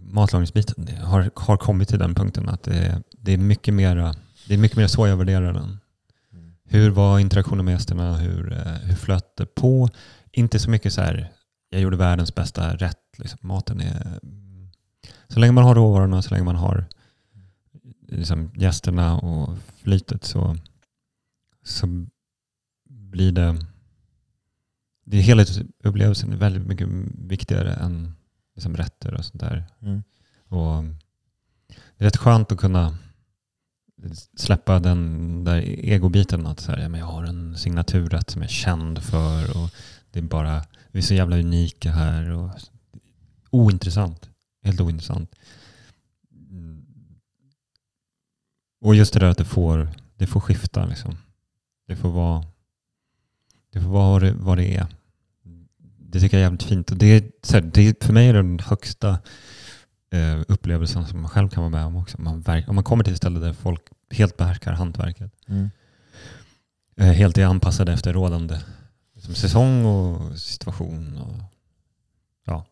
matlagningsbiten, 0.00 0.88
har, 0.96 1.30
har 1.34 1.56
kommit 1.56 1.88
till 1.88 1.98
den 1.98 2.14
punkten 2.14 2.48
att 2.48 2.62
det, 2.62 2.74
är- 2.74 3.02
det 3.12 3.32
är 3.32 3.38
mycket 3.38 3.74
mer 3.74 4.14
det 4.48 4.54
är 4.54 4.58
mycket 4.58 4.76
mer 4.76 4.86
så 4.86 5.06
jag 5.06 5.16
värderar 5.16 5.52
den. 5.52 5.78
Mm. 6.32 6.52
Hur 6.64 6.90
var 6.90 7.18
interaktionen 7.18 7.64
med 7.64 7.72
gästerna? 7.72 8.16
Hur, 8.16 8.52
eh, 8.52 8.72
hur 8.72 8.94
flöt 8.96 9.36
det 9.36 9.46
på? 9.46 9.88
Inte 10.32 10.58
så 10.58 10.70
mycket 10.70 10.92
så 10.92 11.00
här, 11.00 11.32
jag 11.70 11.80
gjorde 11.80 11.96
världens 11.96 12.34
bästa 12.34 12.76
rätt. 12.76 12.96
Liksom. 13.18 13.38
Maten 13.42 13.80
är... 13.80 14.18
Så 15.28 15.40
länge 15.40 15.52
man 15.52 15.64
har 15.64 15.74
råvarorna, 15.74 16.22
så 16.22 16.30
länge 16.30 16.44
man 16.44 16.56
har 16.56 16.84
liksom, 18.10 18.50
gästerna 18.54 19.18
och 19.18 19.58
flytet 19.82 20.24
så, 20.24 20.56
så 21.62 22.06
blir 22.88 23.32
det... 23.32 23.66
det 25.04 25.16
är 25.16 25.22
helhetsupplevelsen 25.22 26.32
är 26.32 26.36
väldigt 26.36 26.66
mycket 26.66 26.88
viktigare 27.14 27.74
än 27.74 28.14
liksom, 28.54 28.76
rätter 28.76 29.14
och 29.14 29.24
sånt 29.24 29.40
där. 29.40 29.64
Mm. 29.80 30.02
Och 30.48 30.84
det 31.68 32.04
är 32.04 32.04
rätt 32.04 32.16
skönt 32.16 32.52
att 32.52 32.58
kunna 32.58 32.98
släppa 34.36 34.80
den 34.80 35.44
där 35.44 35.60
egobiten. 35.66 36.46
Att 36.46 36.60
så 36.60 36.72
här, 36.72 36.78
ja, 36.78 36.88
men 36.88 37.00
jag 37.00 37.06
har 37.06 37.24
en 37.24 37.56
signaturrätt 37.58 38.30
som 38.30 38.42
jag 38.42 38.50
är 38.50 38.54
känd 38.54 39.02
för 39.02 39.56
och 39.56 39.70
det 40.10 40.18
är 40.18 40.22
bara, 40.22 40.64
vi 40.90 40.98
är 40.98 41.02
så 41.02 41.14
jävla 41.14 41.36
unika 41.38 41.90
här. 41.90 42.30
Och, 42.30 42.50
ointressant. 43.50 44.30
Helt 44.62 44.80
ointressant. 44.80 45.34
Mm. 46.50 46.86
Och 48.80 48.94
just 48.94 49.12
det 49.12 49.20
där 49.20 49.28
att 49.28 49.38
det 49.38 49.44
får, 49.44 49.88
det 50.16 50.26
får 50.26 50.40
skifta. 50.40 50.84
Liksom. 50.84 51.16
Det 51.88 51.96
får 51.96 52.10
vara, 52.10 52.44
det 53.72 53.80
får 53.80 53.90
vara 53.90 54.32
vad 54.32 54.58
det, 54.58 54.76
är. 54.76 54.86
Det 55.98 56.20
tycker 56.20 56.36
jag 56.36 56.40
är 56.40 56.44
jävligt 56.44 56.62
fint. 56.62 56.90
Och 56.90 56.96
det 56.96 57.06
är, 57.06 57.22
så 57.42 57.54
här, 57.54 57.70
det, 57.74 58.04
för 58.04 58.12
mig 58.12 58.28
är 58.28 58.32
det 58.32 58.38
den 58.38 58.58
högsta 58.58 59.18
eh, 60.10 60.40
upplevelsen 60.48 61.06
som 61.06 61.20
man 61.20 61.30
själv 61.30 61.48
kan 61.48 61.62
vara 61.62 61.70
med 61.70 61.84
om 61.84 61.96
också. 61.96 62.20
Man 62.20 62.40
verk, 62.40 62.68
om 62.68 62.74
man 62.74 62.84
kommer 62.84 63.04
till 63.04 63.12
ett 63.12 63.16
ställe 63.16 63.40
där 63.40 63.52
folk 63.52 63.82
helt 64.10 64.36
behärskar 64.36 64.72
hantverket. 64.72 65.32
Mm. 65.46 65.70
Eh, 66.96 67.12
helt 67.12 67.38
är 67.38 67.46
anpassade 67.46 67.92
efter 67.92 68.12
rådande 68.12 68.58
liksom, 69.14 69.34
säsong 69.34 69.84
och 69.84 70.38
situation. 70.38 71.18
Och, 71.18 71.42
ja. 72.46 72.66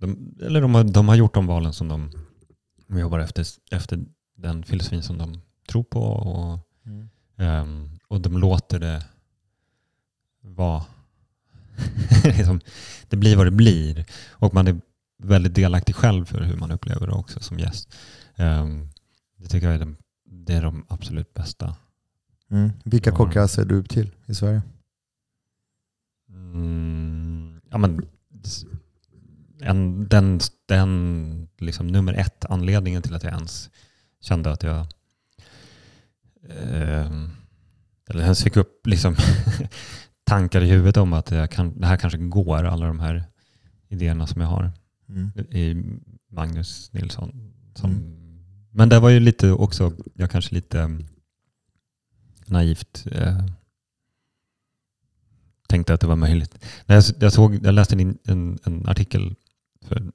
de, 0.00 0.34
eller 0.42 0.60
de 0.60 0.74
har, 0.74 0.84
de 0.84 1.08
har 1.08 1.14
gjort 1.14 1.34
de 1.34 1.46
valen 1.46 1.72
som 1.72 1.88
de, 1.88 2.10
de 2.86 2.98
jobbar 2.98 3.18
efter, 3.18 3.46
efter 3.70 4.04
den 4.40 4.62
filosofin 4.64 5.02
som 5.02 5.18
de 5.18 5.40
tror 5.68 5.82
på. 5.82 6.00
Och, 6.02 6.58
Mm. 6.86 7.08
ehm, 7.36 7.98
och 8.08 8.20
de 8.20 8.38
låter 8.38 8.78
det 8.78 9.04
vara. 10.40 10.84
liksom, 12.24 12.60
det 13.08 13.16
blir 13.16 13.36
vad 13.36 13.46
det 13.46 13.50
blir. 13.50 14.06
Och 14.30 14.54
man 14.54 14.66
är 14.66 14.80
väldigt 15.18 15.54
delaktig 15.54 15.94
själv 15.94 16.24
för 16.24 16.40
hur 16.40 16.56
man 16.56 16.70
upplever 16.70 17.06
det 17.06 17.12
också 17.12 17.40
som 17.40 17.58
gäst. 17.58 17.94
Ehm, 18.36 18.88
det 19.36 19.48
tycker 19.48 19.66
jag 19.66 19.74
är 19.74 19.78
de, 19.78 19.96
det 20.24 20.54
är 20.54 20.62
de 20.62 20.84
absolut 20.88 21.34
bästa. 21.34 21.76
Mm. 22.50 22.70
Vilka 22.84 23.12
kockar 23.12 23.46
ser 23.46 23.64
du 23.64 23.74
upp 23.74 23.88
till 23.88 24.10
i 24.26 24.34
Sverige? 24.34 24.62
Mm, 26.28 27.60
ja, 27.70 27.78
men, 27.78 28.06
en, 29.60 30.08
den 30.08 30.40
den 30.66 31.48
liksom, 31.58 31.86
nummer 31.86 32.12
ett 32.14 32.44
anledningen 32.44 33.02
till 33.02 33.14
att 33.14 33.22
jag 33.24 33.32
ens 33.32 33.70
kände 34.20 34.50
att 34.50 34.62
jag 34.62 34.86
ehm, 36.50 37.30
eller 38.08 38.22
ens 38.22 38.42
fick 38.42 38.56
upp 38.56 38.86
liksom, 38.86 39.16
tankar 40.24 40.62
i 40.62 40.66
huvudet 40.66 40.96
om 40.96 41.12
att 41.12 41.30
jag 41.30 41.50
kan, 41.50 41.80
det 41.80 41.86
här 41.86 41.96
kanske 41.96 42.18
går, 42.18 42.64
alla 42.64 42.86
de 42.86 43.00
här 43.00 43.24
idéerna 43.88 44.26
som 44.26 44.40
jag 44.40 44.48
har 44.48 44.72
Mm. 45.10 45.30
i 45.38 45.84
Magnus 46.28 46.92
Nilsson. 46.92 47.52
Som, 47.74 47.90
Mm. 47.90 48.16
Men 48.72 48.88
det 48.88 48.98
var 48.98 49.10
ju 49.10 49.20
lite 49.20 49.52
också, 49.52 49.92
jag 50.14 50.30
kanske 50.30 50.54
lite 50.54 50.80
mm, 50.80 51.06
naivt 52.46 53.06
eh, 53.12 53.46
tänkte 55.68 55.94
att 55.94 56.00
det 56.00 56.06
var 56.06 56.16
möjligt. 56.16 56.64
När 56.86 56.94
jag, 56.94 57.04
jag, 57.20 57.32
såg, 57.32 57.58
jag 57.62 57.74
läste 57.74 57.94
en, 57.94 58.18
en, 58.24 58.58
en 58.64 58.88
artikel 58.88 59.34
för 59.82 60.12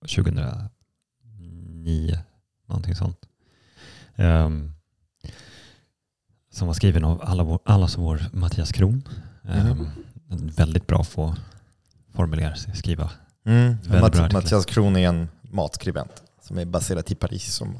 2009, 0.00 0.68
någonting 2.66 2.94
sånt. 2.94 3.28
Ehm, 4.20 4.72
som 6.52 6.66
var 6.66 6.74
skriven 6.74 7.04
av 7.04 7.20
alla 7.24 7.42
vår, 7.42 7.58
allas 7.64 7.98
vår 7.98 8.22
Mattias 8.32 8.72
Kron. 8.72 9.08
Mhm. 9.42 9.88
en 10.30 10.46
väldigt 10.56 10.86
bra 10.86 11.04
på 11.14 11.24
att 11.28 11.38
formulera 12.16 12.54
sig, 12.56 12.76
skriva. 12.76 13.10
Mm. 13.46 13.76
Matt. 14.00 14.32
Mattias 14.32 14.66
Kron 14.66 14.96
är 14.96 15.08
en 15.08 15.28
matskribent 15.42 16.12
som 16.42 16.58
är 16.58 16.64
baserad 16.64 17.10
i 17.10 17.14
Paris. 17.14 17.54
Som 17.54 17.76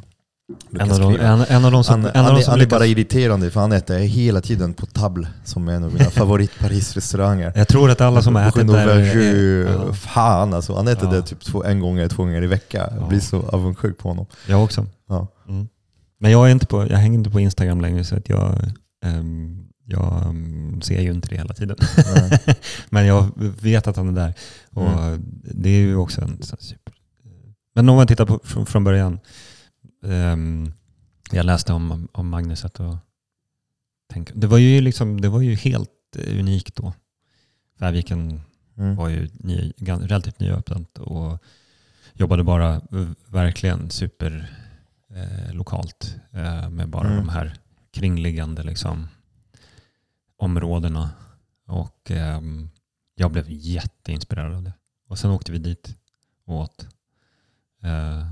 En 0.81 0.91
av, 0.93 0.99
de, 1.01 1.17
en, 1.17 1.41
en 1.49 1.65
av 1.65 1.73
de 1.73 1.85
som, 1.85 2.03
han, 2.05 2.11
en 2.15 2.21
av 2.21 2.25
han, 2.25 2.35
de 2.35 2.41
är, 2.41 2.43
som 2.45 2.51
han 2.51 2.59
är 2.61 2.65
lyckas, 2.65 2.71
bara 2.79 2.87
irriterande 2.87 3.51
för 3.51 3.61
han 3.61 3.73
äter 3.73 3.99
hela 3.99 4.41
tiden 4.41 4.75
på 4.75 4.87
Table 4.87 5.29
som 5.45 5.69
är 5.69 5.73
en 5.73 5.85
av 5.85 5.93
mina 5.93 6.05
favorit-Paris-restauranger. 6.11 7.53
Jag 7.57 7.69
tror 7.69 7.91
att 7.91 8.01
alla 8.01 8.23
som 8.23 8.37
ätit 8.37 8.67
där... 8.67 8.89
Aubergine, 8.89 9.67
Ja, 9.87 9.93
Fan 9.95 10.55
alltså, 10.55 10.77
han 10.77 10.89
äter 10.89 11.05
Ja. 11.09 11.13
det 11.21 11.23
typ 11.23 11.41
två, 11.41 11.65
en 11.65 11.81
gång 11.81 11.99
eller 11.99 12.09
två 12.09 12.23
gånger 12.23 12.43
i 12.43 12.47
veckan. 12.47 12.89
Jag 12.95 13.03
Ja. 13.03 13.07
blir 13.09 13.21
så 13.21 13.43
avundsjuk 13.49 13.99
på 13.99 14.09
honom. 14.09 14.27
jag 14.49 14.65
också. 14.65 14.87
Ja. 15.09 15.27
Mm. 15.49 15.69
Men 16.23 16.31
jag, 16.31 16.49
är 16.49 16.53
inte 16.53 16.67
på, 16.67 16.87
jag 16.91 16.97
hänger 16.99 17.19
inte 17.19 17.31
på 17.31 17.41
Instagram 17.41 17.81
längre 17.81 18.05
så 18.05 18.17
att 18.17 18.29
jag, 18.29 18.73
ehm, 19.05 19.69
jag 19.85 20.27
ehm, 20.27 20.81
ser 20.83 21.01
ju 21.01 21.11
inte 21.11 21.29
det 21.29 21.37
hela 21.37 21.55
tiden. 21.55 21.77
Nej. 22.15 22.41
Men 22.91 23.07
jag 23.07 23.31
vet 23.39 23.87
att 23.87 23.97
han 23.97 24.09
är 24.09 24.13
där. 24.13 24.35
Och 24.71 24.91
Mm. 24.91 25.23
Det 25.43 25.71
är 25.71 25.79
ju 25.81 25.97
också 25.97 26.21
en 26.21 26.43
super... 26.43 26.95
Men 27.75 27.89
om 27.89 27.97
man 27.97 28.07
tittar 28.07 28.27
på 28.27 28.41
från, 28.45 28.67
från 28.67 28.85
början. 28.85 29.19
ehm, 30.07 30.73
jag 31.33 31.47
läste 31.47 31.73
om, 31.73 32.09
om 32.13 32.29
Magnuset 32.29 32.81
och 32.81 32.97
tänk, 34.13 34.31
det, 34.35 34.47
var 34.47 34.59
ju 34.59 34.81
liksom, 34.81 35.21
det 35.21 35.29
var 35.29 35.41
ju 35.41 35.55
helt 35.55 35.91
eh, 36.19 36.41
unikt 36.41 36.77
då. 36.77 36.93
Färviken 37.79 38.41
Mm. 38.79 38.97
var 38.97 39.09
ju 39.09 39.29
ny, 39.33 39.73
relativt 39.79 40.41
nyöppnat 40.41 40.99
och 40.99 41.43
jobbade 42.13 42.45
bara 42.45 42.81
verkligen 43.27 43.91
super 43.91 44.51
eh, 45.15 45.53
lokalt 45.55 46.17
eh, 46.33 46.71
med 46.71 46.89
bara 46.89 47.07
Mm. 47.07 47.17
de 47.17 47.29
här 47.29 47.55
kringliggande 47.93 48.63
liksom, 48.63 49.09
områdena. 50.37 51.11
Och 51.67 52.11
ehm, 52.11 52.71
jag 53.15 53.33
blev 53.33 53.45
jätteinspirerad 53.49 54.55
av 54.55 54.63
det. 54.63 54.73
Och 55.09 55.19
sen 55.19 55.31
åkte 55.31 55.53
vi 55.53 55.59
dit 55.59 55.97
och 56.47 56.55
åt. 56.55 56.87
Eh, 57.83 58.27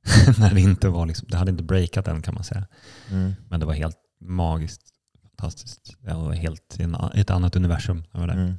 när 0.38 0.54
det 0.54 0.60
inte 0.60 0.88
var 0.88 1.06
liksom, 1.06 1.28
det 1.30 1.36
hade 1.36 1.50
inte 1.50 1.62
breakat 1.62 2.08
än 2.08 2.22
kan 2.22 2.34
man 2.34 2.44
säga. 2.44 2.66
Mm. 3.10 3.32
Men 3.48 3.60
det 3.60 3.66
var 3.66 3.74
helt 3.74 3.96
magiskt, 4.20 4.82
fantastiskt. 5.22 5.96
Det 6.00 6.14
var 6.14 6.32
helt 6.32 6.76
i 6.80 6.82
en, 6.82 6.94
ett 7.14 7.30
annat 7.30 7.56
universum. 7.56 8.04
jag 8.12 8.20
var 8.20 8.26
där. 8.26 8.34
Mm. 8.34 8.54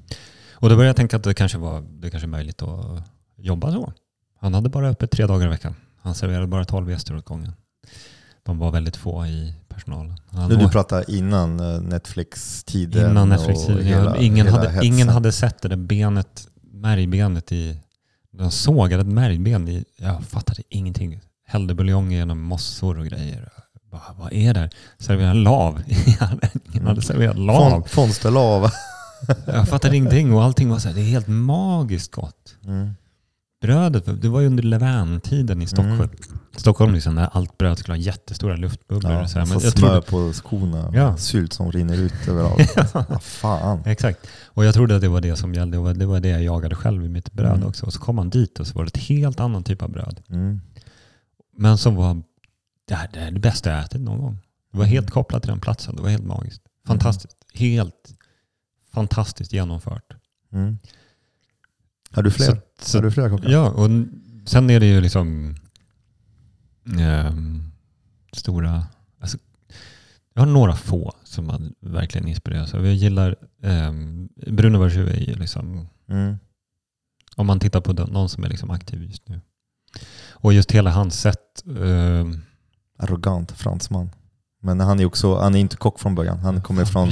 Och 0.53 0.69
då 0.69 0.75
började 0.75 0.89
jag 0.89 0.95
tänka 0.95 1.17
att 1.17 1.23
det 1.23 1.33
kanske 1.33 1.57
var 1.57 1.81
det 1.81 2.09
kanske 2.09 2.25
är 2.25 2.29
möjligt 2.29 2.61
att 2.61 3.03
jobba 3.37 3.71
så. 3.71 3.93
Han 4.39 4.53
hade 4.53 4.69
bara 4.69 4.89
öppet 4.89 5.11
tre 5.11 5.25
dagar 5.25 5.45
i 5.45 5.49
veckan. 5.49 5.75
Han 6.01 6.15
serverade 6.15 6.47
bara 6.47 6.65
12 6.65 6.89
gäster 6.91 7.15
åt 7.15 7.25
gången. 7.25 7.53
De 8.43 8.57
var 8.59 8.71
väldigt 8.71 8.95
få 8.97 9.25
i 9.25 9.53
personalen. 9.69 10.17
Han 10.29 10.49
Nu, 10.49 10.55
du 10.55 10.69
pratar 10.69 11.09
innan 11.09 11.59
eh, 11.59 11.81
Netflix-tiden. 11.81 13.11
innan 13.11 13.29
Netflix-tiden. 13.29 13.87
Ja, 13.87 14.15
ingen, 14.17 14.45
hela 14.45 14.57
hade, 14.57 14.69
hetsen. 14.69 14.83
ingen 14.93 15.09
hade 15.09 15.31
sett 15.31 15.61
det 15.61 15.67
där 15.69 15.75
benet, 15.75 16.47
märgbenet 16.73 17.51
i... 17.51 17.79
De 18.31 18.51
sågade 18.51 19.01
ett 19.01 19.07
märgben 19.07 19.67
i... 19.67 19.85
Jag 19.97 20.23
fattade 20.23 20.63
ingenting. 20.69 21.19
Hällde 21.47 21.73
buljong 21.75 22.11
genom 22.11 22.41
mossor 22.41 22.99
och 22.99 23.05
grejer. 23.05 23.49
Bara, 23.91 24.13
vad 24.17 24.33
är 24.33 24.53
det? 24.53 24.69
Serverade 24.99 25.39
lav. 25.39 25.81
ingen 26.73 26.87
hade 26.87 27.01
serverat 27.01 27.37
lav. 27.37 27.71
Fon- 27.71 27.87
Fonstelava. 27.87 28.71
Jag 29.45 29.69
fattade 29.69 29.97
ingenting 29.97 30.33
och 30.33 30.43
allting 30.43 30.69
var 30.69 30.79
så 30.79 30.87
här, 30.87 30.95
det 30.95 31.01
är 31.01 31.05
helt 31.05 31.27
magiskt 31.27 32.11
gott. 32.11 32.55
Mm. 32.65 32.91
Brödet, 33.61 34.21
det 34.21 34.29
var 34.29 34.39
ju 34.39 34.47
under 34.47 34.63
Levantiden 34.63 35.61
i 35.61 35.67
Stockholm. 35.67 35.93
Mm. 35.93 36.09
Stockholm 36.55 36.93
liksom, 36.93 37.15
där 37.15 37.29
allt 37.33 37.57
bröd 37.57 37.77
skulle 37.79 37.93
ha 37.97 37.99
jättestora 38.01 38.55
luftbubblor. 38.55 39.11
Ja, 39.11 39.21
och 39.23 39.29
så 39.29 39.39
här. 39.39 39.45
massa 39.45 39.55
Men 39.55 39.63
jag 39.63 39.73
smör 39.73 40.01
trodde, 40.01 40.27
på 40.27 40.33
skorna. 40.33 40.91
Ja. 40.93 41.17
Sylt 41.17 41.53
som 41.53 41.71
rinner 41.71 41.97
ut 41.97 42.13
överallt. 42.27 42.73
ja, 42.93 43.19
fan. 43.19 43.83
exakt. 43.85 44.27
Och 44.45 44.65
jag 44.65 44.73
trodde 44.73 44.95
att 44.95 45.01
det 45.01 45.07
var 45.07 45.21
det 45.21 45.35
som 45.35 45.53
gällde. 45.53 45.77
Det 45.77 45.81
var 45.81 45.93
det, 45.93 46.05
var 46.05 46.19
det 46.19 46.29
jag 46.29 46.43
jagade 46.43 46.75
själv 46.75 47.05
i 47.05 47.09
mitt 47.09 47.31
bröd 47.33 47.55
Mm. 47.55 47.67
också. 47.67 47.85
Och 47.85 47.93
så 47.93 47.99
kom 47.99 48.15
man 48.15 48.29
dit 48.29 48.59
och 48.59 48.67
så 48.67 48.73
var 48.73 48.83
det 48.83 48.87
ett 48.89 48.97
helt 49.03 49.39
annan 49.39 49.63
typ 49.63 49.81
av 49.81 49.91
bröd. 49.91 50.21
Mm. 50.29 50.61
Men 51.57 51.77
som 51.77 51.95
var, 51.95 52.21
det 52.87 52.95
här 52.95 53.09
det 53.13 53.19
är 53.19 53.31
det 53.31 53.39
bästa 53.39 53.69
jag 53.69 53.79
ätit 53.83 54.01
någon 54.01 54.19
gång. 54.21 54.37
Det 54.71 54.77
var 54.77 54.85
helt 54.85 55.03
Mm. 55.05 55.11
kopplat 55.11 55.41
till 55.43 55.49
den 55.51 55.59
platsen. 55.59 55.95
Det 55.95 56.01
var 56.01 56.09
helt 56.09 56.25
magiskt. 56.25 56.61
Fantastiskt. 56.87 57.37
Helt 57.53 58.11
fantastiskt 58.93 59.53
genomfört. 59.53 60.13
Har 62.11 62.23
du 62.23 62.31
fler? 62.31 62.45
Så, 62.45 62.55
så, 62.79 62.97
Har 62.97 63.03
du 63.03 63.11
fler 63.11 63.29
kockar? 63.29 63.49
Ja, 63.49 63.69
och 63.69 63.89
sen 64.45 64.69
är 64.69 64.79
det 64.79 64.85
ju 64.85 65.01
liksom 65.01 65.55
ehm, 66.99 67.71
stora... 68.33 68.85
Alltså, 69.19 69.37
jag 70.33 70.41
har 70.41 70.47
några 70.51 70.75
få 70.75 71.13
som 71.23 71.45
man 71.47 71.73
verkligen 71.79 72.27
inspireras 72.27 72.73
av. 72.73 72.85
Jag 72.85 72.95
gillar 72.95 73.35
um, 73.61 74.29
Bruno 74.47 74.77
Varjou 74.77 75.07
är 75.07 75.19
ju 75.19 75.35
liksom, 75.35 75.87
Mm. 76.09 76.35
om 77.35 77.47
man 77.47 77.59
tittar 77.59 77.81
på 77.81 77.93
den, 77.93 78.09
någon 78.09 78.29
som 78.29 78.43
är 78.43 78.49
liksom 78.49 78.69
aktiv 78.69 79.03
just 79.03 79.27
nu. 79.29 79.41
Och 80.31 80.53
just 80.53 80.71
hela 80.71 80.91
hans 80.91 81.19
sätt. 81.21 81.63
ehm, 81.83 82.41
Arrogant 82.97 83.51
fransman. 83.51 84.09
Men 84.63 84.79
han 84.79 84.99
är 84.99 85.05
också, 85.05 85.35
han 85.39 85.55
är 85.55 85.59
inte 85.59 85.77
kock 85.77 85.99
från 85.99 86.15
början. 86.15 86.39
Han 86.39 86.61
kommer 86.61 86.85
från 86.85 87.09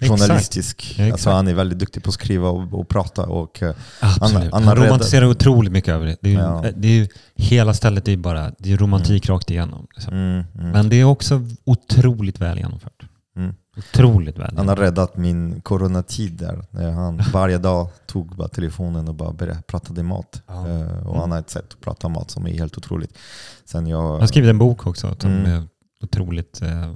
journalistisk. 0.00 0.90
Exakt. 0.90 1.12
Alltså 1.12 1.30
han 1.30 1.48
är 1.48 1.54
väldigt 1.54 1.78
duktig 1.78 2.02
på 2.02 2.08
att 2.08 2.14
skriva 2.14 2.48
och, 2.48 2.80
och 2.80 2.88
prata. 2.88 3.26
Och, 3.26 3.62
eh, 3.62 3.74
Absolut. 4.00 4.52
Han- 4.52 4.64
han 4.64 4.76
romantiserar 4.76 5.26
otroligt 5.26 5.72
mycket 5.72 5.94
över 5.94 6.06
det. 6.06 6.16
Det 6.20 6.34
är, 6.34 6.38
Ja. 6.38 6.64
det 6.76 6.88
är 7.00 7.08
hela 7.34 7.74
stället 7.74 8.08
är 8.08 8.12
ju 8.12 8.18
bara 8.18 8.52
det 8.58 8.72
är 8.72 8.76
romantik 8.76 9.28
rakt 9.28 9.50
igenom. 9.50 9.86
Liksom. 9.94 10.14
mm, 10.14 10.44
mm. 10.54 10.70
Men 10.70 10.88
det 10.88 10.96
är 10.96 11.04
också 11.04 11.42
otroligt 11.64 12.40
väl 12.40 12.58
genomfört. 12.58 13.02
Mm. 13.36 13.54
Otroligt 13.78 14.38
väl 14.38 14.54
Han 14.56 14.68
har 14.68 14.76
räddat 14.76 15.16
min 15.16 15.60
coronatid 15.60 16.32
där. 16.32 16.64
När 16.70 16.90
han 16.90 17.22
varje 17.32 17.58
dag 17.58 17.88
tog 18.06 18.36
bara 18.36 18.48
telefonen 18.48 19.08
och 19.08 19.14
bara 19.14 19.32
började, 19.32 19.62
pratade 19.62 20.02
mat. 20.02 20.42
Ja. 20.46 20.54
Eh, 20.68 20.80
och 21.06 21.06
Mm. 21.06 21.20
han 21.20 21.30
har 21.32 21.38
ett 21.38 21.50
sätt 21.50 21.64
att 21.72 21.80
prata 21.80 22.08
mat 22.08 22.30
som 22.30 22.46
är 22.46 22.50
helt 22.52 22.78
otroligt. 22.78 23.18
Sen 23.64 23.86
jag, 23.86 24.10
Han 24.12 24.20
har 24.20 24.26
skrivit 24.26 24.50
en 24.50 24.58
bok 24.58 24.86
också 24.86 25.16
som 25.18 25.30
Mm. 25.30 25.68
Otroligt, 26.02 26.62
eh, 26.62 26.94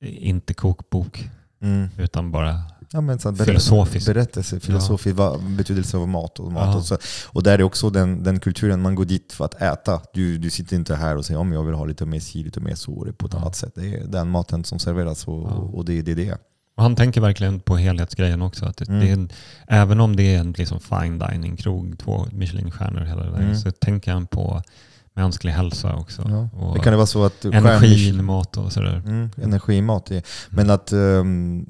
inte 0.00 0.54
kokbok, 0.54 1.30
mm, 1.62 1.88
utan 1.98 2.32
bara 2.32 2.62
ja, 2.90 3.00
men 3.00 3.18
så 3.18 3.30
här 3.30 3.44
Filosofisk. 3.44 4.06
Berättelse, 4.06 4.60
filosofi, 4.60 5.12
vad 5.12 5.42
betydelse 5.56 5.96
av 5.96 6.08
mat 6.08 6.38
och 6.38 6.52
mat. 6.52 6.66
Ja. 6.66 6.76
Och, 6.76 6.84
så. 6.84 6.98
och 7.28 7.42
där 7.42 7.58
är 7.58 7.62
också 7.62 7.90
den, 7.90 8.22
den 8.22 8.40
kulturen, 8.40 8.82
man 8.82 8.94
går 8.94 9.04
dit 9.04 9.32
för 9.32 9.44
att 9.44 9.62
äta. 9.62 10.00
Du, 10.12 10.38
du 10.38 10.50
sitter 10.50 10.76
inte 10.76 10.94
här 10.94 11.16
och 11.16 11.24
säger 11.26 11.40
om 11.40 11.52
jag 11.52 11.62
vill 11.64 11.74
ha 11.74 11.84
lite 11.84 12.06
mer 12.06 12.20
si, 12.20 12.44
lite 12.44 12.60
mer 12.60 12.74
så, 12.74 13.12
på 13.16 13.26
ett 13.26 13.32
Ja. 13.32 13.38
annat 13.38 13.56
sätt. 13.56 13.72
Det 13.74 13.94
är 13.94 14.06
den 14.06 14.28
maten 14.30 14.64
som 14.64 14.78
serveras 14.78 15.28
och, 15.28 15.42
Ja. 15.50 15.54
och 15.54 15.84
det 15.84 15.98
är 15.98 16.02
det. 16.02 16.14
det. 16.14 16.38
Och 16.76 16.82
han 16.82 16.96
tänker 16.96 17.20
verkligen 17.20 17.60
på 17.60 17.76
helhetsgrejen 17.76 18.42
också. 18.42 18.64
Att 18.66 18.76
det, 18.76 18.88
Mm. 18.88 19.00
det 19.00 19.08
är 19.08 19.12
en, 19.12 19.30
även 19.68 20.00
om 20.00 20.16
det 20.16 20.34
är 20.34 20.38
en 20.40 20.52
liksom 20.52 20.80
fine 20.80 21.18
dining-krog, 21.18 21.98
två 21.98 22.26
Michelinstjärnor 22.32 23.00
hela 23.04 23.22
det 23.24 23.30
där, 23.30 23.38
Mm. 23.42 23.56
så 23.56 23.70
tänker 23.70 24.12
han 24.12 24.26
på 24.26 24.62
mänsklig 25.14 25.52
hälsa 25.52 25.94
också. 25.96 26.22
Ja. 26.28 26.48
Och 26.66 26.74
Det 26.74 26.80
kan 26.80 26.92
det 26.92 26.96
vara 26.96 27.06
så 27.06 27.24
att 27.24 27.44
energin, 27.44 28.24
mat 28.24 28.56
och 28.56 28.72
sådär. 28.72 29.02
Mm, 29.06 29.30
energi 29.42 29.74
i 29.74 29.82
mat. 29.82 30.10
är- 30.10 30.22
Men 30.50 30.70
att 30.70 30.92
um, 30.92 31.66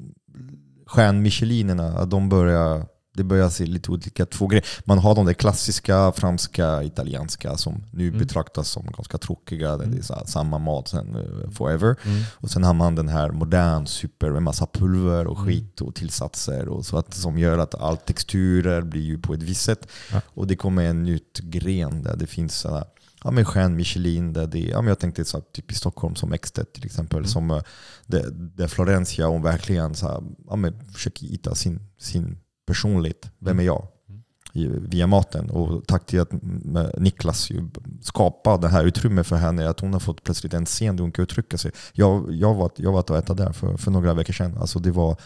stjärn-michelinerna, 0.87 1.97
att 1.97 2.09
de 2.09 2.29
börjar 2.29 2.85
det 3.15 3.23
börjar 3.23 3.49
se 3.49 3.65
lite 3.65 3.91
olika 3.91 4.25
två 4.25 4.47
grejer. 4.47 4.65
Man 4.85 4.99
har 4.99 5.15
de 5.15 5.25
där 5.25 5.33
klassiska 5.33 6.11
franska, 6.11 6.83
italienska 6.83 7.57
som 7.57 7.83
nu 7.91 8.07
Mm. 8.07 8.19
betraktas 8.19 8.67
som 8.69 8.85
ganska 8.85 9.17
tråkiga. 9.17 9.77
Det 9.77 9.83
Mm. 9.85 9.97
är 9.97 10.01
så 10.01 10.13
här, 10.13 10.25
samma 10.25 10.57
mat 10.57 10.87
sen 10.87 11.15
eh, 11.15 11.49
forever. 11.51 11.95
Mm. 12.05 12.23
Och 12.33 12.49
sen 12.51 12.63
har 12.63 12.73
man 12.73 12.95
den 12.95 13.07
här 13.07 13.31
modern 13.31 13.85
super 13.87 14.31
med 14.31 14.41
massa 14.43 14.65
pulver 14.73 15.27
och 15.27 15.37
Mm. 15.37 15.47
skit 15.47 15.81
och 15.81 15.95
tillsatser 15.95 16.67
och 16.67 16.85
så 16.85 16.97
att, 16.97 17.13
som 17.13 17.37
gör 17.37 17.57
att 17.57 17.75
all 17.75 17.97
texturer 17.97 18.81
blir 18.81 19.01
ju 19.01 19.17
på 19.17 19.33
ett 19.33 19.43
visst 19.43 19.61
sätt. 19.61 19.87
Ja. 20.11 20.21
Och 20.25 20.47
det 20.47 20.55
kommer 20.55 20.83
en 20.83 21.03
nytt 21.03 21.39
gren 21.39 22.03
där 22.03 22.15
det 22.17 22.27
finns 22.27 22.55
sådana 22.59 22.85
Ja, 23.23 23.31
men 23.31 23.45
stjärn 23.45 23.75
Michelin, 23.75 24.33
där 24.33 24.47
det, 24.47 24.59
ja, 24.59 24.81
men 24.81 24.87
jag 24.87 24.99
tänkte 24.99 25.25
så 25.25 25.37
här, 25.37 25.43
typ 25.53 25.71
i 25.71 25.75
Stockholm 25.75 26.15
som 26.15 26.33
Extet 26.33 26.73
till 26.73 26.85
exempel, 26.85 27.17
Mm. 27.17 27.27
som, 27.27 27.51
eh, 27.51 27.61
där, 28.07 28.29
där 28.31 28.67
Florencia 28.67 29.27
hon 29.27 29.41
verkligen 29.41 29.95
så 29.95 30.07
här, 30.07 30.23
ja, 30.49 30.55
men 30.55 30.73
försöker 30.93 31.27
hitta 31.27 31.55
sin, 31.55 31.79
sin 31.99 32.37
personlighet. 32.67 33.31
Vem 33.39 33.51
Mm. 33.51 33.59
är 33.59 33.65
jag? 33.65 33.87
Mm. 34.55 34.89
Via 34.89 35.07
maten. 35.07 35.49
Och 35.49 35.87
tack 35.87 36.05
till 36.05 36.19
att 36.21 36.31
mm, 36.33 36.87
Niklas 36.97 37.51
ju 37.51 37.69
skapade 38.01 38.67
det 38.67 38.71
här 38.71 38.85
utrymmet 38.85 39.27
för 39.27 39.35
henne, 39.35 39.69
att 39.69 39.79
hon 39.79 39.93
har 39.93 39.99
fått 39.99 40.23
plötsligt 40.23 40.53
en 40.53 40.65
scen 40.65 40.95
där 40.95 41.01
hon 41.01 41.11
kan 41.11 41.23
uttrycka 41.23 41.57
sig. 41.57 41.71
Jag, 41.93 42.31
jag, 42.35 42.53
var, 42.53 42.71
jag 42.75 42.91
var 42.91 43.11
och 43.11 43.17
äta 43.17 43.33
där 43.33 43.51
för, 43.51 43.77
för 43.77 43.91
några 43.91 44.13
veckor 44.13 44.33
sedan. 44.33 44.57
Alltså 44.57 44.79
det 44.79 44.91
var 44.91 45.17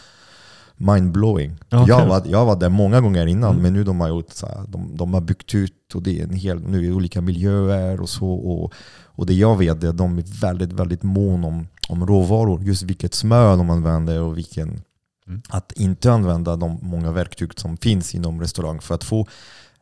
mindblowing. 0.78 1.56
Ja, 1.68 1.84
jag, 1.88 2.06
var, 2.06 2.22
jag 2.26 2.44
var 2.46 2.56
där 2.56 2.68
många 2.68 3.00
gånger 3.00 3.26
innan, 3.26 3.50
Mm. 3.50 3.62
men 3.62 3.72
nu 3.72 3.84
de 3.84 4.00
har 4.00 4.08
gjort 4.08 4.30
så 4.32 4.46
här, 4.46 4.64
de, 4.68 4.96
de 4.96 5.14
har 5.14 5.20
byggt 5.20 5.54
ut 5.54 5.94
och 5.94 6.02
det 6.02 6.20
är 6.20 6.24
en 6.24 6.34
hel, 6.34 6.60
nu 6.62 6.86
är 6.86 6.92
olika 6.92 7.20
miljöer 7.20 8.00
och 8.00 8.08
så. 8.08 8.30
Och, 8.30 8.72
och 9.06 9.26
det 9.26 9.34
jag 9.34 9.56
vet 9.58 9.84
är 9.84 9.88
att 9.88 9.96
de 9.98 10.18
är 10.18 10.40
väldigt, 10.40 10.72
väldigt 10.72 11.02
mån 11.02 11.44
om, 11.44 11.68
om 11.88 12.06
råvaror. 12.06 12.62
Just 12.62 12.82
vilket 12.82 13.14
smör 13.14 13.56
de 13.56 13.70
använder 13.70 14.20
och 14.22 14.38
vilken... 14.38 14.80
Mm. 15.28 15.42
Att 15.48 15.72
inte 15.72 16.12
använda 16.12 16.56
de 16.56 16.78
många 16.82 17.12
verktyg 17.12 17.60
som 17.60 17.76
finns 17.76 18.14
inom 18.14 18.40
restaurang 18.40 18.80
för 18.80 18.94
att 18.94 19.04
få 19.04 19.26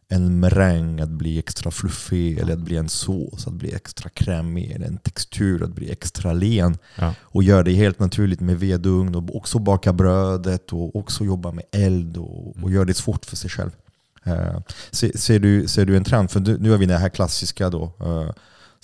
en 0.09 0.41
meräng 0.41 1.01
att 1.01 1.09
bli 1.09 1.39
extra 1.39 1.71
fluffig, 1.71 2.39
eller 2.39 2.53
att 2.53 2.59
bli 2.59 2.77
en 2.77 2.89
sås 2.89 3.47
att 3.47 3.53
bli 3.53 3.75
extra 3.75 4.11
krämig, 4.11 4.71
eller 4.71 4.87
en 4.87 4.99
textur 4.99 5.63
att 5.63 5.71
bli 5.75 5.91
extra 5.91 6.33
len. 6.33 6.79
Ja. 6.99 7.15
Och 7.21 7.43
gör 7.43 7.63
det 7.63 7.73
helt 7.73 7.99
naturligt 7.99 8.41
med 8.41 8.61
vedugn 8.61 9.15
och 9.15 9.37
också 9.37 9.59
baka 9.59 9.93
brödet 9.93 10.73
och 10.73 10.97
också 10.97 11.25
jobba 11.25 11.53
med 11.53 11.65
eld 11.73 12.17
och, 12.17 12.49
och 12.49 12.57
Mm. 12.57 12.73
gör 12.73 12.85
det 12.85 12.95
svårt 12.95 13.25
för 13.25 13.37
sig 13.37 13.51
själv. 13.51 13.71
Eh, 14.25 14.61
ser, 14.91 15.19
ser, 15.19 15.39
du, 15.39 15.69
ser 15.69 15.85
du 15.87 15.97
en 15.97 16.05
trend? 16.05 16.31
För 16.31 16.41
nu 16.41 16.71
har 16.71 16.79
vi 16.79 16.87
det 16.87 16.99
här 16.99 17.09
klassiska 17.09 17.71
då, 17.71 17.93
eh, 18.01 18.31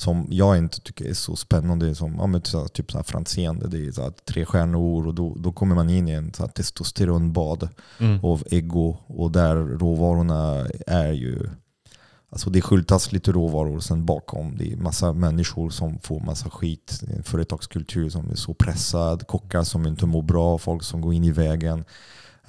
som 0.02 0.26
jag 0.30 0.58
inte 0.58 0.80
tycker 0.80 1.04
är 1.04 1.14
så 1.14 1.36
spännande, 1.36 1.94
som 1.94 2.14
ja, 2.18 2.26
men, 2.26 2.44
så 2.44 2.68
typ 2.68 2.92
så 2.92 2.98
här 2.98 3.04
Franzén, 3.04 3.62
det 3.70 3.86
är 3.86 3.92
så 3.92 4.02
här, 4.02 4.12
tre 4.24 4.44
stjärnor 4.44 5.06
och 5.06 5.14
då, 5.14 5.34
då 5.34 5.52
kommer 5.52 5.74
man 5.74 5.90
in 5.90 6.08
i 6.08 6.12
en 6.12 6.34
så 6.34 6.42
här, 6.42 6.50
testosteronbad 6.50 7.68
Mm. 7.98 8.24
av 8.24 8.42
ego 8.50 8.96
och 9.06 9.30
där 9.32 9.56
råvarorna 9.56 10.66
är 10.86 11.12
ju 11.12 11.48
Alltså 12.32 12.50
det 12.50 12.60
skyltas 12.62 13.12
lite 13.12 13.32
råvaror 13.32 13.80
sen 13.80 14.06
bakom. 14.06 14.56
Det 14.56 14.72
är 14.72 14.76
massa 14.76 15.12
människor 15.12 15.70
som 15.70 15.98
får 15.98 16.20
massa 16.20 16.50
skit. 16.50 17.00
En 17.16 17.22
företagskultur 17.22 18.10
som 18.10 18.30
är 18.30 18.34
så 18.34 18.54
pressad. 18.54 19.26
Kockar 19.26 19.62
som 19.62 19.86
inte 19.86 20.06
mår 20.06 20.22
bra. 20.22 20.58
Folk 20.58 20.82
som 20.82 21.00
går 21.00 21.14
in 21.14 21.24
i 21.24 21.30
vägen. 21.30 21.84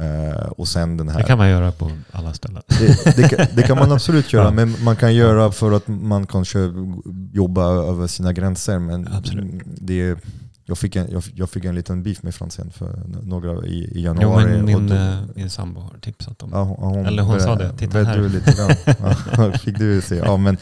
Eh, 0.03 0.35
och 0.47 0.67
sen 0.67 0.97
den 0.97 1.09
här... 1.09 1.17
Det 1.19 1.23
kan 1.25 1.37
man 1.37 1.49
göra 1.49 1.71
på 1.71 1.91
alla 2.11 2.33
ställen. 2.33 2.61
Det, 2.79 3.15
det, 3.15 3.29
kan, 3.29 3.45
det 3.55 3.61
kan 3.63 3.77
man 3.77 3.91
absolut 3.97 4.33
göra, 4.33 4.45
Ja. 4.45 4.51
men 4.51 4.75
man 4.83 4.95
kan 4.95 5.15
göra 5.15 5.51
för 5.51 5.71
att 5.71 5.87
man 5.87 6.27
kanske 6.27 6.59
jobbar 7.33 7.89
över 7.89 8.07
sina 8.07 8.33
gränser. 8.33 8.79
Men 8.79 9.07
Absolut. 9.13 9.61
det, 9.65 10.15
jag, 10.65 10.77
fick 10.77 10.95
en, 10.95 11.11
jag, 11.11 11.23
jag 11.35 11.49
fick 11.49 11.65
en 11.65 11.75
liten 11.75 12.03
beef 12.03 12.23
med 12.23 12.35
Franzén 12.35 12.71
för 12.71 12.99
några 13.23 13.65
i, 13.65 13.69
i 13.77 13.91
Jo, 13.95 14.01
januari. 14.01 14.45
men 14.45 14.59
och 14.59 14.65
min, 14.65 14.87
då- 14.89 14.95
eh, 14.95 15.15
min 15.35 15.49
sambo 15.49 15.81
har 15.81 15.97
tipsat 16.01 16.43
om 16.43 16.49
Ja, 16.53 16.63
hon, 16.63 17.05
Eller 17.05 17.23
hon 17.23 17.39
sa 17.39 17.55
det, 17.55 17.77
titta 17.77 18.03
här. 18.03 18.17
Du 18.17 18.29
lite 18.29 18.51
grann. 18.51 19.53
Fick 19.59 19.77
du 19.77 20.01
se. 20.01 20.15
Ja, 20.15 20.37
men 20.37 20.57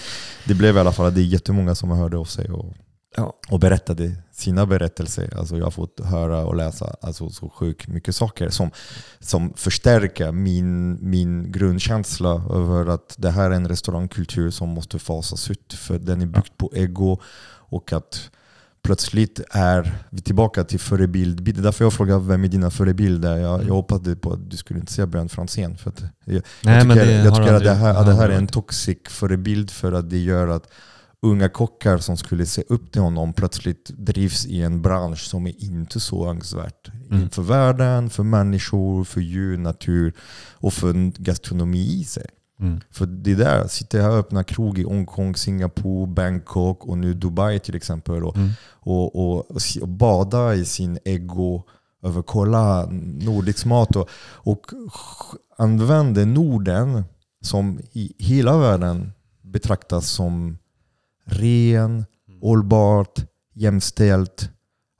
det 0.45 0.53
blev 0.53 0.77
i 0.77 0.79
alla 0.79 0.91
fall 0.91 1.05
att 1.05 1.15
det 1.15 1.21
är 1.21 1.25
jättemånga 1.25 1.75
som 1.75 1.89
hörde 1.91 2.17
av 2.17 2.25
sig 2.25 2.49
och, 2.51 2.73
Ja. 3.15 3.33
och 3.49 3.59
berättade 3.59 4.15
sina 4.31 4.65
berättelser. 4.65 5.37
Alltså 5.37 5.57
jag 5.57 5.63
har 5.63 5.71
fått 5.71 5.99
höra 6.03 6.45
och 6.45 6.55
läsa 6.55 6.95
alltså 7.01 7.29
så 7.29 7.49
sjukt 7.49 7.87
mycket 7.87 8.15
saker 8.15 8.49
som, 8.49 8.71
som 9.19 9.53
förstärker 9.53 10.31
min, 10.31 10.97
min 11.09 11.51
grundkänsla 11.51 12.29
över 12.29 12.85
att 12.85 13.15
det 13.17 13.31
här 13.31 13.51
är 13.51 13.55
en 13.55 13.67
restaurangkultur 13.67 14.51
som 14.51 14.69
måste 14.69 14.99
fasas 14.99 15.51
ut. 15.51 15.73
För 15.73 15.99
den 15.99 16.21
är 16.21 16.25
byggd 16.25 16.57
på 16.57 16.71
ego 16.75 17.19
och 17.69 17.93
att 17.93 18.29
plötsligt 18.83 19.41
är 19.51 19.93
vi 20.09 20.21
tillbaka 20.21 20.63
till 20.63 20.79
förebild. 20.79 21.43
Det 21.43 21.51
är 21.57 21.61
därför 21.61 21.85
jag 21.85 21.93
frågar 21.93 22.19
vem 22.19 22.43
är 22.43 22.47
dina 22.47 22.71
förebilder? 22.71 23.37
Jag, 23.37 23.55
Mm. 23.55 23.67
jag 23.67 23.73
hoppades 23.73 24.19
på 24.21 24.33
att 24.33 24.49
du 24.51 24.57
skulle 24.57 24.79
inte 24.79 24.93
säga 24.93 25.07
Björn 25.07 25.29
Franzén. 25.29 25.77
För 25.77 25.93
jag, 26.25 26.43
Nej, 26.63 26.75
jag 26.75 26.83
tycker, 26.83 27.05
det 27.05 27.11
jag 27.11 27.35
tycker 27.35 27.53
att 27.53 27.63
det 27.63 27.73
här, 27.73 27.95
att 27.95 28.05
det 28.05 28.13
här 28.13 28.29
är 28.29 28.37
en 28.37 28.47
toxic 28.47 28.97
förebild 29.09 29.71
för 29.71 29.91
att 29.91 30.09
det 30.09 30.17
gör 30.17 30.47
att 30.47 30.67
unga 31.21 31.49
kockar 31.49 31.97
som 31.97 32.17
skulle 32.17 32.45
se 32.45 32.63
upp 32.69 32.91
till 32.91 33.01
honom 33.01 33.33
plötsligt 33.33 33.91
drivs 33.97 34.45
i 34.45 34.61
en 34.61 34.81
bransch 34.81 35.19
som 35.19 35.47
är 35.47 35.63
inte 35.63 35.99
så 35.99 36.29
önskvärt. 36.29 36.91
Mm. 37.11 37.29
För 37.29 37.41
världen, 37.41 38.09
för 38.09 38.23
människor, 38.23 39.03
för 39.03 39.21
djur, 39.21 39.57
natur 39.57 40.13
och 40.53 40.73
för 40.73 40.93
gastronomi 41.21 41.99
i 41.99 42.03
sig. 42.03 42.25
Mm. 42.59 42.79
För 42.91 43.05
det 43.05 43.35
där, 43.35 43.67
sitter 43.67 43.97
jag 43.97 44.05
här 44.05 44.11
och 44.11 44.19
öppnar 44.19 44.43
krog 44.43 44.79
i 44.79 44.83
Hongkong, 44.83 45.35
Singapore, 45.35 46.07
Bangkok 46.07 46.85
och 46.85 46.97
nu 46.97 47.13
Dubai 47.13 47.59
till 47.59 47.75
exempel 47.75 48.23
och, 48.23 48.37
Mm. 48.37 48.49
och, 48.69 49.15
och, 49.15 49.51
och 49.81 49.87
bada 49.87 50.55
i 50.55 50.65
sin 50.65 50.99
ego 51.05 51.63
över 52.03 52.21
kolla 52.21 52.85
nordisk 53.19 53.65
mat 53.65 53.95
och, 53.95 54.09
och 54.23 54.65
använder 55.57 56.25
Norden 56.25 57.03
som 57.41 57.79
i 57.91 58.13
hela 58.17 58.57
världen 58.57 59.11
betraktas 59.41 60.09
som 60.09 60.57
ren, 61.25 62.05
hållbart, 62.41 63.25
jämställt, 63.53 64.49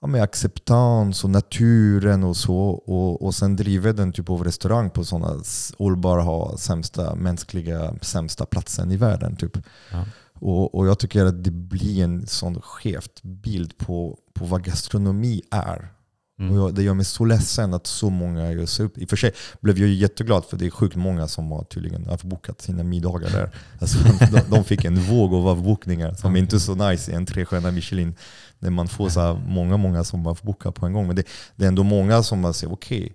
ja, 0.02 0.07
med 0.07 0.23
acceptans 0.23 1.23
och 1.23 1.30
naturen 1.30 2.23
och 2.23 2.38
så. 2.38 2.57
Och, 2.69 3.26
och 3.26 3.35
sen 3.35 3.56
driver 3.56 3.93
den 3.93 4.11
typ 4.11 4.30
av 4.30 4.43
restaurang 4.43 4.89
på 4.89 5.03
sådana 5.03 5.43
hållbara, 5.77 6.22
ha 6.22 6.57
sämsta 6.57 7.15
mänskliga, 7.15 7.95
sämsta 8.02 8.45
platsen 8.45 8.91
i 8.91 8.98
världen. 8.98 9.35
Typ. 9.35 9.57
Ja. 9.91 10.06
Och, 10.34 10.76
och 10.76 10.88
jag 10.88 10.99
tycker 10.99 11.26
att 11.26 11.43
det 11.43 11.52
blir 11.52 12.03
en 12.03 12.27
sån 12.27 12.61
skevt 12.61 13.23
bild 13.23 13.77
på, 13.77 14.18
på 14.34 14.45
vad 14.45 14.64
gastronomi 14.64 15.41
är. 15.52 15.93
Mm. 16.41 16.55
Jag, 16.55 16.76
det 16.76 16.84
gör 16.84 16.93
mig 16.93 17.05
så 17.05 17.26
ledsen 17.26 17.73
att 17.73 17.88
så 17.88 18.09
många 18.09 18.68
sig 18.68 18.85
upp. 18.85 18.97
I 18.97 19.05
och 19.05 19.09
för 19.09 19.18
sig 19.18 19.31
blev 19.61 19.77
jag 19.77 19.89
jätteglad 19.89 20.45
för 20.45 20.57
det 20.57 20.65
är 20.65 20.69
sjukt 20.69 20.95
många 20.95 21.27
som 21.27 21.51
har 21.51 21.63
tydligen 21.63 22.09
avbokat 22.09 22.61
sina 22.61 22.84
middagar 22.84 23.30
där. 23.30 23.51
Alltså, 23.81 23.97
de, 24.31 24.41
de 24.49 24.63
fick 24.63 24.85
en 24.85 24.99
våg 24.99 25.34
av 25.34 25.47
avbokningar 25.47 26.13
som 26.13 26.35
inte 26.35 26.55
är 26.55 26.59
så 26.59 26.76
nice 26.76 27.11
i 27.11 27.15
en 27.15 27.26
trestjärna 27.26 27.72
Michelin. 27.72 28.15
När 28.59 28.69
man 28.69 28.88
får 28.88 29.09
så 29.09 29.41
många, 29.47 29.77
många 29.77 30.03
som 30.03 30.27
avbokar 30.27 30.72
på 30.72 30.85
en 30.85 30.93
gång. 30.93 31.07
Men 31.07 31.15
det, 31.15 31.23
det 31.55 31.63
är 31.63 31.68
ändå 31.68 31.84
många 31.84 32.23
som 32.23 32.39
man 32.39 32.53
säger, 32.53 32.73
okej, 32.73 33.13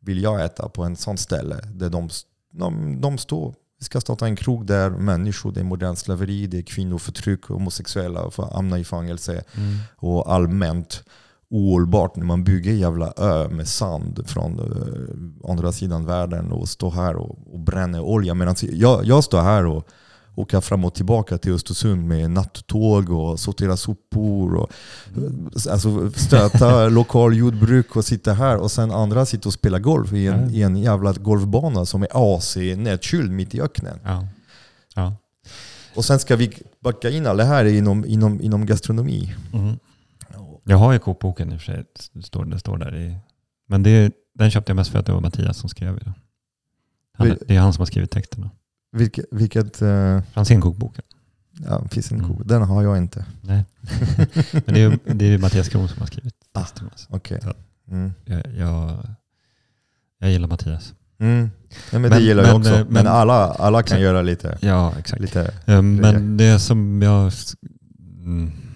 vill 0.00 0.22
jag 0.22 0.44
äta 0.44 0.68
på 0.68 0.84
en 0.84 0.96
sån 0.96 1.18
ställe 1.18 1.60
där 1.74 1.90
de, 1.90 2.08
de, 2.52 3.00
de 3.00 3.18
står 3.18 3.54
vi 3.82 3.84
ska 3.84 4.00
starta 4.00 4.26
en 4.26 4.36
krog 4.36 4.66
där 4.66 4.90
människor, 4.90 5.52
det 5.52 5.60
är 5.60 5.64
modern 5.64 5.96
slaveri, 5.96 6.46
det 6.46 6.58
är 6.58 6.62
kvinnoförtryck, 6.62 7.44
homosexuella 7.44 8.30
får 8.30 8.46
hamna 8.54 8.78
i 8.78 8.84
fängelse 8.84 9.44
Mm. 9.54 9.78
och 9.96 10.34
allmänt 10.34 11.04
ohållbart 11.52 12.16
när 12.16 12.24
man 12.24 12.44
bygger 12.44 12.72
jävla 12.72 13.12
ö 13.16 13.48
med 13.48 13.68
sand 13.68 14.24
från 14.26 14.58
eh, 14.58 15.50
andra 15.50 15.72
sidan 15.72 16.04
världen 16.04 16.52
och 16.52 16.68
står 16.68 16.90
här 16.90 17.16
och, 17.16 17.38
och 17.52 17.60
bränner 17.60 18.00
olja. 18.00 18.34
Medan 18.34 18.54
jag, 18.60 19.04
jag 19.04 19.24
står 19.24 19.40
här 19.40 19.66
och 19.66 19.88
åker 20.34 20.60
fram 20.60 20.84
och 20.84 20.94
tillbaka 20.94 21.38
till 21.38 21.52
Östersund 21.54 22.08
med 22.08 22.30
nattåg 22.30 23.10
och 23.10 23.40
sortera 23.40 23.76
sopor 23.76 24.54
och 24.54 24.70
eh, 25.16 25.72
alltså, 25.72 26.10
stöta 26.10 26.88
lokal 26.88 27.36
jordbruk 27.36 27.96
och 27.96 28.04
sitta 28.04 28.32
här 28.32 28.56
och 28.56 28.70
sen 28.70 28.90
andra 28.90 29.26
sitter 29.26 29.46
och 29.46 29.52
spelar 29.52 29.78
golf 29.78 30.12
i 30.12 30.26
en, 30.26 30.40
Ja. 30.40 30.50
i 30.50 30.62
en 30.62 30.76
jävla 30.76 31.12
golfbana 31.12 31.86
som 31.86 32.02
är 32.02 32.08
AC 32.36 32.56
nedkyld 32.56 33.30
mitt 33.32 33.54
i 33.54 33.60
öknen. 33.60 33.98
Ja. 34.04 34.26
Ja. 34.94 35.14
Och 35.96 36.04
sen 36.04 36.18
ska 36.18 36.36
vi 36.36 36.52
backa 36.80 37.10
in 37.10 37.26
alla 37.26 37.44
här 37.44 37.64
inom, 37.64 38.04
inom, 38.04 38.40
inom 38.40 38.66
gastronomi. 38.66 39.34
Mm. 39.52 39.76
Jag 40.64 40.76
har 40.76 40.92
ju 40.92 40.98
kokboken 40.98 41.52
i 41.52 41.56
och 41.56 41.60
för 41.60 41.72
sig. 41.72 41.84
Det 42.12 42.22
står, 42.22 42.44
det 42.44 42.58
står 42.58 42.78
där 42.78 42.94
i. 42.96 43.16
Men 43.66 43.82
det, 43.82 44.12
den 44.34 44.50
köpte 44.50 44.70
jag 44.70 44.76
mest 44.76 44.90
för 44.90 44.98
att 44.98 45.06
det 45.06 45.12
var 45.12 45.20
Mattias 45.20 45.56
som 45.58 45.68
skrev 45.68 45.98
den. 45.98 46.14
Han, 47.14 47.36
det 47.48 47.56
är 47.56 47.60
han 47.60 47.72
som 47.72 47.80
har 47.80 47.86
skrivit 47.86 48.10
texterna. 48.10 48.50
Vilket, 48.92 49.24
vilket 49.30 49.82
uh, 49.82 50.20
Franzén-kokboken. 50.32 51.04
ja, 51.66 51.78
en 51.78 51.88
Mm. 51.88 52.42
Den 52.44 52.62
har 52.62 52.82
jag 52.82 52.96
inte. 52.98 53.26
Nej. 53.40 53.64
Men 54.52 54.74
det 54.74 54.80
är, 54.82 54.98
det 55.14 55.24
är 55.24 55.38
Mattias 55.38 55.68
Kron 55.68 55.88
som 55.88 56.00
har 56.00 56.06
skrivit 56.06 56.34
Ah. 56.52 56.60
texterna. 56.60 56.90
Okej. 57.08 57.40
Ja. 57.42 57.54
Mm. 57.90 58.12
Jag, 58.24 58.42
jag, 58.56 59.06
jag 60.18 60.30
gillar 60.30 60.48
Mattias. 60.48 60.94
Mm. 61.18 61.50
Ja, 61.70 61.98
men, 61.98 62.02
Men- 62.02 62.10
det 62.10 62.20
gillar 62.20 62.42
jag 62.44 62.52
men, 62.52 62.60
också. 62.60 62.70
eh, 62.72 62.78
Men, 62.84 62.92
men- 62.92 63.06
alla, 63.06 63.34
alla 63.52 63.82
kan 63.82 64.00
göra 64.00 64.22
lite. 64.22 64.58
Ja, 64.60 64.94
exakt. 64.98 65.22
lite 65.22 65.54
Eh, 65.66 65.82
Men 65.82 66.36
det 66.36 66.58
som 66.58 67.02
jag... 67.02 67.32
Mm, 68.24 68.52
jag 68.52 68.71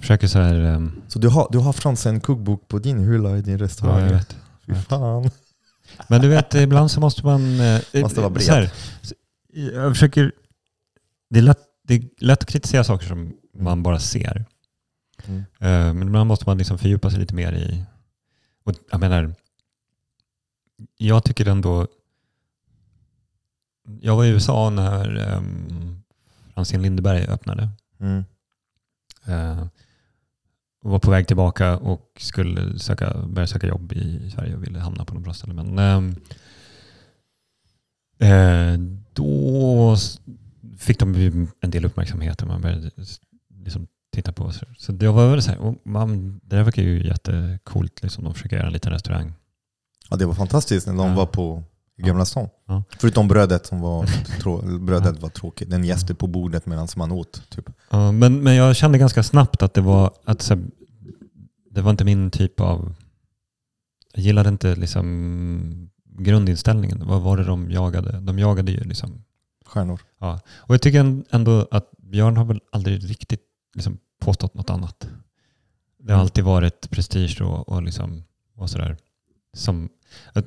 försöker 0.00 0.26
så 0.26 0.38
här... 0.38 0.54
ehm, 0.54 1.02
så 1.08 1.18
du 1.18 1.28
har, 1.28 1.48
du 1.52 1.58
har 1.58 1.72
Fransen 1.72 2.20
kokbok 2.20 2.68
på 2.68 2.78
din 2.78 2.98
hylla 2.98 3.36
i 3.36 3.42
din 3.42 3.58
Ja, 3.58 3.64
restaurang? 3.64 4.00
jag 4.04 4.10
vet. 4.12 4.36
Fy 4.66 4.74
fan. 4.74 5.30
Men 6.08 6.20
du 6.20 6.28
vet, 6.28 6.54
ibland 6.54 6.90
så 6.90 7.00
måste 7.00 7.26
man... 7.26 7.60
eh, 7.60 7.80
Måste 8.02 8.20
vara 8.20 8.30
bred. 8.30 8.44
så 8.46 8.52
här, 8.52 8.70
jag 9.48 9.92
försöker... 9.92 10.32
Det 11.30 11.38
är, 11.38 11.42
lätt, 11.42 11.58
det 11.82 11.94
är 11.94 12.02
lätt 12.18 12.42
att 12.42 12.48
kritisera 12.48 12.84
saker 12.84 13.06
som 13.06 13.32
man 13.54 13.82
bara 13.82 13.98
ser. 13.98 14.44
Mm. 15.26 15.38
Eh, 15.58 15.94
Men 15.94 16.02
ibland 16.02 16.28
måste 16.28 16.44
man 16.48 16.58
liksom 16.58 16.78
fördjupa 16.78 17.10
sig 17.10 17.20
lite 17.20 17.34
mer 17.34 17.52
i... 17.52 17.84
Och 18.64 18.74
jag 18.90 19.00
menar, 19.00 19.34
jag 20.96 21.24
tycker 21.24 21.46
ändå... 21.48 21.86
Jag 24.00 24.16
var 24.16 24.24
i 24.24 24.28
USA 24.28 24.70
när 24.70 25.34
um, 25.36 26.02
Franzén 26.54 26.82
Lindeberg 26.82 27.26
öppnade. 27.26 27.68
Mm. 28.00 28.24
Eh, 29.26 29.60
och 29.62 29.68
var 30.82 30.98
på 30.98 31.10
väg 31.10 31.26
tillbaka 31.26 31.76
och 31.76 32.10
skulle 32.18 32.78
söka, 32.78 33.14
börja 33.26 33.46
söka 33.46 33.66
jobb 33.66 33.92
i 33.92 34.30
Sverige 34.30 34.56
och 34.56 34.62
ville 34.62 34.78
hamna 34.78 35.04
på 35.04 35.14
något 35.14 35.22
bra 35.24 35.34
ställe. 35.34 35.52
Men 35.54 35.78
ehm, 35.78 36.14
eh, 38.18 38.80
då 39.12 39.96
fick 40.78 40.98
de 40.98 41.14
en 41.60 41.70
del 41.70 41.84
uppmärksamhet 41.84 42.42
och 42.42 42.48
man 42.48 42.60
började 42.60 42.90
liksom 43.64 43.86
titta 44.12 44.32
på 44.32 44.44
oss. 44.44 44.60
Så 44.78 44.92
det 44.92 45.08
var 45.08 45.30
väl 45.30 45.42
så 45.42 45.50
här, 45.50 45.58
och 45.58 45.74
man, 45.86 46.40
det 46.44 46.56
där 46.56 46.62
verkar 46.62 46.82
ju 46.82 47.06
jättecoolt. 47.06 48.02
Liksom, 48.02 48.24
de 48.24 48.34
försöker 48.34 48.56
göra 48.56 48.66
en 48.66 48.72
liten 48.72 48.92
restaurang. 48.92 49.32
Ja, 50.10 50.16
det 50.16 50.26
var 50.26 50.34
fantastiskt 50.34 50.86
när 50.86 50.94
de 50.94 51.08
Ja. 51.08 51.14
var 51.16 51.26
på 51.26 51.62
Gamla 52.06 52.24
stan. 52.24 52.48
Ja. 52.66 52.82
Förutom 53.00 53.28
brödet 53.28 53.66
som 53.66 53.80
var, 53.80 54.04
trå- 54.40 54.78
brödet 54.78 55.20
var 55.22 55.28
tråkigt. 55.28 55.70
Den 55.70 55.84
gäste 55.84 56.14
på 56.14 56.26
bordet 56.26 56.66
medan 56.66 56.88
man 56.96 57.12
åt. 57.12 57.42
Typ. 57.50 57.70
Ja, 57.90 58.12
men, 58.12 58.42
men 58.42 58.54
jag 58.54 58.76
kände 58.76 58.98
ganska 58.98 59.22
snabbt 59.22 59.62
att 59.62 59.74
det 59.74 59.80
var, 59.80 60.10
att, 60.24 60.42
så 60.42 60.58
det 61.70 61.80
var 61.80 61.90
inte 61.90 62.04
min 62.04 62.30
typ 62.30 62.60
av... 62.60 62.94
Jag 64.14 64.24
gillade 64.24 64.48
inte 64.48 64.74
liksom 64.76 65.90
grundinställningen. 66.04 67.02
Vad 67.06 67.22
var 67.22 67.36
det 67.36 67.44
de 67.44 67.70
jagade? 67.70 68.20
De 68.20 68.38
jagade 68.38 68.72
ju 68.72 68.80
liksom... 68.84 69.24
Stjärnor. 69.66 70.00
Och 70.44 70.74
jag 70.74 70.82
tycker 70.82 71.22
ändå 71.30 71.68
att 71.70 71.90
Björn 71.98 72.36
har 72.36 72.44
väl 72.44 72.60
aldrig 72.72 73.10
riktigt 73.10 73.42
liksom 73.74 73.98
påstått 74.20 74.54
något 74.54 74.70
annat. 74.70 75.08
Det 75.98 76.12
har 76.12 76.18
Mm. 76.18 76.20
alltid 76.20 76.44
varit 76.44 76.90
prestige 76.90 77.40
och, 77.42 77.68
och, 77.68 77.82
liksom, 77.82 78.22
och 78.56 78.70
sådär. 78.70 78.96
Som, 79.56 79.88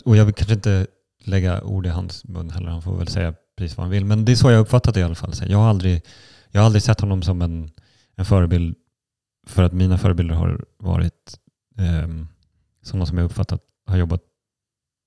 och 0.06 0.18
jag 0.18 0.26
vill 0.26 0.34
kanske 0.34 0.54
inte 0.54 0.88
lägga 1.24 1.62
ord 1.62 1.86
i 1.86 1.90
hans 1.90 2.26
mun 2.26 2.50
heller. 2.50 2.70
Han 2.70 2.82
får 2.82 2.98
väl 2.98 3.08
säga 3.08 3.34
precis 3.58 3.78
vad 3.78 3.84
han 3.84 3.92
vill. 3.92 4.06
Men 4.06 4.26
det 4.26 4.32
är 4.32 4.36
så 4.36 4.52
jag 4.52 4.60
uppfattat 4.60 4.94
det 4.94 5.00
i 5.00 5.04
alla 5.04 5.16
fall. 5.16 5.34
Jag 5.48 5.58
har 5.58 5.70
aldrig, 5.70 6.02
jag 6.52 6.62
har 6.62 6.66
aldrig 6.66 6.84
sett 6.84 7.02
honom 7.02 7.22
som 7.22 7.42
en, 7.42 7.72
en 8.16 8.26
förebild 8.26 8.76
för 9.48 9.64
att 9.64 9.74
mina 9.74 9.98
förebilder 9.98 10.36
har 10.36 10.66
varit 10.80 11.40
um, 11.78 12.28
sådana 12.82 13.06
som 13.06 13.18
jag 13.18 13.26
uppfattat 13.26 13.62
har 13.88 13.98
jobbat 13.98 14.22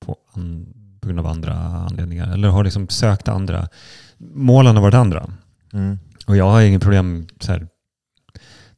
på, 0.07 0.17
an, 0.33 0.75
på 1.01 1.09
grund 1.09 1.21
av 1.21 1.27
andra 1.27 1.55
anledningar. 1.55 2.33
Eller 2.33 2.49
har 2.49 2.65
liksom 2.65 2.89
sökt 2.89 3.29
andra. 3.29 3.69
Målen 4.19 4.77
har 4.77 4.83
varit 4.83 4.95
andra. 4.95 5.31
Mm. 5.73 5.99
Och 6.27 6.37
jag 6.37 6.51
har 6.51 6.61
inget 6.61 6.83
problem 6.83 7.27
så 7.41 7.53
här. 7.53 7.69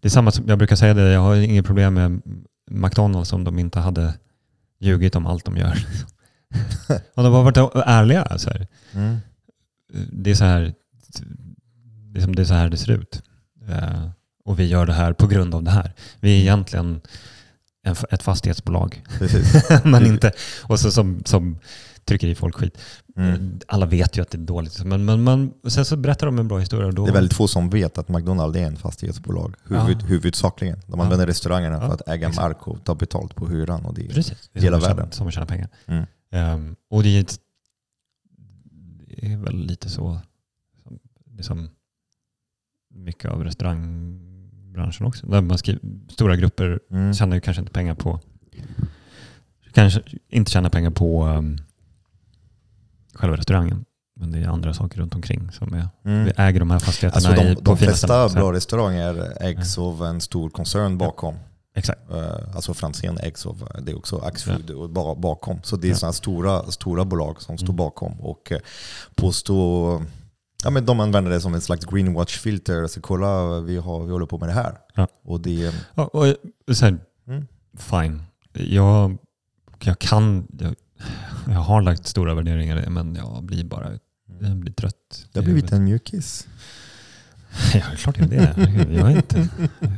Det 0.00 0.08
är 0.08 0.10
samma 0.10 0.30
som 0.30 0.48
jag 0.48 0.58
brukar 0.58 0.76
säga 0.76 0.94
det. 0.94 1.12
Jag 1.12 1.20
har 1.20 1.36
inget 1.36 1.66
problem 1.66 1.94
med 1.94 2.22
McDonalds 2.70 3.32
om 3.32 3.44
de 3.44 3.58
inte 3.58 3.80
hade 3.80 4.14
ljugit 4.78 5.16
om 5.16 5.26
allt 5.26 5.44
de 5.44 5.56
gör. 5.56 5.86
Om 7.14 7.24
de 7.24 7.32
har 7.32 7.42
varit 7.42 7.56
ärliga. 7.86 8.38
Så 8.38 8.50
här. 8.50 8.66
Mm. 8.92 9.16
Det 10.12 10.30
är 10.30 10.34
så 10.34 10.44
här 10.44 10.74
liksom 12.14 12.34
det 12.36 12.42
är 12.42 12.46
så 12.46 12.54
här 12.54 12.68
det 12.68 12.76
ser 12.76 12.92
ut. 12.92 13.22
Eh, 13.68 14.08
och 14.44 14.58
vi 14.58 14.66
gör 14.66 14.86
det 14.86 14.92
här 14.92 15.12
på 15.12 15.26
grund 15.26 15.54
av 15.54 15.62
det 15.62 15.70
här. 15.70 15.92
Vi 16.20 16.36
är 16.36 16.40
egentligen 16.40 17.00
en, 17.82 17.96
ett 18.10 18.22
fastighetsbolag. 18.22 19.04
Men 19.84 20.06
inte, 20.06 20.32
och 20.62 20.80
så 20.80 20.90
som, 20.90 21.22
som 21.24 21.58
trycker 22.04 22.26
i 22.28 22.34
folk 22.34 22.54
skit. 22.54 22.78
Mm. 23.16 23.60
Alla 23.68 23.86
vet 23.86 24.18
ju 24.18 24.22
att 24.22 24.30
det 24.30 24.38
är 24.38 24.42
dåligt. 24.42 24.84
Men, 24.84 25.04
men 25.04 25.22
man, 25.22 25.52
sen 25.68 25.84
så 25.84 25.96
berättar 25.96 26.26
de 26.26 26.38
en 26.38 26.48
bra 26.48 26.58
historia. 26.58 26.90
Då, 26.90 27.04
Det 27.04 27.10
är 27.10 27.14
väldigt 27.14 27.34
få 27.36 27.48
som 27.48 27.70
vet 27.70 27.98
att 27.98 28.08
McDonalds 28.08 28.58
är 28.58 28.62
en 28.66 28.76
fastighetsbolag. 28.76 29.54
Huvud, 29.64 29.96
Ja. 30.00 30.06
Huvudsakligen. 30.06 30.80
De 30.86 30.98
Ja. 30.98 31.04
använder 31.04 31.26
restaurangerna 31.26 31.74
Ja, 31.76 31.86
för 31.86 31.94
att 31.94 32.08
äga 32.08 32.28
exakt. 32.28 32.36
mark 32.48 32.68
och 32.68 32.84
ta 32.84 32.94
betalt 32.94 33.34
på 33.34 33.48
hyran. 33.48 33.84
Och 33.84 33.94
det 33.94 34.04
är, 34.06 34.08
Precis. 34.08 34.50
Hela 34.54 34.80
som 34.80 34.88
världen. 34.88 35.12
Som 35.12 35.26
att 35.28 35.34
tjäna 35.34 35.46
pengar. 35.46 35.68
Mm. 35.86 36.04
Ehm, 36.30 36.76
och 36.88 37.02
det 37.02 37.16
är, 37.16 37.20
ett, 37.20 37.40
det 39.06 39.32
är 39.32 39.36
väl 39.36 39.56
lite 39.56 39.90
så 39.90 40.20
som, 40.82 40.98
liksom, 41.36 41.70
mycket 42.88 43.30
av 43.30 43.44
restaurangbranschen 43.44 45.06
också. 45.06 45.26
Där 45.26 45.40
man 45.40 45.58
skriver, 45.58 45.80
stora 46.08 46.36
grupper 46.36 46.80
mm. 46.90 47.14
tjänar 47.14 47.34
ju 47.36 47.40
kanske 47.40 47.60
inte 47.60 47.72
pengar 47.72 47.94
på 47.94 48.20
kanske 49.78 50.02
inte 50.28 50.50
tjänar 50.50 50.70
pengar 50.70 50.90
på 50.90 51.24
um, 51.24 51.58
själva 53.14 53.36
restaurangen. 53.36 53.84
Men 54.16 54.32
det 54.32 54.38
är 54.38 54.48
andra 54.48 54.74
saker 54.74 55.00
runt 55.00 55.14
omkring 55.14 55.52
som 55.52 55.74
är, 55.74 55.88
Mm. 56.04 56.24
vi 56.24 56.32
äger 56.36 56.60
de 56.60 56.70
här 56.70 56.78
fastigheterna 56.78 57.28
Alltså 57.28 57.44
de, 57.44 57.52
i, 57.52 57.56
på 57.56 57.62
de 57.62 57.76
flesta 57.76 58.28
bra 58.28 58.52
restauranger 58.52 59.32
ägs 59.40 59.78
av 59.78 60.04
en 60.04 60.20
stor 60.20 60.50
koncern 60.50 60.98
bakom. 60.98 61.34
Exakt. 61.78 62.10
Eh, 62.10 62.54
Alltså 62.56 62.74
Franzén 62.74 63.18
ägs 63.18 63.46
av, 63.46 63.68
det 63.82 63.92
är 63.92 63.96
också 63.98 64.18
Axfood 64.18 64.90
ba- 64.92 65.14
bakom. 65.14 65.60
Så 65.62 65.76
det 65.76 65.86
är 65.86 65.90
Ja. 65.90 65.96
sådana 65.96 66.12
stora, 66.12 66.70
stora 66.70 67.04
bolag 67.04 67.42
som 67.42 67.58
står 67.58 67.66
Mm. 67.66 67.76
bakom 67.76 68.20
och 68.20 68.52
eh, 68.52 68.58
påstår, 69.14 70.04
ja 70.64 70.70
men 70.70 70.86
de 70.86 71.00
använder 71.00 71.30
det 71.30 71.40
som 71.40 71.54
en 71.54 71.60
slags 71.60 71.84
greenwatch-filter. 71.86 72.82
Alltså 72.82 73.00
kolla, 73.00 73.60
vi, 73.60 73.76
har, 73.76 74.04
vi 74.04 74.12
håller 74.12 74.26
på 74.26 74.38
med 74.38 74.48
det 74.48 74.52
här. 74.52 74.78
Ja. 74.94 75.08
Och 75.24 75.40
det, 75.40 75.74
Ja, 75.94 76.04
och 76.04 76.26
så 76.76 76.84
här, 76.84 76.98
Mm. 77.28 77.46
Fine. 77.76 78.22
Jag, 78.52 79.18
jag 79.82 79.98
kan, 79.98 80.46
jag, 80.60 80.74
jag 81.46 81.60
har 81.60 81.82
lagt 81.82 82.06
stora 82.06 82.34
värderingar 82.34 82.76
i 82.76 82.80
det 82.84 82.90
men 82.90 83.14
jag 83.14 83.42
blir 83.44 83.64
bara 83.64 83.90
jag 84.40 84.56
blir 84.56 84.72
trött. 84.72 85.26
det 85.32 85.38
har 85.38 85.44
blivit 85.44 85.72
en 85.72 85.84
mjukis. 85.84 86.46
Ja, 87.74 87.80
klart 87.96 88.18
jag 88.18 88.32
är 88.32 88.54
det. 88.56 88.92
Jag 88.94 89.10
är 89.12 89.16
inte, 89.16 89.48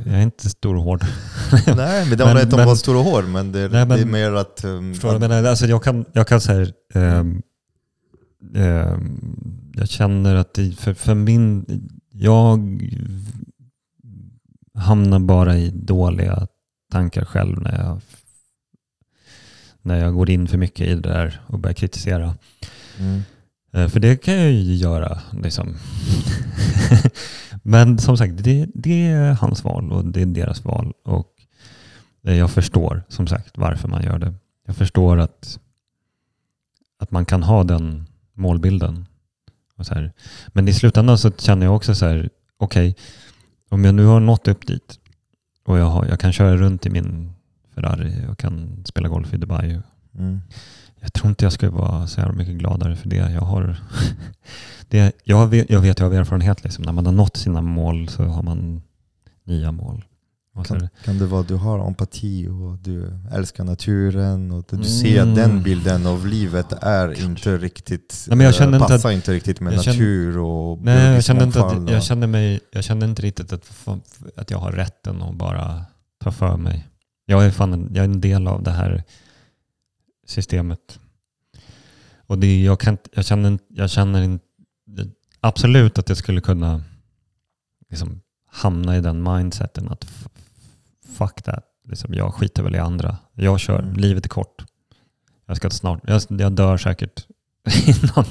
jag 0.07 0.15
är 0.15 0.23
inte 0.23 0.51
stor 0.51 0.77
och 0.77 0.83
hård. 0.83 1.05
Nej, 1.77 2.07
men 2.09 2.19
det 2.19 2.25
handlar 2.25 2.43
inte 2.43 2.55
om 2.55 2.61
att 2.61 2.67
vara 2.67 2.77
stor 2.77 2.97
och 2.97 3.05
hård, 3.05 3.25
men 3.25 3.53
det, 3.53 3.59
Nej, 3.69 3.87
men- 3.87 3.89
det 3.89 4.03
är 4.03 4.07
mer 4.07 4.33
att... 4.33 4.65
um, 4.65 4.93
Förstår 4.95 5.13
jag 5.13 5.21
menar? 5.21 5.45
Alltså 5.45 5.67
jag 5.67 5.83
kan, 5.83 6.05
jag 6.13 6.29
kan 6.29 6.41
säga, 6.41 6.67
um, 6.95 7.43
jag 9.75 9.89
känner 9.89 10.35
att 10.35 10.55
det, 10.55 10.73
för, 10.79 10.95
för 10.95 11.15
min, 11.15 11.67
jag 12.13 12.81
hamnar 14.75 15.19
bara 15.19 15.57
i 15.57 15.71
dåliga 15.71 16.47
tankar 16.93 17.25
själv 17.25 17.61
när 17.63 17.79
jag, 17.85 18.01
när 19.83 19.97
jag 19.99 20.15
går 20.15 20.31
in 20.31 20.49
för 20.49 20.59
mycket 20.59 20.87
i 20.89 20.95
det 20.95 21.01
där 21.09 21.41
och 21.47 21.59
börjar 21.59 21.75
kritisera. 21.75 22.35
mm, 22.99 23.23
Eh, 23.73 23.89
för 23.89 24.01
det 24.01 24.17
kan 24.17 24.35
jag 24.35 24.53
ju 24.53 24.75
göra. 24.75 25.21
Liksom. 25.33 25.77
Men 27.63 27.99
som 27.99 28.17
sagt, 28.17 28.45
det, 28.45 28.67
det 28.75 29.07
är 29.07 29.33
hans 29.33 29.65
val 29.65 29.93
och 29.93 30.05
det 30.05 30.23
är 30.23 30.27
deras 30.27 30.65
val. 30.65 30.93
Och 31.05 31.29
eh, 32.25 32.35
jag 32.35 32.51
förstår 32.51 33.03
som 33.09 33.27
sagt 33.27 33.59
varför 33.59 33.89
man 33.89 34.03
gör 34.03 34.19
det. 34.19 34.35
Jag 34.67 34.77
förstår 34.77 35.19
att, 35.19 35.59
att 36.99 37.11
man 37.11 37.25
kan 37.25 37.43
ha 37.43 37.65
den 37.65 38.07
målbilden. 38.33 39.07
Och 39.77 39.87
så 39.87 39.95
här. 39.95 40.13
Men 40.49 40.69
i 40.69 40.75
slutändan 40.75 41.19
så 41.19 41.31
känner 41.31 41.67
jag 41.67 41.77
också 41.77 41.95
så 41.95 42.07
här, 42.07 42.31
okej, 42.57 42.97
om 43.69 43.85
jag 43.85 43.95
nu 43.95 44.05
har 44.05 44.21
nått 44.21 44.49
upp 44.49 44.67
dit 44.67 44.99
och 45.65 45.79
jag, 45.79 45.87
har, 45.87 46.07
jag 46.07 46.21
kan 46.21 46.33
köra 46.33 46.57
runt 46.57 46.87
i 46.87 46.91
min 46.91 47.33
Ferrari 47.75 48.27
och 48.31 48.39
kan 48.39 48.85
spela 48.85 49.09
golf 49.09 49.35
i 49.35 49.37
Dubai 49.37 49.81
mm, 50.19 50.41
jag 51.01 51.13
tror 51.13 51.29
inte 51.29 51.45
jag 51.45 51.53
skulle 51.53 51.71
vara 51.73 52.07
så 52.07 52.21
jävla 52.21 52.35
mycket 52.35 52.55
gladare 52.55 52.97
för 52.97 53.09
det. 53.09 53.17
Jag, 53.17 53.41
har, 53.41 53.77
det, 54.89 55.13
jag, 55.25 55.47
vet, 55.47 55.71
jag 55.71 55.81
vet 55.81 56.01
ju 56.01 56.05
av 56.05 56.15
erfarenhet, 56.15 56.65
liksom, 56.65 56.85
när 56.85 56.93
man 56.93 57.07
har 57.07 57.13
nått 57.13 57.37
sina 57.37 57.61
mål 57.61 58.09
så 58.09 58.23
har 58.25 58.43
man 58.43 58.83
nya 59.45 59.73
mål. 59.73 60.05
Kan, 60.65 60.79
det- 60.79 60.89
kan 61.05 61.19
det 61.19 61.27
vara 61.27 61.41
att 61.41 61.49
du 61.49 61.55
har 61.57 61.87
empati 61.87 62.49
och 62.49 62.79
du 62.79 63.13
älskar 63.33 63.65
naturen 63.65 64.51
och 64.51 64.59
att 64.59 64.69
du 64.69 64.85
ser 64.85 65.23
Mm. 65.23 65.29
att 65.31 65.37
den 65.37 65.63
bilden 65.63 66.07
av 66.07 66.27
livet 66.27 66.73
är 66.83 67.23
inte 67.25 67.57
riktigt, 67.59 68.25
Nej, 68.29 68.37
men 68.37 68.45
jag 68.45 68.55
eh, 68.55 68.59
känner 68.59 68.77
inte 68.79 68.89
passar 68.89 69.11
inte 69.11 69.33
riktigt 69.33 69.61
med 69.61 69.73
jag 69.73 69.83
känner- 69.85 69.97
natur 69.99 70.39
och 70.39 70.79
Nej, 70.83 71.15
jag 71.15 71.25
känner, 71.25 71.45
inte 71.45 71.65
att, 71.65 71.91
jag, 71.91 72.03
känner 72.05 72.27
mig, 72.27 72.61
jag 72.73 72.85
känner 72.85 73.07
inte 73.07 73.23
riktigt 73.23 73.53
att, 73.53 73.71
att 74.37 74.51
jag 74.51 74.59
har 74.59 74.73
rätten 74.73 75.23
att 75.23 75.35
bara 75.37 75.85
ta 76.25 76.31
för 76.33 76.57
mig. 76.57 76.87
Jag 77.27 77.45
är, 77.47 77.51
fan 77.51 77.89
jag 77.95 78.01
är 78.05 78.09
en 78.09 78.21
del 78.21 78.47
av 78.47 78.63
det 78.63 78.71
här 78.71 79.05
systemet. 80.31 81.01
Och 82.27 82.39
det, 82.39 82.63
jag, 82.63 82.81
kan, 82.81 82.99
jag 83.13 83.25
känner, 83.25 83.59
jag 83.69 83.91
känner 83.91 84.23
inte, 84.23 84.45
absolut 85.41 85.99
att 85.99 86.09
jag 86.09 86.19
skulle 86.19 86.41
kunna 86.41 86.83
liksom, 87.91 88.21
hamna 88.47 88.97
i 88.97 89.01
den 89.01 89.23
mindseten 89.23 89.89
att 89.89 90.05
fuck 91.17 91.43
that. 91.43 91.65
Liksom, 91.89 92.15
jag 92.15 92.35
skiter 92.35 92.63
väl 92.63 92.75
i 92.75 92.79
andra. 92.79 93.17
Jag 93.33 93.61
kör. 93.61 93.79
Mm. 93.79 93.97
Livet 93.97 94.25
är 94.25 94.29
kort. 94.29 94.65
Jag 95.47 95.57
ska 95.57 95.71
snart, 95.71 96.01
jag, 96.07 96.23
jag 96.29 96.53
dör 96.53 96.77
säkert 96.77 97.27
innan 97.87 98.25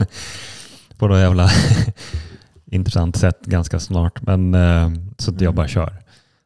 på 0.97 1.07
något 1.07 1.19
jävla 1.19 1.49
intressant 2.65 3.15
sätt 3.15 3.45
ganska 3.45 3.79
snart. 3.79 4.21
Men 4.21 4.53
eh, 4.53 4.91
så 5.17 5.31
att 5.31 5.41
jag 5.41 5.49
Mm. 5.49 5.55
bara 5.55 5.67
kör. 5.67 6.03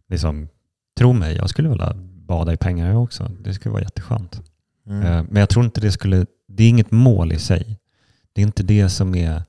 Liksom, 0.09 0.47
tro 0.97 1.13
mig, 1.13 1.35
jag 1.35 1.49
skulle 1.49 1.69
vilja 1.69 1.93
bada 2.27 2.53
i 2.53 2.57
pengar 2.57 2.89
jag 2.89 3.03
också. 3.03 3.31
Det 3.39 3.53
skulle 3.53 3.73
vara 3.73 3.83
jätteskönt. 3.83 4.41
Mm. 4.87 5.01
Eh, 5.05 5.23
Men 5.29 5.39
jag 5.39 5.49
tror 5.49 5.65
inte 5.65 5.81
det 5.81 5.91
skulle, 5.91 6.25
det 6.47 6.63
är 6.63 6.69
inget 6.69 6.91
mål 6.91 7.31
i 7.31 7.39
sig. 7.39 7.79
Det 8.33 8.41
är 8.41 8.45
inte 8.45 8.63
det 8.63 8.89
som 8.89 9.15
är... 9.15 9.43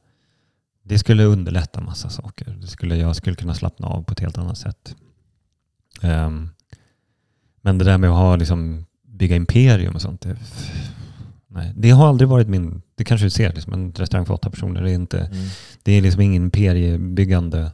Det 0.82 0.98
skulle 0.98 1.24
underlätta 1.24 1.80
massa 1.80 2.10
saker. 2.10 2.56
Det 2.60 2.66
skulle, 2.66 2.96
jag 2.96 3.16
skulle 3.16 3.36
kunna 3.36 3.54
slappna 3.54 3.86
av 3.86 4.02
på 4.02 4.12
ett 4.12 4.20
helt 4.20 4.38
annat 4.38 4.58
sätt. 4.58 4.94
Um, 6.02 6.50
men 7.62 7.78
det 7.78 7.84
där 7.84 7.98
med 7.98 8.10
att 8.10 8.16
ha, 8.16 8.36
liksom, 8.36 8.84
bygga 9.08 9.36
imperium 9.36 9.94
och 9.94 10.02
sånt. 10.02 10.20
Det, 10.20 10.36
nej, 11.48 11.72
det 11.76 11.90
har 11.90 12.08
aldrig 12.08 12.28
varit 12.28 12.48
min... 12.48 12.82
Det 12.94 13.04
kanske 13.04 13.26
du 13.26 13.30
ser, 13.30 13.52
liksom, 13.52 13.72
en 13.72 13.92
restaurang 13.92 14.26
för 14.26 14.34
åtta 14.34 14.50
personer. 14.50 14.82
Det 14.82 14.90
är, 14.90 14.94
inte, 14.94 15.18
Mm. 15.18 15.46
det 15.82 15.92
är 15.92 16.00
liksom 16.02 16.20
ingen 16.20 16.42
imperiebyggande. 16.42 17.72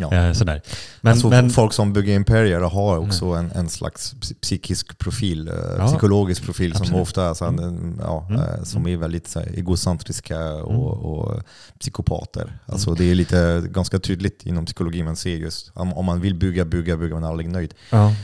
Ja. 0.00 0.14
eh, 0.14 0.32
sådär. 0.32 0.62
Men, 1.00 1.10
alltså, 1.12 1.28
men, 1.28 1.50
folk 1.50 1.72
som 1.72 1.92
bygger 1.92 2.14
imperier 2.14 2.60
har 2.60 2.98
också 2.98 3.24
en, 3.26 3.50
en 3.52 3.68
slags 3.68 4.14
psy- 4.14 4.34
psykisk 4.40 4.98
profil, 4.98 5.48
eh, 5.48 5.54
Ja, 5.78 5.86
psykologisk 5.86 6.44
profil 6.44 6.72
som 6.72 6.82
absolut. 6.82 7.02
ofta 7.02 7.30
är, 7.30 7.34
så, 7.34 7.44
här, 7.44 7.52
ja, 8.00 8.26
Mm. 8.30 8.40
eh, 8.40 8.62
som 8.62 8.86
är 8.86 8.96
väldigt 8.96 9.28
så 9.28 9.40
här, 9.40 9.48
egocentriska 9.54 10.54
och, 10.54 10.92
och 11.18 11.42
psykopater. 11.80 12.42
Mm. 12.42 12.54
Alltså, 12.66 12.94
Det 12.94 13.10
är 13.10 13.14
lite 13.14 13.62
ganska 13.70 13.98
tydligt 13.98 14.46
inom 14.46 14.64
psykologi 14.66 15.02
man 15.02 15.16
ser 15.16 15.36
just 15.36 15.70
om, 15.74 15.92
om 15.92 16.04
man 16.06 16.20
vill 16.20 16.34
bygga, 16.34 16.64
bygga, 16.64 16.96
bygga 16.96 17.14
man 17.14 17.24
är 17.24 17.28
aldrig 17.28 17.48
nöjd. 17.50 17.74
ja. 17.90 18.14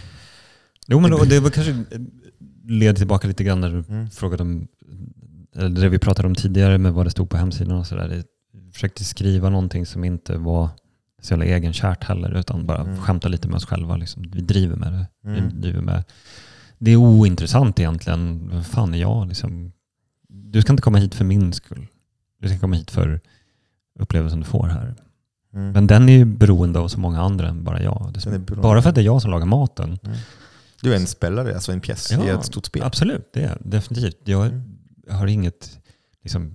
Jo, 0.88 1.00
men 1.00 1.12
och 1.12 1.26
det 1.26 1.40
var 1.40 1.50
kanske 1.50 1.84
leder 2.64 2.94
tillbaka 2.98 3.28
lite 3.28 3.44
grann 3.44 3.60
när 3.60 3.70
du 3.70 3.84
Mm. 3.88 4.10
frågade 4.10 4.42
om 4.42 4.68
eller 5.56 5.80
det 5.80 5.88
vi 5.88 5.98
pratade 5.98 6.28
om 6.28 6.34
tidigare 6.34 6.78
med 6.78 6.92
vad 6.92 7.06
det 7.06 7.10
stod 7.10 7.30
på 7.30 7.36
hemsidan 7.36 7.76
och 7.78 7.86
sådär. 7.86 8.14
Jag 8.14 8.24
försökte 8.74 9.04
skriva 9.04 9.48
någonting 9.50 9.86
som 9.86 10.04
inte 10.04 10.36
var 10.36 10.68
så 11.26 11.32
jävla 11.32 11.44
egenkärt 11.44 12.04
heller 12.04 12.30
utan 12.38 12.66
bara 12.66 12.80
Mm. 12.80 13.00
skämta 13.02 13.28
lite 13.28 13.48
med 13.48 13.56
oss 13.56 13.66
själva. 13.66 13.96
Liksom. 13.96 14.22
Vi 14.32 14.40
driver 14.40 14.76
med 14.76 14.92
det. 14.92 15.06
Mm. 15.30 15.48
Vi 15.48 15.60
driver 15.60 15.80
med. 15.80 16.04
Det 16.78 16.90
är 16.90 16.96
ointressant 16.96 17.78
egentligen. 17.80 18.48
Vem 18.52 18.64
fan 18.64 18.94
är 18.94 18.98
jag? 18.98 19.28
Liksom. 19.28 19.72
Du 20.28 20.62
ska 20.62 20.72
inte 20.72 20.82
komma 20.82 20.98
hit 20.98 21.14
för 21.14 21.24
min 21.24 21.52
skull. 21.52 21.86
Du 22.40 22.48
ska 22.48 22.58
komma 22.58 22.76
hit 22.76 22.90
för 22.90 23.20
upplevelsen 23.98 24.40
du 24.40 24.46
får 24.46 24.66
här. 24.66 24.94
Mm. 25.54 25.72
Men 25.72 25.86
den 25.86 26.08
är 26.08 26.12
ju 26.12 26.24
beroende 26.24 26.78
av 26.78 26.88
så 26.88 27.00
många 27.00 27.20
andra 27.22 27.48
än 27.48 27.64
bara 27.64 27.82
jag. 27.82 28.12
Bara 28.62 28.82
för 28.82 28.88
att 28.88 28.94
det 28.94 29.00
är 29.00 29.04
jag 29.04 29.22
som 29.22 29.30
lagar 29.30 29.46
maten. 29.46 29.98
Du 30.82 30.92
är 30.92 30.96
en 30.96 31.06
spelare, 31.06 31.54
alltså 31.54 31.72
en 31.72 31.80
pjäs 31.80 32.12
Ja, 32.12 32.24
i 32.24 32.28
ett 32.28 32.44
stort 32.44 32.66
spel. 32.66 32.82
Absolut, 32.82 33.30
det 33.32 33.42
är 33.42 33.58
definitivt. 33.60 34.16
Jag 34.24 34.46
Mm. 34.46 34.62
har 35.10 35.26
inget, 35.26 35.78
liksom, 36.22 36.54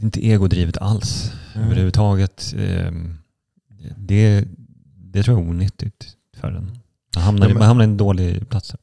inte 0.00 0.26
egodrivet 0.26 0.78
alls 0.78 1.32
Mm. 1.54 1.66
överhuvudtaget. 1.66 2.54
Ehm, 2.58 3.16
Det, 3.96 4.44
det 4.96 5.22
tror 5.22 5.38
jag 5.38 5.46
är 5.46 5.50
onyttigt 5.50 6.16
för 6.36 6.50
den. 6.50 6.64
Man 7.14 7.24
hamnar, 7.24 7.46
Ja, 7.46 7.48
men- 7.48 7.58
man 7.58 7.66
hamnar 7.68 7.84
i 7.84 7.88
en 7.88 7.96
dålig 7.96 8.48
plats. 8.48 8.74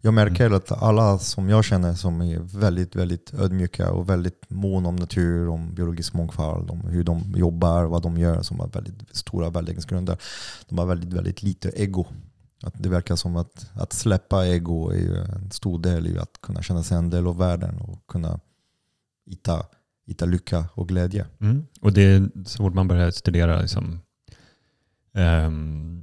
Jag 0.00 0.14
märker 0.14 0.50
att 0.50 0.72
alla 0.72 1.18
som 1.18 1.48
jag 1.48 1.64
känner 1.64 1.94
som 1.94 2.22
är 2.22 2.38
väldigt, 2.38 2.96
väldigt 2.96 3.34
ödmjuka 3.34 3.92
och 3.92 4.08
väldigt 4.08 4.50
mån 4.50 4.86
om 4.86 4.96
natur, 4.96 5.48
om 5.48 5.74
biologisk 5.74 6.14
mångfald, 6.14 6.70
om 6.70 6.80
hur 6.80 7.04
de 7.04 7.34
jobbar, 7.36 7.84
vad 7.84 8.02
de 8.02 8.16
gör, 8.18 8.42
som 8.42 8.60
har 8.60 8.68
väldigt 8.68 9.16
stora 9.16 9.50
värderingsgrunder. 9.50 10.16
De 10.68 10.78
har 10.78 10.86
väldigt, 10.86 11.12
väldigt 11.12 11.42
lite 11.42 11.68
ego. 11.68 12.06
Att 12.62 12.82
det 12.82 12.88
verkar 12.88 13.16
som 13.16 13.36
att, 13.36 13.70
att 13.74 13.92
släppa 13.92 14.46
ego 14.46 14.90
är 14.90 15.34
en 15.34 15.50
stor 15.50 15.78
del 15.78 16.06
i 16.06 16.18
att 16.18 16.40
kunna 16.42 16.62
känna 16.62 16.82
sig 16.82 16.96
en 16.96 17.10
del 17.10 17.26
av 17.26 17.38
världen 17.38 17.78
och 17.78 18.06
kunna 18.06 18.40
hitta, 19.26 19.66
hitta 20.06 20.24
lycka 20.24 20.64
och 20.74 20.88
glädje. 20.88 21.26
Mm. 21.40 21.66
Och 21.80 21.92
det 21.92 22.02
är 22.02 22.28
så 22.46 22.56
fort 22.56 22.74
man 22.74 22.88
börjar 22.88 23.10
studera 23.10 23.60
liksom, 23.60 24.00
ehm, 25.14 26.02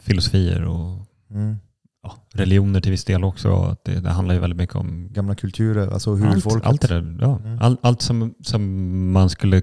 filosofier 0.00 0.64
och 0.64 1.00
Mm. 1.30 1.56
ja, 2.02 2.16
religioner 2.32 2.80
till 2.80 2.90
viss 2.90 3.04
del 3.04 3.24
också. 3.24 3.54
Att 3.62 3.84
det, 3.84 4.00
det 4.00 4.10
handlar 4.10 4.34
ju 4.34 4.40
väldigt 4.40 4.56
mycket 4.56 4.76
om 4.76 5.08
Gamla 5.12 5.34
kulturer, 5.34 5.88
alltså 5.92 6.14
hur 6.14 6.26
allt, 6.26 6.42
folket... 6.42 6.66
allt 6.66 6.88
där. 6.88 7.16
Ja. 7.20 7.38
Mm. 7.44 7.58
All, 7.62 7.76
allt 7.82 8.02
som, 8.02 8.34
som 8.42 8.62
man 9.12 9.30
skulle 9.30 9.62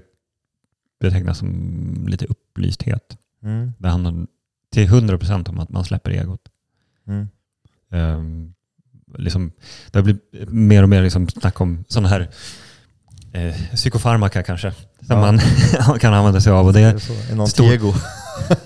beteckna 1.00 1.34
som 1.34 2.06
lite 2.08 2.26
upplysthet. 2.26 3.16
Mm. 3.42 3.72
Det 3.78 3.88
handlar 3.88 4.26
till 4.72 4.88
100% 4.88 5.48
om 5.48 5.58
att 5.60 5.70
man 5.70 5.84
släpper 5.84 6.10
egot. 6.10 6.40
Mm. 7.06 7.28
Ehm, 7.90 8.54
liksom, 9.18 9.52
det 9.90 9.98
har 9.98 10.04
blivit 10.04 10.52
mer 10.52 10.82
och 10.82 10.88
mer 10.88 11.02
liksom 11.02 11.28
snack 11.28 11.60
om 11.60 11.84
sådana 11.88 12.08
här 12.08 12.28
eh, 13.32 13.54
psykofarmaka 13.74 14.42
kanske. 14.42 14.72
Som 14.72 14.86
Ja. 15.08 15.20
man 15.20 15.38
kan 16.00 16.14
använda 16.14 16.40
sig 16.40 16.52
av. 16.52 16.66
Och 16.66 16.72
det, 16.72 16.80
Är 16.80 16.94
det 16.94 17.00
så? 17.00 17.12
En 17.32 17.40
anti-ego. 17.40 17.94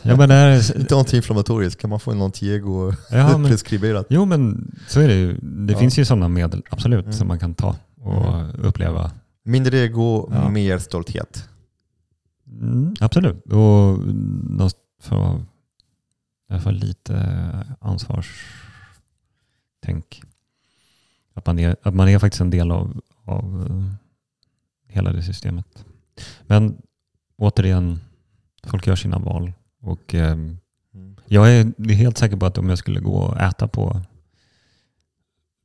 Ja, 0.03 0.17
men 0.17 0.31
är, 0.31 0.79
Inte 0.79 0.97
antiinflammatoriskt, 0.97 1.81
kan 1.81 1.91
man 1.91 2.01
få 2.01 2.11
en 2.11 2.23
anti-ego 2.23 2.95
ja, 3.11 3.39
men, 3.39 3.51
preskriberat? 3.51 4.07
jo 4.11 4.25
men 4.25 4.75
så 4.89 5.01
är 5.01 5.09
det 5.09 5.15
ju. 5.15 5.39
Det 5.43 5.73
Ja. 5.73 5.79
finns 5.79 5.99
ju 5.99 6.05
sådana 6.05 6.29
medel, 6.29 6.63
absolut, 6.71 7.05
Mm. 7.05 7.13
som 7.13 7.29
man 7.29 7.39
kan 7.39 7.55
ta 7.55 7.77
och 8.01 8.67
uppleva. 8.69 9.11
Mindre 9.45 9.79
ego, 9.79 10.29
Ja. 10.33 10.49
mer 10.51 10.79
stolthet. 10.79 11.49
Mm, 12.47 12.95
absolut. 13.01 13.45
Och 13.53 13.99
alla 16.51 16.61
fall 16.61 16.75
lite 16.75 17.47
ansvarstänk. 17.81 20.23
Att 21.35 21.47
man 21.47 21.59
är, 21.59 21.77
att 21.83 21.95
man 21.95 22.09
är 22.09 22.19
faktiskt 22.19 22.41
en 22.41 22.51
del 22.51 22.71
av, 22.71 23.01
av 23.25 23.67
eh, 23.71 23.93
hela 24.95 25.13
det 25.13 25.23
systemet. 25.23 25.85
Men 26.47 26.77
återigen, 27.37 28.01
folk 28.65 28.87
gör 28.87 28.97
sina 28.97 29.19
val. 29.19 29.53
Och 29.87 30.15
Mm. 30.15 31.17
jag 31.27 31.53
är 31.53 31.93
helt 31.95 32.19
säker 32.19 32.37
på 32.37 32.47
att 32.47 32.59
om 32.59 32.69
jag 32.69 32.79
skulle 32.79 33.01
gå 33.01 33.17
och 33.17 33.41
äta 33.41 33.69
på 33.69 34.03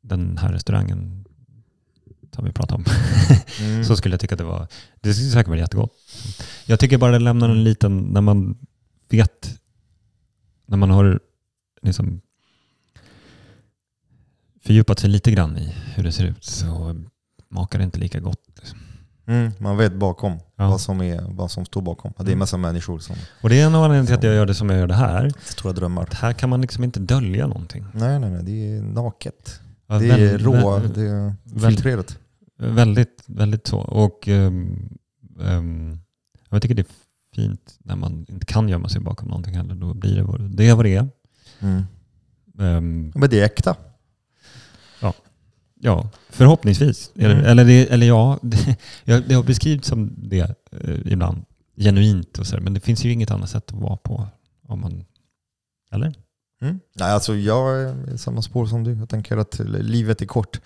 den 0.01 0.37
här 0.37 0.53
restaurangen 0.53 1.25
som 2.35 2.45
vi 2.45 2.51
pratade 2.51 2.75
om 2.75 2.85
Mm. 3.61 3.83
så 3.85 3.95
skulle 3.95 4.13
jag 4.13 4.19
tycka 4.19 4.35
att 4.35 4.39
det 4.39 4.43
var, 4.43 4.67
det 5.01 5.13
skulle 5.13 5.29
säkert 5.29 5.47
vara 5.47 5.59
jättegott. 5.59 5.93
Jag 6.65 6.79
tycker 6.79 6.97
bara 6.97 7.11
det 7.11 7.19
lämnar 7.19 7.49
en 7.49 7.63
liten, 7.63 7.97
när 7.97 8.21
man 8.21 8.57
vet, 9.09 9.59
när 10.65 10.77
man 10.77 10.89
har 10.89 11.19
liksom 11.81 12.21
fördjupat 14.63 14.99
sig 14.99 15.09
lite 15.09 15.31
grann 15.31 15.57
i 15.57 15.75
hur 15.95 16.03
det 16.03 16.11
ser 16.11 16.25
ut 16.25 16.43
så 16.43 16.95
smakar 17.47 17.79
det 17.79 17.85
inte 17.85 17.99
lika 17.99 18.19
gott. 18.19 18.43
Liksom. 18.55 18.79
Mm, 19.31 19.51
man 19.57 19.77
vet 19.77 19.93
bakom 19.93 20.39
Ja. 20.55 20.69
vad, 20.69 20.81
som 20.81 21.01
är, 21.01 21.21
vad 21.29 21.51
som 21.51 21.65
står 21.65 21.81
bakom. 21.81 22.13
Det 22.17 22.27
är 22.29 22.33
en 22.33 22.39
massa 22.39 22.57
människor 22.57 22.99
som 22.99 23.15
Och 23.41 23.49
det 23.49 23.61
är 23.61 23.65
en 23.65 23.75
av 23.75 23.83
anledningarna 23.83 24.05
till 24.07 24.15
att 24.15 24.23
jag 24.23 24.33
gör 24.35 24.45
det 24.45 24.53
som 24.53 24.69
jag 24.69 24.79
gör 24.79 24.87
det 24.87 24.93
här. 24.93 25.31
stora 25.43 25.73
drömmar. 25.73 26.01
Att 26.03 26.13
här 26.13 26.33
kan 26.33 26.49
man 26.49 26.61
liksom 26.61 26.83
inte 26.83 26.99
dölja 26.99 27.47
någonting. 27.47 27.85
Nej, 27.93 28.19
nej, 28.19 28.29
nej. 28.31 28.43
Det 28.43 28.51
är 28.77 28.81
naket. 28.81 29.59
Ja, 29.87 29.99
Det 29.99 30.07
är 30.09 30.37
rå, 30.37 30.79
väl- 30.79 30.93
det 30.93 31.01
är 31.07 31.35
filtrerat. 31.69 32.17
Väldigt, 32.59 33.23
väldigt 33.25 33.67
så. 33.67 33.77
Och 33.79 34.27
um, 34.27 34.89
um, 35.39 35.99
jag 36.49 36.61
tycker 36.61 36.75
det 36.75 36.81
är 36.81 36.87
fint 37.35 37.75
när 37.79 37.95
man 37.95 38.25
inte 38.29 38.45
kan 38.45 38.69
gömma 38.69 38.89
sig 38.89 39.01
bakom 39.01 39.27
någonting 39.27 39.55
heller. 39.55 39.75
Då 39.75 39.93
blir 39.93 40.15
det 40.15 40.23
vad 40.23 40.41
det 40.57 40.67
är. 40.69 40.75
Vad 40.75 40.85
det 40.85 40.95
är. 40.95 41.07
Mm. 41.59 41.83
Ehm, 42.59 43.11
Men 43.15 43.29
det 43.29 43.39
är 43.41 43.45
äkta. 43.45 43.75
Ja, 45.81 46.09
förhoppningsvis. 46.29 47.11
Mm. 47.15 47.31
Eller, 47.31 47.43
eller, 47.43 47.65
det, 47.65 47.87
eller 47.91 48.07
ja, 48.07 48.39
det, 48.41 48.75
jag- 49.03 49.23
det 49.27 49.33
har 49.35 49.43
beskrivits 49.43 49.87
som 49.87 50.13
det 50.17 50.55
eh, 50.71 50.95
ibland. 51.05 51.43
Genuint 51.77 52.37
och 52.39 52.47
så. 52.47 52.59
Men 52.61 52.73
det 52.73 52.79
finns 52.79 53.05
ju 53.05 53.11
inget 53.11 53.31
annat 53.31 53.49
sätt 53.49 53.71
att 53.71 53.81
vara 53.81 53.97
på. 53.97 54.27
Om 54.67 54.81
man, 54.81 55.05
eller? 55.91 56.13
Mm. 56.61 56.79
Nej, 56.95 57.11
alltså 57.11 57.35
jag 57.35 57.81
är 57.81 58.13
i 58.13 58.17
samma 58.17 58.41
spår 58.41 58.65
som 58.65 58.83
du. 58.83 58.93
Jag 58.93 59.09
tänker 59.09 59.37
att 59.37 59.59
livet 59.79 60.21
är 60.21 60.25
kort 60.25 60.61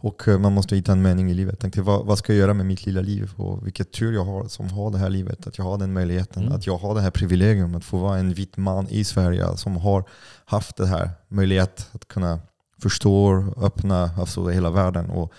och 0.00 0.28
eh, 0.28 0.38
man 0.38 0.52
måste 0.52 0.76
hitta 0.76 0.92
en 0.92 1.02
mening 1.02 1.30
i 1.30 1.34
livet. 1.34 1.52
Jag 1.52 1.58
tänkte, 1.60 1.82
vad, 1.82 2.06
vad 2.06 2.18
ska 2.18 2.32
jag 2.32 2.40
göra 2.40 2.54
med 2.54 2.66
mitt 2.66 2.86
lilla 2.86 3.00
liv? 3.00 3.30
Och 3.36 3.66
vilket 3.66 3.92
tur 3.92 4.12
jag 4.12 4.24
har 4.24 4.48
som 4.48 4.68
har 4.70 4.90
det 4.90 4.98
här 4.98 5.10
livet. 5.10 5.46
Att 5.46 5.58
jag 5.58 5.64
har 5.64 5.78
den 5.78 5.92
möjligheten. 5.92 6.42
Mm. 6.42 6.54
Att 6.54 6.66
jag 6.66 6.78
har 6.78 6.94
det 6.94 7.00
här 7.00 7.10
privilegium 7.10 7.74
att 7.74 7.84
få 7.84 7.98
vara 7.98 8.18
en 8.18 8.34
vit 8.34 8.56
man 8.56 8.88
i 8.88 9.04
Sverige 9.04 9.56
som 9.56 9.76
har 9.76 10.04
haft 10.44 10.76
det 10.76 10.86
här 10.86 11.10
möjlighet 11.28 11.88
att 11.92 12.08
kunna 12.08 12.40
förstå 12.82 13.14
och 13.56 13.64
öppna 13.64 14.10
alltså 14.18 14.48
hela 14.48 14.70
världen 14.70 15.10
och, 15.10 15.32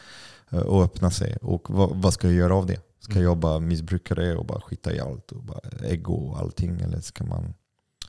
eh, 0.50 0.60
och 0.60 0.84
öppna 0.84 1.12
sig. 1.12 1.36
Och 1.42 1.70
vad, 1.70 1.90
vad 1.96 2.14
ska 2.14 2.28
jag 2.28 2.36
göra 2.36 2.56
av 2.56 2.66
det? 2.66 2.80
Ska 3.00 3.12
Mm. 3.14 3.24
jag 3.24 3.38
bara 3.38 3.60
missbruka 3.60 4.16
det 4.16 4.36
och 4.36 4.46
bara 4.46 4.62
skita 4.62 4.94
i 4.94 5.00
allt 5.00 5.32
och 5.32 5.44
bara 5.44 5.60
ego 5.84 6.14
och 6.14 6.40
allting? 6.40 6.82
Eller 6.82 7.00
ska, 7.02 7.24
man, 7.24 7.54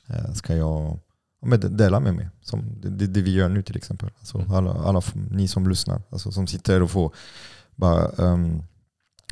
eh, 0.07 0.31
ska 0.33 0.55
jag 0.55 0.99
men 1.45 1.77
dela 1.77 1.99
med 1.99 2.15
mig. 2.15 2.29
Som 2.41 2.81
det, 2.81 3.07
det, 3.07 3.21
vi 3.21 3.33
gör 3.33 3.49
nu 3.49 3.63
till 3.63 3.77
exempel. 3.77 4.09
Alltså 4.19 4.37
Mm. 4.37 4.51
alla, 4.51 4.73
alla 4.73 5.01
ni 5.29 5.47
som 5.47 5.69
lyssnar, 5.69 6.01
alltså 6.09 6.31
som 6.31 6.47
sitter 6.47 6.81
och 6.81 6.91
får 6.91 7.13
bara 7.75 8.07
um, 8.07 8.63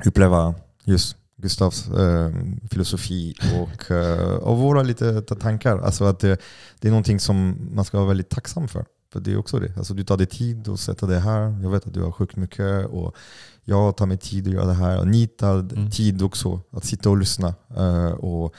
uppleva 0.05 0.55
just 0.83 1.15
Gustavs 1.37 1.87
ehm, 1.87 2.59
filosofi 2.71 3.33
och, 3.59 3.91
eh, 3.91 4.33
och 4.35 4.57
våra 4.57 4.83
lite 4.83 5.21
ta- 5.21 5.35
tankar. 5.35 5.77
Alltså 5.79 6.05
att 6.05 6.19
det, 6.19 6.41
det 6.79 6.87
är 6.87 6.91
någonting 6.91 7.19
som 7.19 7.69
man 7.75 7.85
ska 7.85 7.97
vara 7.97 8.07
väldigt 8.07 8.29
tacksam 8.29 8.67
för. 8.67 8.85
För 9.13 9.19
det 9.19 9.31
är 9.31 9.37
också 9.37 9.59
det. 9.59 9.77
Alltså 9.77 9.93
du 9.93 10.03
tar 10.03 10.17
dig 10.17 10.27
tid 10.27 10.67
att 10.69 10.79
sätta 10.79 11.05
det 11.05 11.19
här. 11.19 11.59
Jag 11.63 11.69
vet 11.69 11.87
att 11.87 11.93
du 11.93 12.01
har 12.03 12.11
sjukt 12.11 12.35
mycket 12.35 12.85
och 12.85 13.15
jag 13.63 13.97
tar 13.97 14.05
mig 14.05 14.17
tid 14.17 14.47
att 14.47 14.53
göra 14.53 14.65
det 14.65 14.73
här. 14.73 14.99
Och 14.99 15.07
ni 15.07 15.27
tar 15.27 15.59
Mm. 15.59 15.91
tid 15.91 16.21
också 16.21 16.61
att 16.71 16.85
sitta 16.85 17.09
och 17.09 17.17
lyssna. 17.17 17.53
eh, 17.77 18.11
och 18.11 18.53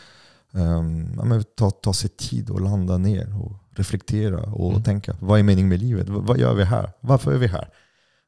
ehm, 0.55 1.15
ja, 1.17 1.25
men 1.25 1.45
ta, 1.57 1.71
ta 1.71 1.93
sig 1.93 2.11
tid 2.11 2.51
och 2.51 2.61
landa 2.61 2.99
ner 2.99 3.43
och 3.45 3.53
reflektera 3.71 4.41
och 4.43 4.71
Mm. 4.71 4.83
tänka. 4.83 5.17
Vad 5.21 5.39
är 5.39 5.43
meningen 5.43 5.69
med 5.69 5.81
livet? 5.83 6.09
V- 6.09 6.15
vad 6.23 6.39
gör 6.39 6.55
vi 6.55 6.65
här? 6.65 6.93
Varför 7.01 7.33
är 7.33 7.39
vi 7.39 7.47
här? 7.47 7.69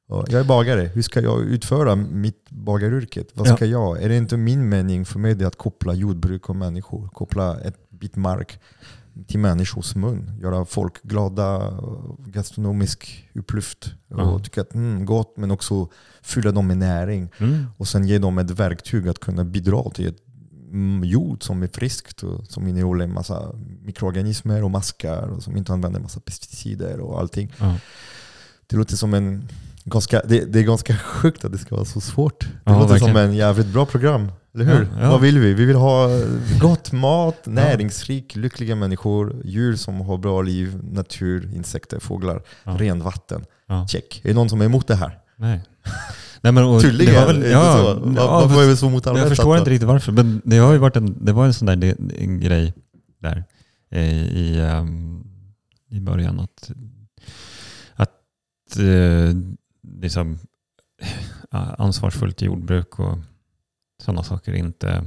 Och 0.09 0.25
jag 0.29 0.41
är 0.41 0.45
bagare. 0.45 0.81
Hur 0.83 1.03
ska 1.03 1.21
jag 1.21 1.41
utföra 1.41 1.97
mitt 1.97 2.51
bagaryrket? 2.51 3.29
Vad 3.35 3.49
Ja. 3.49 3.57
ska 3.57 3.67
jag? 3.67 4.03
Är 4.03 4.09
det 4.09 4.17
inte 4.17 4.37
min 4.37 4.69
mening 4.69 5.05
för 5.05 5.19
mig 5.19 5.45
att 5.45 5.57
koppla 5.59 5.95
jordbruk 5.95 6.49
och 6.49 6.57
människor? 6.57 7.09
Koppla 7.09 7.61
ett 7.61 7.91
bit 7.91 8.17
mark 8.17 8.61
till 9.27 9.39
människors 9.41 9.95
mun. 9.95 10.31
Göra 10.41 10.65
folk 10.65 11.03
glada, 11.03 11.73
gastronomisk 12.27 13.29
upplyft. 13.35 13.93
Och 14.09 14.45
tycka 14.45 14.61
att 14.61 14.75
mm, 14.75 15.05
gott, 15.05 15.35
men 15.37 15.51
också 15.51 15.89
fylla 16.23 16.53
dem 16.53 16.67
med 16.67 16.77
näring. 16.79 17.29
Mm. 17.39 17.67
Och 17.77 17.89
sen 17.89 18.07
ge 18.07 18.19
dem 18.19 18.39
ett 18.39 18.51
verktyg 18.51 19.09
att 19.09 19.19
kunna 19.19 19.45
bidra 19.45 19.91
till 19.91 20.07
ett 20.09 20.19
mm, 20.73 21.05
jord 21.05 21.43
som 21.43 21.63
är 21.63 21.69
friskt 21.73 22.23
och 22.23 22.47
som 22.47 22.69
innehåller 22.69 23.05
en 23.05 23.13
massa 23.15 23.53
mikroorganismer 23.83 24.65
och 24.65 24.71
maskar 24.71 25.29
och 25.29 25.43
som 25.43 25.57
inte 25.57 25.73
använder 25.73 26.01
massa 26.01 26.21
pesticider 26.21 27.01
och 27.01 27.21
allting. 27.21 27.53
Ja. 27.59 27.77
Det 28.67 28.77
låter 28.77 28.97
som 28.97 29.15
en 29.15 29.49
ganska, 29.85 30.23
det, 30.25 30.45
det 30.45 30.59
är 30.59 30.63
ganska 30.63 30.97
sjukt 30.97 31.45
att 31.45 31.53
det 31.53 31.59
ska 31.59 31.75
vara 31.75 31.85
så 31.85 32.01
svårt. 32.01 32.41
Det 32.41 32.49
Ja, 32.65 32.73
låter 32.81 32.97
som 32.99 33.07
verkligen. 33.07 33.29
en 33.31 33.37
jävligt 33.37 33.67
bra 33.67 33.87
program. 33.87 34.33
Eller 34.55 34.65
hur? 34.65 34.89
Ja, 34.97 35.03
ja. 35.03 35.11
Vad 35.11 35.21
vill 35.21 35.39
vi? 35.39 35.55
Vi 35.55 35.65
vill 35.65 35.77
ha 35.77 36.09
gott 36.61 36.93
mat, 36.93 37.47
näringsrik, 37.47 38.37
lyckliga 38.37 38.75
människor, 38.75 39.43
djur 39.45 39.77
som 39.77 40.01
har 40.01 40.19
bra 40.19 40.43
liv, 40.43 40.81
natur, 40.93 41.51
insekter, 41.55 41.99
fåglar, 42.01 42.43
Ja. 42.65 42.77
rent 42.79 43.03
vatten. 43.05 43.45
Ja. 43.69 43.87
Check. 43.89 44.21
Är 44.25 44.29
det 44.29 44.35
någon 44.35 44.49
som 44.49 44.61
är 44.61 44.65
emot 44.65 44.87
det 44.87 44.95
här? 44.95 45.19
Nej. 45.37 45.61
Nej 46.41 46.53
men, 46.53 46.81
Tydligen. 46.81 47.15
det 47.15 47.21
var 47.21 47.27
väl, 47.27 47.51
ja, 47.51 47.73
så? 47.77 47.79
ja, 47.79 47.95
Var- 47.95 48.29
Varför 48.31 48.49
fast- 48.49 48.61
är 48.61 48.67
vi 48.69 48.77
så 48.77 48.91
motarbetat? 48.91 49.29
Jag 49.29 49.37
förstår 49.37 49.59
inte 49.59 49.71
riktigt 49.71 49.89
varför, 49.89 50.13
men 50.13 50.43
det 50.45 50.57
har 50.59 50.73
ju 50.73 50.79
varit 50.79 50.97
en, 50.97 51.25
det 51.25 51.33
var 51.33 51.47
en 51.47 51.55
sån 51.55 51.67
där 51.67 51.95
en 52.19 52.41
grej 52.41 52.75
där 53.21 53.45
eh, 53.91 54.23
i, 54.37 54.61
ehm, 54.61 55.25
i 55.91 56.01
början 56.01 56.41
att, 56.41 56.71
att 57.95 58.77
eh, 58.79 59.37
liksom, 60.01 60.39
eh, 61.53 61.75
ansvarsfullt 61.79 62.43
jordbruk 62.43 62.99
och 62.99 63.19
sådana 64.03 64.23
saker 64.23 64.53
inte, 64.53 65.05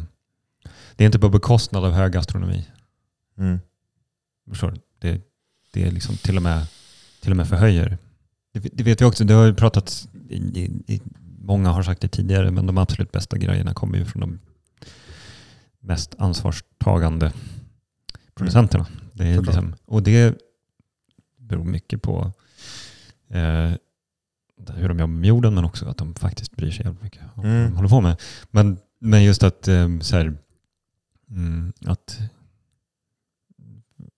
det 0.95 1.03
är 1.03 1.05
inte 1.05 1.19
på 1.19 1.29
bekostnad 1.29 1.85
av 1.85 1.91
hög 1.91 2.11
gastronomi. 2.13 2.67
Mm. 3.37 3.59
Förstår 4.49 4.71
du? 4.71 4.81
Det, 4.99 5.21
det 5.73 5.87
är 5.87 5.91
liksom 5.91 6.17
till 6.17 6.37
och 6.37 6.43
med, 6.43 6.67
till 7.21 7.31
och 7.31 7.37
med 7.37 7.47
förhöjer. 7.47 7.97
Det, 8.53 8.59
det 8.59 8.83
vet 8.83 9.01
vi 9.01 9.05
också, 9.05 9.23
det 9.23 9.33
har 9.33 9.45
ju 9.45 9.53
pratats, 9.53 10.07
i, 10.29 10.71
i, 10.87 11.01
många 11.39 11.69
har 11.69 11.83
sagt 11.83 12.01
det 12.01 12.07
tidigare, 12.07 12.51
men 12.51 12.65
de 12.65 12.77
absolut 12.77 13.11
bästa 13.11 13.37
grejerna 13.37 13.73
kommer 13.73 13.97
ju 13.97 14.05
från 14.05 14.19
de 14.21 14.39
mest 15.79 16.15
ansvarstagande 16.17 17.33
producenterna. 18.35 18.87
Det 19.13 19.27
är 19.27 19.41
liksom, 19.41 19.75
och 19.85 20.03
det 20.03 20.37
beror 21.37 21.63
mycket 21.63 22.01
på 22.01 22.31
eh, 23.29 23.71
hur 24.75 24.87
de 24.87 24.99
jobbar 24.99 25.07
med 25.07 25.27
jorden, 25.27 25.55
men 25.55 25.65
också 25.65 25.85
att 25.85 25.97
de 25.97 26.15
faktiskt 26.15 26.51
bryr 26.55 26.71
sig 26.71 26.85
jävligt 26.85 27.03
mycket 27.03 27.21
om 27.21 27.29
vad 27.35 27.45
Mm. 27.45 27.63
de 27.69 27.75
håller 27.75 27.89
på 27.89 28.01
med. 28.01 28.21
Men, 28.51 28.77
men 29.05 29.23
just 29.23 29.43
att, 29.43 29.67
eh, 29.67 29.99
så 29.99 30.15
här, 30.15 30.37
mm, 31.29 31.73
att 31.85 32.19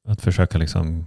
att 0.07 0.21
försöka 0.21 0.57
liksom 0.57 1.05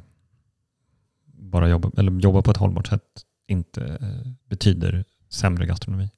bara 1.26 1.68
jobba, 1.68 1.90
eller 1.96 2.12
jobba 2.12 2.42
på 2.42 2.50
ett 2.50 2.56
hållbart 2.56 2.86
sätt 2.86 3.02
inte 3.46 3.84
eh, 4.00 4.32
betyder 4.48 5.04
sämre 5.28 5.66
gastronomi. 5.66 6.10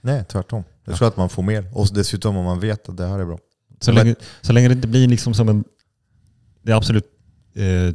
Nej, 0.00 0.24
tvärtom. 0.24 0.64
Jag 0.84 0.92
Ja. 0.92 0.96
tror 0.96 1.08
att 1.08 1.16
man 1.16 1.28
får 1.28 1.42
mer. 1.42 1.70
Och 1.78 1.88
dessutom 1.94 2.36
om 2.36 2.44
man 2.44 2.60
vet 2.60 2.88
att 2.88 2.96
det 2.96 3.06
här 3.06 3.18
är 3.18 3.24
bra. 3.24 3.38
Så, 3.80 3.92
länge, 3.92 4.14
så 4.40 4.52
länge 4.52 4.68
det 4.68 4.74
inte 4.74 4.88
blir 4.88 5.08
liksom 5.08 5.34
som 5.34 5.48
en... 5.48 5.64
Det 6.62 6.72
absolut... 6.72 7.04
Eh, 7.54 7.94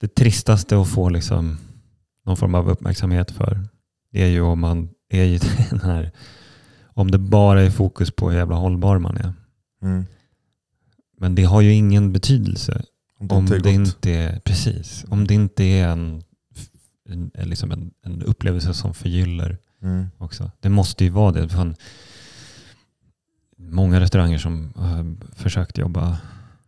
det 0.00 0.14
tristaste 0.14 0.80
att 0.80 0.88
få 0.88 1.08
liksom 1.08 1.58
någon 2.26 2.36
form 2.36 2.54
av 2.54 2.70
uppmärksamhet 2.70 3.30
för 3.30 3.68
det 4.10 4.22
är 4.22 4.26
ju 4.28 4.40
om 4.40 4.60
man 4.60 4.88
är 5.08 5.24
i 5.24 5.38
den 5.70 5.80
här... 5.80 6.12
Om 7.00 7.10
det 7.10 7.18
bara 7.18 7.62
är 7.62 7.70
fokus 7.70 8.10
på 8.10 8.30
hur 8.30 8.38
jävla 8.38 8.56
hållbar 8.56 8.98
man 8.98 9.16
är. 9.16 9.32
Mm. 9.82 10.06
Men 11.18 11.34
det 11.34 11.44
har 11.44 11.60
ju 11.60 11.72
ingen 11.72 12.12
betydelse 12.12 12.82
Om 13.18 13.28
det 13.28 13.34
om 13.34 13.46
det 13.46 13.72
inte 13.72 14.10
är, 14.10 14.40
precis, 14.40 15.04
om 15.08 15.26
det 15.26 15.34
inte 15.34 15.64
är 15.64 15.88
en, 15.88 16.22
en, 17.08 17.30
en, 17.34 17.48
liksom 17.48 17.72
en, 17.72 17.90
en 18.02 18.22
upplevelse 18.22 18.74
som 18.74 18.94
förgyller 18.94 19.58
Mm. 19.82 20.06
också. 20.18 20.50
Det 20.60 20.68
måste 20.68 21.04
ju 21.04 21.10
vara 21.10 21.32
det. 21.32 21.48
Fan, 21.48 21.74
många 23.56 24.00
restauranger 24.00 24.38
som 24.38 24.72
har 24.76 25.16
försökt 25.36 25.78
jobba, 25.78 26.18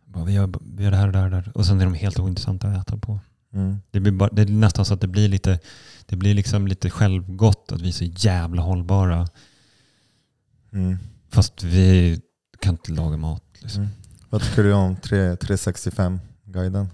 bara, 0.05 0.23
vi, 0.23 0.33
gör, 0.33 0.49
vi 0.75 0.83
gör 0.83 0.91
det 0.91 0.97
här 0.97 1.07
och 1.07 1.13
det 1.13 1.19
här 1.19 1.25
och 1.25 1.31
det 1.31 1.35
här. 1.35 1.51
Och 1.57 1.65
sen 1.65 1.81
är 1.81 1.85
de 1.85 1.93
helt 1.93 2.19
ointressanta 2.19 2.67
att 2.67 2.87
äta 2.87 2.97
på. 2.97 3.19
Mm. 3.53 3.77
Det, 3.91 3.99
blir 3.99 4.11
bara, 4.11 4.29
det 4.29 4.41
är 4.41 4.45
nästan 4.45 4.85
så 4.85 4.93
att 4.93 5.01
det 5.01 5.07
blir 5.07 5.29
lite, 5.29 5.59
det 6.05 6.15
blir 6.15 6.33
liksom 6.33 6.67
lite 6.67 6.89
självgott 6.89 7.71
att 7.71 7.81
vi 7.81 7.87
är 7.87 7.91
så 7.91 8.05
jävla 8.05 8.61
hållbara. 8.61 9.27
Mm. 10.73 10.97
Fast 11.31 11.63
vi 11.63 12.19
kan 12.59 12.73
inte 12.73 12.91
laga 12.91 13.17
mat. 13.17 13.43
Liksom. 13.61 13.81
Mm. 13.83 13.93
Vad 14.29 14.41
tycker 14.41 14.63
du 14.63 14.73
om 14.73 14.95
3, 14.95 15.35
365-guiden? 15.35 16.87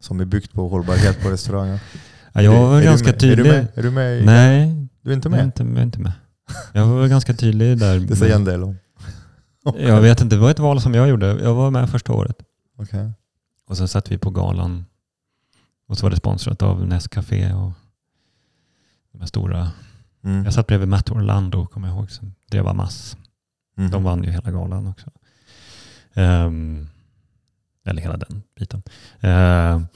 Som 0.00 0.20
är 0.20 0.24
byggt 0.24 0.52
på 0.52 0.68
hållbarhet 0.68 1.22
på 1.22 1.30
restauranger. 1.30 1.80
Ja, 2.32 2.42
jag 2.42 2.52
var 2.68 2.78
är, 2.80 2.84
ganska 2.84 3.12
du 3.12 3.26
med? 3.26 3.32
Är 3.32 3.36
du 3.36 3.36
tydlig. 3.36 3.52
med? 3.52 3.68
Är 3.74 3.82
du 3.82 3.90
med? 3.90 4.24
Nej, 4.24 4.88
Du 5.02 5.10
är 5.10 5.14
inte 5.14 5.28
jag 5.28 5.34
är 5.34 5.38
med? 5.38 5.44
inte, 5.46 5.62
jag 5.62 5.78
är 5.78 5.82
inte 5.82 5.98
med. 6.00 6.12
Jag 6.72 6.86
var 6.86 7.08
ganska 7.08 7.34
tydlig 7.34 7.78
där. 7.78 7.98
Det 8.08 8.16
säger 8.16 8.34
en 8.34 8.44
del 8.44 8.62
om. 8.62 8.76
Jag 9.78 10.00
vet 10.00 10.20
inte, 10.20 10.36
det 10.36 10.40
var 10.42 10.50
ett 10.50 10.58
val 10.58 10.80
som 10.80 10.94
jag 10.94 11.08
gjorde. 11.08 11.26
Jag 11.26 11.54
var 11.54 11.70
med 11.70 11.90
första 11.90 12.12
året. 12.12 12.36
Okej. 12.78 13.12
Och 13.66 13.76
sen 13.76 13.88
satt 13.88 14.10
vi 14.10 14.18
på 14.18 14.30
galan. 14.30 14.84
Och 15.88 15.98
så 15.98 16.06
var 16.06 16.10
det 16.10 16.16
sponsrat 16.16 16.62
av 16.62 16.86
Nescafé 16.86 17.52
och 17.52 17.72
de 19.12 19.18
här 19.20 19.26
stora. 19.26 19.70
Mm. 20.24 20.44
Jag 20.44 20.54
satt 20.54 20.66
bredvid 20.66 20.88
Matt 20.88 21.10
Orlando, 21.10 21.66
kommer 21.66 21.88
jag 21.88 21.96
ihåg, 21.96 22.10
som 22.10 22.34
drev 22.50 22.66
Amas. 22.66 23.16
Mhm. 23.74 23.90
De 23.90 24.04
vann 24.04 24.24
ju 24.24 24.30
hela 24.30 24.50
galan 24.50 24.86
också. 24.86 25.10
Ehm, 26.14 26.88
eller 27.84 28.02
hela 28.02 28.16
den 28.16 28.42
biten. 28.56 28.82
Ehm, 29.20 29.86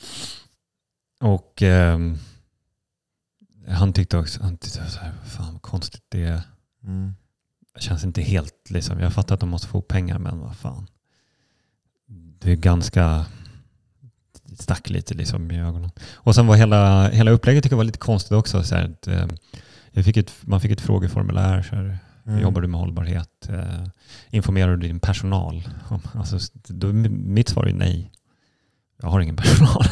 och 1.20 1.62
ehm, 1.62 2.18
han 3.68 3.92
tyckte 3.92 4.18
också, 4.18 4.42
han 4.42 4.56
tyckte 4.56 4.90
så 4.90 5.00
här, 5.00 5.12
fan 5.24 5.52
vad 5.52 5.62
konstigt 5.62 6.04
det 6.08 6.24
är. 6.24 6.42
Mm. 6.84 7.14
Det 7.74 7.80
känns 7.80 8.04
inte 8.04 8.22
helt, 8.22 8.70
liksom, 8.70 9.00
jag 9.00 9.12
fattar 9.12 9.34
att 9.34 9.40
de 9.40 9.48
måste 9.48 9.68
få 9.68 9.80
pengar, 9.80 10.18
men 10.18 10.38
vad 10.40 10.56
fan. 10.56 10.86
Det 12.38 12.52
är 12.52 12.56
ganska, 12.56 13.26
det 14.44 14.62
stack 14.62 14.90
lite 14.90 15.14
liksom 15.14 15.50
i 15.50 15.60
ögonen. 15.60 15.90
Och 16.14 16.34
sen 16.34 16.46
var 16.46 16.56
hela, 16.56 17.08
hela 17.08 17.30
upplägget 17.30 17.62
tycker 17.62 17.74
jag 17.74 17.78
var 17.78 17.84
lite 17.84 17.98
konstigt 17.98 18.32
också. 18.32 18.62
Så 18.62 18.74
här, 18.74 18.84
att, 18.84 19.08
fick 19.92 20.16
ett, 20.16 20.32
man 20.40 20.60
fick 20.60 20.70
ett 20.70 20.80
frågeformulär. 20.80 21.62
Så 21.62 21.76
här, 21.76 21.98
Mm. 22.26 22.40
Jobbar 22.40 22.60
du 22.60 22.68
med 22.68 22.80
hållbarhet? 22.80 23.48
Eh, 23.48 23.84
informerar 24.30 24.76
du 24.76 24.88
din 24.88 25.00
personal? 25.00 25.68
om- 25.88 26.00
Alltså, 26.14 26.38
då, 26.68 26.92
mitt 26.92 27.48
svar 27.48 27.66
är 27.66 27.72
nej. 27.72 28.10
Jag 29.02 29.08
har 29.08 29.20
ingen 29.20 29.36
personal. 29.42 29.84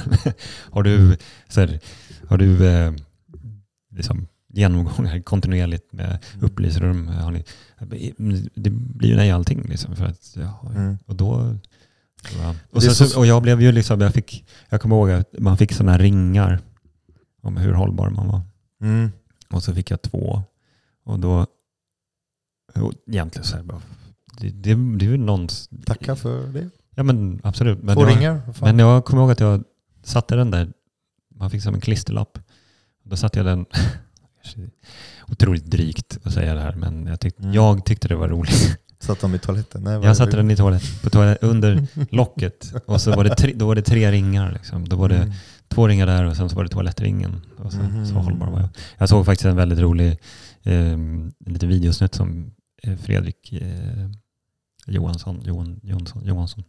har 0.71 0.83
du, 0.83 1.17
så 1.49 1.61
här, 1.61 1.81
har 2.29 2.39
du 2.39 2.67
eh, 2.69 2.93
liksom, 3.91 4.27
genomgångar 4.49 5.21
kontinuerligt 5.23 5.93
med 5.93 6.07
Mm. 6.35 6.47
upplyser 6.47 6.81
dem? 6.87 7.33
Ni, 8.17 8.49
det 8.55 8.71
blir 8.71 9.09
ju 9.09 9.17
nej 9.17 9.31
allting. 9.31 9.63
Liksom, 9.69 9.97
för 9.97 10.05
att, 10.07 10.37
ja, 10.37 10.61
Mm. 10.77 10.99
och 11.07 11.15
då... 11.15 11.57
Ja. 12.39 12.55
Och, 12.71 12.83
sen, 12.83 12.95
så- 12.95 13.19
och 13.19 13.27
jag 13.27 13.43
blev 13.43 13.63
ju 13.63 13.73
liksom, 13.73 14.01
jag, 14.01 14.15
fick, 14.15 14.45
jag 14.69 14.81
kommer 14.81 14.97
ihåg 14.97 15.11
att 15.11 15.35
man 15.39 15.57
fick 15.57 15.73
sådana 15.73 15.99
ringar 15.99 16.61
om 17.43 17.57
hur 17.57 17.73
hållbar 17.73 18.11
man 18.11 18.29
var. 18.29 18.41
Mm. 18.83 19.13
Och 19.53 19.63
så 19.63 19.75
fick 19.75 19.91
jag 19.91 20.03
två. 20.03 20.43
Och 21.05 21.19
då, 21.19 21.47
och 22.75 22.93
egentligen 23.07 23.45
så 23.47 23.57
här 23.57 23.63
bara, 23.63 23.83
det, 24.41 24.51
det, 24.51 24.75
det 24.99 25.05
är 25.05 25.11
ju 25.11 25.17
någons... 25.17 25.69
Tacka 25.85 26.17
för 26.17 26.47
det. 26.47 26.71
Ja 26.95 27.03
men 27.03 27.41
absolut. 27.45 27.83
Men 27.83 27.95
Två 27.97 28.03
jag, 28.03 28.17
ringar. 28.17 28.43
men 28.61 28.79
jag 28.79 29.05
kommer 29.05 29.23
ihåg 29.23 29.31
att 29.31 29.41
jag 29.41 29.65
satte 30.03 30.35
den 30.37 30.51
där, 30.51 30.73
man 31.35 31.51
fick 31.51 31.63
som 31.63 31.75
en 31.75 31.81
klisterlapp. 31.81 32.39
Då 33.03 33.17
satte 33.17 33.39
jag 33.39 33.47
den, 33.47 33.67
otroligt 35.29 35.65
drygt 35.67 36.19
att 36.25 36.33
säga 36.33 36.55
det 36.55 36.61
här, 36.61 36.75
men 36.75 37.07
jag, 37.07 37.21
tyck, 37.21 37.39
Mm. 37.39 37.53
jag 37.53 37.85
tyckte 37.85 38.09
det 38.09 38.17
var 38.17 38.29
roligt. 38.29 38.79
Satt 39.01 39.21
de 39.21 39.35
i 39.35 39.39
toaletten? 39.39 39.83
Nej, 39.85 39.93
Jag 40.03 40.17
satte 40.17 40.37
den 40.37 40.51
i 40.51 40.57
toalett, 40.57 41.03
på 41.03 41.11
toalett, 41.11 41.43
under 41.43 41.87
locket 42.11 42.73
och 42.87 43.01
så 43.01 43.11
var 43.17 43.25
det 43.25 43.35
tre, 43.37 43.53
då 43.57 43.67
var 43.67 43.75
det 43.75 43.83
tre 43.83 44.11
ringar. 44.13 44.53
Liksom. 44.53 44.89
Då 44.89 44.97
var 44.97 45.09
det 45.09 45.17
Mm. 45.17 45.33
Två 45.75 45.89
ringar 45.89 46.07
där 46.07 46.25
och 46.25 46.37
sen 46.37 46.49
så 46.51 46.57
var 46.57 46.63
det 46.65 46.71
toalettringen. 46.71 47.41
Och 47.59 47.73
så, 47.73 47.79
Mhm. 47.79 48.07
så 48.07 48.15
hållbar 48.15 48.47
var 48.51 48.61
jag. 48.61 48.69
Jag 48.99 49.09
såg 49.09 49.27
faktiskt 49.27 49.45
en 49.47 49.57
väldigt 49.57 49.79
rolig 49.79 50.19
eh, 50.63 50.93
en 50.93 51.33
liten 51.47 51.69
videosnutt 51.69 52.15
som 52.15 52.51
eh, 52.83 52.97
Fredrik 52.97 53.53
eh, 53.53 54.11
Johansson, 54.87 55.43
Johan, 55.45 55.81
Jonsson, 55.83 56.25
Johansson, 56.25 56.65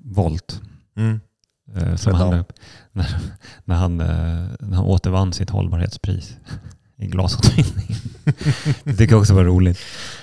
Volt, 0.00 0.60
Mm. 0.96 1.20
eh, 1.74 1.96
som 1.96 2.14
han, 2.14 2.34
upp 2.34 2.52
när, 2.92 3.06
när, 3.64 3.74
han, 3.76 4.00
eh, 4.00 4.06
när 4.60 4.76
han 4.76 4.84
återvann 4.84 5.32
sitt 5.32 5.50
hållbarhetspris 5.50 6.36
i 6.96 7.06
glasåtervinning. 7.06 7.96
det 8.84 8.96
tycker 8.96 9.12
jag 9.14 9.20
också 9.20 9.34
var 9.34 9.44
roligt. 9.44 9.78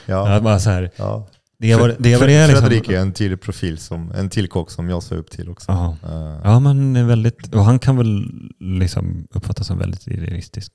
Ja. 0.06 0.40
Bara 0.42 0.60
så 0.60 0.70
här, 0.70 0.92
Ja. 0.96 1.28
Det 1.68 1.76
var 1.76 1.96
det, 2.00 2.18
var 2.18 2.28
det 2.28 2.48
liksom, 2.48 2.66
Fredrik 2.68 2.90
är 2.90 3.00
en 3.00 3.14
tydlig 3.14 3.42
profil, 3.42 3.78
som, 3.78 4.12
en 4.12 4.30
till 4.30 4.48
kock 4.48 4.72
som 4.72 4.90
jag 4.90 5.04
ser 5.04 5.16
upp 5.16 5.32
till 5.32 5.50
också. 5.50 5.72
Ja. 5.72 5.98
Eh, 6.04 6.40
Ja, 6.44 6.60
men 6.60 7.08
väldigt, 7.08 7.56
och 7.56 7.66
han 7.66 7.80
kan 7.80 7.98
väl 7.98 8.26
liksom 8.60 9.28
uppfattas 9.32 9.68
som 9.68 9.78
väldigt 9.78 10.08
idealistisk 10.08 10.74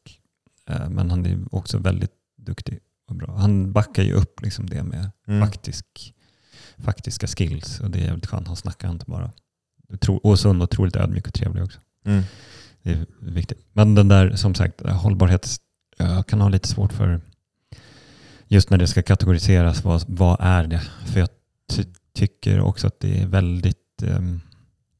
Eh, 0.69 0.89
men 0.89 1.11
han 1.11 1.27
är 1.27 1.39
också 1.51 1.79
väldigt 1.79 2.13
duktig 2.37 2.79
och 3.09 3.17
bra. 3.17 3.37
Han 3.37 3.73
backar 3.73 4.03
ju 4.03 4.13
upp 4.13 4.43
liksom 4.43 4.67
det 4.67 4.83
med 4.83 5.11
Mm. 5.29 5.47
faktisk, 5.47 6.15
faktiska 6.79 7.27
skills 7.27 7.81
och 7.81 7.91
det 7.91 7.99
är 7.99 8.05
jävligt 8.05 8.27
skönt. 8.27 8.47
Han 8.47 8.57
snackar 8.57 8.91
inte 8.91 9.05
bara. 9.09 9.33
Och 10.23 10.39
så 10.39 10.51
otroligt 10.51 10.97
ödmjuk 10.97 11.27
och 11.27 11.35
trevlig 11.35 11.65
också. 11.65 11.81
Mm. 12.05 12.23
Det 12.83 12.91
är 12.93 13.07
viktigt. 13.21 13.67
Men 13.73 13.95
den 13.95 14.09
där, 14.09 14.37
som 14.37 14.55
sagt, 14.55 14.81
hållbarhet, 14.81 15.57
jag 15.97 16.27
kan 16.27 16.41
ha 16.41 16.49
lite 16.49 16.69
svårt 16.69 16.93
för 16.93 17.21
just 18.49 18.71
när 18.71 18.79
det 18.79 18.87
ska 18.87 19.03
kategoriseras, 19.03 19.85
vad, 19.85 20.05
vad 20.09 20.37
är 20.41 20.67
det? 20.67 20.81
För 21.07 21.21
jag 21.21 21.29
ty- 21.71 21.85
tycker 22.13 22.61
också 22.61 22.87
att 22.87 23.01
det 23.01 23.23
är 23.23 23.27
väldigt, 23.27 24.03
ehm, 24.03 24.41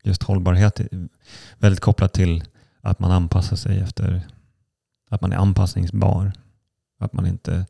just 0.05 0.23
hållbarhet 0.23 0.81
är 0.81 0.89
väldigt 1.59 1.81
kopplat 1.81 2.13
till 2.13 2.45
att 2.81 2.99
man 2.99 3.11
anpassar 3.11 3.57
sig 3.57 3.79
efter, 3.79 4.23
att 5.11 5.21
man 5.21 5.33
är 5.33 5.37
anpassningsbar. 5.37 6.33
Att 6.99 7.13
man 7.13 7.27
inte, 7.27 7.67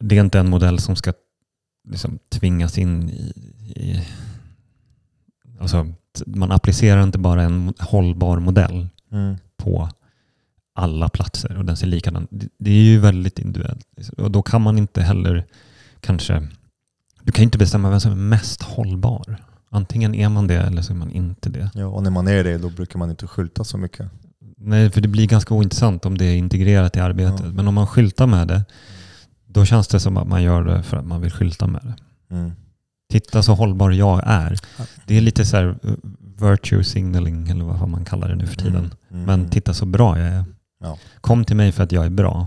det 0.00 0.16
är 0.16 0.20
inte 0.24 0.38
en 0.38 0.50
modell 0.50 0.78
som 0.78 0.96
ska 0.96 1.12
liksom 1.88 2.18
tvingas 2.28 2.78
in 2.78 3.10
i, 3.10 3.32
i 3.76 4.06
alltså, 5.60 5.86
man 6.26 6.52
applicerar 6.52 7.02
inte 7.02 7.18
bara 7.18 7.42
en 7.42 7.74
hållbar 7.78 8.38
modell 8.38 8.88
Mm. 9.10 9.36
på 9.56 9.88
alla 10.78 11.08
platser 11.08 11.56
och 11.56 11.64
den 11.64 11.76
ser 11.76 11.86
likadan 11.86 12.26
Det- 12.58 12.70
är 12.70 12.74
ju 12.82 12.98
väldigt 12.98 13.38
individuellt. 13.38 13.86
Och 14.16 14.30
då 14.30 14.42
kan 14.42 14.62
man 14.62 14.78
inte 14.78 15.02
heller 15.02 15.44
kanske... 16.00 16.48
Du 17.22 17.32
kan 17.32 17.42
ju 17.42 17.44
inte 17.44 17.58
bestämma 17.58 17.90
vem 17.90 18.00
som 18.00 18.12
är 18.12 18.16
mest 18.16 18.62
hållbar. 18.62 19.36
Antingen 19.70 20.14
är 20.14 20.28
man 20.28 20.46
det 20.46 20.56
eller 20.56 20.82
så 20.82 20.92
är 20.92 20.96
man 20.96 21.10
inte 21.10 21.50
det. 21.50 21.70
Ja, 21.74 21.86
och 21.86 22.02
när 22.02 22.10
man 22.10 22.28
är 22.28 22.44
det 22.44 22.58
då 22.58 22.70
brukar 22.70 22.98
man 22.98 23.10
inte 23.10 23.26
skylta 23.26 23.64
så 23.64 23.78
mycket. 23.78 24.10
Nej, 24.56 24.90
för 24.90 25.00
det 25.00 25.08
blir 25.08 25.26
ganska 25.26 25.54
ointressant 25.54 26.06
om 26.06 26.18
det 26.18 26.24
är 26.24 26.36
integrerat 26.36 26.96
i 26.96 27.00
arbetet. 27.00 27.40
Ja. 27.44 27.52
Men 27.52 27.68
om 27.68 27.74
man 27.74 27.86
skyltar 27.86 28.26
med 28.26 28.48
det, 28.48 28.64
då 29.46 29.64
känns 29.64 29.88
det 29.88 30.00
som 30.00 30.16
att 30.16 30.28
man 30.28 30.42
gör 30.42 30.64
det 30.64 30.82
för 30.82 30.96
att 30.96 31.06
man 31.06 31.20
vill 31.20 31.30
skylta 31.32 31.66
med 31.66 31.80
det. 31.82 31.94
Mm. 32.34 32.52
Titta 33.12 33.42
så 33.42 33.54
hållbar 33.54 33.90
jag 33.90 34.22
är. 34.26 34.56
Det 35.06 35.16
är 35.16 35.20
lite 35.20 35.44
så 35.44 35.56
här 35.56 35.64
uh, 35.66 36.50
virtue 36.50 36.84
signaling 36.84 37.48
eller 37.48 37.64
vad 37.64 37.88
man 37.88 38.04
kallar 38.04 38.28
det 38.28 38.34
nu 38.34 38.46
för 38.46 38.56
tiden. 38.56 38.76
Mm. 38.76 38.90
Mm. 39.10 39.24
Men 39.24 39.48
titta 39.50 39.74
så 39.74 39.86
bra 39.86 40.18
jag 40.18 40.28
är. 40.28 40.44
Ja. 40.80 40.98
Kom 41.20 41.44
till 41.44 41.56
mig 41.56 41.72
för 41.72 41.82
att 41.82 41.92
jag 41.92 42.06
är 42.06 42.10
bra. 42.10 42.46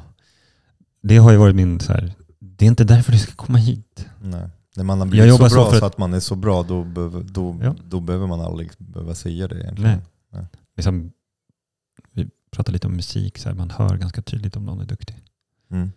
Det 1.04 1.18
har 1.18 1.32
ju 1.32 1.38
varit 1.38 1.56
min 1.56 1.80
så 1.80 1.94
här, 1.94 2.14
det 2.40 2.66
är 2.66 2.68
inte 2.68 2.84
därför 2.84 3.12
du 3.12 3.18
ska 3.18 3.32
komma 3.36 3.58
hit. 3.58 4.06
Nej. 4.22 4.50
När 4.76 4.84
man 4.84 5.00
har 5.00 5.06
Jag 5.06 5.10
blivit 5.12 5.30
så 5.30 5.36
jobbar 5.36 5.50
så 5.50 5.56
bra 5.56 5.70
så 5.72 5.76
att- 5.78 5.84
att 5.84 5.98
man 5.98 6.14
är 6.14 6.20
så 6.20 6.36
bra 6.36 6.64
då, 6.64 6.84
behöver- 6.84 7.24
då, 7.24 7.60
Ja. 7.64 7.76
då 7.90 8.00
behöver 8.00 8.28
man 8.28 8.42
aldrig 8.42 8.72
behöva 8.78 9.16
säga 9.16 9.48
det 9.48 9.60
egentligen. 9.62 10.02
Nej. 10.32 10.46
Liksom, 10.76 11.12
vi 12.14 12.30
pratar 12.52 12.74
lite 12.74 12.88
om 12.88 12.96
musik, 12.96 13.38
så 13.38 13.50
här, 13.50 13.56
man 13.56 13.70
hör 13.72 13.98
ganska 13.98 14.22
tydligt 14.22 14.56
om 14.56 14.66
någon 14.66 14.80
är 14.82 14.86
duktig. 14.86 15.16
Mm. 15.72 15.92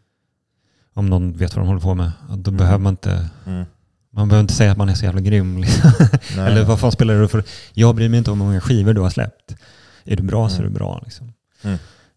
Om 0.95 1.07
någon 1.11 1.33
vet 1.33 1.57
vad 1.57 1.65
de 1.65 1.69
håller 1.69 1.81
på 1.81 1.95
med, 1.95 2.13
då 2.29 2.51
Mm. 2.51 2.57
behöver 2.57 2.79
man 2.79 2.93
inte 2.93 3.31
Mm. 3.47 3.65
man 4.11 4.29
behöver 4.29 4.41
inte 4.41 4.55
säga 4.55 4.73
att 4.73 4.79
man 4.79 4.89
är 4.89 4.95
så 4.95 5.05
jävla 5.05 5.21
grym. 5.21 5.59
Liksom. 5.63 5.91
Nej, 6.01 6.21
Eller 6.47 6.55
nej. 6.55 6.65
vad 6.65 6.81
fan 6.81 6.93
spelar 6.93 7.15
det 7.15 7.29
för 7.29 7.45
Jag 7.75 7.95
bryr 7.95 8.09
mig 8.09 8.19
inte 8.19 8.31
om 8.31 8.41
hur 8.41 8.47
många 8.47 8.61
skivor 8.61 8.93
du 8.93 9.01
har 9.01 9.11
släppt. 9.11 9.57
Är 10.05 10.17
du 10.17 10.23
bra 10.23 10.49
så 10.49 10.55
är 10.57 10.61
Mm. 10.61 10.73
du 10.73 10.79
bra. 10.79 11.01
Liksom. 11.05 11.33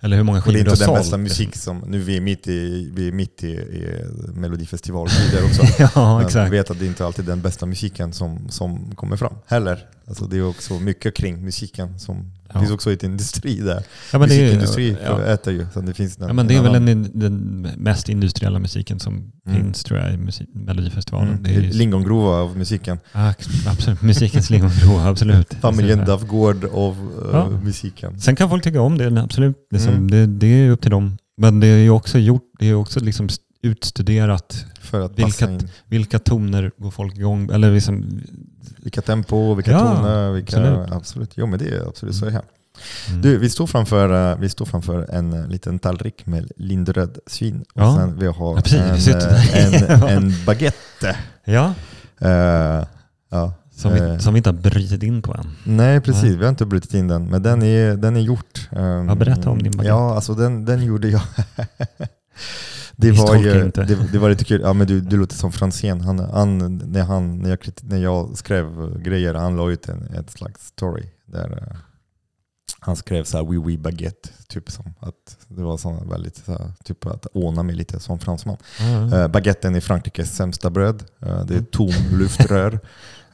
Eller 0.02 0.18
hur 0.18 0.24
många 0.24 0.40
Och 0.40 0.44
det 0.46 0.50
är 0.50 0.54
skivor 0.54 0.66
du 0.66 0.72
inte 0.72 0.86
har 0.86 0.96
den 0.96 1.04
sålt. 1.04 1.06
bästa 1.06 1.18
musik 1.18 1.56
som, 1.56 1.80
nu 1.88 2.00
vi 2.00 2.18
är 2.18 2.22
mitt 2.22 2.48
i, 2.48 2.92
vi 2.96 3.08
är 3.08 3.12
mitt 3.12 3.44
i, 3.44 3.48
i 3.48 4.06
melodifestivaltider 4.34 5.46
också. 5.46 5.62
ja, 5.96 6.18
Men 6.18 6.26
exakt. 6.26 6.52
Vi 6.52 6.58
vet 6.58 6.72
att 6.72 6.80
det 6.80 6.86
inte 6.86 7.06
alltid 7.06 7.26
är 7.26 7.30
den 7.30 7.42
bästa 7.42 7.66
musiken 7.66 8.14
som, 8.14 8.50
som 8.50 8.96
kommer 8.96 9.18
fram 9.18 9.34
heller. 9.46 9.86
Alltså 10.08 10.26
det 10.26 10.38
är 10.38 10.50
också 10.50 10.74
mycket 10.74 11.16
kring 11.16 11.46
musiken. 11.46 12.00
Som, 12.00 12.32
Det 12.54 12.60
finns 12.60 12.72
också 12.72 12.92
ett 12.92 13.04
industri 13.04 13.60
där. 13.60 13.84
Ja, 14.14 14.20
men 14.20 14.30
det 14.30 14.36
är, 14.36 14.40
Musikindustri 14.42 14.98
ja. 15.06 15.22
äter 15.24 15.54
ju. 15.54 15.66
Så 15.74 15.82
det, 15.82 15.94
finns 15.94 16.18
en, 16.20 16.28
Ja, 16.28 16.34
men 16.34 16.48
det 16.48 16.54
är 16.54 16.58
en 16.58 16.64
väl 16.64 16.76
annan- 16.76 17.12
den, 17.14 17.68
mest 17.78 18.10
industriella 18.10 18.60
musiken 18.60 19.00
som 19.00 19.32
Mm. 19.48 19.62
finns 19.64 19.84
tror 19.84 20.00
jag 20.00 20.14
i 20.14 20.18
musik, 20.18 20.50
Melodifestivalen. 20.54 21.30
mm, 21.30 21.44
Det 21.44 21.56
är 21.56 21.62
lingongrova 21.62 22.30
av 22.36 22.58
musiken. 22.58 23.00
ja, 23.14 23.34
absolut, 23.68 24.02
musikens 24.02 24.50
lingongrå, 24.50 25.00
absolut. 25.00 25.54
Familjen 25.62 26.06
Davgård 26.06 26.66
av 26.66 26.94
eh, 27.26 27.30
Ja. 27.34 27.50
musiken. 27.50 28.20
Sen 28.20 28.36
kan 28.36 28.50
folk 28.50 28.64
tycka 28.64 28.82
om 28.82 28.98
det, 28.98 29.22
absolut. 29.22 29.56
Liksom, 29.72 29.94
Mm. 29.94 30.12
det, 30.12 30.26
det 30.26 30.48
är 30.48 30.70
upp 30.70 30.82
till 30.82 30.92
dem. 30.92 31.18
Men 31.38 31.60
det 31.60 31.68
är 31.68 31.90
också 31.90 32.20
gjort, 32.20 32.44
det 32.60 32.70
är 32.70 32.74
också 32.74 33.00
liksom 33.00 33.30
utstuderat 33.64 34.66
För 34.82 35.02
att 35.02 35.20
Vilka- 35.20 35.60
vilka 35.88 36.20
toner 36.20 36.72
går 36.78 36.92
folk 36.92 37.18
igång 37.18 37.50
Eller 37.54 37.74
liksom, 37.74 38.22
Vilka 38.78 39.02
tempo, 39.02 39.54
vilka 39.54 39.72
Ja, 39.72 39.80
toner. 39.96 40.32
Vilka, 40.32 40.58
absolut. 40.58 40.92
absolut. 40.92 41.32
Jo 41.36 41.46
men 41.46 41.60
det 41.60 41.70
är 41.70 41.88
absolut 41.88 42.16
så 42.16 42.26
är 42.26 42.32
det. 42.32 42.42
mm. 43.10 43.22
Du, 43.22 43.38
vi 43.38 43.50
står 43.50 43.68
framför, 43.68 44.32
eh, 44.32 44.38
vi 44.38 44.50
står 44.50 44.66
framför 44.66 45.08
en 45.12 45.34
eh, 45.34 45.48
liten 45.48 45.80
tallrik 45.80 46.26
med 46.26 46.52
lindröd 46.58 47.18
svin. 47.28 47.66
Och 47.76 47.82
Ja. 47.82 47.96
sen 47.96 48.20
vi 48.20 48.26
har 48.28 48.56
Ja, 48.56 48.62
precis, 48.62 49.08
en, 49.08 49.74
eh, 49.74 50.02
en, 50.04 50.04
en 50.24 50.34
baguette. 50.46 51.18
ja, 51.46 51.74
Eh, 52.20 52.84
ja. 53.30 53.54
som, 53.76 53.94
vi, 53.94 54.20
som 54.20 54.34
vi 54.34 54.38
inte 54.38 54.50
har 54.50 54.54
brutit 54.58 55.04
in 55.04 55.22
på 55.22 55.34
än. 55.34 55.52
Nej 55.64 56.02
precis, 56.02 56.24
Nej. 56.24 56.36
vi 56.36 56.44
har 56.44 56.50
inte 56.50 56.66
brutit 56.66 56.94
in 56.94 57.08
den. 57.08 57.26
Men 57.26 57.44
den 57.44 57.64
är, 57.64 57.96
den 57.96 58.16
är 58.16 58.22
gjort. 58.22 58.70
Um, 58.72 59.08
Ja, 59.10 59.16
berätta 59.16 59.50
om 59.50 59.64
din 59.64 59.72
baguette. 59.72 59.88
Ja, 59.90 60.16
alltså 60.16 60.34
den, 60.34 60.66
den 60.66 60.84
gjorde 60.86 61.08
jag. 61.10 61.22
det, 62.98 63.12
var 63.12 63.36
ju, 63.36 63.72
det, 63.72 64.08
det 64.12 64.20
var 64.20 64.30
lite 64.30 64.46
kul. 64.46 64.62
Ja, 64.62 64.74
men 64.74 64.88
du, 64.88 65.02
du 65.02 65.18
låter 65.18 65.36
som 65.36 65.52
Franzén. 65.52 66.02
Han, 66.02 66.20
han, 66.20 66.78
när, 66.78 67.04
han, 67.04 67.38
när, 67.38 67.50
jag, 67.50 67.60
när 67.82 67.98
jag 67.98 68.38
skrev 68.38 68.98
grejer, 69.04 69.34
han 69.34 69.56
la 69.58 69.70
ut 69.72 69.90
en, 69.90 70.04
ett 70.14 70.32
slags 70.32 70.68
story. 70.68 71.04
Där 71.26 71.68
eh, 71.72 71.78
han 72.80 72.96
skrev 72.96 73.24
så 73.24 73.38
här 73.38 73.46
oui 73.46 73.58
oui 73.58 73.78
baguette. 73.78 74.30
Typ 74.48 74.72
som 74.72 74.94
att 75.00 75.38
det 75.48 75.64
var 75.64 75.78
så 75.78 76.04
väldigt 76.10 76.38
så 76.46 76.52
här, 76.52 76.72
typ 76.84 77.06
att 77.06 77.28
åna 77.34 77.64
mig 77.64 77.76
lite 77.76 78.00
som 78.00 78.20
fransman. 78.20 78.58
Ja, 78.80 79.18
Uh, 79.24 79.28
baguetten 79.28 79.76
är 79.76 79.80
Frankrikes 79.82 80.36
sämsta 80.36 80.70
bröd. 80.70 81.04
Eh, 81.22 81.46
det 81.46 81.54
är 81.54 81.58
Mm. 81.58 81.66
tom 81.66 81.94
luftrör. 82.20 82.80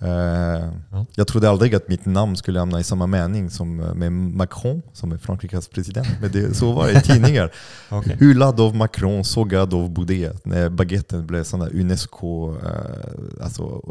Eh, 0.04 0.70
Ja. 0.92 1.06
Jag 1.16 1.28
trodde 1.28 1.50
aldrig 1.50 1.76
att 1.76 1.88
mitt 1.88 2.06
namn 2.06 2.36
skulle 2.36 2.60
hamna 2.60 2.80
i 2.80 2.84
samma 2.84 3.08
mening 3.08 3.50
som 3.50 3.80
eh, 3.80 3.94
med 3.94 4.12
Macron, 4.12 4.82
som 4.94 5.12
är 5.12 5.18
Frankrikes 5.18 5.68
president. 5.68 6.08
Men 6.22 6.32
det, 6.32 6.54
så 6.54 6.72
var 6.72 6.88
det 6.88 6.92
i 6.94 7.02
tidningar. 7.02 7.52
okej. 7.90 8.18
Hyllad 8.20 8.60
av 8.60 8.76
Macron, 8.76 9.24
sågad 9.24 9.74
av 9.74 9.90
Boudet. 9.90 10.46
När 10.46 10.70
baguetten 10.70 11.28
blev 11.28 11.44
sån 11.44 11.62
Unesco, 11.62 12.56
eh, 12.56 13.44
alltså 13.44 13.82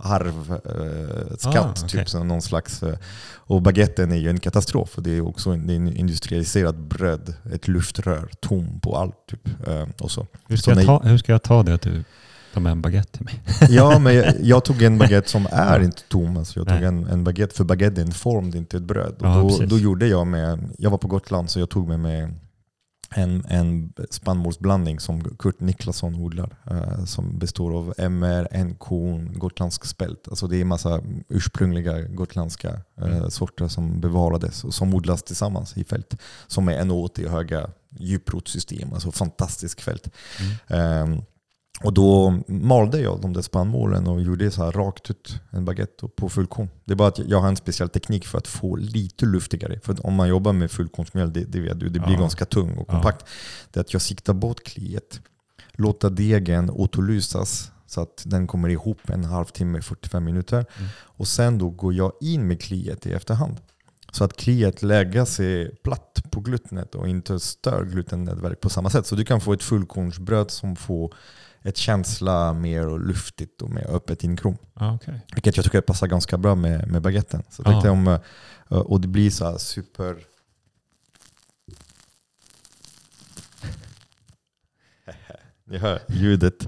arvskatt. 0.00 1.56
Ah, 1.56 1.84
okej. 1.84 2.04
typ, 2.04 2.14
någon 2.14 2.42
slags, 2.42 2.82
och 3.34 3.62
baguetten 3.62 4.12
är 4.12 4.16
ju 4.16 4.30
en 4.30 4.40
katastrof. 4.40 4.94
Det 4.98 5.10
är 5.10 5.20
också 5.26 5.50
en, 5.50 5.70
en 5.70 5.96
industrialiserat 5.96 6.76
bröd, 6.76 7.34
ett 7.52 7.68
luftrör, 7.68 8.28
tom 8.40 8.80
på 8.80 8.96
allt. 8.96 9.14
Typ, 9.30 9.48
och 10.00 10.10
så. 10.10 10.26
Hur, 10.48 10.56
Så 10.56 10.62
ska 10.62 10.70
jag 10.70 10.76
nej. 10.76 10.86
ta, 10.86 11.00
hur 11.02 11.18
ska 11.18 11.32
jag 11.32 11.42
ta 11.42 11.62
det 11.62 11.74
att 11.74 11.86
tar 12.58 12.62
med 12.62 12.72
en 12.72 12.82
baguette 12.82 13.12
till 13.12 13.24
mig? 13.24 13.42
Ja, 13.70 13.98
men 13.98 14.14
jag, 14.14 14.34
jag 14.40 14.64
tog 14.64 14.82
en 14.82 14.98
baguette 14.98 15.30
som 15.30 15.46
är 15.52 15.80
inte 15.82 16.02
tom. 16.08 16.36
Alltså 16.36 16.60
jag 16.60 16.68
tog 16.68 16.82
en, 16.82 17.06
en 17.06 17.24
baguette, 17.24 17.54
för 17.54 17.64
baguette 17.64 18.00
är 18.00 18.04
en 18.04 18.12
form, 18.12 18.50
det 18.50 18.56
är 18.56 18.60
inte 18.60 18.76
ett 18.76 18.82
bröd. 18.82 19.14
Och 19.18 19.26
Ja, 19.26 19.34
då, 19.36 19.48
precis. 19.48 19.70
då 19.70 19.78
gjorde 19.78 20.06
jag 20.06 20.26
med, 20.26 20.68
jag 20.78 20.90
var 20.90 20.98
på 20.98 21.08
Gotland 21.08 21.50
så 21.50 21.60
jag 21.60 21.70
tog 21.70 21.88
med 21.88 22.00
mig 22.00 22.28
en, 23.14 23.44
en 23.48 23.92
spannmålsblandning 24.10 25.00
som 25.00 25.24
Kurt 25.38 25.60
Niklasson 25.60 26.14
odlar. 26.14 26.56
eh, 26.70 27.04
som 27.04 27.38
består 27.38 27.76
av 27.78 27.94
MR, 27.98 28.64
NK, 28.64 28.88
gotländsk 29.38 29.84
spält. 29.84 30.28
Alltså 30.28 30.46
det 30.46 30.56
är 30.56 30.60
en 30.60 30.66
massa 30.68 31.00
ursprungliga 31.28 32.02
gotländska 32.02 32.80
Mm. 33.00 33.30
sorter 33.30 33.68
som 33.68 34.00
bevarades 34.00 34.64
och 34.64 34.74
som 34.74 34.94
odlas 34.94 35.22
tillsammans 35.22 35.76
i 35.76 35.84
fält. 35.84 36.16
Som 36.46 36.68
är 36.68 36.72
en 36.72 36.90
åt 36.90 37.18
i 37.18 37.28
höga 37.28 37.70
djuprotssystem, 37.98 38.92
alltså 38.92 39.12
fantastiskt 39.12 39.80
fält. 39.80 40.08
Mm. 40.40 40.82
Ehm, 41.12 41.22
och 41.84 41.92
då 41.92 42.38
malde 42.48 43.00
jag 43.00 43.20
de 43.20 43.32
där 43.32 43.42
spannmålen 43.42 44.06
och 44.06 44.20
gjorde 44.22 44.50
så 44.50 44.64
här 44.64 44.72
rakt 44.72 45.10
ut 45.10 45.40
en 45.50 45.64
baguette 45.64 46.08
på 46.16 46.28
fullkorn. 46.28 46.68
Det 46.84 46.92
är 46.92 46.96
bara 46.96 47.08
att 47.08 47.18
jag 47.18 47.40
har 47.40 47.48
en 47.48 47.56
speciell 47.56 47.88
teknik 47.88 48.26
för 48.26 48.38
att 48.38 48.46
få 48.46 48.76
lite 48.76 49.26
luftigare. 49.26 49.80
För 49.82 50.06
om 50.06 50.14
man 50.14 50.28
jobbar 50.28 50.52
med 50.52 50.70
fullkornsmjöl, 50.70 51.32
det, 51.32 51.44
det 51.44 51.60
vet 51.60 51.80
du, 51.80 51.88
det 51.88 52.00
blir 52.00 52.14
Ja. 52.14 52.20
ganska 52.20 52.44
tung 52.44 52.70
och 52.78 52.84
Ja. 52.88 52.92
kompakt. 52.92 53.26
Det 53.72 53.80
är 53.80 53.80
att 53.80 53.92
jag 53.92 54.02
siktar 54.02 54.34
bort 54.34 54.64
kliet, 54.64 55.20
låter 55.72 56.10
degen 56.10 56.70
autolysas 56.70 57.72
så 57.86 58.00
att 58.00 58.22
den 58.26 58.46
kommer 58.46 58.68
ihop 58.68 59.10
en 59.10 59.24
halvtimme, 59.24 59.82
45 59.82 60.24
minuter. 60.24 60.56
Mm. 60.78 60.88
Och 61.00 61.28
sen 61.28 61.58
då 61.58 61.70
går 61.70 61.94
jag 61.94 62.12
in 62.20 62.46
med 62.48 62.60
kliet 62.60 63.06
i 63.06 63.12
efterhand. 63.12 63.56
Så 64.12 64.24
att 64.24 64.36
kliet 64.36 64.82
lägger 64.82 65.24
sig 65.24 65.76
platt 65.76 66.22
på 66.30 66.40
glutenet 66.40 66.94
och 66.94 67.08
inte 67.08 67.40
stör 67.40 67.84
glutennätverk 67.84 68.60
på 68.60 68.68
samma 68.68 68.90
sätt. 68.90 69.06
Så 69.06 69.14
du 69.16 69.24
kan 69.24 69.40
få 69.40 69.52
ett 69.52 69.62
fullkornsbröd 69.62 70.50
som 70.50 70.76
får 70.76 71.14
ett 71.68 71.76
känsla 71.76 72.52
mer 72.52 72.98
luftigt 72.98 73.62
och 73.62 73.70
mer 73.70 73.86
öppet 73.90 74.24
inkrom. 74.24 74.56
Okej. 74.74 75.20
Vilket 75.34 75.56
jag 75.56 75.64
tycker 75.64 75.80
passar 75.80 76.06
ganska 76.06 76.38
bra 76.38 76.54
med, 76.54 76.88
med 76.90 77.02
baguetten. 77.02 77.42
Så 77.50 77.62
tänkte 77.62 77.90
om, 77.90 78.08
eh, 78.08 78.20
och 78.78 79.00
det 79.00 79.08
blir 79.08 79.30
så 79.30 79.58
super... 79.58 80.16
Ni 85.64 85.78
hör 85.78 85.98
ljudet. 86.08 86.62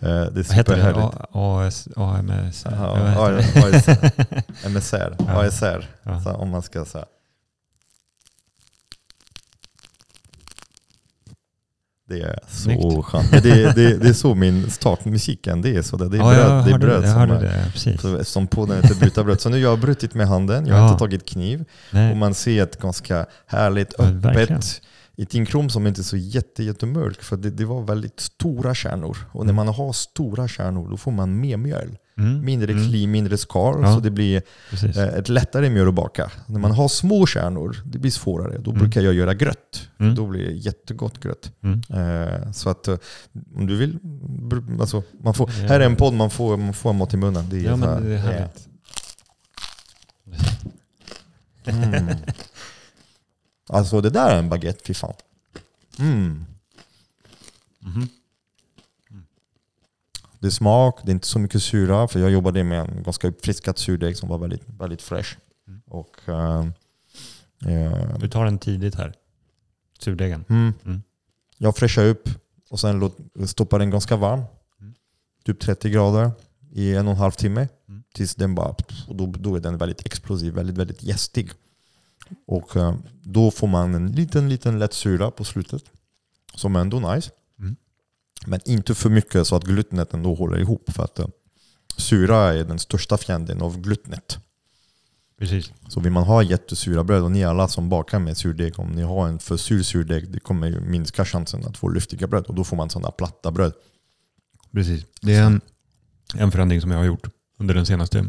Eh, 0.00 0.24
Det 0.24 0.40
är 0.40 0.42
superhärligt. 0.42 1.14
A- 1.20 1.26
AS, 1.32 1.88
AMS? 1.96 2.64
Ja, 2.70 2.94
vad 3.16 3.34
heter 3.74 4.00
det? 4.62 4.78
ASR. 4.78 5.16
ASR. 5.28 5.88
Så 6.24 6.30
om 6.30 6.48
man 6.50 6.62
ska 6.62 6.84
säga. 6.84 7.04
Det 12.08 12.20
är 12.20 12.38
så 12.48 13.02
skönt. 13.02 13.30
Det, 13.42 13.74
det, 13.74 13.96
det 13.96 14.08
är 14.08 14.12
så 14.12 14.34
min 14.34 14.70
startmusiken, 14.70 15.62
det 15.62 15.76
är 15.76 15.82
så. 15.82 15.96
Det, 15.96 16.08
det 16.08 16.16
är 16.16 16.20
ja, 16.20 16.26
bröd, 16.34 16.64
det 16.64 16.70
är 16.72 16.78
bröd 16.78 17.04
jag 17.04 17.12
som, 17.12 17.20
är, 17.22 18.18
det. 18.18 18.24
Som 18.24 18.46
på 18.46 18.66
den 18.66 18.82
heter 18.82 19.00
bryta 19.00 19.24
bröd. 19.24 19.40
Så 19.40 19.48
nu 19.48 19.54
har 19.56 19.62
jag 19.70 19.78
brutit 19.80 20.14
med 20.14 20.28
handen, 20.28 20.66
jag 20.66 20.74
har 20.74 20.80
Ja. 20.82 20.88
inte 20.88 20.98
tagit 20.98 21.24
kniv. 21.28 21.60
Och 21.60 21.66
Nej. 21.94 22.14
man 22.14 22.34
ser 22.34 22.62
ett 22.62 22.80
ganska 22.80 23.26
härligt 23.46 23.94
Ja, 23.98 24.04
verkligen. 24.04 24.52
öppet 24.58 24.80
i 25.16 25.26
som 25.70 25.86
inte 25.86 26.00
är 26.00 26.02
så 26.02 26.16
jätte, 26.16 26.64
jättemörk. 26.64 27.22
För 27.22 27.36
det, 27.36 27.50
det 27.50 27.64
var 27.64 27.82
väldigt 27.82 28.20
stora 28.20 28.74
kärnor. 28.74 29.16
Och 29.32 29.46
när 29.46 29.52
Mm. 29.52 29.66
man 29.66 29.74
har 29.74 29.92
stora 29.92 30.48
kärnor 30.48 30.90
då 30.90 30.96
får 30.96 31.12
man 31.12 31.40
mer 31.40 31.56
mjöl. 31.56 31.96
Mm. 32.18 32.44
Mindre 32.44 32.72
Mm. 32.72 32.88
kli, 32.88 33.06
mindre 33.06 33.36
skal. 33.38 33.82
Ja. 33.82 33.94
Så 33.94 34.00
det 34.00 34.10
blir 34.10 34.42
Precis. 34.70 34.96
eh, 34.96 35.14
ett 35.18 35.28
lättare 35.28 35.70
mjöl 35.70 35.88
att 35.88 35.94
baka. 35.94 36.30
När 36.46 36.60
man 36.60 36.70
har 36.70 36.88
små 36.88 37.26
kärnor, 37.26 37.76
det 37.84 37.98
blir 37.98 38.10
svårare. 38.10 38.58
Då 38.58 38.70
Mm. 38.70 38.82
brukar 38.82 39.00
jag 39.00 39.14
göra 39.14 39.34
gröt. 39.34 39.88
Mm. 39.98 40.14
Då 40.14 40.26
blir 40.26 40.46
det 40.46 40.52
jättegott 40.52 41.20
gröt. 41.20 41.52
Mm. 41.62 41.82
Eh, 41.90 42.52
så 42.52 42.68
att 42.70 42.88
eh, 42.88 42.96
om 43.56 43.66
du 43.66 43.76
vill, 43.76 43.98
alltså, 44.80 45.02
man 45.22 45.34
får, 45.34 45.46
här 45.46 45.80
är 45.80 45.86
en 45.86 45.96
podd 45.96 46.14
man 46.14 46.30
får, 46.30 46.56
man 46.56 46.74
får 46.74 46.92
mat 46.92 47.14
i 47.14 47.16
munnen. 47.16 47.48
Det 47.50 47.58
är 47.58 47.62
Ja, 47.64 47.76
men 47.76 48.04
det 48.04 48.14
är 48.14 48.18
härligt. 48.18 48.68
Mm. 51.64 52.06
Alltså 53.68 54.00
det 54.00 54.10
där 54.10 54.30
är 54.30 54.38
en 54.38 54.48
baguette, 54.48 54.84
fy 54.84 54.94
fan. 54.94 55.14
Mm. 55.98 56.44
Mhm. 57.80 58.08
Det 60.44 60.48
är 60.48 60.50
smak, 60.50 61.00
det 61.04 61.10
är 61.10 61.14
inte 61.14 61.26
så 61.26 61.38
mycket 61.38 61.62
syra. 61.62 62.08
För 62.08 62.20
jag 62.20 62.30
jobbade 62.30 62.64
med 62.64 62.80
en 62.80 63.02
ganska 63.02 63.28
uppfriskad 63.28 63.78
surdeg 63.78 64.16
som 64.16 64.28
var 64.28 64.38
väldigt, 64.38 64.62
väldigt 64.78 65.02
fresh. 65.02 65.36
Mm. 65.68 65.80
Och, 65.86 66.28
eh, 66.28 66.66
Du 68.18 68.28
tar 68.28 68.44
den 68.44 68.58
tidigt 68.58 68.94
här. 68.94 69.14
Surdegen. 69.98 70.44
mm. 70.48 70.72
Mm. 70.84 71.02
Jag 71.58 71.76
fräschar 71.76 72.04
upp 72.04 72.28
och 72.70 72.80
sen 72.80 73.10
stoppar 73.46 73.78
den 73.78 73.90
ganska 73.90 74.16
varm. 74.16 74.42
Mm. 74.80 74.94
Typ 75.44 75.60
30 75.60 75.90
grader 75.90 76.30
i 76.72 76.94
en 76.94 77.06
och 77.06 77.12
en 77.12 77.18
halv 77.18 77.32
timme. 77.32 77.68
Mm. 77.88 78.02
Tills 78.14 78.34
den 78.34 78.54
bara, 78.54 78.74
och 79.08 79.16
då, 79.16 79.26
då 79.26 79.56
är 79.56 79.60
den 79.60 79.78
väldigt 79.78 80.06
explosiv, 80.06 80.54
väldigt, 80.54 80.78
väldigt 80.78 81.02
gästig. 81.02 81.50
Och 82.46 82.76
eh, 82.76 82.94
då 83.22 83.50
får 83.50 83.66
man 83.66 83.94
en 83.94 84.12
liten, 84.12 84.48
liten 84.48 84.78
lätt 84.78 84.92
syra 84.92 85.30
på 85.30 85.44
slutet. 85.44 85.82
Som 86.54 86.76
är 86.76 86.80
ändå 86.80 87.00
nice. 87.00 87.30
Mm. 88.46 88.50
Men 88.50 88.60
inte 88.64 88.94
för 88.94 89.10
mycket 89.10 89.46
så 89.46 89.56
att 89.56 89.64
glutnet 89.64 90.14
ändå 90.14 90.34
håller 90.34 90.58
ihop. 90.58 90.90
För 90.92 91.04
att 91.04 91.18
eh, 91.18 91.26
syra 91.96 92.36
är 92.54 92.64
den 92.64 92.78
största 92.78 93.18
fienden 93.18 93.62
av 93.62 93.80
glutnet. 93.80 94.38
Precis. 95.38 95.72
Så 95.88 96.00
vill 96.00 96.12
man 96.12 96.22
ha 96.24 96.42
jättesura 96.42 97.04
bröd, 97.04 97.22
och 97.22 97.30
ni 97.32 97.44
alla 97.44 97.68
som 97.68 97.88
bakar 97.88 98.18
med 98.18 98.36
surdeg, 98.36 98.78
om 98.78 98.88
ni 98.92 99.02
har 99.02 99.28
en 99.28 99.38
för 99.38 99.56
sur 99.56 99.82
surdeg, 99.82 100.30
det 100.32 100.40
kommer 100.40 100.66
ju 100.66 100.80
minska 100.80 101.24
chansen 101.24 101.64
att 101.66 101.76
få 101.76 101.88
luftiga 101.88 102.26
bröd. 102.26 102.44
Och 102.46 102.54
då 102.54 102.64
får 102.64 102.76
man 102.76 102.90
sådana 102.90 103.10
platta 103.10 103.50
bröd. 103.50 103.72
Precis. 104.72 105.06
Det 105.22 105.34
är 105.34 105.42
en, 105.42 105.60
en 106.34 106.52
förändring 106.52 106.80
som 106.80 106.90
jag 106.90 106.98
har 106.98 107.04
gjort 107.04 107.26
under 107.58 107.74
den 107.74 107.86
senaste, 107.86 108.26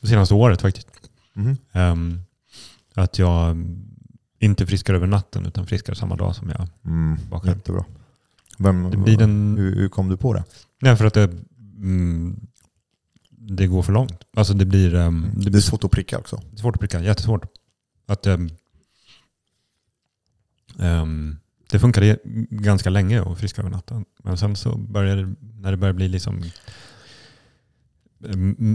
det 0.00 0.06
senaste 0.08 0.34
året 0.34 0.60
faktiskt. 0.60 0.88
Mhm. 1.32 1.56
Ehm, 1.72 2.20
att 2.94 3.18
jag 3.18 3.56
inte 4.38 4.66
friskar 4.66 4.94
över 4.94 5.06
natten 5.06 5.46
utan 5.46 5.66
friskar 5.66 5.94
samma 5.94 6.16
dag 6.16 6.36
som 6.36 6.48
jag 6.50 6.68
Mm, 6.84 7.18
bakar. 7.30 7.48
jättebra. 7.48 7.84
Vem, 8.58 8.90
Det 8.90 8.96
blir 8.96 9.22
en, 9.22 9.56
hur, 9.56 9.74
hur 9.74 9.88
kom 9.88 10.08
du 10.08 10.16
på 10.16 10.32
det? 10.34 10.44
nej, 10.82 10.96
för 10.96 11.04
att 11.04 11.14
det, 11.14 11.24
mm, 11.76 12.40
det 13.30 13.66
går 13.66 13.82
för 13.82 13.92
långt. 13.92 14.24
Alltså 14.36 14.54
det 14.54 14.64
blir, 14.66 14.94
ehm, 14.94 15.30
det 15.34 15.40
Det 15.42 15.48
är 15.48 15.50
blir 15.50 15.60
svårt 15.60 15.84
att 15.84 15.90
pricka 15.90 16.18
också. 16.18 16.40
svårt 16.56 16.74
att 16.74 16.80
pricka, 16.80 17.00
jättesvårt. 17.00 17.44
Att, 18.06 18.26
ehm, 18.26 18.48
ehm, 20.78 21.36
det 21.70 21.78
funkade 21.78 22.18
ganska 22.50 22.90
länge 22.90 23.22
att 23.22 23.38
friska 23.38 23.62
över 23.62 23.70
natten. 23.70 24.04
Men 24.24 24.36
sen 24.38 24.56
så 24.56 24.78
började 24.78 25.22
det, 25.24 25.34
när 25.60 25.70
det 25.70 25.76
började 25.76 25.96
bli 25.96 26.08
liksom 26.08 26.42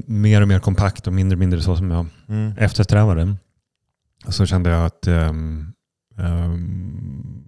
mer 0.06 0.42
och 0.42 0.48
mer 0.48 0.60
kompakt 0.60 1.08
och 1.08 1.14
mindre 1.14 1.36
och 1.36 1.40
mindre 1.40 1.62
så 1.62 1.76
som 1.78 1.92
jag 1.92 2.06
Mm. 2.28 2.54
eftersträvade. 2.58 3.36
Så 4.28 4.46
kände 4.46 4.70
jag 4.70 4.86
att 4.86 5.08
ehm, 5.08 5.74
ehm, 6.18 7.44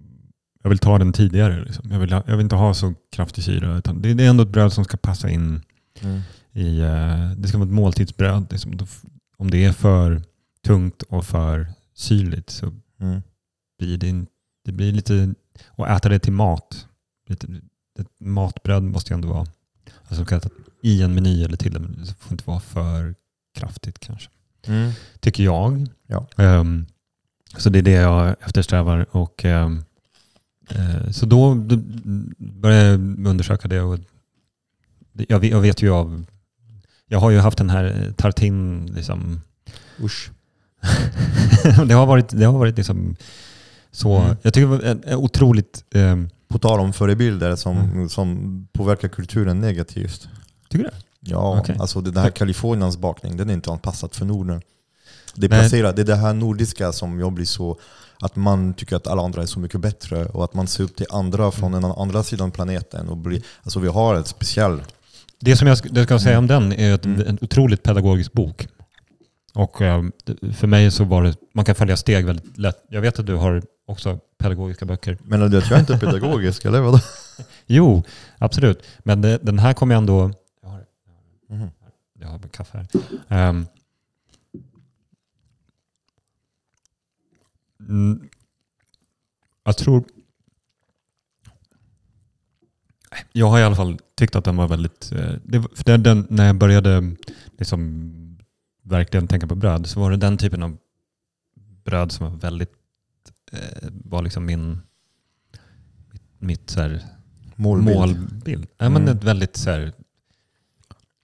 jag 0.66 0.68
vill 0.70 0.78
ta 0.78 0.98
den 0.98 1.12
tidigare. 1.12 1.64
Liksom. 1.64 1.90
Jag, 1.90 1.98
vill, 1.98 2.12
ha- 2.12 2.22
jag 2.26 2.36
vill 2.36 2.44
inte 2.44 2.56
ha 2.56 2.74
så 2.74 2.94
kraftig 3.12 3.44
syra. 3.44 3.80
Det, 3.80 4.14
det 4.14 4.24
är 4.24 4.30
ändå 4.30 4.42
ett 4.42 4.48
bröd 4.48 4.72
som 4.72 4.84
ska 4.84 4.96
passa 4.96 5.30
in 5.30 5.62
Mm. 6.02 6.20
i... 6.52 6.80
eh, 6.80 7.30
det 7.36 7.48
ska 7.48 7.58
vara 7.58 7.68
ett 7.68 7.74
måltidsbröd. 7.74 8.46
Liksom. 8.50 8.78
Om 9.36 9.50
det 9.50 9.64
är 9.64 9.72
för 9.72 10.22
tungt 10.66 11.02
och 11.02 11.24
för 11.24 11.66
syrligt 11.94 12.50
så 12.50 12.72
Mm. 13.00 13.22
blir 13.78 13.98
det, 13.98 14.08
in, 14.08 14.26
det 14.64 14.72
blir 14.72 14.92
lite... 14.92 15.34
Och 15.66 15.88
äta 15.88 16.08
det 16.08 16.18
till 16.18 16.32
mat. 16.32 16.86
Lite, 17.28 17.46
ett 17.98 18.20
matbröd 18.20 18.82
måste 18.82 19.12
ju 19.12 19.14
ändå 19.14 19.28
vara... 19.28 19.46
Alltså 20.08 20.24
kan 20.24 20.38
äta 20.38 20.48
i 20.82 21.02
en 21.02 21.14
meny 21.14 21.44
eller 21.44 21.56
till 21.56 21.76
en 21.76 21.82
meny. 21.82 21.96
Det 21.96 22.14
får 22.18 22.32
inte 22.32 22.44
vara 22.46 22.60
för 22.60 23.14
kraftigt 23.58 23.98
kanske 23.98 24.28
Mm. 24.66 24.90
tycker 25.20 25.44
jag. 25.44 25.86
Ja. 26.06 26.26
Ehm, 26.36 26.86
så 27.56 27.70
det 27.70 27.78
är 27.78 27.82
det 27.82 27.90
jag 27.90 28.36
eftersträvar. 28.40 29.06
Och, 29.10 29.44
eh, 29.44 29.70
så 31.12 31.26
då 31.26 31.54
började 32.38 32.88
jag 32.90 33.26
undersöka 33.26 33.68
det. 33.68 33.80
Och 33.80 33.98
jag, 35.28 35.38
vet, 35.40 35.50
jag 35.50 35.60
vet 35.60 35.82
ju 35.82 35.90
av... 35.90 36.24
Jag 37.08 37.18
har 37.18 37.30
ju 37.30 37.38
haft 37.38 37.58
den 37.58 37.70
här 37.70 37.84
eh, 38.06 38.12
tartin, 38.12 38.86
liksom. 38.94 39.40
Usch. 40.00 40.30
det 41.86 41.94
har 41.94 42.06
varit, 42.06 42.28
det 42.28 42.44
har 42.44 42.58
varit 42.58 42.76
liksom 42.76 43.16
så... 43.90 44.16
Mm. 44.18 44.36
Jag 44.42 44.54
tycker 44.54 44.68
det 44.68 44.76
var 44.76 44.82
en 45.10 45.14
otroligt... 45.14 45.84
ehm, 45.94 46.28
På 46.48 46.58
tal 46.58 46.80
om 46.80 46.92
förebilder 46.92 47.56
som, 47.56 47.76
Mm. 47.78 48.08
som 48.08 48.68
påverkar 48.72 49.08
kulturen 49.08 49.60
negativt. 49.60 50.28
tycker 50.68 50.84
du? 50.84 50.90
Ja, 51.20 51.60
Okej. 51.60 51.76
alltså 51.80 52.00
det 52.00 52.20
här 52.20 52.30
Kaliforniens 52.30 52.98
bakning, 52.98 53.36
den 53.36 53.50
är 53.50 53.54
inte 53.54 53.70
anpassad 53.70 54.14
för 54.14 54.24
Norden. 54.24 54.60
Det 55.34 55.48
placerat, 55.48 55.96
det 55.96 56.02
är 56.02 56.06
det 56.06 56.16
här 56.16 56.34
nordiska 56.34 56.92
som 56.92 57.20
jag 57.20 57.32
blir 57.32 57.44
så, 57.46 57.78
att 58.20 58.36
man 58.36 58.74
tycker 58.74 58.96
att 58.96 59.06
alla 59.06 59.22
andra 59.22 59.42
är 59.42 59.46
så 59.46 59.58
mycket 59.60 59.80
bättre 59.80 60.24
och 60.26 60.44
att 60.44 60.54
man 60.54 60.66
ser 60.66 60.84
upp 60.84 60.96
till 60.96 61.06
andra 61.10 61.50
från 61.50 61.74
Mm. 61.74 61.82
den 61.82 61.90
andra 61.98 62.22
sidan 62.22 62.50
planeten. 62.50 63.08
Och 63.08 63.16
blir, 63.16 63.42
alltså 63.62 63.78
vi 63.80 63.88
har 63.88 64.14
ett 64.14 64.26
speciell... 64.26 64.82
Det 65.40 65.56
som 65.56 65.68
jag 65.68 65.78
ska, 65.78 65.88
jag 66.14 66.20
säga 66.20 66.38
om 66.38 66.46
den 66.46 66.72
är 66.72 66.92
att 66.94 67.04
Mm. 67.04 67.20
en 67.26 67.38
otroligt 67.40 67.82
pedagogisk 67.82 68.32
bok. 68.32 68.68
Och 69.54 69.82
eh, 69.82 70.02
för 70.54 70.66
mig 70.66 70.90
så 70.90 71.04
var 71.04 71.22
det, 71.22 71.34
man 71.54 71.64
kan 71.64 71.74
följa 71.74 71.96
steg 71.96 72.26
väldigt 72.26 72.58
lätt. 72.58 72.84
Jag 72.88 73.00
vet 73.00 73.18
att 73.18 73.26
du 73.26 73.34
har 73.34 73.62
också 73.86 74.18
pedagogiska 74.38 74.84
böcker. 74.84 75.18
Men 75.22 75.50
du 75.50 75.58
att 75.58 75.70
jag 75.70 75.78
inte 75.78 75.94
är 75.94 75.98
pedagogisk, 75.98 76.64
eller 76.64 76.80
vadå? 76.80 77.00
Jo, 77.66 78.02
absolut. 78.38 78.82
Men 78.98 79.20
den 79.20 79.58
här 79.58 79.72
kommer 79.72 79.94
jag 79.94 80.00
ändå... 80.00 80.30
Jag 80.62 80.68
har, 80.68 80.84
Mhm. 81.50 81.70
jag 82.20 82.28
har 82.28 82.38
kaffe 82.38 82.78
här. 82.78 82.86
Ehm, 83.48 83.66
mm, 87.80 88.28
jag 89.64 89.76
tror... 89.78 90.04
Jag 93.32 93.46
har 93.50 93.58
i 93.58 93.62
alla 93.62 93.76
fall 93.76 93.98
tyckt 94.14 94.36
att 94.36 94.44
den 94.44 94.56
var 94.56 94.68
väldigt... 94.68 95.12
eh, 95.12 95.34
Det, 95.44 95.62
för 95.74 95.98
den, 95.98 96.26
när 96.30 96.46
jag 96.46 96.56
började 96.58 97.16
liksom 97.58 98.12
verkligen 98.82 99.28
tänka 99.28 99.46
på 99.46 99.54
bröd 99.54 99.86
så 99.86 100.00
var 100.00 100.10
det 100.10 100.16
den 100.16 100.38
typen 100.38 100.62
av 100.62 100.78
bröd 101.84 102.12
som 102.12 102.30
var 102.30 102.38
väldigt... 102.38 102.72
Eh, 103.52 103.88
var 104.04 104.22
liksom 104.22 104.46
min... 104.46 104.78
Mitt, 106.12 106.22
mitt 106.38 106.70
så 106.70 106.80
här, 106.80 107.02
Målbild. 107.56 107.96
målbild. 107.98 108.66
Ja, 108.78 108.88
men 108.88 109.02
Mm. 109.02 109.16
ett 109.16 109.24
väldigt 109.24 109.56
så 109.56 109.70
här, 109.70 109.92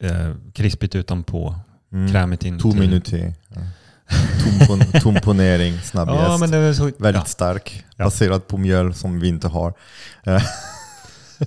eh, 0.02 0.34
krispigt 0.52 0.94
utanpå, 0.94 1.56
Mm. 1.92 2.12
krämigt 2.12 2.44
inuti. 2.44 2.62
Two 2.62 2.78
minuter. 2.78 3.34
Ja. 3.48 3.60
Tompon, 4.44 5.00
tomponering, 5.00 5.78
snabb 5.80 6.08
Ja, 6.08 6.36
men 6.40 6.50
det 6.50 6.66
var 6.66 6.72
så... 6.72 6.84
Väldigt 6.84 7.14
Ja. 7.14 7.24
stark, 7.24 7.84
Ja. 7.96 8.04
baserad 8.04 8.46
på 8.46 8.58
mjöl 8.58 8.94
som 8.94 9.20
vi 9.20 9.28
inte 9.28 9.48
har. 9.48 9.74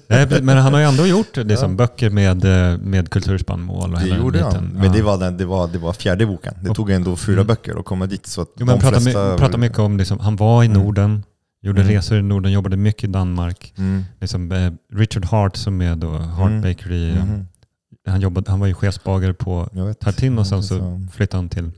Nej, 0.07 0.41
Men 0.41 0.57
han 0.57 0.73
har 0.73 0.79
ju 0.79 0.85
ändå 0.85 1.05
gjort 1.07 1.37
liksom, 1.37 1.71
Ja. 1.71 1.77
böcker 1.77 2.09
med, 2.09 2.45
eh, 2.45 2.77
med 2.77 3.09
kulturspannmål. 3.09 3.93
Och 3.93 3.99
Det 3.99 4.07
gjorde 4.07 4.39
han. 4.43 4.49
biten. 4.51 4.69
Men 4.73 4.83
Ja. 4.83 4.91
det 4.91 5.01
var, 5.01 5.17
den, 5.17 5.37
det, 5.37 5.45
var, 5.45 5.67
det 5.67 5.77
var 5.77 5.93
fjärde 5.93 6.25
boken. 6.25 6.53
Det 6.61 6.69
Och- 6.69 6.75
tog 6.75 6.89
ändå 6.91 7.15
fyra 7.15 7.33
Mm. 7.35 7.47
böcker 7.47 7.79
att 7.79 7.85
komma 7.85 8.05
dit. 8.05 8.27
Så 8.27 8.41
att 8.41 8.47
Jo, 8.57 8.65
men 8.65 8.75
de 8.75 8.81
pratar, 8.81 8.99
flesta... 8.99 9.37
pratar 9.37 9.57
mycket 9.57 9.79
om, 9.79 9.97
liksom, 9.97 10.19
han 10.19 10.35
var 10.35 10.63
i 10.63 10.65
Mm. 10.65 10.77
Norden, 10.77 11.23
gjorde 11.61 11.81
Mm. 11.81 11.93
resor 11.93 12.17
i 12.17 12.21
Norden, 12.21 12.51
jobbade 12.51 12.77
mycket 12.77 13.03
i 13.03 13.07
Danmark. 13.07 13.73
Mm. 13.77 14.05
Liksom, 14.21 14.51
eh, 14.51 14.71
Richard 14.93 15.25
Hart 15.25 15.55
som 15.55 15.81
är 15.81 15.95
då 15.95 16.11
Hart 16.17 16.49
Mm. 16.49 16.61
Bakery, 16.61 17.09
eh, 17.09 17.15
Mhm. 17.25 17.47
han, 18.07 18.21
jobbade, 18.21 18.51
han 18.51 18.59
var 18.59 18.67
ju 18.67 18.73
chefsbagare 18.73 19.33
på. 19.33 19.69
Tartin 19.99 20.39
och 20.39 20.47
sen 20.47 20.63
så 20.63 21.01
flyttade 21.13 21.37
han 21.37 21.49
till. 21.49 21.71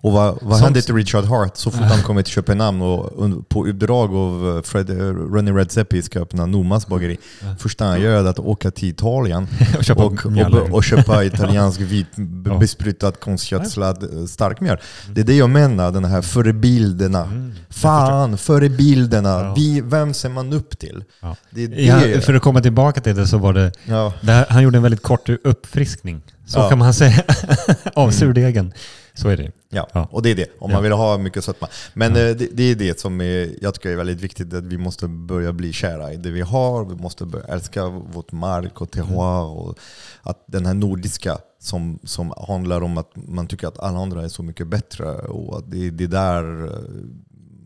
Och 0.00 0.12
vad, 0.12 0.38
vad 0.42 0.58
hände 0.60 0.82
till 0.82 0.94
Richard 0.94 1.24
Hart 1.24 1.56
så 1.56 1.70
fort 1.70 1.80
han 1.82 2.02
kommer 2.02 2.22
till 2.22 2.32
Köpenhamn 2.32 2.82
och 2.82 3.48
på 3.48 3.66
uppdrag 3.66 4.14
av 4.14 4.56
eh, 4.56 4.62
Fred, 4.62 4.90
eh, 4.90 4.94
Ronny 5.06 5.50
Redzepi 5.50 6.02
ska 6.02 6.20
öppna 6.20 6.46
Nomas 6.46 6.86
bageri. 6.86 7.16
Första 7.58 7.84
han 7.84 8.00
gör 8.00 8.24
är 8.24 8.28
att 8.28 8.38
åka 8.38 8.70
till 8.70 8.88
Italien 8.88 9.48
och 9.78 9.84
köpa 9.84 10.04
och, 10.04 10.26
och, 10.52 10.74
och 10.74 10.84
köpa 10.84 11.24
italiensk 11.24 11.80
vit 11.80 12.06
b- 12.16 12.50
Ja. 12.50 12.58
besprutat 12.58 13.20
konstgödslad 13.20 14.02
eh, 14.02 14.24
starkmjöl. 14.26 14.78
Det 15.10 15.20
är 15.20 15.24
det 15.24 15.34
jag 15.36 15.50
menar, 15.50 15.92
den 15.92 16.04
här 16.04 16.22
förebilderna. 16.22 17.24
Mm. 17.24 17.52
Fan, 17.70 18.38
förebilderna. 18.38 19.28
Ja. 19.28 19.54
Vi, 19.56 19.80
vem 19.84 20.14
ser 20.14 20.28
man 20.28 20.52
upp 20.52 20.78
till? 20.78 21.04
Ja. 21.20 21.36
Det 21.50 21.66
det. 21.66 21.82
Ja, 21.82 22.20
för 22.20 22.34
att 22.34 22.42
komma 22.42 22.60
tillbaka 22.60 23.00
till 23.00 23.16
det 23.16 23.26
så 23.26 23.38
var 23.38 23.52
det, 23.52 23.72
det 24.20 24.32
här, 24.32 24.46
han 24.48 24.62
gjorde 24.62 24.76
en 24.78 24.82
väldigt 24.82 25.02
kort 25.02 25.28
uppfriskning. 25.44 26.22
Så 26.46 26.68
kan 26.68 26.78
man 26.78 26.94
säga. 26.94 27.22
Av 27.94 28.10
surdegen. 28.10 28.72
Så 29.16 29.28
är 29.28 29.36
det. 29.36 29.52
Ja, 29.68 29.88
Ja. 29.92 30.08
och 30.10 30.22
det 30.22 30.30
är 30.30 30.34
det. 30.34 30.46
Om 30.58 30.72
man 30.72 30.82
vill 30.82 30.92
ha 30.92 31.18
mycket 31.18 31.44
sötma. 31.44 31.68
Men 31.94 32.10
eh, 32.10 32.16
det, 32.16 32.48
det 32.52 32.62
är 32.62 32.74
det 32.74 33.00
som 33.00 33.20
är, 33.20 33.54
jag 33.62 33.74
tycker 33.74 33.90
är 33.90 33.96
väldigt 33.96 34.20
viktigt, 34.20 34.54
att 34.54 34.64
vi 34.64 34.78
måste 34.78 35.08
börja 35.08 35.52
bli 35.52 35.72
kära 35.72 36.12
i 36.12 36.16
det 36.16 36.30
vi 36.30 36.40
har. 36.40 36.84
Vi 36.84 36.94
måste 36.94 37.24
börja 37.24 37.44
älska 37.46 37.88
vårt 37.88 38.32
mark 38.32 38.80
och 38.80 38.90
terroir. 38.90 39.44
Och 39.44 39.78
att 40.22 40.44
den 40.46 40.66
här 40.66 40.74
nordiska 40.74 41.38
som, 41.58 41.98
som 42.04 42.34
handlar 42.48 42.80
om 42.80 42.98
att 42.98 43.10
man 43.14 43.46
tycker 43.46 43.68
att 43.68 43.78
alla 43.78 43.98
andra 43.98 44.24
är 44.24 44.28
så 44.28 44.42
mycket 44.42 44.66
bättre. 44.66 45.10
Och 45.12 45.58
att 45.58 45.70
det, 45.70 45.90
det 45.90 46.04
är 46.04 46.08
där 46.08 46.64
eh, 46.64 46.70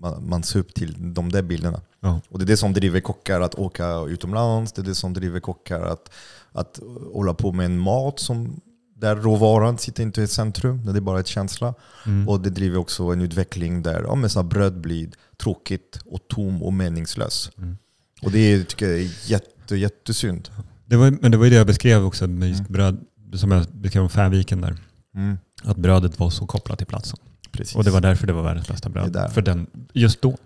man, 0.00 0.28
man 0.28 0.42
ser 0.42 0.58
upp 0.60 0.74
till 0.74 1.14
de 1.14 1.32
där 1.32 1.42
bilderna. 1.42 1.80
Ja. 2.00 2.20
Och 2.28 2.38
det 2.38 2.44
är 2.44 2.46
det 2.46 2.56
som 2.56 2.72
driver 2.72 3.00
kockar 3.00 3.40
att 3.40 3.54
åka 3.54 4.00
utomlands. 4.00 4.72
Det 4.72 4.82
är 4.82 4.84
det 4.86 4.94
som 4.94 5.12
driver 5.12 5.40
kockar 5.40 5.80
att, 5.80 6.10
att 6.52 6.80
hålla 7.14 7.34
på 7.34 7.52
med 7.52 7.66
en 7.66 7.78
mat 7.78 8.18
som 8.18 8.60
där 9.00 9.16
råvaran 9.16 9.78
sitter 9.78 10.02
inte 10.02 10.22
i 10.22 10.26
centrum, 10.28 10.84
det 10.84 10.98
är 10.98 11.00
bara 11.00 11.20
ett 11.20 11.26
känsla. 11.26 11.74
Mm. 12.06 12.28
Och 12.28 12.40
det 12.40 12.50
driver 12.50 12.78
också 12.78 13.04
en 13.04 13.20
utveckling 13.20 13.82
där 13.82 14.02
ja, 14.06 14.14
men 14.14 14.30
så 14.30 14.42
bröd 14.42 14.80
blir 14.80 15.08
tråkigt 15.42 15.98
och 16.06 16.20
tom 16.28 16.62
och 16.62 16.72
meningslös. 16.72 17.50
Mm. 17.58 17.76
Och 18.22 18.30
det 18.30 18.64
tycker 18.64 18.88
jag 18.88 18.98
är 19.00 19.10
jätte, 19.30 19.76
jättesynd. 19.76 20.48
Det 20.86 20.96
var, 20.96 21.10
men 21.10 21.30
det 21.30 21.36
var 21.36 21.44
ju 21.44 21.50
det 21.50 21.56
jag 21.56 21.66
beskrev 21.66 22.04
också 22.04 22.26
med 22.26 22.48
just 22.48 22.60
Mm. 22.60 22.72
bröd, 22.72 23.00
som 23.34 23.50
jag 23.50 23.66
beskrev 23.72 24.02
om 24.02 24.08
Färviken 24.08 24.60
där. 24.60 24.76
Mm. 25.14 25.38
Att 25.64 25.76
brödet 25.76 26.18
var 26.18 26.30
så 26.30 26.46
kopplat 26.46 26.78
till 26.78 26.86
platsen. 26.86 27.18
Precis. 27.52 27.76
Och 27.76 27.84
det 27.84 27.90
var 27.90 28.00
därför 28.00 28.26
det 28.26 28.32
var 28.32 28.42
världens 28.42 28.68
bästa 28.68 28.88
bröd. 28.88 29.30
För 29.32 29.42
den, 29.42 29.66
just 29.92 30.22
då. 30.22 30.36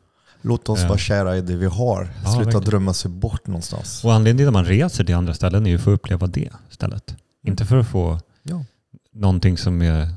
Låt 0.42 0.68
oss 0.68 0.82
vara 0.82 0.98
kära 0.98 1.36
i 1.36 1.40
det 1.40 1.56
vi 1.56 1.66
har. 1.66 2.08
Ja, 2.24 2.30
Sluta 2.30 2.38
verkligen. 2.44 2.64
drömma 2.64 2.94
sig 2.94 3.10
bort 3.10 3.46
någonstans. 3.46 4.04
Och 4.04 4.12
anledningen 4.14 4.36
till 4.38 4.46
att 4.46 4.52
man 4.52 4.64
reser 4.64 5.04
till 5.04 5.14
andra 5.14 5.34
ställen 5.34 5.66
är 5.66 5.70
ju 5.70 5.78
för 5.78 5.92
att 5.92 5.98
uppleva 5.98 6.26
det 6.26 6.50
stället. 6.70 7.16
Inte 7.46 7.64
för 7.66 7.76
att 7.76 7.88
få 7.88 8.20
Ja. 8.46 8.64
någonting 9.12 9.58
som 9.58 9.82
är 9.82 10.08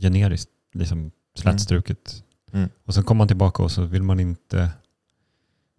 generiskt, 0.00 0.50
liksom 0.72 1.10
slätstruket. 1.38 2.22
Mm. 2.52 2.68
Och 2.84 2.94
sen 2.94 3.04
kommer 3.04 3.18
man 3.18 3.28
tillbaka 3.28 3.62
och 3.62 3.70
så 3.70 3.82
vill 3.82 4.02
man 4.02 4.20
inte 4.20 4.70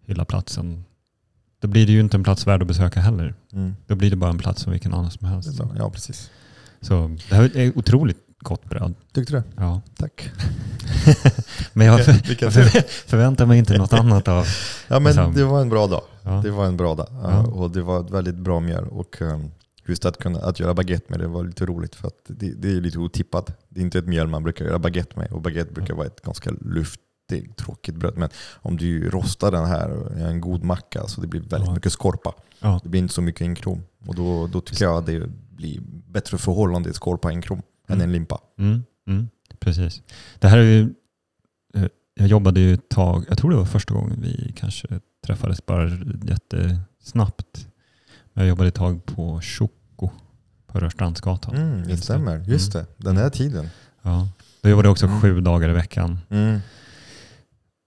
hylla 0.06 0.24
platsen. 0.24 0.84
Då 1.60 1.68
blir 1.68 1.86
det 1.86 1.92
ju 1.92 2.00
inte 2.00 2.16
en 2.16 2.24
plats 2.24 2.46
värd 2.46 2.62
att 2.62 2.68
besöka 2.68 3.00
heller. 3.00 3.34
Mm. 3.52 3.76
Då 3.86 3.94
blir 3.94 4.10
det 4.10 4.16
bara 4.16 4.30
en 4.30 4.38
plats 4.38 4.62
som 4.62 4.72
vilken 4.72 4.94
annan 4.94 5.10
som 5.10 5.28
helst. 5.28 5.60
Ja, 5.78 5.90
precis. 5.90 6.30
Så 6.80 7.16
det 7.28 7.34
här 7.34 7.56
är 7.56 7.78
otroligt 7.78 8.18
gott 8.38 8.64
bröd. 8.64 8.94
Tyckte 9.12 9.32
du? 9.32 9.42
Ja. 9.56 9.80
Tack. 9.96 10.30
Men 11.72 11.86
jag 11.86 12.04
för, 12.04 12.12
jag 12.42 12.52
för, 12.52 12.62
förväntar 13.08 13.46
mig 13.46 13.58
inte 13.58 13.78
något 13.78 13.92
annat 13.92 14.28
av... 14.28 14.46
Ja, 14.88 14.98
men 15.00 15.04
Liksom. 15.04 15.34
det 15.34 15.44
var 15.44 15.60
en 15.60 15.68
bra 15.68 15.86
dag. 15.86 16.02
Ja. 16.22 16.40
Det 16.44 16.50
var 16.50 16.66
en 16.66 16.76
bra 16.76 16.94
dag. 16.94 17.06
Ja. 17.10 17.46
Och 17.46 17.70
det 17.70 17.82
var 17.82 18.00
ett 18.00 18.10
väldigt 18.10 18.34
bra 18.34 18.60
mjöl. 18.60 18.84
Och 18.88 19.20
um, 19.20 19.50
just 19.88 20.04
att 20.04 20.18
kunna 20.18 20.38
att 20.38 20.60
göra 20.60 20.74
baguette 20.74 21.06
med 21.08 21.20
det 21.20 21.26
var 21.28 21.44
lite 21.44 21.66
roligt 21.66 21.94
för 21.94 22.08
att 22.08 22.14
det, 22.26 22.52
det 22.52 22.68
är 22.70 22.80
lite 22.80 22.98
otippat. 22.98 23.58
Det 23.68 23.80
är 23.80 23.84
inte 23.84 23.98
ett 23.98 24.06
mjöl 24.06 24.28
man 24.28 24.42
brukar 24.42 24.64
göra 24.64 24.78
baguette 24.78 25.18
med 25.18 25.32
och 25.32 25.42
baguette 25.42 25.72
brukar 25.72 25.94
vara 25.94 26.06
ett 26.06 26.22
ganska 26.22 26.50
luftigt, 26.50 27.56
tråkigt 27.56 27.94
bröd. 27.94 28.14
Men 28.16 28.28
om 28.56 28.76
du 28.76 29.10
rostar 29.10 29.50
den 29.52 29.66
här 29.66 30.18
i 30.18 30.22
en 30.22 30.40
god 30.40 30.62
macka 30.64 31.06
så 31.06 31.20
det 31.20 31.26
blir 31.26 31.40
väldigt 31.40 31.68
Ja. 31.68 31.74
mycket 31.74 31.92
skorpa. 31.92 32.34
Ja. 32.60 32.80
Det 32.82 32.88
blir 32.88 33.00
inte 33.00 33.14
så 33.14 33.22
mycket 33.22 33.40
inkrom. 33.40 33.82
Och 34.06 34.14
då, 34.14 34.46
då 34.46 34.60
tycker 34.60 34.84
jag 34.84 34.96
att 34.98 35.06
det 35.06 35.30
blir 35.56 35.80
bättre 36.08 36.38
förhållande 36.38 36.92
skorpa 36.94 37.32
inkrom 37.32 37.58
än 37.88 37.94
Mm. 37.94 38.04
en 38.04 38.12
limpa. 38.12 38.40
Mm, 38.58 38.82
mm, 39.06 39.28
precis. 39.58 40.02
Det 40.38 40.48
här 40.48 40.58
är 40.58 40.62
ju, 40.62 40.94
eh, 41.74 41.84
jag 42.14 42.26
jobbade 42.28 42.60
ju 42.60 42.74
ett 42.74 42.88
tag, 42.88 43.24
jag 43.28 43.38
tror 43.38 43.50
det 43.50 43.56
var 43.56 43.64
första 43.64 43.94
gången 43.94 44.20
vi 44.22 44.52
kanske 44.56 45.00
träffades 45.26 45.66
bara 45.66 45.88
jättesnabbt. 46.22 47.66
Jag 48.32 48.46
jobbade 48.46 48.68
ett 48.68 48.74
tag 48.74 49.06
på 49.06 49.40
Choco 49.42 49.72
på 50.72 50.80
Rörstrandsgatan. 50.80 51.56
Mm, 51.56 51.88
det 51.88 51.96
stämmer, 51.96 52.44
just 52.46 52.72
det. 52.72 52.86
Den 52.96 53.16
här 53.16 53.30
tiden. 53.30 53.68
Ja. 54.02 54.28
Då 54.62 54.68
jobbade 54.68 54.86
jag 54.86 54.92
också 54.92 55.06
Mm. 55.06 55.20
sju 55.20 55.40
dagar 55.40 55.68
i 55.68 55.72
veckan. 55.72 56.18
Mm. 56.30 56.58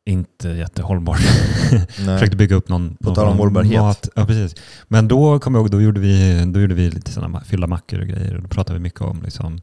Inte 0.05 0.49
jättehållbart. 0.49 1.19
Försökte 1.95 2.37
bygga 2.37 2.55
upp 2.55 2.69
någon, 2.69 2.95
På 2.95 3.15
tal 3.15 3.27
om 3.27 3.37
hållbarhet. 3.37 4.09
Ja, 4.15 4.25
precis. 4.25 4.55
Men 4.87 5.07
då 5.07 5.39
kom 5.39 5.55
jag 5.55 5.61
ihåg, 5.61 5.71
då 5.71 5.81
gjorde 5.81 5.99
vi, 5.99 6.45
då 6.53 6.59
gjorde 6.59 6.75
vi 6.75 6.89
lite 6.91 7.11
sådana 7.11 7.41
fyllda 7.41 7.67
mackor 7.67 7.99
och 8.01 8.07
grejer. 8.07 8.35
Och 8.35 8.41
då 8.41 8.47
pratade 8.47 8.79
vi 8.79 8.83
mycket 8.83 9.01
om 9.01 9.21
liksom, 9.23 9.61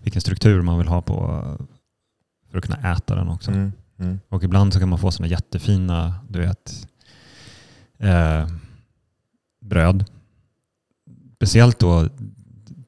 vilken 0.00 0.20
struktur 0.20 0.62
man 0.62 0.78
vill 0.78 0.88
ha 0.88 1.02
på 1.02 1.16
för 2.50 2.58
att 2.58 2.64
kunna 2.64 2.92
äta 2.92 3.14
den 3.14 3.28
också. 3.28 3.50
Mm. 3.50 3.72
Mm. 3.98 4.20
Och 4.28 4.44
ibland 4.44 4.72
så 4.72 4.78
kan 4.78 4.88
man 4.88 4.98
få 4.98 5.10
sådana 5.10 5.30
jättefina, 5.30 6.14
du 6.28 6.40
vet, 6.40 6.86
eh, 7.98 8.46
bröd. 9.64 10.04
Speciellt 11.36 11.78
då, 11.78 12.08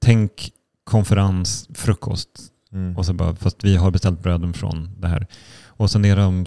tänk 0.05 0.51
konferens, 0.85 1.69
frukost 1.75 2.51
Mm. 2.75 2.97
och 2.97 3.07
så 3.07 3.13
bara, 3.13 3.35
fast 3.35 3.65
vi 3.65 3.77
har 3.77 3.91
beställt 3.91 4.23
bröden 4.23 4.53
från 4.53 4.91
det 5.01 5.09
här. 5.09 5.27
Och 5.67 5.91
sen 5.91 6.05
är 6.05 6.17
de, 6.17 6.47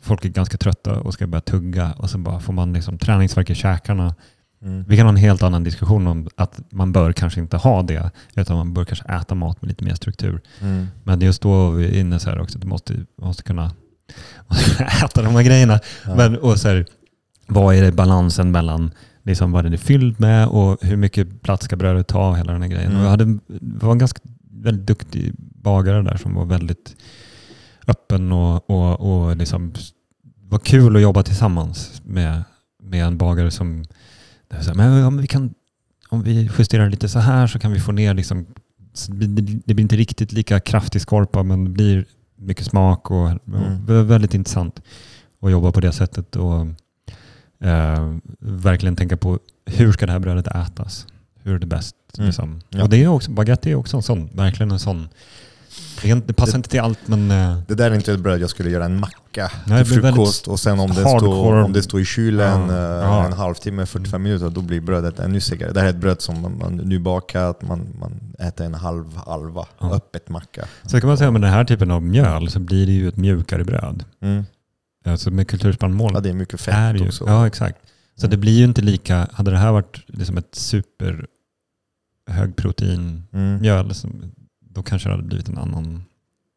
folk 0.00 0.24
är 0.24 0.28
ganska 0.28 0.58
trötta 0.58 1.00
och 1.00 1.14
ska 1.14 1.26
börja 1.26 1.40
tugga 1.40 1.92
och 1.92 2.10
så 2.10 2.18
bara 2.18 2.40
får 2.40 2.52
man 2.52 2.72
liksom 2.72 2.98
träningsvärk 2.98 3.50
i 3.50 3.54
käkarna. 3.54 4.14
Mm. 4.62 4.84
Vi 4.88 4.96
kan 4.96 5.06
ha 5.06 5.10
en 5.10 5.16
helt 5.16 5.42
annan 5.42 5.64
diskussion 5.64 6.06
om 6.06 6.28
att 6.36 6.60
man 6.70 6.92
bör 6.92 7.12
kanske 7.12 7.40
inte 7.40 7.56
ha 7.56 7.82
det, 7.82 8.10
utan 8.34 8.56
man 8.56 8.74
bör 8.74 8.84
kanske 8.84 9.08
äta 9.08 9.34
mat 9.34 9.62
med 9.62 9.68
lite 9.68 9.84
mer 9.84 9.94
struktur. 9.94 10.40
Mm. 10.60 10.86
Men 11.04 11.20
just 11.20 11.42
då 11.42 11.72
är 11.72 11.76
vi 11.76 12.00
inne 12.00 12.18
så 12.18 12.30
här 12.30 12.40
också, 12.40 12.58
du 12.58 12.66
måste, 12.66 12.94
måste, 13.22 13.42
kunna, 13.42 13.70
måste 14.48 14.70
kunna 14.76 14.88
äta 14.88 15.22
de 15.22 15.34
här 15.34 15.42
grejerna. 15.42 15.80
Ja. 16.06 16.14
Men, 16.14 16.38
och 16.38 16.58
så 16.58 16.68
här, 16.68 16.86
vad 17.46 17.74
är 17.74 17.82
det 17.82 17.92
balansen 17.92 18.50
mellan 18.50 18.90
liksom 19.30 19.52
vad 19.52 19.64
den 19.64 19.72
är 19.72 19.76
fylld 19.76 20.20
med 20.20 20.48
och 20.48 20.78
hur 20.80 20.96
mycket 20.96 21.42
plats 21.42 21.64
ska 21.64 21.76
brödet 21.76 22.08
ta? 22.08 22.34
Hela 22.34 22.52
den 22.52 22.62
här 22.62 22.68
grejen. 22.68 22.90
Mm. 22.90 22.98
Och 23.00 23.06
jag 23.06 23.10
hade, 23.10 23.38
var 23.60 23.92
en 23.92 23.98
ganska 23.98 24.20
väldigt 24.50 24.86
duktig 24.86 25.32
bagare 25.38 26.02
där 26.02 26.16
som 26.16 26.34
var 26.34 26.44
väldigt 26.44 26.96
öppen 27.86 28.32
och, 28.32 28.70
och, 28.70 29.00
och 29.00 29.36
liksom, 29.36 29.72
var 30.48 30.58
kul 30.58 30.96
att 30.96 31.02
jobba 31.02 31.22
tillsammans 31.22 32.02
med, 32.04 32.42
med 32.82 33.04
en 33.04 33.18
bagare 33.18 33.50
som 33.50 33.84
här, 34.50 34.74
men, 34.74 34.92
ja, 34.92 35.10
men 35.10 35.20
vi 35.20 35.26
kan, 35.26 35.54
om 36.08 36.22
vi 36.22 36.50
justerar 36.58 36.90
lite 36.90 37.08
så 37.08 37.18
här 37.18 37.46
så 37.46 37.58
kan 37.58 37.72
vi 37.72 37.80
få 37.80 37.92
ner 37.92 38.14
liksom, 38.14 38.46
det 39.64 39.74
blir 39.74 39.80
inte 39.80 39.96
riktigt 39.96 40.32
lika 40.32 40.60
kraftig 40.60 41.00
skorpa 41.00 41.42
men 41.42 41.64
det 41.64 41.70
blir 41.70 42.04
mycket 42.36 42.66
smak 42.66 43.10
och, 43.10 43.28
Mm. 43.30 43.86
det 43.86 43.92
var 43.92 44.02
väldigt 44.02 44.34
intressant 44.34 44.82
att 45.42 45.50
jobba 45.50 45.72
på 45.72 45.80
det 45.80 45.92
sättet 45.92 46.36
och 46.36 46.66
eh, 47.64 48.14
verkligen 48.40 48.96
tänka 48.96 49.16
på 49.16 49.38
hur 49.66 49.92
ska 49.92 50.06
det 50.06 50.12
här 50.12 50.18
brödet 50.18 50.46
ätas? 50.46 51.06
Hur 51.42 51.54
är 51.54 51.58
det 51.58 51.66
bäst? 51.66 51.94
Mm. 52.18 52.26
Liksom. 52.26 52.60
Ja. 52.68 52.82
Och 52.82 52.88
det 52.88 53.04
är 53.04 53.08
också, 53.08 53.30
baguette 53.30 53.70
är 53.70 53.74
också 53.74 53.96
en 53.96 54.02
sån, 54.02 54.28
verkligen 54.32 54.70
en 54.70 54.78
sån. 54.78 55.08
Det, 56.02 56.32
passar 56.32 56.52
Det- 56.52 56.56
inte 56.56 56.68
till 56.70 56.80
allt 56.80 56.98
men 57.06 57.30
eh, 57.30 57.58
Det 57.68 57.74
där 57.74 57.90
är 57.90 57.94
inte 57.94 58.12
ett 58.12 58.20
bröd 58.20 58.40
jag 58.40 58.50
skulle 58.50 58.70
göra 58.70 58.84
en 58.84 59.00
macka 59.00 59.50
Nej, 59.66 59.84
till 59.84 60.02
frukost 60.02 60.48
och 60.48 60.60
sen 60.60 60.80
om 60.80 60.88
det, 60.90 60.94
står, 61.00 61.62
om 61.64 61.72
det 61.72 61.82
står 61.82 62.00
i 62.00 62.04
kylen 62.04 62.68
Ja. 62.68 62.74
eh, 62.74 62.80
Ja. 63.04 63.24
en 63.26 63.32
halvtimme, 63.32 63.86
45 63.86 64.22
minuter, 64.22 64.50
då 64.50 64.60
blir 64.60 64.80
brödet 64.80 65.18
ännu 65.18 65.40
segare. 65.40 65.72
Det 65.72 65.80
här 65.80 65.86
är 65.86 65.90
ett 65.90 65.96
bröd 65.96 66.20
som 66.20 66.40
man, 66.42 66.58
man 66.58 66.76
nybakat, 66.76 67.62
man, 67.62 67.86
man 68.00 68.12
äter 68.38 68.66
en 68.66 68.74
halv 68.74 69.16
halva, 69.26 69.66
Ja. 69.80 69.94
öppet 69.94 70.28
macka. 70.28 70.64
så 70.82 71.00
kan 71.00 71.08
man 71.08 71.18
säga 71.18 71.30
med 71.30 71.40
den 71.42 71.50
här 71.50 71.64
typen 71.64 71.90
av 71.90 72.02
mjöl 72.02 72.50
så 72.50 72.58
blir 72.60 72.86
det 72.86 72.92
ju 72.92 73.08
ett 73.08 73.16
mjukare 73.16 73.64
bröd. 73.64 74.04
Mm. 74.22 74.44
Alltså 75.04 75.30
med 75.30 75.48
kulturspannmål 75.48 76.10
Ja, 76.14 76.20
det 76.20 76.28
är 76.28 76.34
mycket 76.34 76.60
fett 76.60 76.74
är 76.74 76.94
ju, 76.94 77.06
också. 77.06 77.24
Ja, 77.26 77.46
exakt. 77.46 77.78
Så 78.16 78.26
Mm. 78.26 78.30
det 78.30 78.36
blir 78.36 78.58
ju 78.58 78.64
inte 78.64 78.82
lika, 78.82 79.28
hade 79.32 79.50
det 79.50 79.58
här 79.58 79.72
varit 79.72 80.04
liksom 80.06 80.36
ett 80.36 80.54
super 80.54 81.26
högprotein 82.26 83.22
Mm. 83.32 83.88
då 84.70 84.82
kanske 84.82 85.08
det 85.08 85.12
hade 85.12 85.22
blivit 85.28 85.48
en 85.48 85.58
annan. 85.58 86.02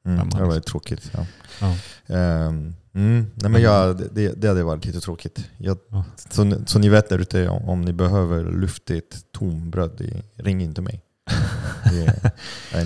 Mm. 0.05 0.29
Det 0.29 0.37
var 0.37 0.45
liksom. 0.55 0.61
tråkigt. 0.61 1.11
Ja. 1.13 1.25
Ja. 1.61 1.75
Ehm, 2.15 2.73
mm. 2.93 3.25
Nej, 3.35 3.51
men 3.51 3.61
jag, 3.61 3.97
det, 4.13 4.41
det 4.41 4.47
hade 4.47 4.63
varit 4.63 4.85
lite 4.85 4.99
tråkigt. 4.99 5.49
Jag, 5.57 5.77
Ja. 5.89 6.05
så, 6.29 6.55
så 6.65 6.79
ni 6.79 6.89
vet 6.89 7.09
där 7.09 7.19
ute, 7.19 7.49
om, 7.49 7.81
ni 7.81 7.93
behöver 7.93 8.51
luftigt 8.51 9.31
tombröd, 9.31 10.11
ring 10.35 10.61
inte 10.61 10.81
mig. 10.81 11.01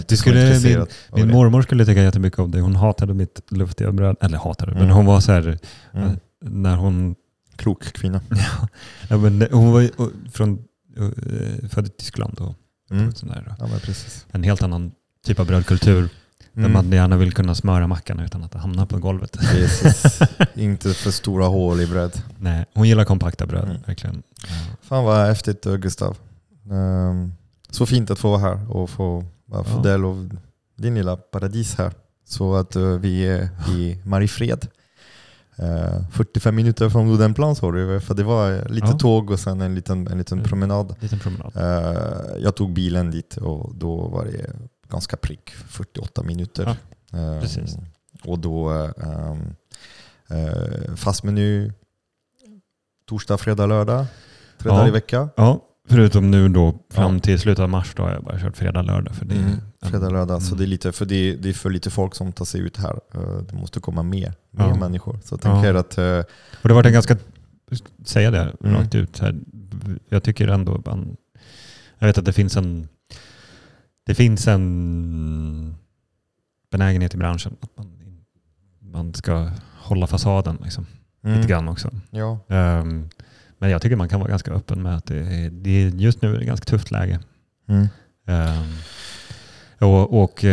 Du 0.08 0.18
skulle- 0.18 0.60
Min 1.14 1.28
det. 1.28 1.34
mormor 1.34 1.62
skulle 1.62 1.86
tycka 1.86 2.02
jättemycket 2.04 2.40
om 2.40 2.52
det. 2.52 2.60
Hon 2.62 2.76
hatade 2.76 3.14
mitt 3.14 3.42
luftiga 3.52 3.92
bröd. 3.92 4.16
Eller 4.22 4.38
hatade, 4.38 4.72
men 4.72 4.82
Mm. 4.84 4.96
hon 4.96 5.06
var 5.06 5.20
så 5.20 5.32
här, 5.32 5.58
Mm. 5.94 6.20
när 6.42 6.76
hon, 6.76 7.16
Klok 7.56 7.84
kvinna. 7.94 8.22
ja, 9.10 9.18
men 9.18 9.48
hon 9.52 9.72
var 9.72 9.90
och, 10.02 10.10
från, 10.34 10.60
uh, 11.00 11.10
född 11.70 11.88
i 11.88 11.90
Tyskland 11.90 12.40
och 12.40 12.56
Mm. 12.92 13.16
sån 13.16 13.30
där, 13.30 13.56
Ja, 13.60 13.68
men 13.68 13.80
precis. 13.80 14.26
en 14.32 14.44
helt 14.44 14.62
annan 14.64 14.92
typ 15.26 15.40
av 15.40 15.46
brödkultur. 15.48 16.10
Där 16.54 16.62
Mm. 16.66 16.74
man 16.74 16.92
gärna 16.92 17.18
vill 17.18 17.32
kunna 17.34 17.56
smöra 17.56 17.88
mackan 17.88 18.20
utan 18.20 18.44
att 18.44 18.52
det 18.52 18.60
hamnar 18.60 18.86
på 18.86 18.98
golvet. 19.00 19.38
Inte 20.56 20.94
för 20.94 21.12
stora 21.12 21.46
hål 21.46 21.82
i 21.82 21.88
bröd. 21.88 22.24
Nej, 22.40 22.66
hon 22.74 22.88
gillar 22.88 23.06
kompakta 23.06 23.46
bröd, 23.46 23.64
Mm. 23.70 23.78
verkligen. 23.86 24.24
Ja. 24.42 24.56
Fan 24.82 25.04
vad 25.04 25.28
häftigt 25.28 25.66
eh, 25.66 25.76
Gustav. 25.76 26.18
Ehm, 26.72 27.32
Så 27.70 27.86
fint 27.86 28.12
att 28.12 28.20
få 28.20 28.30
vara 28.30 28.40
här 28.40 28.72
och 28.76 28.90
få, 28.90 29.26
Ja. 29.52 29.64
del 29.84 30.06
av 30.06 30.30
din 30.76 30.96
lilla 30.96 31.18
paradis 31.18 31.76
här. 31.76 31.94
Så 32.26 32.56
att 32.56 32.76
eh, 32.76 32.84
vi 32.88 33.26
är 33.28 33.50
i 33.70 34.02
Mariefred. 34.06 34.68
Eh, 35.56 36.10
45 36.12 36.56
minuter 36.56 36.90
från 36.90 37.10
Odenplan 37.14 37.56
sa 37.56 37.72
du, 37.72 38.00
för 38.00 38.14
det 38.14 38.24
var 38.24 38.70
lite 38.70 38.88
Ja. 38.88 38.98
tåg 38.98 39.32
och 39.32 39.40
sen 39.40 39.62
en 39.62 39.76
liten, 39.76 40.08
en 40.08 40.18
liten 40.18 40.38
Mm. 40.38 40.50
promenad. 40.50 40.96
Liten 41.00 41.20
promenad. 41.20 41.52
Eh, 41.56 42.38
Jag 42.44 42.56
tog 42.56 42.74
bilen 42.74 43.12
dit 43.12 43.38
och 43.38 43.76
då 43.76 44.08
var 44.08 44.26
det 44.26 44.52
ganska 44.90 45.18
prick, 45.18 45.50
48 45.50 46.24
minuter. 46.24 46.78
Eh, 47.14 47.40
precis. 47.42 47.78
Och 48.24 48.40
då 48.40 48.72
eh, 48.74 49.32
um, 49.32 49.56
eh, 50.30 50.96
fast 50.96 51.24
meny 51.24 51.72
torsdag, 53.10 53.38
fredag, 53.38 53.66
lördag. 53.66 54.06
Tre 54.60 54.70
Ja. 54.72 54.76
dagar 54.78 54.88
i 54.88 54.92
vecka. 54.92 55.30
Ja, 55.36 55.62
förutom 55.90 56.32
nu 56.32 56.50
då 56.50 56.80
fram 56.90 57.14
Ja. 57.14 57.20
till 57.20 57.40
slutet 57.40 57.64
av 57.64 57.70
mars 57.70 57.94
då 57.96 58.04
har 58.04 58.12
jag 58.12 58.24
bara 58.24 58.40
kört 58.40 58.58
fredag, 58.58 58.82
lördag. 58.82 59.16
För 59.16 59.26
det 59.26 59.36
Mm. 59.36 59.52
Fredag, 59.82 60.10
lördag. 60.10 60.42
Så 60.42 60.48
Mm. 60.48 60.58
det 60.58 60.64
är, 60.64 60.68
lite, 60.68 60.92
för 60.92 61.06
det, 61.06 61.36
det 61.36 61.50
är 61.50 61.54
för 61.54 61.70
lite 61.70 61.90
folk 61.90 62.16
som 62.16 62.34
tar 62.34 62.46
sig 62.46 62.62
ut 62.62 62.78
här. 62.78 63.00
Eh, 63.14 63.38
Det 63.50 63.54
måste 63.56 63.80
komma 63.80 64.04
mer, 64.04 64.34
mer 64.52 64.68
Ja. 64.68 64.76
människor. 64.76 65.20
Så 65.24 65.34
jag 65.34 65.42
tänker 65.42 65.74
att 65.74 65.98
eh, 65.98 66.18
Och 66.62 66.68
det 66.68 66.70
har 66.70 66.76
varit 66.76 66.86
en 66.86 66.94
ganska, 66.94 67.18
säga 68.06 68.32
det 68.32 68.54
Mm. 68.64 68.76
rakt 68.76 68.96
ut, 68.96 69.16
så 69.16 69.26
här, 69.26 69.36
jag 70.10 70.24
tycker 70.24 70.48
ändå, 70.48 70.82
man, 70.86 71.18
jag 72.00 72.08
vet 72.08 72.18
att 72.18 72.26
det 72.26 72.34
finns 72.34 72.58
en, 72.58 72.88
det 74.06 74.16
finns 74.16 74.48
en 74.48 75.76
benägenhet 76.72 77.14
i 77.14 77.18
branschen 77.18 77.56
att 77.62 77.78
man, 77.78 77.92
man 78.80 79.14
ska 79.14 79.52
hålla 79.78 80.08
fasaden 80.08 80.58
liksom, 80.64 80.86
mm, 81.24 81.36
lite 81.38 81.50
grann 81.50 81.68
också. 81.68 81.92
Ja, 82.10 82.40
Ehm, 82.50 83.10
men 83.60 83.70
jag 83.70 83.82
tycker 83.82 83.96
man 83.96 84.10
kan 84.10 84.20
vara 84.20 84.30
ganska 84.30 84.52
öppen 84.52 84.82
med 84.82 84.96
att 84.98 85.06
det 85.06 85.16
är, 85.20 85.50
det 85.50 85.70
är, 85.70 85.90
just 85.90 86.22
nu 86.22 86.28
är 86.30 86.34
det 86.34 86.40
ett 86.42 86.48
ganska 86.48 86.66
tufft 86.66 86.92
läge. 86.92 87.20
mm, 87.68 87.88
Ehm, 88.28 88.74
och 89.80 90.24
och 90.24 90.44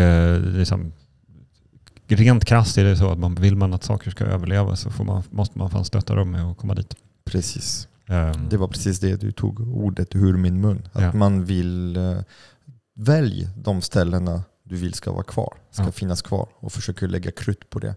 liksom, 0.43 0.93
rent 2.09 2.45
krasst 2.45 2.79
är 2.79 2.85
det 2.85 2.97
så 2.97 3.11
att 3.11 3.19
man, 3.19 3.35
vill 3.35 3.57
man 3.57 3.75
att 3.75 3.85
saker 3.85 4.11
ska 4.11 4.25
överleva 4.25 4.77
så 4.77 4.91
får 4.91 5.05
man, 5.05 5.23
måste 5.31 5.59
man 5.59 5.71
fan 5.71 5.85
stötta 5.85 6.15
dem 6.15 6.31
med 6.31 6.45
att 6.45 6.57
komma 6.59 6.75
dit. 6.75 6.95
precis. 7.25 7.89
Ehm, 8.07 8.49
Det 8.49 8.57
var 8.57 8.69
precis 8.69 9.01
det 9.01 9.17
du 9.21 9.33
tog 9.33 9.61
ordet 9.61 10.15
ur 10.15 10.37
min 10.37 10.61
mun. 10.61 10.83
Att 10.93 11.03
Ja. 11.03 11.13
man 11.13 11.45
vill 11.45 11.97
uh, 11.97 12.19
välja 12.97 13.49
de 13.57 13.83
ställena 13.83 14.43
du 14.65 14.77
vill 14.77 14.95
ska 14.95 15.13
vara 15.13 15.23
kvar, 15.23 15.55
ska 15.71 15.85
Ja. 15.85 15.93
finnas 15.93 16.23
kvar 16.23 16.49
och 16.57 16.73
försöka 16.73 17.07
lägga 17.07 17.31
krut 17.31 17.71
på 17.71 17.79
det. 17.79 17.95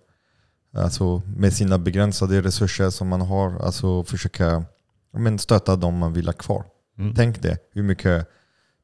Alltså 0.77 1.21
med 1.37 1.53
sina 1.53 1.77
begränsade 1.77 2.41
resurser 2.41 2.89
som 2.89 3.07
man 3.07 3.21
har, 3.21 3.59
alltså 3.59 4.03
försöka 4.03 4.63
men, 5.11 5.39
stötta 5.39 5.75
dem 5.75 5.97
man 5.97 6.13
vill 6.13 6.25
ha 6.27 6.33
kvar. 6.33 6.65
mm. 6.97 7.15
Tänk 7.15 7.41
det, 7.41 7.57
hur 7.71 7.83
mycket 7.83 8.27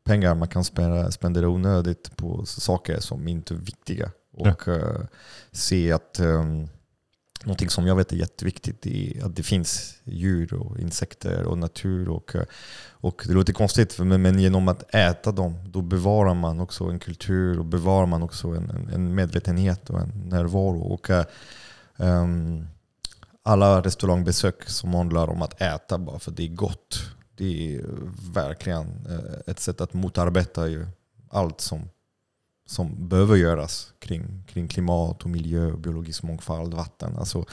pengar 0.03 0.35
man 0.35 0.47
kan 0.47 0.63
spendera, 0.63 1.11
spendera 1.11 1.49
onödigt 1.49 2.17
på 2.17 2.45
saker 2.45 2.99
som 2.99 3.27
inte 3.27 3.53
är 3.53 3.57
viktiga. 3.57 4.11
Och 4.31 4.67
eh, 4.67 5.01
se 5.51 5.91
att 5.91 6.19
um, 6.19 6.67
någonting 7.43 7.69
som 7.69 7.87
jag 7.87 7.95
vet 7.95 8.11
är 8.11 8.15
jätteviktigt 8.15 8.85
är 8.85 9.25
att 9.25 9.35
det 9.35 9.43
finns 9.43 9.95
djur 10.03 10.53
och 10.53 10.79
insekter 10.79 11.43
och 11.43 11.57
natur. 11.57 12.09
Och, 12.09 12.35
eh, 12.35 12.43
och 12.91 13.23
det 13.27 13.33
låter 13.33 13.53
konstigt, 13.53 13.99
men, 13.99 14.21
men 14.21 14.39
genom 14.39 14.67
att 14.67 14.95
äta 14.95 15.31
dem 15.31 15.55
då 15.65 15.81
bevarar 15.81 16.33
man 16.33 16.59
också 16.59 16.83
en 16.83 16.99
kultur 16.99 17.59
och 17.59 17.65
bevarar 17.65 18.05
man 18.05 18.23
också 18.23 18.47
en, 18.47 18.69
en, 18.69 18.89
en 18.89 19.15
medvetenhet 19.15 19.89
och 19.89 19.99
en 19.99 20.09
närvaro. 20.25 20.81
Och, 20.81 21.09
ehm, 21.97 22.67
alla 23.43 23.81
restaurangbesök 23.81 24.69
som 24.69 24.93
handlar 24.93 25.27
om 25.27 25.41
att 25.41 25.61
äta 25.61 25.97
bara 25.97 26.19
för 26.19 26.31
det 26.31 26.43
är 26.43 26.47
gott. 26.47 26.99
Det 27.35 27.75
är 27.75 27.85
verkligen 28.33 29.05
eh, 29.09 29.51
ett 29.51 29.59
sätt 29.59 29.81
att 29.81 29.93
motarbeta 29.93 30.67
ju 30.67 30.87
allt 31.29 31.61
som, 31.61 31.89
som 32.65 33.09
behöver 33.09 33.35
göras 33.35 33.93
kring, 33.99 34.43
kring 34.47 34.67
klimat 34.67 35.23
och 35.23 35.29
miljö, 35.29 35.71
och 35.71 35.79
biologisk 35.79 36.23
mångfald, 36.23 36.73
vatten. 36.73 37.15
Alltså, 37.17 37.45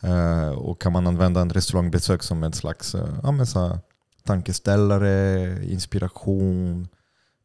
eh, 0.00 0.50
och 0.50 0.80
kan 0.80 0.92
man 0.92 1.06
använda 1.06 1.40
en 1.40 1.50
restaurangbesök 1.50 2.22
som 2.22 2.42
en 2.42 2.52
slags 2.52 2.94
eh, 2.94 3.08
ja, 3.22 3.32
men 3.32 3.46
så 3.46 3.78
tankeställare, 4.24 5.64
inspiration. 5.64 6.88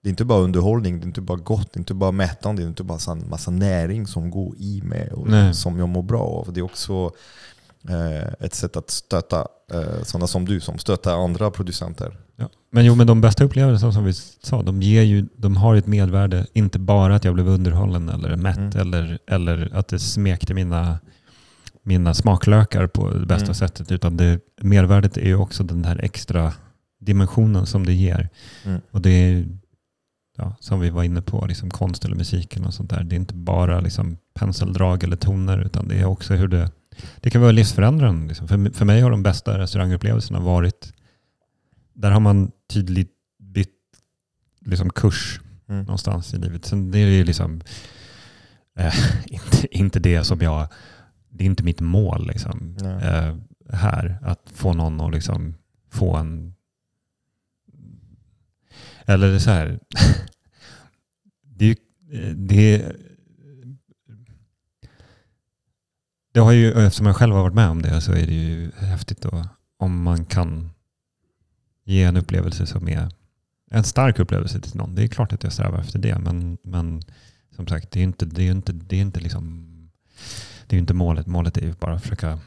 Det 0.02 0.07
är 0.07 0.10
inte 0.10 0.26
bara 0.26 0.40
underhållning, 0.40 0.99
det 0.99 1.03
är 1.03 1.07
inte 1.07 1.22
bara 1.22 1.38
gott, 1.38 1.73
det 1.73 1.78
är 1.78 1.82
inte 1.82 1.94
bara 1.94 2.11
mättande, 2.11 2.61
det 2.61 2.65
är 2.65 2.69
inte 2.69 2.84
bara 2.84 3.11
en 3.11 3.30
massa 3.30 3.52
näring 3.52 4.07
som 4.07 4.32
går 4.32 4.56
i 4.57 4.82
mig 4.82 5.11
och 5.11 5.28
Nej. 5.28 5.53
som 5.53 5.80
jag 5.80 5.90
mår 5.90 6.03
bra 6.03 6.22
av. 6.22 6.53
Det 6.53 6.60
är 6.60 6.64
också 6.64 7.11
ett 8.40 8.53
sätt 8.53 8.76
att 8.78 8.90
stötta 8.90 9.48
eh, 9.74 10.03
sådana 10.03 10.28
som 10.28 10.45
du 10.45 10.60
som 10.60 10.78
stöttar 10.78 11.24
andra 11.24 11.52
producenter. 11.52 12.18
Ja. 12.36 12.49
Men 12.72 12.86
jo, 12.86 12.95
men 12.95 13.08
de 13.08 13.22
bästa 13.22 13.44
upplevelserna 13.44 13.91
som 13.91 14.03
vi 14.03 14.14
sa, 14.14 14.62
de, 14.64 14.82
ger 14.82 15.02
ju, 15.02 15.28
de 15.38 15.58
har 15.58 15.76
ett 15.76 15.88
medvärde. 15.88 16.48
Inte 16.53 16.80
bara 16.80 17.16
att 17.16 17.26
jag 17.26 17.34
blev 17.34 17.48
underhållen 17.48 18.10
eller 18.10 18.36
mätt 18.36 18.58
Mm. 18.58 18.78
eller, 18.80 19.20
eller 19.28 19.70
att 19.74 19.88
det 19.88 19.99
smekte 19.99 20.53
mina, 20.53 20.99
mina 21.84 22.14
smaklökar 22.14 22.88
på 22.88 23.10
det 23.10 23.26
bästa 23.26 23.44
Mm. 23.45 23.53
sättet. 23.56 23.91
Utan 23.91 24.18
det, 24.18 24.40
mervärdet 24.62 25.18
är 25.18 25.26
ju 25.26 25.36
också 25.36 25.64
den 25.64 25.86
här 25.86 25.99
extra 26.03 26.53
dimensionen 26.99 27.66
som 27.66 27.86
det 27.86 27.94
ger. 27.94 28.30
Mm. 28.66 28.82
Och 28.91 29.02
det 29.02 29.10
är, 29.10 29.48
ja, 30.38 30.56
som 30.60 30.80
vi 30.80 30.90
var 30.90 31.03
inne 31.03 31.22
på, 31.22 31.45
liksom 31.45 31.70
konst 31.70 32.06
eller 32.06 32.16
musiken 32.16 32.66
och 32.66 32.74
sånt 32.74 32.90
där. 32.90 33.03
Det 33.03 33.16
är 33.16 33.20
inte 33.20 33.34
bara 33.34 33.80
liksom 33.80 34.18
penseldrag 34.34 35.03
eller 35.03 35.16
toner 35.16 35.58
utan 35.58 35.88
det 35.88 35.95
är 35.99 36.06
också 36.06 36.34
hur 36.34 36.48
det, 36.48 36.72
det 37.22 37.30
kan 37.30 37.41
vara 37.41 37.52
livsförändrande. 37.52 38.28
Liksom. 38.28 38.48
För, 38.48 38.73
för 38.73 38.86
mig 38.86 39.02
har 39.02 39.11
de 39.11 39.23
bästa 39.23 39.57
restaurangupplevelserna 39.60 40.40
varit, 40.40 40.94
där 41.94 42.11
har 42.11 42.19
man 42.19 42.52
tydligt 42.69 43.11
bytt 43.40 43.69
liksom 44.65 44.90
kurs 44.90 45.40
Mm. 45.68 45.84
någonstans 45.84 46.34
i 46.34 46.38
livet. 46.38 46.65
Sen 46.65 46.91
det 46.91 46.99
är 46.99 47.07
ju 47.07 47.23
liksom 47.23 47.61
eh, 48.78 48.94
inte, 49.26 49.78
inte 49.78 49.99
det 49.99 50.23
som 50.23 50.40
jag, 50.41 50.68
det 51.30 51.44
är 51.44 51.45
inte 51.45 51.64
mitt 51.64 51.80
mål 51.80 52.28
liksom, 52.28 52.78
eh, 52.82 53.36
här. 53.76 54.18
Att 54.22 54.49
få 54.53 54.73
någon 54.73 55.02
att 55.02 55.11
liksom 55.14 55.56
få 55.90 56.15
en, 56.15 56.53
eller 59.06 59.28
det 59.28 59.36
är 59.36 59.40
så 59.40 59.49
här, 59.52 59.80
det, 61.44 61.65
är 61.65 61.69
ju- 61.69 62.34
det, 62.34 62.91
det 66.32 66.40
har 66.40 66.52
ju, 66.52 66.72
eftersom 66.72 67.06
jag 67.06 67.16
själv 67.16 67.36
har 67.36 67.41
varit 67.41 67.53
med 67.53 67.70
om 67.70 67.82
det 67.82 68.02
så 68.02 68.12
är 68.12 68.28
det 68.28 68.34
ju 68.34 68.72
häftigt 68.78 69.22
då 69.22 69.45
om 69.78 70.03
man 70.03 70.26
kan 70.26 70.72
ge 71.84 72.03
en 72.03 72.18
upplevelse 72.18 72.66
som 72.66 72.88
är 72.88 73.12
en 73.72 73.84
stark 73.84 74.20
upplevelse 74.20 74.60
till 74.60 74.76
någon. 74.76 74.95
Det 74.95 75.03
är 75.03 75.08
klart 75.08 75.34
att 75.34 75.44
jag 75.44 75.53
strävar 75.53 75.80
efter 75.80 75.99
det, 75.99 76.20
men, 76.20 76.58
men 76.64 77.02
som 77.56 77.68
sagt, 77.68 77.91
det 77.91 77.99
är 77.99 78.03
inte, 78.03 78.26
det 78.26 78.44
är 78.44 78.52
inte, 78.52 78.74
det 78.74 78.95
är 78.95 79.02
inte 79.02 79.20
liksom 79.20 79.68
det 80.68 80.76
är 80.76 80.80
inte 80.80 80.94
målet. 80.94 81.28
Målet 81.28 81.58
är 81.58 81.62
ju 81.62 81.74
bara 81.74 81.94
att 81.94 82.02
försöka, 82.02 82.40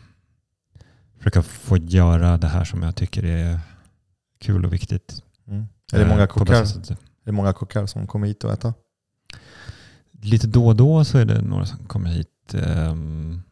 försöka 1.19 1.43
få 1.43 1.77
göra 1.77 2.39
det 2.39 2.48
här 2.48 2.65
som 2.65 2.82
jag 2.82 2.97
tycker 2.97 3.24
är 3.24 3.61
kul 4.40 4.65
och 4.65 4.73
viktigt. 4.73 5.23
Mm. 5.47 5.66
Är 5.93 5.98
det 5.98 6.05
eh, 6.05 6.09
många 6.09 6.27
kockar? 6.27 6.62
Är 6.62 6.97
det 7.24 7.32
många 7.32 7.52
kockar 7.52 7.86
som 7.86 8.06
kommer 8.06 8.27
hit 8.27 8.44
och 8.44 8.52
äter? 8.52 8.73
Lite 10.23 10.47
då 10.47 10.66
och 10.66 10.77
då 10.77 11.05
så 11.05 11.19
är 11.19 11.24
det 11.24 11.43
några 11.43 11.66
som 11.66 11.78
kommer 11.86 12.11
hit. 12.11 12.55
ehm, 12.55 13.43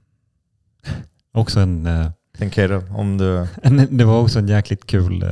också 1.32 1.60
en, 1.60 1.86
eh, 1.86 2.10
Tänker 2.38 2.96
om 2.98 3.18
du... 3.18 3.46
det 3.90 4.04
var 4.04 4.20
också 4.20 4.38
en 4.38 4.48
jäkligt 4.48 4.86
kul, 4.86 5.22
eh, 5.22 5.30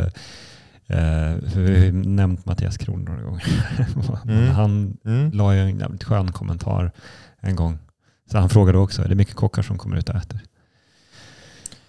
eh, 0.98 1.38
för 1.50 1.60
vi 1.60 1.78
har 1.78 1.84
ju 1.84 1.92
nämnt 1.92 2.46
Mattias 2.46 2.78
Kron 2.78 3.04
några 3.04 3.22
gånger. 3.22 3.44
Mm. 4.24 4.48
Han 4.48 4.96
Mm. 5.04 5.30
la 5.30 5.54
ju 5.54 5.60
en 5.60 5.78
jävligt 5.78 6.04
skön 6.04 6.32
kommentar 6.32 6.92
en 7.40 7.56
gång. 7.56 7.78
Så 8.30 8.38
han 8.38 8.48
frågade 8.48 8.78
också, 8.78 9.02
är 9.02 9.08
det 9.08 9.14
mycket 9.14 9.34
kockar 9.34 9.62
som 9.62 9.78
kommer 9.78 9.96
ut 9.96 10.08
och 10.08 10.14
äter? 10.16 10.40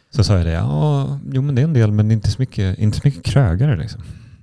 Så 0.10 0.24
sa 0.24 0.38
jag 0.38 0.46
det, 0.46 0.52
ja, 0.52 1.20
jo 1.32 1.42
men 1.42 1.56
det 1.56 1.62
är 1.62 1.64
en 1.64 1.74
del 1.74 1.92
men 1.92 2.12
inte 2.12 2.32
så 2.32 2.36
mycket, 2.42 2.80
inte 2.80 2.98
så 2.98 3.02
mycket 3.08 3.24
krögare 3.24 3.76
liksom. 3.78 4.02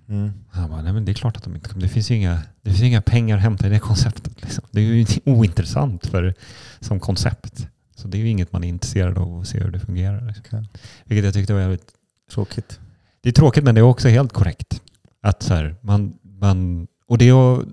Mm. 0.08 0.32
Han 0.50 0.70
bara, 0.70 0.82
nej 0.82 0.92
men 0.92 1.04
det 1.04 1.12
är 1.12 1.14
klart 1.14 1.36
att 1.36 1.44
de 1.44 1.54
inte 1.54 1.68
kommer. 1.68 1.82
Det 1.82 1.88
finns 1.88 2.10
ju 2.10 2.14
inga, 2.14 2.38
det 2.62 2.70
finns 2.70 2.82
inga 2.82 3.02
pengar 3.02 3.36
att 3.36 3.42
hämta 3.42 3.66
i 3.66 3.70
det 3.70 3.78
konceptet. 3.78 4.42
Liksom. 4.42 4.64
Det 4.70 4.80
är 4.80 4.84
ju 4.84 5.06
ointressant 5.24 6.06
för, 6.06 6.34
som 6.80 7.00
koncept. 7.00 7.68
Så 7.98 8.08
det 8.08 8.16
är 8.18 8.20
ju 8.20 8.28
inget 8.28 8.52
man 8.52 8.64
är 8.64 8.68
intresserad 8.68 9.18
av 9.18 9.40
att 9.40 9.48
se 9.48 9.60
hur 9.60 9.70
det 9.70 9.80
fungerar. 9.80 10.26
Liksom. 10.26 10.58
Okej. 10.58 10.68
Vilket 11.04 11.24
jag 11.24 11.34
tyckte 11.34 11.52
var 11.54 11.60
jävligt 11.60 11.92
Tråkigt. 12.30 12.80
det 13.20 13.28
är 13.28 13.32
tråkigt 13.32 13.64
men 13.64 13.74
det 13.74 13.80
är 13.80 13.82
också 13.82 14.08
helt 14.08 14.32
korrekt. 14.32 14.82
Att 15.22 15.42
så 15.42 15.54
här, 15.54 15.76
man, 15.80 16.18
man, 16.22 16.86
och 17.06 17.18
det 17.18 17.28
är 17.28 17.64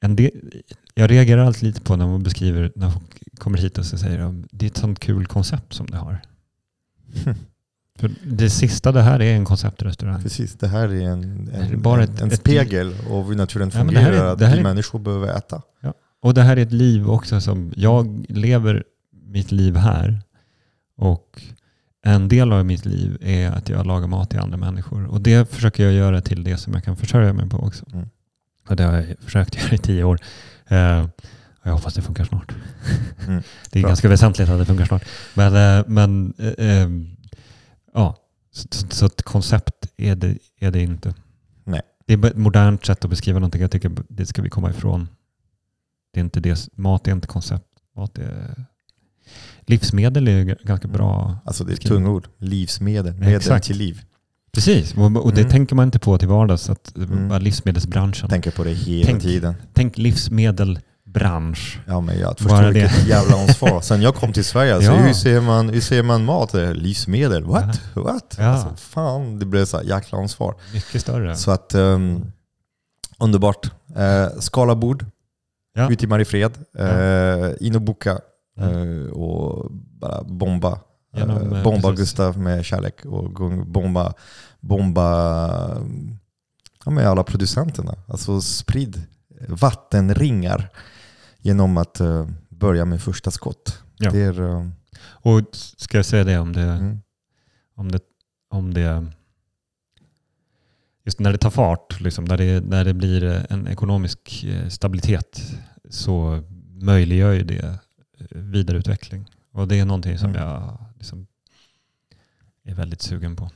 en 0.00 0.16
del, 0.16 0.30
jag 0.94 1.10
reagerar 1.10 1.44
alltid 1.46 1.62
lite 1.62 1.80
på 1.80 1.96
när 1.96 2.06
man 2.06 2.22
beskriver, 2.22 2.72
när 2.76 2.90
folk 2.90 3.38
kommer 3.38 3.58
hit 3.58 3.78
och 3.78 3.86
så 3.86 3.98
säger 3.98 4.18
de, 4.18 4.48
det 4.50 4.66
är 4.66 4.70
ett 4.70 4.76
sånt 4.76 4.98
kul 4.98 5.26
koncept 5.26 5.72
som 5.72 5.86
det 5.86 5.96
har. 5.96 6.20
För 7.98 8.10
det 8.24 8.50
sista 8.50 8.92
det 8.92 9.02
här 9.02 9.20
är 9.22 9.34
en 9.34 9.44
konceptrestaurang. 9.44 10.22
Precis, 10.22 10.54
det 10.54 10.68
här 10.68 10.88
är 10.88 11.00
en, 11.08 11.48
en, 11.54 11.82
bara 11.82 12.02
en, 12.02 12.10
ett- 12.14 12.20
en 12.20 12.28
ett- 12.28 12.38
spegel 12.40 12.94
av 13.10 13.28
hur 13.28 13.34
naturen 13.36 13.70
Ja, 13.74 13.84
men 13.84 13.94
det 13.94 14.00
här 14.00 14.06
fungerar. 14.10 14.26
är- 14.28 14.32
att 14.32 14.38
det 14.38 14.46
här 14.46 14.54
vi 14.54 14.58
är- 14.60 14.62
människor 14.64 14.98
behöver 14.98 15.36
äta. 15.38 15.62
Och 16.22 16.34
det 16.34 16.42
här 16.42 16.56
är 16.56 16.62
ett 16.62 16.72
liv 16.72 17.10
också 17.10 17.40
som, 17.40 17.72
jag 17.76 18.24
lever 18.28 18.84
mitt 19.26 19.52
liv 19.52 19.76
här 19.76 20.20
och 20.96 21.42
en 22.04 22.28
del 22.28 22.52
av 22.52 22.64
mitt 22.66 22.84
liv 22.86 23.18
är 23.20 23.50
att 23.50 23.68
jag 23.68 23.86
lagar 23.86 24.06
mat 24.08 24.30
till 24.30 24.38
andra 24.38 24.56
människor. 24.56 25.06
Och 25.06 25.20
det 25.20 25.50
försöker 25.50 25.84
jag 25.84 25.92
göra 25.92 26.20
till 26.20 26.44
det 26.44 26.56
som 26.56 26.72
jag 26.72 26.84
kan 26.84 26.96
försörja 26.96 27.32
mig 27.32 27.48
på 27.48 27.56
också. 27.56 27.84
Mm. 27.92 28.08
Och 28.68 28.76
det 28.76 28.82
har 28.84 28.92
jag 28.92 29.06
försökt 29.20 29.54
göra 29.62 29.74
i 29.74 29.78
tio 29.78 30.04
år. 30.04 30.18
Eh, 30.68 31.04
och 31.04 31.66
jag 31.66 31.72
hoppas 31.72 31.94
det 31.94 32.02
funkar 32.02 32.24
snart. 32.24 32.52
Mm. 33.26 33.42
Det 33.70 33.78
är 33.78 33.82
Bra. 33.82 33.88
ganska 33.88 34.08
väsentligt 34.08 34.48
att 34.48 34.58
det 34.58 34.64
funkar 34.66 34.84
snart. 34.84 35.04
Men, 35.34 35.78
eh, 35.78 35.84
men 35.88 36.34
eh, 36.38 36.66
eh, 36.82 36.88
ja, 37.94 38.16
så, 38.52 38.68
så- 38.70 38.86
så 38.90 39.06
ett 39.06 39.22
koncept 39.22 39.86
är 39.96 40.14
det, 40.16 40.38
är 40.60 40.70
det 40.70 40.80
inte. 40.82 41.14
Nej. 41.64 41.80
Det 42.06 42.14
är 42.14 42.26
ett 42.26 42.36
modernt 42.36 42.86
sätt 42.86 43.04
att 43.04 43.10
beskriva 43.10 43.38
någonting. 43.38 43.60
Jag 43.62 43.70
tycker 43.70 43.92
det 44.08 44.26
ska 44.26 44.42
vi 44.42 44.50
komma 44.50 44.70
ifrån. 44.70 45.08
Det 46.12 46.20
är 46.20 46.24
inte 46.24 46.40
det, 46.40 46.68
mat 46.76 47.08
är 47.08 47.12
inte 47.12 47.26
koncept. 47.26 47.66
Mat 47.96 48.18
är, 48.18 48.64
livsmedel 49.66 50.28
är 50.28 50.44
ganska 50.64 50.88
bra. 50.88 51.36
Alltså 51.44 51.64
det 51.64 51.72
är 51.72 51.74
ett 51.74 51.80
tungord. 51.86 52.28
Livsmedel. 52.38 53.14
Medel 53.14 53.34
Exakt. 53.36 53.66
till 53.66 53.76
liv. 53.76 54.02
Precis, 54.54 54.94
och, 54.94 55.32
det 55.34 55.40
Mm. 55.40 55.50
tänker 55.50 55.74
man 55.74 55.84
inte 55.88 55.98
på 55.98 56.18
till 56.18 56.28
vardags. 56.28 56.70
Att, 56.70 56.96
Mm. 56.96 57.42
Livsmedelsbranschen. 57.42 58.28
Tänk, 58.30 58.44
Tänker 58.44 58.56
på 58.56 58.64
det 58.64 58.70
hela 58.74 59.20
tiden. 59.20 59.54
livsmedelbransch. 59.94 61.78
Ja, 61.86 62.00
men 62.00 62.18
jag 62.18 62.38
förstår 62.38 62.70
vilket 62.72 63.06
jävla 63.08 63.36
ansvar. 63.36 63.80
Sen 63.80 64.02
jag 64.02 64.14
kom 64.14 64.32
till 64.32 64.44
Sverige, 64.44 64.74
alltså, 64.74 64.90
Ja. 64.92 64.96
hur, 64.98 65.12
ser 65.12 65.40
man, 65.40 65.68
hur 65.68 65.80
ser 65.80 66.02
man 66.02 66.24
mat? 66.24 66.54
Eh, 66.54 66.72
Livsmedel? 66.74 67.44
What? 67.44 67.80
What? 67.94 68.36
Ja. 68.38 68.44
Alltså, 68.44 68.74
fan, 68.76 69.38
det 69.38 69.46
blev 69.46 69.64
så 69.64 69.80
jäkla 69.84 70.18
ansvar. 70.18 70.54
Mycket 70.74 71.00
större. 71.00 71.36
Så 71.36 71.50
att, 71.50 71.74
um, 71.74 72.32
underbart. 73.18 73.70
Uh, 73.96 74.40
skala 74.40 74.74
bord, 74.74 75.04
Ja. 75.74 75.90
ut 75.92 76.02
i 76.02 76.06
Mariefred, 76.06 76.52
uh, 76.80 77.52
in 77.66 77.74
och 77.76 77.82
boka 77.82 78.18
Mm. 78.58 79.06
eh, 79.06 79.12
och 79.12 79.70
bara 79.72 80.22
bomba. 80.24 80.80
Genom, 81.16 81.36
Eh, 81.52 81.58
eh, 81.58 81.64
bomba 81.64 81.88
precis. 81.90 81.98
Gustav 81.98 82.38
med 82.38 82.64
kärlek 82.64 83.04
och 83.04 83.30
bomba, 83.66 84.14
bomba 84.60 85.08
ja, 86.84 86.90
med 86.90 87.06
alla 87.06 87.22
producenterna. 87.24 87.94
Alltså 88.06 88.40
sprid 88.40 89.02
vattenringar 89.48 90.68
genom 91.38 91.76
att 91.76 92.00
eh, 92.00 92.26
börja 92.48 92.84
med 92.84 93.02
första 93.02 93.30
skott. 93.30 93.78
Ja. 93.96 94.10
Det 94.10 94.22
är, 94.22 94.40
eh, 94.42 94.68
Och 95.04 95.40
ska 95.76 95.98
jag 95.98 96.06
säga 96.06 96.24
det 96.24 96.38
om 96.38 96.52
det, 96.52 96.62
mm, 96.62 97.00
om 97.76 97.92
det, 97.92 98.00
om 98.50 98.74
det 98.74 99.06
just 101.04 101.20
när 101.20 101.32
det 101.32 101.38
tar 101.38 101.50
fart, 101.50 102.00
liksom, 102.00 102.24
när, 102.24 102.36
det, 102.36 102.60
när 102.64 102.84
det 102.84 102.94
blir 102.94 103.46
en 103.50 103.66
ekonomisk 103.68 104.44
eh, 104.44 104.68
stabilitet 104.68 105.42
så 105.90 106.42
möjliggör 106.80 107.32
ju 107.32 107.42
det 107.44 107.58
eh, 107.58 107.74
vidareutveckling. 108.30 109.26
Och 109.52 109.68
det 109.68 109.78
är 109.80 109.84
någonting 109.84 110.18
som 110.18 110.30
Mm. 110.30 110.42
jag 110.42 110.78
liksom 110.98 111.26
är 112.64 112.74
väldigt 112.74 113.02
sugen 113.02 113.36
på. 113.36 113.50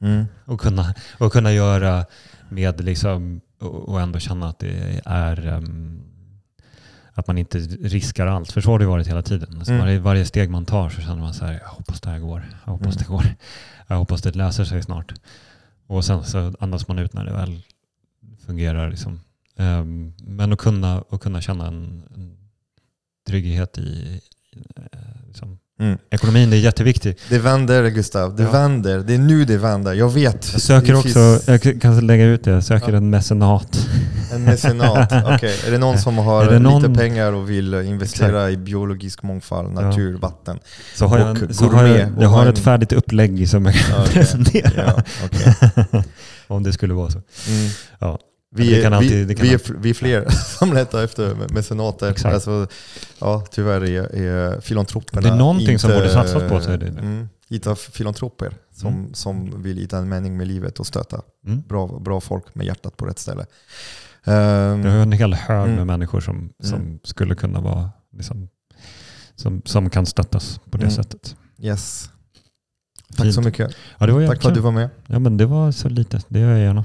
mm, 0.00 0.24
Och 0.44 0.60
kunna, 0.60 0.94
och 1.18 1.32
kunna 1.32 1.52
göra 1.52 2.04
med 2.48 2.84
liksom, 2.84 3.40
och, 3.60 4.00
ändå 4.00 4.18
känna 4.18 4.48
att 4.48 4.58
det 4.58 5.00
är 5.04 5.46
ehm, 5.46 6.02
att 7.14 7.26
man 7.26 7.38
inte 7.38 7.58
riskar 7.58 8.26
allt. 8.26 8.52
För 8.52 8.60
så 8.60 8.70
har 8.70 8.78
det 8.78 8.86
varit 8.86 9.06
hela 9.08 9.22
tiden. 9.22 9.56
Alltså 9.56 9.72
Mm. 9.72 9.84
varje, 9.84 9.98
varje 9.98 10.24
steg 10.24 10.50
man 10.50 10.64
tar 10.64 10.90
så 10.90 11.00
känner 11.00 11.20
man 11.20 11.34
så 11.34 11.44
här, 11.44 11.52
jag 11.62 11.68
hoppas 11.68 12.00
det 12.00 12.10
här 12.10 12.18
går. 12.18 12.44
Jag 12.64 12.72
hoppas 12.72 12.86
Mm. 12.96 12.98
det 12.98 13.04
går. 13.04 13.26
Jag 13.86 13.96
hoppas 13.96 14.22
det 14.22 14.34
löser 14.36 14.64
sig 14.64 14.82
snart. 14.82 15.14
Och 15.86 16.04
sen 16.04 16.24
så 16.24 16.52
andas 16.60 16.88
man 16.88 16.98
ut 16.98 17.12
när 17.12 17.24
det 17.24 17.32
väl 17.32 17.62
fungerar. 18.46 18.90
Liksom. 18.90 19.20
Ehm, 19.56 20.12
men 20.18 20.52
att 20.52 20.58
kunna, 20.58 21.04
att 21.10 21.20
kunna 21.20 21.40
känna 21.40 21.66
en, 21.66 22.02
en 22.14 22.50
trygghet 23.26 23.78
i, 23.78 24.20
eh, 24.76 25.26
liksom 25.26 25.58
mm. 25.82 25.98
ekonomin. 26.10 26.52
Är 26.52 26.56
jätteviktigt. 26.56 27.20
Det 27.28 27.38
vänder 27.38 27.88
Gustav, 27.88 28.36
det 28.36 28.42
Ja. 28.42 28.50
vänder. 28.50 28.98
Det 28.98 29.14
är 29.14 29.18
nu 29.18 29.44
det 29.44 29.56
vänder. 29.56 29.92
Jag 29.94 30.08
vet. 30.12 30.48
Jag 30.52 30.60
söker 30.62 30.94
också, 30.94 31.40
jag 31.46 31.80
kan 31.82 32.06
lägga 32.06 32.24
ut 32.24 32.44
det, 32.44 32.50
jag 32.50 32.64
söker 32.64 32.90
Ja. 32.90 32.96
en 32.96 33.10
mecenat. 33.10 33.88
En 34.34 34.44
mecenat. 34.44 35.12
Okej, 35.34 35.56
Är 35.66 35.70
det 35.70 35.78
någon 35.78 35.98
som 35.98 36.18
har 36.18 36.58
någon- 36.58 36.82
lite 36.82 36.94
pengar 37.00 37.32
och 37.32 37.50
vill 37.50 37.74
investera 37.74 38.50
i 38.50 38.56
biologisk 38.56 39.22
mångfald, 39.22 39.72
natur, 39.72 40.18
vatten? 40.18 40.58
Så 40.94 41.06
har 41.06 41.18
jag, 41.18 41.30
Och 41.30 41.42
en, 41.42 41.54
så 41.54 41.64
har 41.68 41.86
jag, 41.86 42.08
jag 42.20 42.28
har 42.28 42.44
ha 42.44 42.50
ett 42.50 42.58
färdigt 42.58 42.92
upplägg 42.92 43.48
som 43.48 43.64
jag 43.66 43.74
kan 43.74 44.00
Okej. 44.00 44.12
presentera. 44.12 44.70
Ja, 44.86 45.02
okej. 45.24 46.02
Om 46.48 46.62
det 46.62 46.72
skulle 46.72 46.94
vara 46.94 47.10
så. 47.10 47.18
Mm. 47.48 47.70
Ja. 47.98 48.18
Vi, 48.54 48.70
Det 48.70 48.82
är, 48.84 48.90
alltid- 48.90 49.26
vi, 49.26 49.34
det 49.34 49.42
vi, 49.42 49.54
är, 49.54 49.60
vi 49.78 49.90
är 49.90 49.94
fler 49.94 50.28
som 50.58 50.72
letar 50.72 51.04
efter 51.04 51.34
mecenater. 51.54 52.10
Exakt. 52.10 52.34
Alltså, 52.34 52.66
ja, 53.18 53.44
tyvärr 53.50 53.84
är, 53.84 54.02
är 54.16 54.60
filantroperna 54.60 55.20
Det 55.22 55.28
är 55.28 55.36
någonting 55.36 55.78
som 55.78 55.90
inte, 55.90 56.00
borde 56.00 56.12
satsas 56.12 56.42
på, 56.50 56.60
så 56.60 56.70
är 56.70 56.78
det 56.78 56.90
det. 56.90 57.00
Mm, 57.00 57.28
hitta 57.48 57.74
filantroper 57.76 58.52
som, 58.74 58.94
Mm. 58.94 59.14
som 59.14 59.62
vill 59.62 59.76
hitta 59.76 59.98
en 59.98 60.08
mening 60.08 60.36
med 60.36 60.46
livet 60.48 60.80
och 60.80 60.86
stötta 60.86 61.22
Mm. 61.46 61.62
bra, 61.68 61.86
bra 62.00 62.20
folk 62.20 62.54
med 62.54 62.66
hjärtat 62.66 62.96
på 62.96 63.04
rätt 63.06 63.18
ställe. 63.18 63.46
Jag 64.24 64.34
Ehm, 64.72 64.84
har 64.84 64.90
en 64.90 65.12
hel 65.12 65.34
hög 65.34 65.66
med 65.68 65.72
Mm. 65.74 65.86
människor 65.86 66.20
som, 66.20 66.52
som 66.62 66.78
Mm. 66.80 66.98
skulle 67.04 67.34
kunna 67.34 67.60
vara, 67.60 67.90
liksom, 68.16 68.48
som, 69.36 69.62
som 69.64 69.90
kan 69.90 70.06
stöttas 70.06 70.60
på 70.70 70.76
det 70.76 70.84
Mm. 70.84 70.94
sättet. 70.94 71.36
yes. 71.58 72.10
Tack 73.16 73.22
Fint. 73.24 73.34
så 73.34 73.40
mycket. 73.42 73.74
Ja, 73.98 74.06
det 74.06 74.26
Tack 74.26 74.42
för 74.42 74.48
att 74.48 74.54
du 74.54 74.60
var 74.60 74.70
med. 74.72 74.88
Ja, 75.06 75.18
men 75.18 75.36
det 75.36 75.46
var 75.46 75.72
så 75.72 75.88
lite. 75.88 76.20
Det 76.28 76.38
gör 76.40 76.50
jag 76.50 76.60
gärna. 76.60 76.84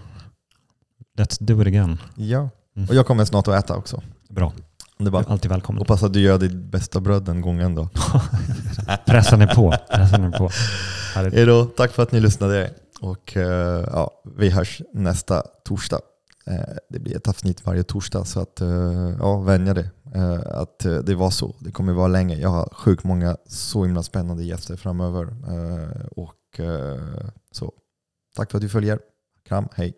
Let's 1.17 1.37
do 1.39 1.61
it 1.61 1.67
again. 1.67 1.97
Ja. 2.15 2.49
Mm. 2.75 2.89
Och 2.89 2.95
jag 2.95 3.07
kommer 3.07 3.25
snart 3.25 3.47
att 3.47 3.63
äta 3.63 3.75
också. 3.75 4.01
Bra. 4.29 4.53
Det 4.97 5.05
är 5.05 5.11
bara, 5.11 5.23
alltid 5.23 5.51
välkommen. 5.51 5.79
hoppas 5.79 6.03
att 6.03 6.13
du 6.13 6.19
gör 6.19 6.37
ditt 6.37 6.55
bästa 6.55 6.99
bröd 6.99 7.23
den 7.23 7.41
gången 7.41 7.75
då. 7.75 7.89
Pressen 9.05 9.41
är 9.41 9.55
på. 9.55 9.73
Pressen 9.91 10.23
är 10.23 10.37
på. 10.37 10.49
Hej 11.15 11.45
då, 11.45 11.65
tack 11.65 11.91
för 11.91 12.03
att 12.03 12.11
ni 12.11 12.19
lyssnade. 12.19 12.73
Och 13.01 13.37
eh, 13.37 13.87
ja, 13.91 14.11
vi 14.37 14.49
hörs 14.49 14.81
nästa 14.93 15.41
torsdag. 15.41 15.99
Eh, 16.45 16.75
det 16.89 16.99
blir 16.99 17.17
ett 17.17 17.27
avsnitt 17.27 17.65
varje 17.65 17.83
torsdag 17.83 18.25
så 18.25 18.39
att 18.39 18.61
eh, 18.61 19.15
ja, 19.19 19.39
vänja 19.39 19.73
dig. 19.73 19.89
Att 20.45 20.79
det 20.79 21.15
var 21.15 21.29
så. 21.29 21.55
Det 21.59 21.71
kommer 21.71 21.93
vara 21.93 22.07
länge. 22.07 22.35
Jag 22.35 22.49
har 22.49 22.69
sjukt 22.73 23.03
många 23.03 23.37
så 23.47 23.83
himla 23.83 24.03
spännande 24.03 24.43
gäster 24.43 24.75
framöver. 24.75 25.35
Och 26.11 26.59
så. 27.51 27.73
Tack 28.35 28.51
för 28.51 28.57
att 28.57 28.61
du 28.61 28.69
följer. 28.69 28.99
Kram, 29.47 29.67
hej. 29.75 29.93